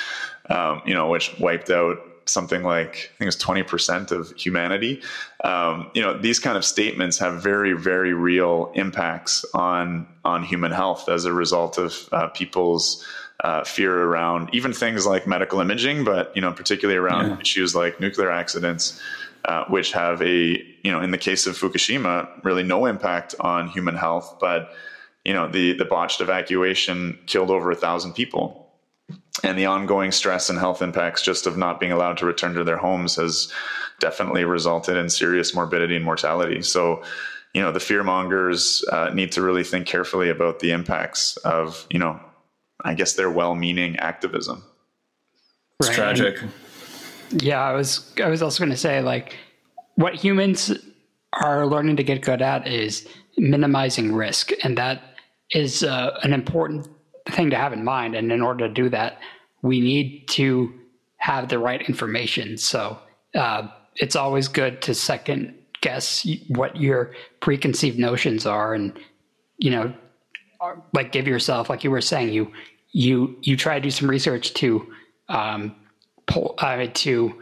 um, 0.48 0.82
you 0.86 0.94
know, 0.94 1.08
which 1.08 1.36
wiped 1.40 1.70
out 1.70 1.98
something 2.26 2.62
like 2.62 3.10
I 3.14 3.18
think 3.18 3.28
it's 3.28 3.36
twenty 3.36 3.64
percent 3.64 4.12
of 4.12 4.30
humanity. 4.36 5.02
Um, 5.42 5.90
you 5.94 6.02
know, 6.02 6.16
these 6.16 6.38
kind 6.38 6.56
of 6.56 6.64
statements 6.64 7.18
have 7.18 7.42
very, 7.42 7.72
very 7.72 8.14
real 8.14 8.70
impacts 8.74 9.44
on 9.52 10.06
on 10.24 10.44
human 10.44 10.70
health 10.70 11.08
as 11.08 11.24
a 11.24 11.32
result 11.32 11.76
of 11.76 12.08
uh, 12.12 12.28
people's 12.28 13.04
uh, 13.42 13.64
fear 13.64 14.04
around 14.04 14.50
even 14.54 14.72
things 14.72 15.06
like 15.06 15.26
medical 15.26 15.60
imaging, 15.60 16.04
but 16.04 16.30
you 16.36 16.42
know, 16.42 16.52
particularly 16.52 16.98
around 16.98 17.30
yeah. 17.30 17.40
issues 17.40 17.74
like 17.74 17.98
nuclear 17.98 18.30
accidents. 18.30 19.00
Uh, 19.46 19.64
which 19.68 19.92
have 19.92 20.20
a, 20.20 20.62
you 20.82 20.92
know, 20.92 21.00
in 21.00 21.12
the 21.12 21.18
case 21.18 21.46
of 21.46 21.56
Fukushima, 21.56 22.28
really 22.44 22.62
no 22.62 22.84
impact 22.84 23.34
on 23.40 23.68
human 23.68 23.96
health, 23.96 24.36
but 24.38 24.70
you 25.24 25.32
know, 25.32 25.48
the 25.48 25.72
the 25.72 25.86
botched 25.86 26.20
evacuation 26.20 27.18
killed 27.26 27.50
over 27.50 27.70
a 27.70 27.74
thousand 27.74 28.12
people 28.12 28.70
and 29.42 29.58
the 29.58 29.66
ongoing 29.66 30.12
stress 30.12 30.50
and 30.50 30.58
health 30.58 30.82
impacts 30.82 31.22
just 31.22 31.46
of 31.46 31.56
not 31.56 31.80
being 31.80 31.92
allowed 31.92 32.18
to 32.18 32.26
return 32.26 32.54
to 32.54 32.64
their 32.64 32.76
homes 32.76 33.16
has 33.16 33.52
definitely 33.98 34.44
resulted 34.44 34.96
in 34.96 35.08
serious 35.08 35.54
morbidity 35.54 35.96
and 35.96 36.04
mortality. 36.04 36.62
So, 36.62 37.02
you 37.54 37.62
know, 37.62 37.72
the 37.72 37.80
fear 37.80 38.02
mongers 38.02 38.84
uh, 38.92 39.10
need 39.14 39.32
to 39.32 39.42
really 39.42 39.64
think 39.64 39.86
carefully 39.86 40.28
about 40.28 40.60
the 40.60 40.72
impacts 40.72 41.36
of, 41.38 41.86
you 41.90 41.98
know, 41.98 42.20
I 42.82 42.94
guess 42.94 43.14
their 43.14 43.30
well-meaning 43.30 43.96
activism. 43.96 44.64
It's 45.80 45.88
right. 45.88 45.96
tragic. 45.96 46.38
Yeah, 47.32 47.60
I 47.60 47.72
was 47.72 48.12
I 48.22 48.28
was 48.28 48.42
also 48.42 48.58
going 48.58 48.70
to 48.70 48.76
say 48.76 49.00
like 49.00 49.36
what 49.94 50.14
humans 50.14 50.72
are 51.32 51.66
learning 51.66 51.96
to 51.96 52.02
get 52.02 52.22
good 52.22 52.42
at 52.42 52.66
is 52.66 53.08
minimizing 53.36 54.12
risk, 54.12 54.50
and 54.64 54.76
that 54.78 55.02
is 55.52 55.82
uh, 55.82 56.18
an 56.22 56.32
important 56.32 56.88
thing 57.28 57.50
to 57.50 57.56
have 57.56 57.72
in 57.72 57.84
mind. 57.84 58.14
And 58.14 58.32
in 58.32 58.40
order 58.40 58.66
to 58.66 58.74
do 58.74 58.88
that, 58.90 59.18
we 59.62 59.80
need 59.80 60.26
to 60.30 60.72
have 61.18 61.48
the 61.48 61.58
right 61.58 61.82
information. 61.82 62.56
So 62.56 62.98
uh, 63.34 63.68
it's 63.96 64.16
always 64.16 64.48
good 64.48 64.82
to 64.82 64.94
second 64.94 65.54
guess 65.82 66.26
what 66.48 66.76
your 66.76 67.14
preconceived 67.40 67.98
notions 67.98 68.46
are, 68.46 68.74
and 68.74 68.98
you 69.58 69.70
know, 69.70 69.94
like 70.92 71.12
give 71.12 71.28
yourself, 71.28 71.70
like 71.70 71.84
you 71.84 71.90
were 71.90 72.00
saying, 72.00 72.32
you 72.32 72.52
you 72.92 73.36
you 73.42 73.56
try 73.56 73.74
to 73.74 73.80
do 73.80 73.90
some 73.90 74.10
research 74.10 74.54
to 74.54 74.92
um, 75.28 75.76
pull, 76.30 76.54
uh, 76.58 76.86
to 76.86 77.34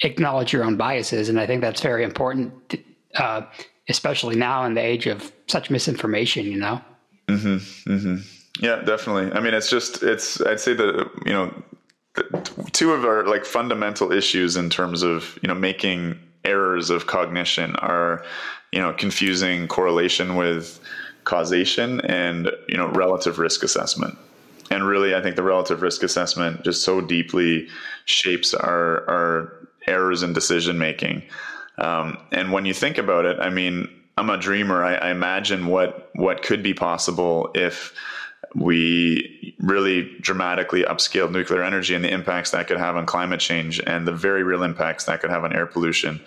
acknowledge 0.00 0.52
your 0.52 0.64
own 0.64 0.76
biases, 0.76 1.28
and 1.28 1.38
I 1.38 1.46
think 1.46 1.60
that's 1.60 1.82
very 1.82 2.04
important, 2.04 2.76
uh, 3.16 3.42
especially 3.88 4.36
now 4.36 4.64
in 4.64 4.74
the 4.74 4.80
age 4.80 5.06
of 5.06 5.32
such 5.46 5.70
misinformation. 5.70 6.46
You 6.46 6.58
know. 6.58 6.80
Mm-hmm. 7.28 7.92
Mm-hmm. 7.92 8.64
Yeah, 8.64 8.82
definitely. 8.82 9.32
I 9.32 9.40
mean, 9.40 9.54
it's 9.54 9.68
just 9.68 10.02
it's. 10.02 10.40
I'd 10.40 10.60
say 10.60 10.74
that 10.74 11.10
you 11.26 11.32
know, 11.32 11.52
two 12.72 12.92
of 12.92 13.04
our 13.04 13.26
like 13.26 13.44
fundamental 13.44 14.12
issues 14.12 14.56
in 14.56 14.70
terms 14.70 15.02
of 15.02 15.38
you 15.42 15.48
know 15.48 15.54
making 15.54 16.18
errors 16.44 16.88
of 16.88 17.06
cognition 17.06 17.76
are 17.76 18.24
you 18.72 18.80
know 18.80 18.92
confusing 18.92 19.68
correlation 19.68 20.36
with 20.36 20.80
causation 21.24 22.00
and 22.02 22.50
you 22.68 22.76
know 22.76 22.88
relative 22.88 23.38
risk 23.38 23.62
assessment 23.62 24.16
and 24.70 24.86
really 24.86 25.14
i 25.14 25.20
think 25.20 25.36
the 25.36 25.42
relative 25.42 25.82
risk 25.82 26.02
assessment 26.02 26.62
just 26.64 26.84
so 26.84 27.00
deeply 27.00 27.68
shapes 28.04 28.54
our 28.54 29.08
our 29.08 29.68
errors 29.86 30.22
in 30.22 30.32
decision 30.32 30.78
making 30.78 31.22
um, 31.78 32.18
and 32.32 32.52
when 32.52 32.64
you 32.64 32.74
think 32.74 32.98
about 32.98 33.24
it 33.24 33.38
i 33.40 33.50
mean 33.50 33.88
i'm 34.16 34.30
a 34.30 34.36
dreamer 34.36 34.84
I, 34.84 34.94
I 34.94 35.10
imagine 35.10 35.66
what 35.66 36.10
what 36.14 36.42
could 36.42 36.62
be 36.62 36.74
possible 36.74 37.50
if 37.54 37.94
we 38.54 39.54
really 39.60 40.10
dramatically 40.20 40.82
upscaled 40.82 41.30
nuclear 41.30 41.62
energy 41.62 41.94
and 41.94 42.04
the 42.04 42.10
impacts 42.10 42.50
that 42.50 42.66
could 42.66 42.78
have 42.78 42.96
on 42.96 43.06
climate 43.06 43.40
change 43.40 43.80
and 43.86 44.06
the 44.06 44.12
very 44.12 44.42
real 44.42 44.62
impacts 44.62 45.04
that 45.04 45.20
could 45.20 45.30
have 45.30 45.44
on 45.44 45.54
air 45.54 45.66
pollution. 45.66 46.20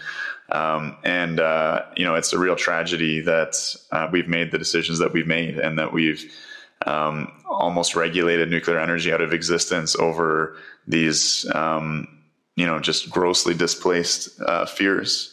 Um, 0.49 0.97
and 1.03 1.39
uh, 1.39 1.83
you 1.97 2.05
know, 2.05 2.15
it's 2.15 2.31
a 2.31 2.39
real 2.39 2.55
tragedy 2.55 3.21
that 3.21 3.75
uh, 3.91 4.07
we've 4.11 4.27
made 4.27 4.51
the 4.51 4.57
decisions 4.57 4.99
that 4.99 5.11
we've 5.11 5.27
made 5.27 5.57
and 5.57 5.77
that 5.79 5.91
we've 5.91 6.31
um, 6.85 7.31
almost 7.49 7.95
regulated 7.95 8.49
nuclear 8.49 8.79
energy 8.79 9.11
out 9.11 9.21
of 9.21 9.33
existence 9.33 9.95
over 9.95 10.55
these, 10.87 11.49
um, 11.53 12.07
you 12.55 12.65
know, 12.65 12.79
just 12.79 13.09
grossly 13.09 13.53
displaced 13.53 14.39
uh, 14.41 14.65
fears. 14.65 15.29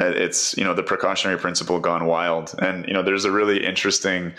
It's 0.00 0.56
you 0.56 0.62
know 0.62 0.74
the 0.74 0.82
precautionary 0.84 1.38
principle 1.38 1.80
gone 1.80 2.06
wild. 2.06 2.54
And 2.60 2.86
you 2.86 2.94
know 2.94 3.02
there's 3.02 3.24
a 3.24 3.32
really 3.32 3.64
interesting 3.64 4.32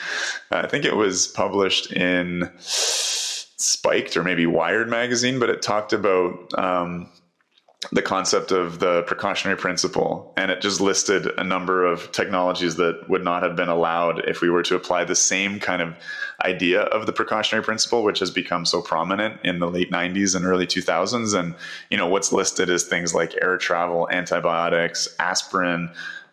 i 0.51 0.67
think 0.67 0.85
it 0.85 0.95
was 0.95 1.27
published 1.27 1.91
in 1.91 2.49
spiked 2.59 4.15
or 4.15 4.23
maybe 4.23 4.45
wired 4.45 4.89
magazine 4.89 5.37
but 5.37 5.49
it 5.49 5.61
talked 5.61 5.91
about 5.91 6.57
um, 6.57 7.09
the 7.93 8.01
concept 8.01 8.51
of 8.51 8.79
the 8.79 9.03
precautionary 9.03 9.57
principle 9.57 10.33
and 10.35 10.51
it 10.51 10.59
just 10.59 10.81
listed 10.81 11.27
a 11.37 11.43
number 11.45 11.85
of 11.85 12.11
technologies 12.11 12.75
that 12.75 13.07
would 13.07 13.23
not 13.23 13.41
have 13.41 13.55
been 13.55 13.69
allowed 13.69 14.19
if 14.27 14.41
we 14.41 14.49
were 14.49 14.61
to 14.61 14.75
apply 14.75 15.05
the 15.05 15.15
same 15.15 15.61
kind 15.61 15.81
of 15.81 15.95
idea 16.43 16.81
of 16.81 17.05
the 17.05 17.13
precautionary 17.13 17.63
principle 17.63 18.03
which 18.03 18.19
has 18.19 18.31
become 18.31 18.65
so 18.65 18.81
prominent 18.81 19.39
in 19.45 19.59
the 19.59 19.69
late 19.69 19.91
90s 19.91 20.35
and 20.35 20.45
early 20.45 20.67
2000s 20.67 21.33
and 21.39 21.55
you 21.89 21.97
know 21.97 22.07
what's 22.07 22.33
listed 22.33 22.69
is 22.69 22.83
things 22.83 23.15
like 23.15 23.33
air 23.41 23.57
travel 23.57 24.09
antibiotics 24.11 25.07
aspirin 25.17 25.89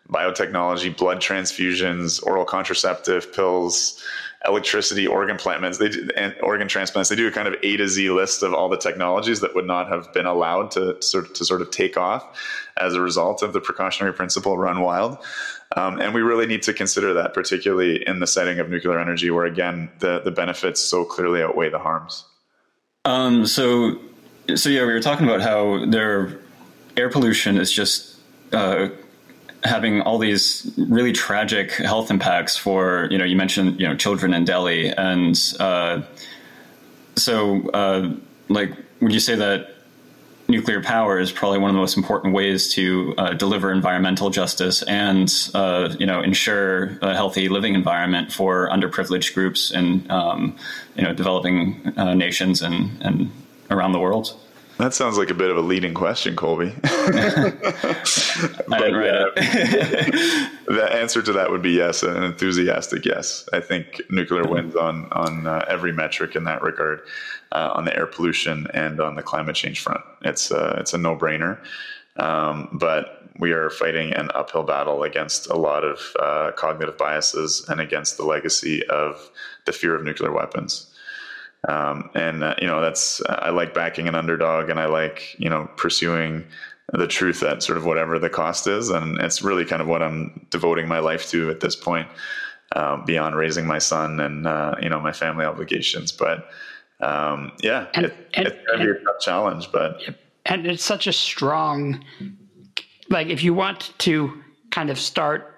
biotechnology 0.09 0.95
blood 0.97 1.21
transfusions 1.21 2.21
oral 2.25 2.45
contraceptive 2.45 3.33
pills 3.33 4.03
electricity, 4.45 5.07
organ 5.07 5.37
plants, 5.37 5.77
they 5.77 5.89
do, 5.89 6.07
and 6.15 6.35
organ 6.41 6.67
transplants. 6.67 7.09
They 7.09 7.15
do 7.15 7.27
a 7.27 7.31
kind 7.31 7.47
of 7.47 7.55
A 7.63 7.77
to 7.77 7.87
Z 7.87 8.09
list 8.11 8.43
of 8.43 8.53
all 8.53 8.69
the 8.69 8.77
technologies 8.77 9.39
that 9.41 9.55
would 9.55 9.65
not 9.65 9.89
have 9.89 10.11
been 10.13 10.25
allowed 10.25 10.71
to 10.71 11.01
sort 11.01 11.33
to 11.35 11.45
sort 11.45 11.61
of 11.61 11.71
take 11.71 11.97
off 11.97 12.37
as 12.77 12.93
a 12.93 13.01
result 13.01 13.41
of 13.41 13.53
the 13.53 13.61
precautionary 13.61 14.13
principle 14.13 14.57
run 14.57 14.81
wild. 14.81 15.17
Um, 15.75 15.99
and 15.99 16.13
we 16.13 16.21
really 16.21 16.45
need 16.45 16.61
to 16.63 16.73
consider 16.73 17.13
that, 17.15 17.33
particularly 17.33 18.07
in 18.07 18.19
the 18.19 18.27
setting 18.27 18.59
of 18.59 18.69
nuclear 18.69 18.99
energy, 18.99 19.31
where 19.31 19.45
again 19.45 19.89
the 19.99 20.19
the 20.19 20.31
benefits 20.31 20.81
so 20.81 21.03
clearly 21.03 21.41
outweigh 21.41 21.69
the 21.69 21.79
harms. 21.79 22.25
Um, 23.05 23.45
so, 23.45 23.99
so 24.55 24.69
yeah, 24.69 24.81
we 24.81 24.93
were 24.93 24.99
talking 24.99 25.25
about 25.25 25.41
how 25.41 25.85
their 25.85 26.39
air 26.97 27.09
pollution 27.09 27.57
is 27.57 27.71
just 27.71 28.17
uh, 28.53 28.89
having 29.67 30.01
all 30.01 30.17
these 30.17 30.71
really 30.77 31.11
tragic 31.11 31.71
health 31.71 32.09
impacts 32.09 32.57
for 32.57 33.07
you 33.11 33.17
know 33.17 33.25
you 33.25 33.35
mentioned 33.35 33.79
you 33.79 33.87
know 33.87 33.95
children 33.95 34.33
in 34.33 34.45
Delhi 34.45 34.89
and 34.89 35.37
uh, 35.59 36.01
so 37.15 37.69
uh, 37.69 38.13
like 38.49 38.71
would 39.01 39.13
you 39.13 39.19
say 39.19 39.35
that 39.35 39.75
nuclear 40.47 40.81
power 40.81 41.19
is 41.19 41.31
probably 41.31 41.59
one 41.59 41.69
of 41.69 41.75
the 41.75 41.79
most 41.79 41.97
important 41.97 42.33
ways 42.33 42.73
to 42.73 43.13
uh, 43.17 43.33
deliver 43.33 43.71
environmental 43.71 44.29
justice 44.29 44.81
and 44.83 45.49
uh, 45.53 45.93
you 45.99 46.05
know 46.05 46.21
ensure 46.21 46.97
a 47.01 47.13
healthy 47.13 47.49
living 47.49 47.75
environment 47.75 48.31
for 48.31 48.69
underprivileged 48.69 49.33
groups 49.33 49.71
and 49.71 50.09
um, 50.09 50.55
you 50.95 51.03
know 51.03 51.13
developing 51.13 51.93
uh, 51.97 52.13
nations 52.13 52.61
and 52.61 53.01
and 53.01 53.31
around 53.69 53.91
the 53.91 53.99
world. 53.99 54.33
That 54.77 54.93
sounds 54.93 55.17
like 55.17 55.31
a 55.31 55.33
bit 55.33 55.49
of 55.49 55.57
a 55.57 55.61
leading 55.61 55.95
question, 55.95 56.35
Colby. 56.35 56.71
but, 56.81 56.91
the 60.67 60.89
answer 60.93 61.21
to 61.23 61.33
that 61.33 61.49
would 61.49 61.63
be 61.63 61.71
yes, 61.71 62.03
an 62.03 62.23
enthusiastic 62.23 63.03
yes. 63.03 63.49
I 63.51 63.59
think 63.59 64.01
nuclear 64.11 64.47
wins 64.47 64.75
on 64.75 65.11
on 65.11 65.47
uh, 65.47 65.65
every 65.67 65.91
metric 65.93 66.35
in 66.35 66.43
that 66.43 66.61
regard, 66.61 67.01
uh, 67.51 67.71
on 67.73 67.85
the 67.85 67.95
air 67.95 68.05
pollution 68.05 68.67
and 68.73 68.99
on 69.01 69.15
the 69.15 69.23
climate 69.23 69.55
change 69.55 69.79
front. 69.79 70.01
It's 70.21 70.51
uh, 70.51 70.77
it's 70.79 70.93
a 70.93 70.97
no 70.99 71.15
brainer, 71.15 71.59
um, 72.17 72.69
but 72.73 73.23
we 73.39 73.53
are 73.53 73.71
fighting 73.71 74.13
an 74.13 74.29
uphill 74.35 74.63
battle 74.63 75.03
against 75.03 75.47
a 75.49 75.55
lot 75.55 75.83
of 75.83 75.99
uh, 76.19 76.51
cognitive 76.55 76.97
biases 76.97 77.65
and 77.69 77.79
against 77.79 78.17
the 78.17 78.25
legacy 78.25 78.85
of 78.87 79.31
the 79.65 79.71
fear 79.71 79.95
of 79.95 80.03
nuclear 80.03 80.31
weapons. 80.31 80.93
Um, 81.67 82.09
and 82.15 82.43
uh, 82.43 82.55
you 82.61 82.67
know 82.67 82.81
that's 82.81 83.21
I 83.27 83.49
like 83.49 83.73
backing 83.73 84.07
an 84.07 84.15
underdog, 84.15 84.69
and 84.69 84.79
I 84.79 84.85
like 84.85 85.35
you 85.37 85.49
know 85.49 85.69
pursuing 85.75 86.45
the 86.93 87.07
truth 87.07 87.43
at 87.43 87.61
sort 87.61 87.77
of 87.77 87.85
whatever 87.85 88.17
the 88.17 88.29
cost 88.29 88.67
is, 88.67 88.89
and 88.89 89.19
it's 89.19 89.41
really 89.41 89.65
kind 89.65 89.81
of 89.81 89.87
what 89.87 90.01
I'm 90.01 90.47
devoting 90.49 90.87
my 90.87 90.99
life 90.99 91.29
to 91.29 91.49
at 91.49 91.59
this 91.59 91.75
point, 91.75 92.07
uh, 92.71 93.03
beyond 93.05 93.35
raising 93.35 93.67
my 93.67 93.79
son 93.79 94.19
and 94.21 94.47
uh, 94.47 94.75
you 94.81 94.89
know 94.89 94.99
my 95.01 95.11
family 95.11 95.45
obligations. 95.45 96.11
But 96.13 96.47
um, 97.01 97.51
yeah, 97.61 97.87
and, 97.93 98.05
it, 98.05 98.13
and, 98.33 98.47
it's 98.47 98.57
gonna 98.65 98.85
be 98.85 98.91
a 98.91 99.03
tough 99.03 99.19
challenge, 99.19 99.69
but 99.71 100.01
and 100.45 100.65
it's 100.65 100.85
such 100.85 101.07
a 101.07 101.13
strong 101.13 102.03
like 103.09 103.27
if 103.27 103.43
you 103.43 103.53
want 103.53 103.93
to 103.99 104.41
kind 104.71 104.89
of 104.89 104.97
start 104.99 105.53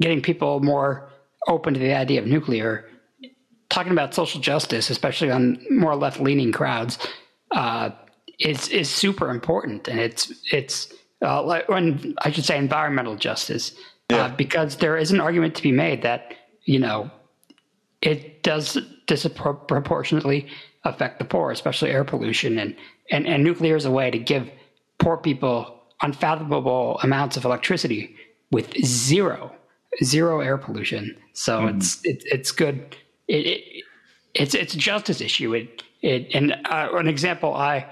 getting 0.00 0.20
people 0.20 0.60
more 0.60 1.08
open 1.48 1.74
to 1.74 1.80
the 1.80 1.92
idea 1.92 2.20
of 2.20 2.26
nuclear 2.26 2.88
talking 3.74 3.92
about 3.92 4.14
social 4.14 4.40
justice, 4.40 4.88
especially 4.90 5.30
on 5.30 5.58
more 5.68 5.96
left 5.96 6.20
leaning 6.20 6.52
crowds, 6.52 6.98
uh, 7.50 7.90
is 8.38 8.68
is 8.68 8.88
super 8.88 9.30
important, 9.30 9.88
and 9.88 9.98
it's 10.00 10.32
it's 10.52 10.76
uh, 11.22 11.42
like 11.42 11.68
when 11.68 12.14
I 12.26 12.30
should 12.30 12.44
say 12.44 12.56
environmental 12.58 13.16
justice, 13.16 13.72
uh, 14.10 14.14
Yeah. 14.14 14.24
uh, 14.24 14.36
because 14.36 14.76
there 14.76 14.96
is 14.96 15.10
an 15.10 15.20
argument 15.20 15.54
to 15.56 15.62
be 15.62 15.72
made 15.72 16.02
that 16.02 16.34
you 16.72 16.78
know 16.78 17.10
it 18.00 18.42
does 18.42 18.78
disproportionately 19.06 20.46
affect 20.84 21.18
the 21.18 21.24
poor, 21.24 21.50
especially 21.50 21.90
air 21.90 22.04
pollution, 22.04 22.58
and 22.58 22.76
and 23.10 23.26
and 23.26 23.42
nuclear 23.42 23.76
is 23.76 23.84
a 23.84 23.90
way 23.90 24.10
to 24.10 24.18
give 24.18 24.50
poor 24.98 25.16
people 25.16 25.56
unfathomable 26.02 26.98
amounts 27.02 27.36
of 27.36 27.44
electricity 27.44 28.14
with 28.50 28.66
zero 28.84 29.50
zero 30.02 30.40
air 30.40 30.58
pollution. 30.58 31.16
So 31.32 31.66
it's 31.66 32.00
it, 32.04 32.22
it's 32.26 32.52
good. 32.52 32.96
It, 33.28 33.46
it 33.46 33.84
it's 34.34 34.54
it's 34.54 34.74
a 34.74 34.78
justice 34.78 35.20
issue. 35.20 35.54
It 35.54 35.82
it 36.02 36.34
and 36.34 36.52
uh, 36.66 36.88
an 36.92 37.08
example 37.08 37.54
I 37.54 37.86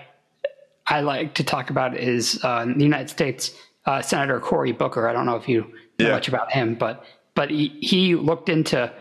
I 0.86 1.00
like 1.00 1.34
to 1.34 1.44
talk 1.44 1.70
about 1.70 1.96
is 1.96 2.40
uh, 2.42 2.64
the 2.64 2.82
United 2.82 3.08
States, 3.08 3.54
uh, 3.86 4.02
Senator 4.02 4.40
Cory 4.40 4.72
Booker. 4.72 5.08
I 5.08 5.12
don't 5.12 5.26
know 5.26 5.36
if 5.36 5.48
you 5.48 5.60
know 5.98 6.06
Yeah. 6.06 6.10
much 6.12 6.28
about 6.28 6.50
him, 6.52 6.74
but 6.74 7.04
but 7.34 7.50
he, 7.50 7.68
he 7.80 8.14
looked 8.14 8.48
into 8.48 8.92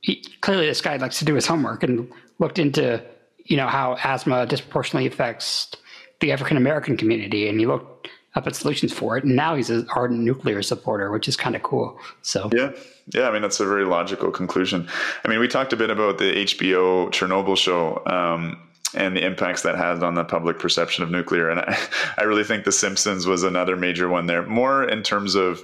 he, 0.00 0.24
clearly 0.40 0.66
this 0.66 0.80
guy 0.80 0.96
likes 0.96 1.18
to 1.18 1.24
do 1.24 1.34
his 1.34 1.46
homework 1.46 1.82
and 1.82 2.10
looked 2.38 2.58
into 2.58 3.02
you 3.44 3.56
know 3.56 3.66
how 3.68 3.96
asthma 4.02 4.46
disproportionately 4.46 5.06
affects 5.06 5.70
the 6.20 6.32
African 6.32 6.56
American 6.56 6.96
community, 6.96 7.48
and 7.48 7.60
he 7.60 7.66
looked 7.66 7.91
up 8.34 8.46
at 8.46 8.56
solutions 8.56 8.92
for 8.92 9.16
it. 9.16 9.24
And 9.24 9.36
now 9.36 9.54
he's 9.54 9.70
an 9.70 9.86
ardent 9.94 10.20
nuclear 10.20 10.62
supporter, 10.62 11.10
which 11.10 11.28
is 11.28 11.36
kind 11.36 11.54
of 11.54 11.62
cool. 11.62 11.98
So 12.22 12.50
Yeah. 12.52 12.72
Yeah. 13.12 13.28
I 13.28 13.32
mean, 13.32 13.42
that's 13.42 13.60
a 13.60 13.66
very 13.66 13.84
logical 13.84 14.30
conclusion. 14.30 14.88
I 15.24 15.28
mean, 15.28 15.38
we 15.38 15.48
talked 15.48 15.72
a 15.72 15.76
bit 15.76 15.90
about 15.90 16.18
the 16.18 16.32
HBO 16.32 17.08
Chernobyl 17.10 17.56
show. 17.56 18.02
Um, 18.06 18.58
and 18.94 19.16
the 19.16 19.24
impacts 19.24 19.62
that 19.62 19.76
had 19.76 20.02
on 20.02 20.14
the 20.14 20.24
public 20.24 20.58
perception 20.58 21.02
of 21.02 21.10
nuclear. 21.10 21.48
And 21.48 21.60
I, 21.60 21.78
I 22.18 22.22
really 22.24 22.44
think 22.44 22.64
The 22.64 22.72
Simpsons 22.72 23.26
was 23.26 23.42
another 23.42 23.76
major 23.76 24.08
one 24.08 24.26
there, 24.26 24.46
more 24.46 24.84
in 24.84 25.02
terms 25.02 25.34
of 25.34 25.62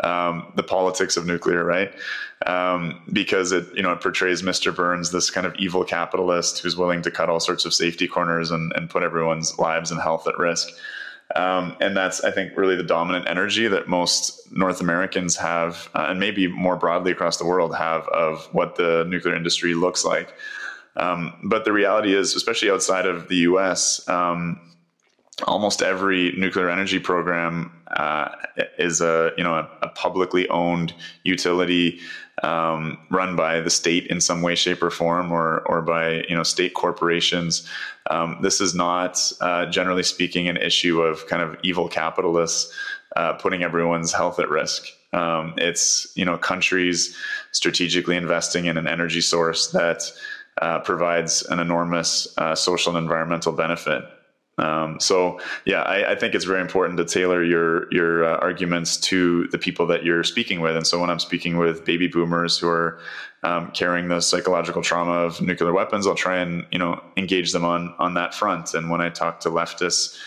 um, 0.00 0.52
the 0.56 0.62
politics 0.62 1.16
of 1.16 1.26
nuclear, 1.26 1.64
right? 1.64 1.92
Um, 2.44 3.00
because 3.12 3.52
it, 3.52 3.66
you 3.74 3.82
know, 3.82 3.92
it 3.92 4.02
portrays 4.02 4.42
Mr. 4.42 4.74
Burns, 4.74 5.10
this 5.10 5.30
kind 5.30 5.46
of 5.46 5.54
evil 5.56 5.84
capitalist 5.84 6.58
who's 6.58 6.76
willing 6.76 7.00
to 7.02 7.10
cut 7.10 7.30
all 7.30 7.40
sorts 7.40 7.64
of 7.64 7.72
safety 7.72 8.06
corners 8.06 8.50
and, 8.50 8.72
and 8.76 8.90
put 8.90 9.02
everyone's 9.02 9.58
lives 9.58 9.90
and 9.90 10.00
health 10.00 10.28
at 10.28 10.36
risk. 10.36 10.68
Um, 11.34 11.76
and 11.80 11.96
that's, 11.96 12.22
I 12.22 12.30
think, 12.30 12.56
really 12.56 12.76
the 12.76 12.84
dominant 12.84 13.28
energy 13.28 13.66
that 13.66 13.88
most 13.88 14.52
North 14.52 14.80
Americans 14.80 15.36
have, 15.36 15.88
uh, 15.94 16.06
and 16.08 16.20
maybe 16.20 16.46
more 16.46 16.76
broadly 16.76 17.10
across 17.10 17.36
the 17.36 17.44
world, 17.44 17.74
have 17.74 18.06
of 18.08 18.46
what 18.52 18.76
the 18.76 19.04
nuclear 19.08 19.34
industry 19.34 19.74
looks 19.74 20.04
like. 20.04 20.34
Um, 20.96 21.34
but 21.44 21.64
the 21.64 21.72
reality 21.72 22.14
is, 22.14 22.34
especially 22.34 22.70
outside 22.70 23.06
of 23.06 23.28
the 23.28 23.36
US, 23.36 24.08
um, 24.08 24.60
almost 25.44 25.82
every 25.82 26.32
nuclear 26.32 26.70
energy 26.70 26.98
program 26.98 27.72
uh, 27.96 28.30
is 28.78 29.00
a 29.00 29.32
you 29.36 29.44
know 29.44 29.54
a, 29.54 29.68
a 29.82 29.88
publicly 29.88 30.48
owned 30.48 30.94
utility 31.24 32.00
um, 32.42 32.98
run 33.10 33.34
by 33.36 33.60
the 33.60 33.70
state 33.70 34.06
in 34.08 34.20
some 34.20 34.42
way, 34.42 34.54
shape, 34.54 34.82
or 34.82 34.90
form, 34.90 35.32
or 35.32 35.60
or 35.66 35.82
by 35.82 36.24
you 36.28 36.36
know 36.36 36.42
state 36.42 36.74
corporations. 36.74 37.66
Um, 38.10 38.38
this 38.40 38.60
is 38.60 38.74
not, 38.74 39.20
uh, 39.40 39.66
generally 39.66 40.02
speaking, 40.02 40.48
an 40.48 40.56
issue 40.56 41.02
of 41.02 41.26
kind 41.26 41.42
of 41.42 41.56
evil 41.62 41.88
capitalists 41.88 42.72
uh, 43.16 43.32
putting 43.34 43.62
everyone's 43.62 44.12
health 44.12 44.38
at 44.38 44.48
risk. 44.48 44.86
Um, 45.12 45.54
it's 45.56 46.12
you 46.14 46.24
know 46.24 46.36
countries 46.36 47.16
strategically 47.52 48.16
investing 48.16 48.66
in 48.66 48.76
an 48.76 48.86
energy 48.86 49.22
source 49.22 49.68
that 49.68 50.12
uh, 50.60 50.80
provides 50.80 51.42
an 51.46 51.58
enormous 51.58 52.28
uh, 52.38 52.54
social 52.54 52.96
and 52.96 53.02
environmental 53.02 53.52
benefit. 53.52 54.04
Um, 54.58 54.98
so 55.00 55.38
yeah, 55.66 55.82
I, 55.82 56.12
I, 56.12 56.14
think 56.14 56.34
it's 56.34 56.46
very 56.46 56.62
important 56.62 56.96
to 56.96 57.04
tailor 57.04 57.44
your 57.44 57.92
your 57.92 58.24
uh, 58.24 58.38
arguments 58.38 58.96
to 58.98 59.46
the 59.48 59.58
people 59.58 59.86
that 59.88 60.02
you're 60.02 60.24
speaking 60.24 60.60
with. 60.60 60.76
And 60.76 60.86
so 60.86 60.98
when 60.98 61.10
I'm 61.10 61.18
speaking 61.18 61.58
with 61.58 61.84
baby 61.84 62.08
boomers 62.08 62.56
who 62.56 62.68
are 62.68 62.98
um, 63.42 63.70
carrying 63.72 64.08
the 64.08 64.20
psychological 64.20 64.80
trauma 64.80 65.12
of 65.12 65.42
nuclear 65.42 65.74
weapons, 65.74 66.06
I'll 66.06 66.14
try 66.14 66.38
and 66.38 66.64
you 66.72 66.78
know 66.78 67.02
engage 67.18 67.52
them 67.52 67.66
on 67.66 67.94
on 67.98 68.14
that 68.14 68.34
front. 68.34 68.72
And 68.72 68.88
when 68.88 69.02
I 69.02 69.10
talk 69.10 69.40
to 69.40 69.50
leftists, 69.50 70.18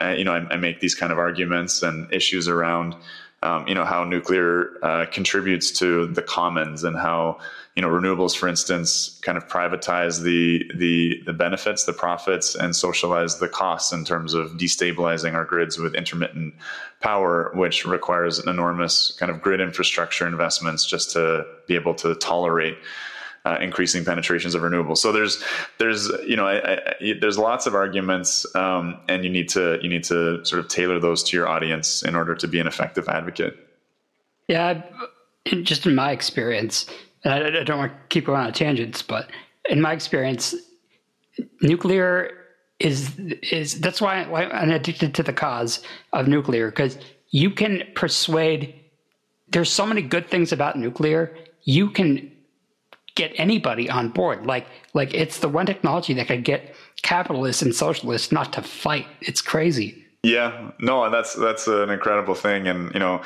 uh, 0.00 0.14
you 0.18 0.24
know, 0.24 0.32
I, 0.32 0.54
I, 0.54 0.56
make 0.56 0.80
these 0.80 0.96
kind 0.96 1.12
of 1.12 1.18
arguments 1.18 1.82
and 1.82 2.12
issues 2.12 2.48
around. 2.48 2.96
Um, 3.42 3.68
you 3.68 3.74
know 3.74 3.84
how 3.84 4.02
nuclear 4.02 4.70
uh, 4.82 5.06
contributes 5.12 5.70
to 5.78 6.06
the 6.08 6.22
commons 6.22 6.82
and 6.82 6.96
how 6.96 7.38
you 7.76 7.82
know 7.82 7.88
renewables 7.88 8.34
for 8.34 8.48
instance 8.48 9.20
kind 9.22 9.36
of 9.38 9.46
privatize 9.46 10.22
the 10.22 10.68
the 10.74 11.22
the 11.26 11.32
benefits 11.32 11.84
the 11.84 11.92
profits 11.92 12.54
and 12.54 12.74
socialize 12.74 13.38
the 13.38 13.48
costs 13.48 13.92
in 13.92 14.04
terms 14.04 14.32
of 14.34 14.52
destabilizing 14.52 15.34
our 15.34 15.44
grids 15.44 15.78
with 15.78 15.94
intermittent 15.94 16.54
power 17.00 17.52
which 17.54 17.84
requires 17.84 18.38
an 18.38 18.48
enormous 18.48 19.14
kind 19.20 19.30
of 19.30 19.42
grid 19.42 19.60
infrastructure 19.60 20.26
investments 20.26 20.84
just 20.86 21.10
to 21.12 21.44
be 21.68 21.74
able 21.74 21.94
to 21.94 22.14
tolerate 22.16 22.78
uh, 23.44 23.58
increasing 23.60 24.04
penetrations 24.04 24.56
of 24.56 24.62
renewables. 24.62 24.98
So 24.98 25.12
there's 25.12 25.40
there's 25.78 26.08
you 26.26 26.34
know 26.34 26.48
I, 26.48 26.74
I, 26.74 27.14
there's 27.20 27.38
lots 27.38 27.66
of 27.66 27.76
arguments, 27.76 28.44
um, 28.56 28.98
and 29.08 29.22
you 29.22 29.30
need 29.30 29.48
to 29.50 29.78
you 29.80 29.88
need 29.88 30.02
to 30.04 30.44
sort 30.44 30.58
of 30.58 30.66
tailor 30.66 30.98
those 30.98 31.22
to 31.22 31.36
your 31.36 31.46
audience 31.46 32.02
in 32.02 32.16
order 32.16 32.34
to 32.34 32.48
be 32.48 32.58
an 32.58 32.66
effective 32.66 33.08
advocate. 33.08 33.56
Yeah, 34.48 34.82
just 35.62 35.86
in 35.86 35.94
my 35.94 36.10
experience, 36.10 36.86
and 37.26 37.56
I, 37.56 37.60
I 37.60 37.64
don't 37.64 37.78
want 37.78 37.92
to 37.92 37.98
keep 38.08 38.26
going 38.26 38.40
on 38.40 38.52
tangents, 38.52 39.02
but 39.02 39.28
in 39.68 39.80
my 39.80 39.92
experience, 39.92 40.54
nuclear 41.60 42.30
is 42.78 43.18
is 43.18 43.80
that's 43.80 44.00
why, 44.00 44.26
why 44.28 44.44
I'm 44.44 44.70
addicted 44.70 45.14
to 45.16 45.22
the 45.22 45.32
cause 45.32 45.82
of 46.12 46.28
nuclear 46.28 46.70
because 46.70 46.98
you 47.30 47.50
can 47.50 47.82
persuade. 47.94 48.74
There's 49.48 49.70
so 49.70 49.86
many 49.86 50.02
good 50.02 50.28
things 50.28 50.52
about 50.52 50.78
nuclear. 50.78 51.36
You 51.62 51.90
can 51.90 52.30
get 53.16 53.32
anybody 53.36 53.90
on 53.90 54.10
board. 54.10 54.46
Like 54.46 54.66
like 54.94 55.12
it's 55.12 55.40
the 55.40 55.48
one 55.48 55.66
technology 55.66 56.14
that 56.14 56.28
could 56.28 56.44
get 56.44 56.74
capitalists 57.02 57.62
and 57.62 57.74
socialists 57.74 58.30
not 58.30 58.52
to 58.52 58.62
fight. 58.62 59.06
It's 59.20 59.40
crazy. 59.40 60.04
Yeah, 60.22 60.72
no, 60.80 61.08
that's 61.10 61.34
that's 61.34 61.66
an 61.66 61.90
incredible 61.90 62.34
thing, 62.34 62.66
and 62.66 62.92
you 62.94 63.00
know, 63.00 63.22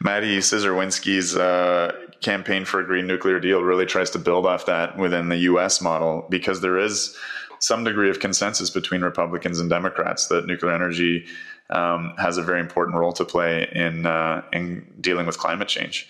Maddie 0.00 0.38
Czerwinski's 0.38 1.36
uh, 1.36 1.92
campaign 2.20 2.64
for 2.64 2.80
a 2.80 2.84
green 2.84 3.06
nuclear 3.06 3.40
deal 3.40 3.62
really 3.62 3.86
tries 3.86 4.10
to 4.10 4.18
build 4.18 4.46
off 4.46 4.66
that 4.66 4.96
within 4.96 5.28
the 5.28 5.36
U.S. 5.38 5.80
model 5.80 6.26
because 6.28 6.60
there 6.60 6.78
is 6.78 7.16
some 7.60 7.84
degree 7.84 8.10
of 8.10 8.20
consensus 8.20 8.70
between 8.70 9.02
Republicans 9.02 9.60
and 9.60 9.68
Democrats 9.68 10.28
that 10.28 10.46
nuclear 10.46 10.72
energy 10.72 11.26
um, 11.70 12.14
has 12.18 12.38
a 12.38 12.42
very 12.42 12.60
important 12.60 12.96
role 12.96 13.12
to 13.12 13.24
play 13.24 13.68
in 13.72 14.06
uh, 14.06 14.42
in 14.52 14.86
dealing 15.00 15.26
with 15.26 15.38
climate 15.38 15.68
change. 15.68 16.08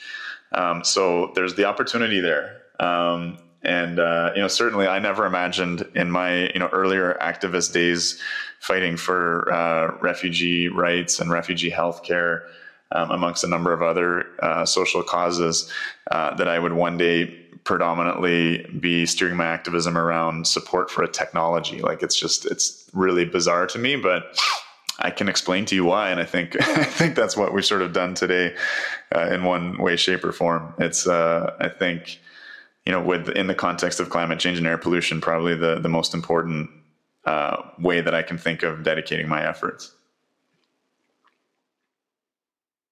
Um, 0.53 0.85
so 0.85 1.33
there's 1.35 1.55
the 1.55 1.65
opportunity 1.65 2.21
there. 2.21 2.63
Um, 2.81 3.39
and 3.63 3.99
uh, 3.99 4.31
you 4.35 4.41
know, 4.41 4.49
certainly, 4.49 4.87
I 4.87 4.99
never 4.99 5.27
imagined 5.27 5.87
in 5.95 6.11
my 6.11 6.49
you 6.51 6.61
know 6.61 6.69
earlier 6.69 7.19
activist 7.21 7.73
days 7.73 8.21
fighting 8.61 8.97
for 8.97 9.53
uh, 9.53 9.97
refugee 10.01 10.69
rights 10.69 11.19
and 11.19 11.31
refugee 11.31 11.71
health 11.71 12.05
care, 12.05 12.47
um, 12.93 13.11
amongst 13.11 13.45
a 13.45 13.47
number 13.47 13.73
of 13.73 13.83
other 13.83 14.27
uh, 14.43 14.65
social 14.65 15.03
causes, 15.03 15.71
uh, 16.11 16.35
that 16.37 16.49
I 16.49 16.59
would 16.59 16.73
one 16.73 16.97
day 16.97 17.27
predominantly 17.65 18.67
be 18.81 19.05
steering 19.05 19.37
my 19.37 19.47
activism 19.47 19.99
around 19.99 20.47
support 20.47 20.91
for 20.91 21.03
a 21.03 21.09
technology. 21.09 21.81
Like 21.81 22.03
it's 22.03 22.19
just 22.19 22.47
it's 22.47 22.89
really 22.93 23.25
bizarre 23.25 23.67
to 23.69 23.79
me, 23.79 23.97
but. 23.97 24.39
I 25.01 25.13
can 25.13 25.29
explain 25.29 25.65
to 25.67 25.77
you 25.77 25.85
why, 25.85 26.11
and 26.11 26.19
I 26.19 26.25
think 26.25 26.61
I 26.61 26.83
think 26.83 27.15
that's 27.15 27.37
what 27.37 27.55
we've 27.55 27.65
sort 27.65 27.83
of 27.83 27.93
done 27.93 28.15
today, 28.15 28.57
uh, 29.15 29.29
in 29.31 29.45
one 29.45 29.81
way, 29.81 29.95
shape, 29.95 30.25
or 30.25 30.33
form. 30.33 30.75
It's 30.81 31.07
uh, 31.07 31.55
I 31.61 31.69
think 31.69 32.19
you 32.89 32.93
know, 32.93 33.03
with 33.03 33.29
in 33.29 33.49
the 33.49 33.55
context 33.55 34.01
of 34.01 34.09
climate 34.09 34.39
change 34.39 34.57
and 34.57 34.67
air 34.67 34.79
pollution, 34.79 35.21
probably 35.21 35.55
the 35.55 35.79
the 35.79 35.91
most 35.91 36.15
important 36.15 36.71
uh, 37.27 37.63
way 37.79 38.01
that 38.01 38.15
I 38.15 38.23
can 38.23 38.39
think 38.39 38.63
of 38.63 38.83
dedicating 38.83 39.29
my 39.29 39.47
efforts. 39.47 39.95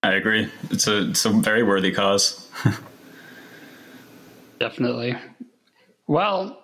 I 0.07 0.15
agree. 0.15 0.49
It's 0.70 0.87
a 0.87 1.11
it's 1.11 1.24
a 1.24 1.31
very 1.31 1.65
worthy 1.65 1.91
cause. 1.91 2.49
Definitely. 4.61 5.16
Well, 6.07 6.62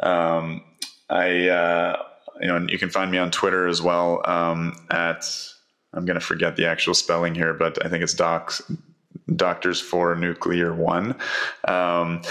Um, 0.03 0.63
I, 1.09 1.49
uh, 1.49 2.03
you 2.41 2.47
know, 2.47 2.65
you 2.69 2.77
can 2.77 2.89
find 2.89 3.11
me 3.11 3.17
on 3.17 3.31
Twitter 3.31 3.67
as 3.67 3.81
well 3.81 4.21
um, 4.25 4.75
at, 4.91 5.25
I'm 5.93 6.05
going 6.05 6.19
to 6.19 6.25
forget 6.25 6.55
the 6.55 6.65
actual 6.65 6.93
spelling 6.93 7.35
here, 7.35 7.53
but 7.53 7.83
I 7.85 7.89
think 7.89 8.03
it's 8.03 8.13
docs, 8.13 8.61
Doctors 9.35 9.79
for 9.79 10.15
Nuclear 10.15 10.73
One. 10.73 11.15
Um, 11.67 12.21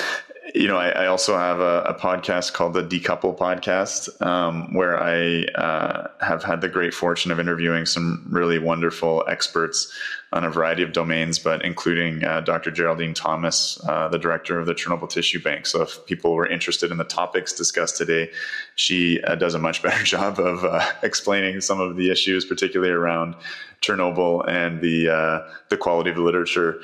you 0.55 0.69
know, 0.69 0.77
I, 0.77 0.91
I 0.91 1.07
also 1.07 1.37
have 1.37 1.61
a, 1.61 1.83
a, 1.83 1.95
podcast 1.95 2.53
called 2.53 2.75
the 2.75 2.83
Decouple 2.83 3.39
Podcast, 3.39 4.21
um, 4.25 4.75
where 4.75 5.03
I 5.03 5.45
uh, 5.55 6.09
have 6.21 6.43
had 6.43 6.61
the 6.61 6.69
great 6.69 6.93
fortune 6.93 7.31
of 7.31 7.41
interviewing 7.41 7.87
some 7.87 8.27
really 8.29 8.59
wonderful 8.59 9.25
experts 9.29 9.91
on 10.33 10.45
a 10.45 10.51
variety 10.51 10.83
of 10.83 10.93
domains, 10.93 11.39
but 11.39 11.65
including 11.65 12.25
uh, 12.25 12.43
Dr. 12.43 12.71
Geraldine 12.71 13.15
Thomas, 13.15 13.81
uh, 13.89 14.09
the 14.09 14.19
director 14.19 14.59
of 14.59 14.67
the 14.67 14.75
Chernobyl 14.75 15.09
Tissue 15.09 15.43
Bank. 15.43 15.67
So, 15.67 15.83
if 15.83 16.05
people 16.05 16.35
were 16.35 16.47
interested 16.47 16.91
in 16.91 16.99
the 16.99 17.05
topics 17.05 17.55
discussed 17.55 17.97
today, 17.97 18.31
she 18.75 19.23
uh, 19.23 19.37
does 19.37 19.55
a 19.55 19.59
much 19.59 19.83
better 19.83 20.05
job 20.05 20.39
of 20.39 20.65
uh, 20.65 20.87
explaining 21.03 21.63
some 21.63 21.81
of 21.81 21.97
the 21.97 22.11
issues, 22.11 22.45
particularly 22.45 22.93
around 22.93 23.37
Chernobyl 23.81 24.47
and 24.47 24.83
the 24.83 25.09
uh, 25.09 25.51
the 25.71 25.79
quality 25.79 26.11
of 26.11 26.17
the 26.17 26.23
literature 26.23 26.83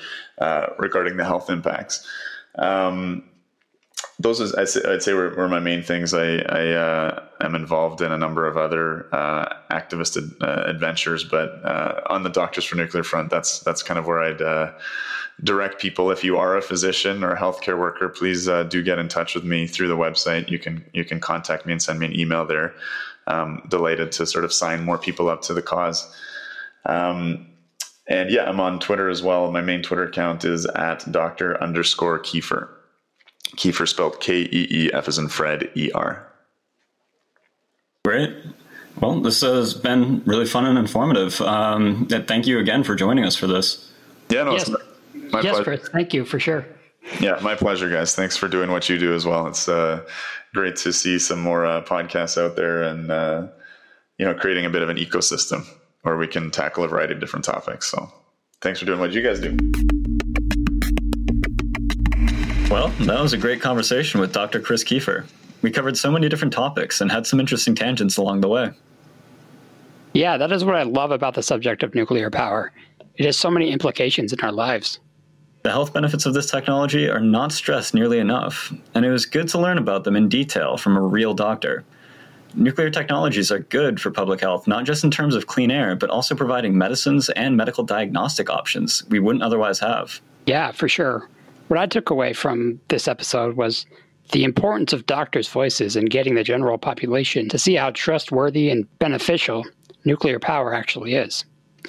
regarding 0.79 1.19
the 1.19 1.25
health 1.25 1.51
impacts. 1.51 2.07
Um, 2.59 3.28
those 4.21 4.41
is, 4.41 4.55
I'd 4.55 5.03
say 5.03 5.13
were, 5.13 5.35
were, 5.35 5.49
my 5.49 5.61
main 5.61 5.83
things. 5.83 6.13
I, 6.13 6.39
I 6.39 6.71
uh, 6.73 7.25
am 7.41 7.55
involved 7.55 8.01
in 8.01 8.11
a 8.11 8.19
number 8.19 8.47
of 8.47 8.57
other 8.57 9.07
uh, 9.15 9.55
activist 9.71 10.17
uh, 10.43 10.65
adventures, 10.69 11.23
but 11.23 11.65
uh, 11.65 12.01
on 12.07 12.25
the 12.25 12.29
Doctors 12.29 12.65
for 12.65 12.75
Nuclear 12.77 13.05
front, 13.05 13.31
that's 13.31 13.61
that's 13.61 13.83
kind 13.83 13.99
of 13.99 14.07
where 14.07 14.21
I'd 14.21 14.43
uh, 14.43 14.73
direct 15.45 15.81
people. 15.81 16.11
If 16.11 16.25
you 16.25 16.37
are 16.37 16.57
a 16.57 16.63
physician 16.63 17.23
or 17.23 17.33
a 17.33 17.39
healthcare 17.39 17.79
worker, 17.79 18.09
please 18.09 18.49
uh, 18.49 18.65
do 18.65 18.83
get 18.83 18.99
in 18.99 19.09
touch 19.09 19.37
with 19.37 19.45
me 19.45 19.69
through 19.69 19.89
the 19.89 19.97
website. 19.97 20.49
You 20.49 20.59
can 20.59 20.85
you 20.93 21.05
can 21.05 21.21
contact 21.21 21.65
me 21.65 21.73
and 21.73 21.81
send 21.81 22.01
me 22.01 22.07
an 22.07 22.19
email 22.19 22.45
there. 22.45 22.75
Um, 23.29 23.63
delighted 23.69 24.11
to 24.13 24.27
sort 24.27 24.45
of 24.45 24.53
sign 24.53 24.85
more 24.85 24.99
people 24.99 25.29
up 25.29 25.43
to 25.43 25.55
the 25.55 25.63
cause. 25.63 26.13
Um, 26.87 27.47
and 28.09 28.31
yeah, 28.31 28.49
I'm 28.49 28.59
on 28.59 28.81
Twitter 28.81 29.11
as 29.11 29.23
well. 29.23 29.53
My 29.53 29.61
main 29.61 29.83
Twitter 29.83 30.05
account 30.05 30.45
is 30.45 30.65
at 30.65 31.11
Doctor 31.13 31.63
underscore 31.63 32.19
Keefer. 32.19 32.71
Keefer 33.57 33.87
spelled 33.87 34.21
K 34.21 34.43
E 34.43 34.67
E 34.71 34.91
F 34.93 35.09
as 35.09 35.19
in 35.19 35.29
Fred 35.29 35.71
E 35.75 35.91
R. 35.95 36.27
Great. 38.05 38.35
Well, 39.01 39.21
this 39.21 39.43
has 39.43 39.75
been 39.75 40.23
really 40.25 40.47
fun 40.47 40.65
and 40.65 40.79
informative. 40.79 41.41
Um, 41.41 42.07
thank 42.07 42.47
you 42.47 42.59
again 42.59 42.83
for 42.83 42.97
joining 42.97 43.25
us 43.25 43.37
for 43.37 43.47
this. 43.47 43.93
Yeah, 44.29 44.45
no, 44.45 44.53
yes, 44.53 44.71
my 45.33 45.41
yes, 45.41 45.61
Chris. 45.61 45.89
Thank 45.89 46.13
you 46.13 46.25
for 46.25 46.41
sure. 46.41 46.67
Yeah, 47.21 47.39
my 47.43 47.55
pleasure, 47.55 47.89
guys. 47.89 48.15
Thanks 48.15 48.37
for 48.37 48.49
doing 48.49 48.71
what 48.71 48.89
you 48.89 48.99
do 48.99 49.15
as 49.15 49.25
well. 49.25 49.47
It's 49.47 49.69
uh, 49.69 50.05
great 50.53 50.77
to 50.77 50.93
see 50.93 51.19
some 51.19 51.41
more 51.41 51.65
uh, 51.65 51.83
podcasts 51.83 52.43
out 52.43 52.57
there 52.57 52.83
and 52.83 53.11
uh, 53.11 53.47
you 54.19 54.27
know 54.27 54.35
creating 54.35 54.67
a 54.67 54.71
bit 54.71 54.83
of 54.83 54.89
an 54.89 54.97
ecosystem 54.97 55.67
where 56.03 56.17
we 56.17 56.27
can 56.27 56.51
tackle 56.51 56.85
a 56.85 56.89
variety 56.89 57.15
of 57.15 57.21
different 57.21 57.45
topics. 57.45 57.91
So, 57.91 58.13
thanks 58.61 58.81
for 58.81 58.87
doing 58.87 59.01
what 59.01 59.13
you 59.13 59.23
guys 59.23 59.41
do. 59.41 59.57
Well, 62.71 62.89
that 62.89 63.19
was 63.19 63.33
a 63.33 63.39
great 63.39 63.63
conversation 63.63 64.21
with 64.21 64.35
Dr. 64.35 64.61
Chris 64.61 64.85
Keefer. 64.85 65.27
We 65.63 65.71
covered 65.71 65.97
so 65.97 66.11
many 66.11 66.29
different 66.29 66.53
topics 66.53 67.01
and 67.01 67.11
had 67.11 67.27
some 67.27 67.41
interesting 67.41 67.75
tangents 67.75 68.19
along 68.19 68.43
the 68.43 68.49
way. 68.49 68.73
Yeah, 70.13 70.37
that 70.37 70.53
is 70.53 70.67
what 70.67 70.75
I 70.75 70.83
love 70.83 71.11
about 71.11 71.33
the 71.33 71.43
subject 71.43 71.83
of 71.83 71.95
nuclear 71.95 72.31
power. 72.31 72.73
It 73.17 73.25
has 73.25 73.39
so 73.39 73.51
many 73.51 73.71
implications 73.71 74.35
in 74.35 74.41
our 74.41 74.53
lives. 74.53 75.01
The 75.63 75.71
health 75.71 75.95
benefits 75.95 76.27
of 76.27 76.35
this 76.35 76.51
technology 76.51 77.09
are 77.09 77.21
not 77.21 77.53
stressed 77.53 77.95
nearly 77.95 78.19
enough, 78.19 78.71
and 78.95 79.03
it 79.03 79.11
was 79.11 79.25
good 79.25 79.49
to 79.49 79.59
learn 79.59 79.79
about 79.79 80.05
them 80.05 80.15
in 80.15 80.29
detail 80.29 80.77
from 80.77 80.95
a 80.95 81.01
real 81.01 81.33
doctor. 81.33 81.85
Nuclear 82.55 82.91
technologies 82.91 83.51
are 83.51 83.61
good 83.61 83.99
for 83.99 84.11
public 84.11 84.43
health, 84.43 84.67
not 84.67 84.85
just 84.85 85.05
in 85.05 85.11
terms 85.11 85.35
of 85.35 85.47
clean 85.47 85.71
air, 85.71 85.97
but 85.97 86.11
also 86.11 86.35
providing 86.35 86.77
medicines 86.77 87.31
and 87.31 87.57
medical 87.57 87.83
diagnostic 87.83 88.51
options 88.51 89.05
we 89.09 89.21
wouldn't 89.21 89.43
otherwise 89.43 89.79
have. 89.79 90.21
Yeah, 90.45 90.71
for 90.73 90.87
sure. 90.89 91.31
What 91.69 91.79
I 91.79 91.87
took 91.87 92.09
away 92.09 92.33
from 92.33 92.81
this 92.89 93.07
episode 93.07 93.57
was 93.57 93.85
the 94.33 94.45
importance 94.45 94.95
of 94.95 95.05
doctors' 95.05 95.49
voices 95.49 95.97
in 95.97 96.07
getting 96.07 96.35
the 96.35 96.43
general 96.43 96.79
population 96.79 97.47
to 97.51 97.59
see 97.59 97.75
how 97.75 97.91
trustworthy 97.91 98.71
and 98.71 98.87
beneficial 98.99 99.67
nuclear 100.07 100.39
power 100.39 100.73
actually 100.73 101.15
is. 101.15 101.45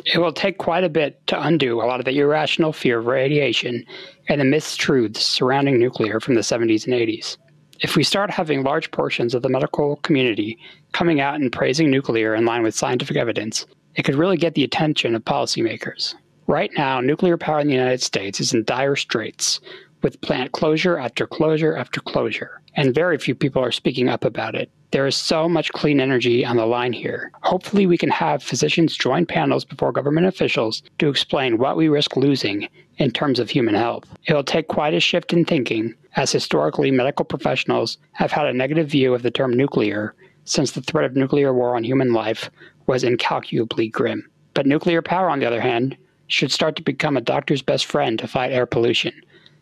It 0.06 0.18
will 0.20 0.34
take 0.34 0.58
quite 0.58 0.84
a 0.84 0.90
bit 0.90 1.26
to 1.28 1.42
undo 1.42 1.82
a 1.82 1.88
lot 1.88 2.00
of 2.00 2.06
the 2.06 2.20
irrational 2.20 2.74
fear 2.74 3.00
of 3.00 3.06
radiation 3.06 3.86
and 4.28 4.42
the 4.42 4.46
mistruths 4.46 5.18
surrounding 5.18 5.80
nuclear 5.80 6.20
from 6.20 6.36
the 6.36 6.42
70s 6.42 6.86
and 6.86 6.94
80s. 6.94 7.38
If 7.80 7.96
we 7.96 8.04
start 8.04 8.30
having 8.30 8.64
large 8.64 8.92
portions 8.92 9.34
of 9.34 9.44
the 9.44 9.50
medical 9.50 9.96
community 9.98 10.60
coming 10.92 11.22
out 11.22 11.36
and 11.36 11.54
praising 11.54 11.90
nuclear 11.90 12.36
in 12.36 12.44
line 12.44 12.64
with 12.64 12.76
scientific 12.76 13.16
evidence, 13.16 13.66
it 13.96 14.04
could 14.04 14.16
really 14.16 14.38
get 14.38 14.56
the 14.56 14.66
attention 14.66 15.16
of 15.16 15.24
policymakers. 15.24 16.16
Right 16.50 16.72
now, 16.76 17.00
nuclear 17.00 17.38
power 17.38 17.60
in 17.60 17.68
the 17.68 17.76
United 17.76 18.02
States 18.02 18.40
is 18.40 18.56
in 18.56 18.64
dire 18.64 18.96
straits, 18.96 19.60
with 20.02 20.20
plant 20.22 20.52
closure 20.52 20.98
after 20.98 21.28
closure 21.28 21.78
after 21.78 22.02
closure, 22.02 22.60
and 22.76 22.92
very 22.92 23.20
few 23.20 23.36
people 23.36 23.64
are 23.64 23.72
speaking 23.72 24.10
up 24.10 24.26
about 24.26 24.56
it. 24.56 24.72
There 24.90 25.06
is 25.06 25.16
so 25.16 25.48
much 25.48 25.72
clean 25.74 26.02
energy 26.02 26.44
on 26.44 26.58
the 26.58 26.66
line 26.66 26.92
here. 26.92 27.32
Hopefully, 27.44 27.86
we 27.86 28.00
can 28.00 28.10
have 28.10 28.42
physicians 28.42 28.98
join 28.98 29.28
panels 29.28 29.64
before 29.64 29.92
government 29.92 30.26
officials 30.26 30.82
to 30.98 31.08
explain 31.08 31.60
what 31.60 31.78
we 31.78 31.88
risk 31.88 32.18
losing 32.18 32.68
in 32.98 33.12
terms 33.12 33.38
of 33.38 33.52
human 33.52 33.76
health. 33.76 34.10
It 34.26 34.34
will 34.34 34.44
take 34.44 34.70
quite 34.70 34.96
a 34.96 35.00
shift 35.00 35.32
in 35.34 35.46
thinking, 35.46 35.94
as 36.16 36.32
historically, 36.32 36.90
medical 36.90 37.26
professionals 37.26 38.00
have 38.14 38.32
had 38.32 38.48
a 38.48 38.54
negative 38.54 38.88
view 38.88 39.14
of 39.14 39.22
the 39.22 39.30
term 39.30 39.54
nuclear 39.54 40.16
since 40.46 40.72
the 40.72 40.82
threat 40.82 41.06
of 41.06 41.16
nuclear 41.16 41.54
war 41.54 41.76
on 41.76 41.84
human 41.84 42.12
life 42.12 42.50
was 42.88 43.04
incalculably 43.04 43.88
grim. 43.88 44.28
But 44.56 44.66
nuclear 44.66 45.04
power, 45.04 45.30
on 45.30 45.38
the 45.38 45.46
other 45.46 45.62
hand, 45.62 45.96
should 46.30 46.52
start 46.52 46.78
to 46.78 46.82
become 46.82 47.18
a 47.18 47.22
doctor's 47.22 47.62
best 47.62 47.86
friend 47.86 48.18
to 48.20 48.28
fight 48.28 48.52
air 48.52 48.66
pollution, 48.66 49.14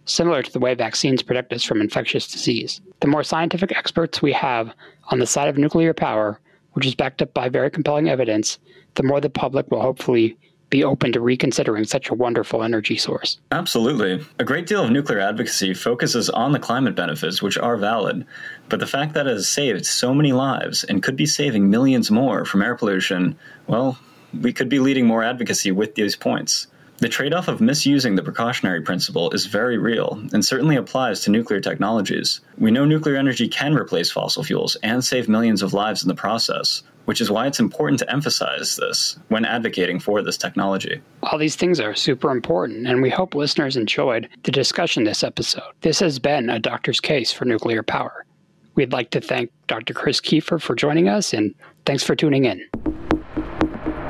similar 0.06 0.44
to 0.44 0.52
the 0.52 0.60
way 0.60 0.76
vaccines 0.76 1.24
protect 1.24 1.52
us 1.54 1.64
from 1.64 1.82
infectious 1.82 2.28
disease. 2.28 2.80
The 3.00 3.08
more 3.08 3.24
scientific 3.24 3.72
experts 3.76 4.22
we 4.22 4.34
have 4.34 4.72
on 5.10 5.20
the 5.20 5.26
side 5.26 5.48
of 5.48 5.58
nuclear 5.58 5.94
power, 5.94 6.40
which 6.74 6.86
is 6.86 6.94
backed 6.94 7.22
up 7.22 7.34
by 7.34 7.50
very 7.50 7.72
compelling 7.72 8.10
evidence, 8.10 8.60
the 8.96 9.04
more 9.04 9.20
the 9.20 9.30
public 9.30 9.72
will 9.72 9.82
hopefully 9.82 10.38
be 10.70 10.84
open 10.84 11.14
to 11.14 11.22
reconsidering 11.22 11.86
such 11.86 12.10
a 12.10 12.14
wonderful 12.14 12.62
energy 12.62 12.98
source. 12.98 13.40
Absolutely. 13.52 14.26
A 14.38 14.44
great 14.44 14.68
deal 14.68 14.84
of 14.84 14.92
nuclear 14.92 15.20
advocacy 15.20 15.74
focuses 15.74 16.30
on 16.30 16.52
the 16.52 16.60
climate 16.60 16.96
benefits, 16.96 17.42
which 17.42 17.58
are 17.58 17.78
valid, 17.78 18.26
but 18.68 18.82
the 18.82 18.86
fact 18.86 19.14
that 19.14 19.28
it 19.28 19.34
has 19.34 19.48
saved 19.48 19.86
so 19.86 20.14
many 20.14 20.34
lives 20.34 20.84
and 20.84 21.02
could 21.02 21.16
be 21.16 21.26
saving 21.26 21.70
millions 21.70 22.12
more 22.12 22.44
from 22.44 22.62
air 22.62 22.76
pollution, 22.76 23.38
well, 23.68 23.98
we 24.34 24.54
could 24.54 24.70
be 24.70 24.80
leading 24.80 25.06
more 25.06 25.24
advocacy 25.24 25.72
with 25.72 25.96
these 25.96 26.16
points. 26.16 26.68
The 27.00 27.10
trade 27.10 27.34
off 27.34 27.48
of 27.48 27.62
misusing 27.62 28.16
the 28.16 28.24
precautionary 28.24 28.82
principle 28.82 29.30
is 29.30 29.46
very 29.46 29.78
real 29.78 30.20
and 30.34 30.44
certainly 30.44 30.76
applies 30.76 31.20
to 31.22 31.32
nuclear 31.32 31.60
technologies. 31.60 32.42
We 32.58 32.72
know 32.72 32.86
nuclear 32.86 33.18
energy 33.18 33.48
can 33.48 33.76
replace 33.76 34.10
fossil 34.10 34.44
fuels 34.44 34.78
and 34.82 35.06
save 35.06 35.30
millions 35.30 35.62
of 35.62 35.74
lives 35.74 36.02
in 36.02 36.08
the 36.08 36.16
process, 36.16 36.82
which 37.06 37.22
is 37.22 37.30
why 37.30 37.46
it's 37.46 37.60
important 37.60 38.00
to 38.00 38.12
emphasize 38.12 38.78
this 38.78 39.20
when 39.28 39.46
advocating 39.46 40.00
for 40.00 40.24
this 40.24 40.38
technology. 40.38 41.00
All 41.22 41.38
these 41.38 41.56
things 41.56 41.80
are 41.80 41.94
super 41.94 42.32
important, 42.32 42.88
and 42.88 43.00
we 43.00 43.12
hope 43.12 43.36
listeners 43.36 43.78
enjoyed 43.78 44.28
the 44.42 44.52
discussion 44.52 45.04
this 45.04 45.24
episode. 45.24 45.72
This 45.82 46.00
has 46.00 46.18
been 46.18 46.50
a 46.50 46.58
doctor's 46.58 47.00
case 47.00 47.32
for 47.32 47.46
nuclear 47.46 47.84
power. 47.84 48.26
We'd 48.74 48.92
like 48.92 49.12
to 49.12 49.22
thank 49.22 49.52
Dr. 49.68 49.94
Chris 49.94 50.20
Keefer 50.20 50.60
for 50.60 50.74
joining 50.74 51.10
us, 51.10 51.32
and 51.32 51.54
thanks 51.86 52.04
for 52.04 52.16
tuning 52.16 52.46
in. 52.46 53.07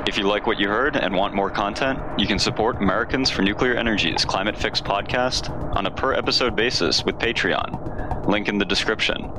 If 0.08 0.18
you 0.18 0.24
like 0.24 0.48
what 0.48 0.58
you 0.58 0.70
heard 0.70 0.96
and 0.96 1.14
want 1.14 1.34
more 1.34 1.50
content, 1.50 2.00
you 2.18 2.26
can 2.26 2.40
support 2.40 2.78
Americans 2.78 3.30
for 3.30 3.42
Nuclear 3.42 3.74
Energy's 3.74 4.24
Climate 4.24 4.58
Fix 4.58 4.80
podcast 4.80 5.50
on 5.76 5.86
a 5.86 5.92
per 5.92 6.14
episode 6.14 6.56
basis 6.56 7.04
with 7.04 7.18
Patreon. 7.18 8.26
Link 8.26 8.48
in 8.48 8.58
the 8.58 8.64
description. 8.64 9.30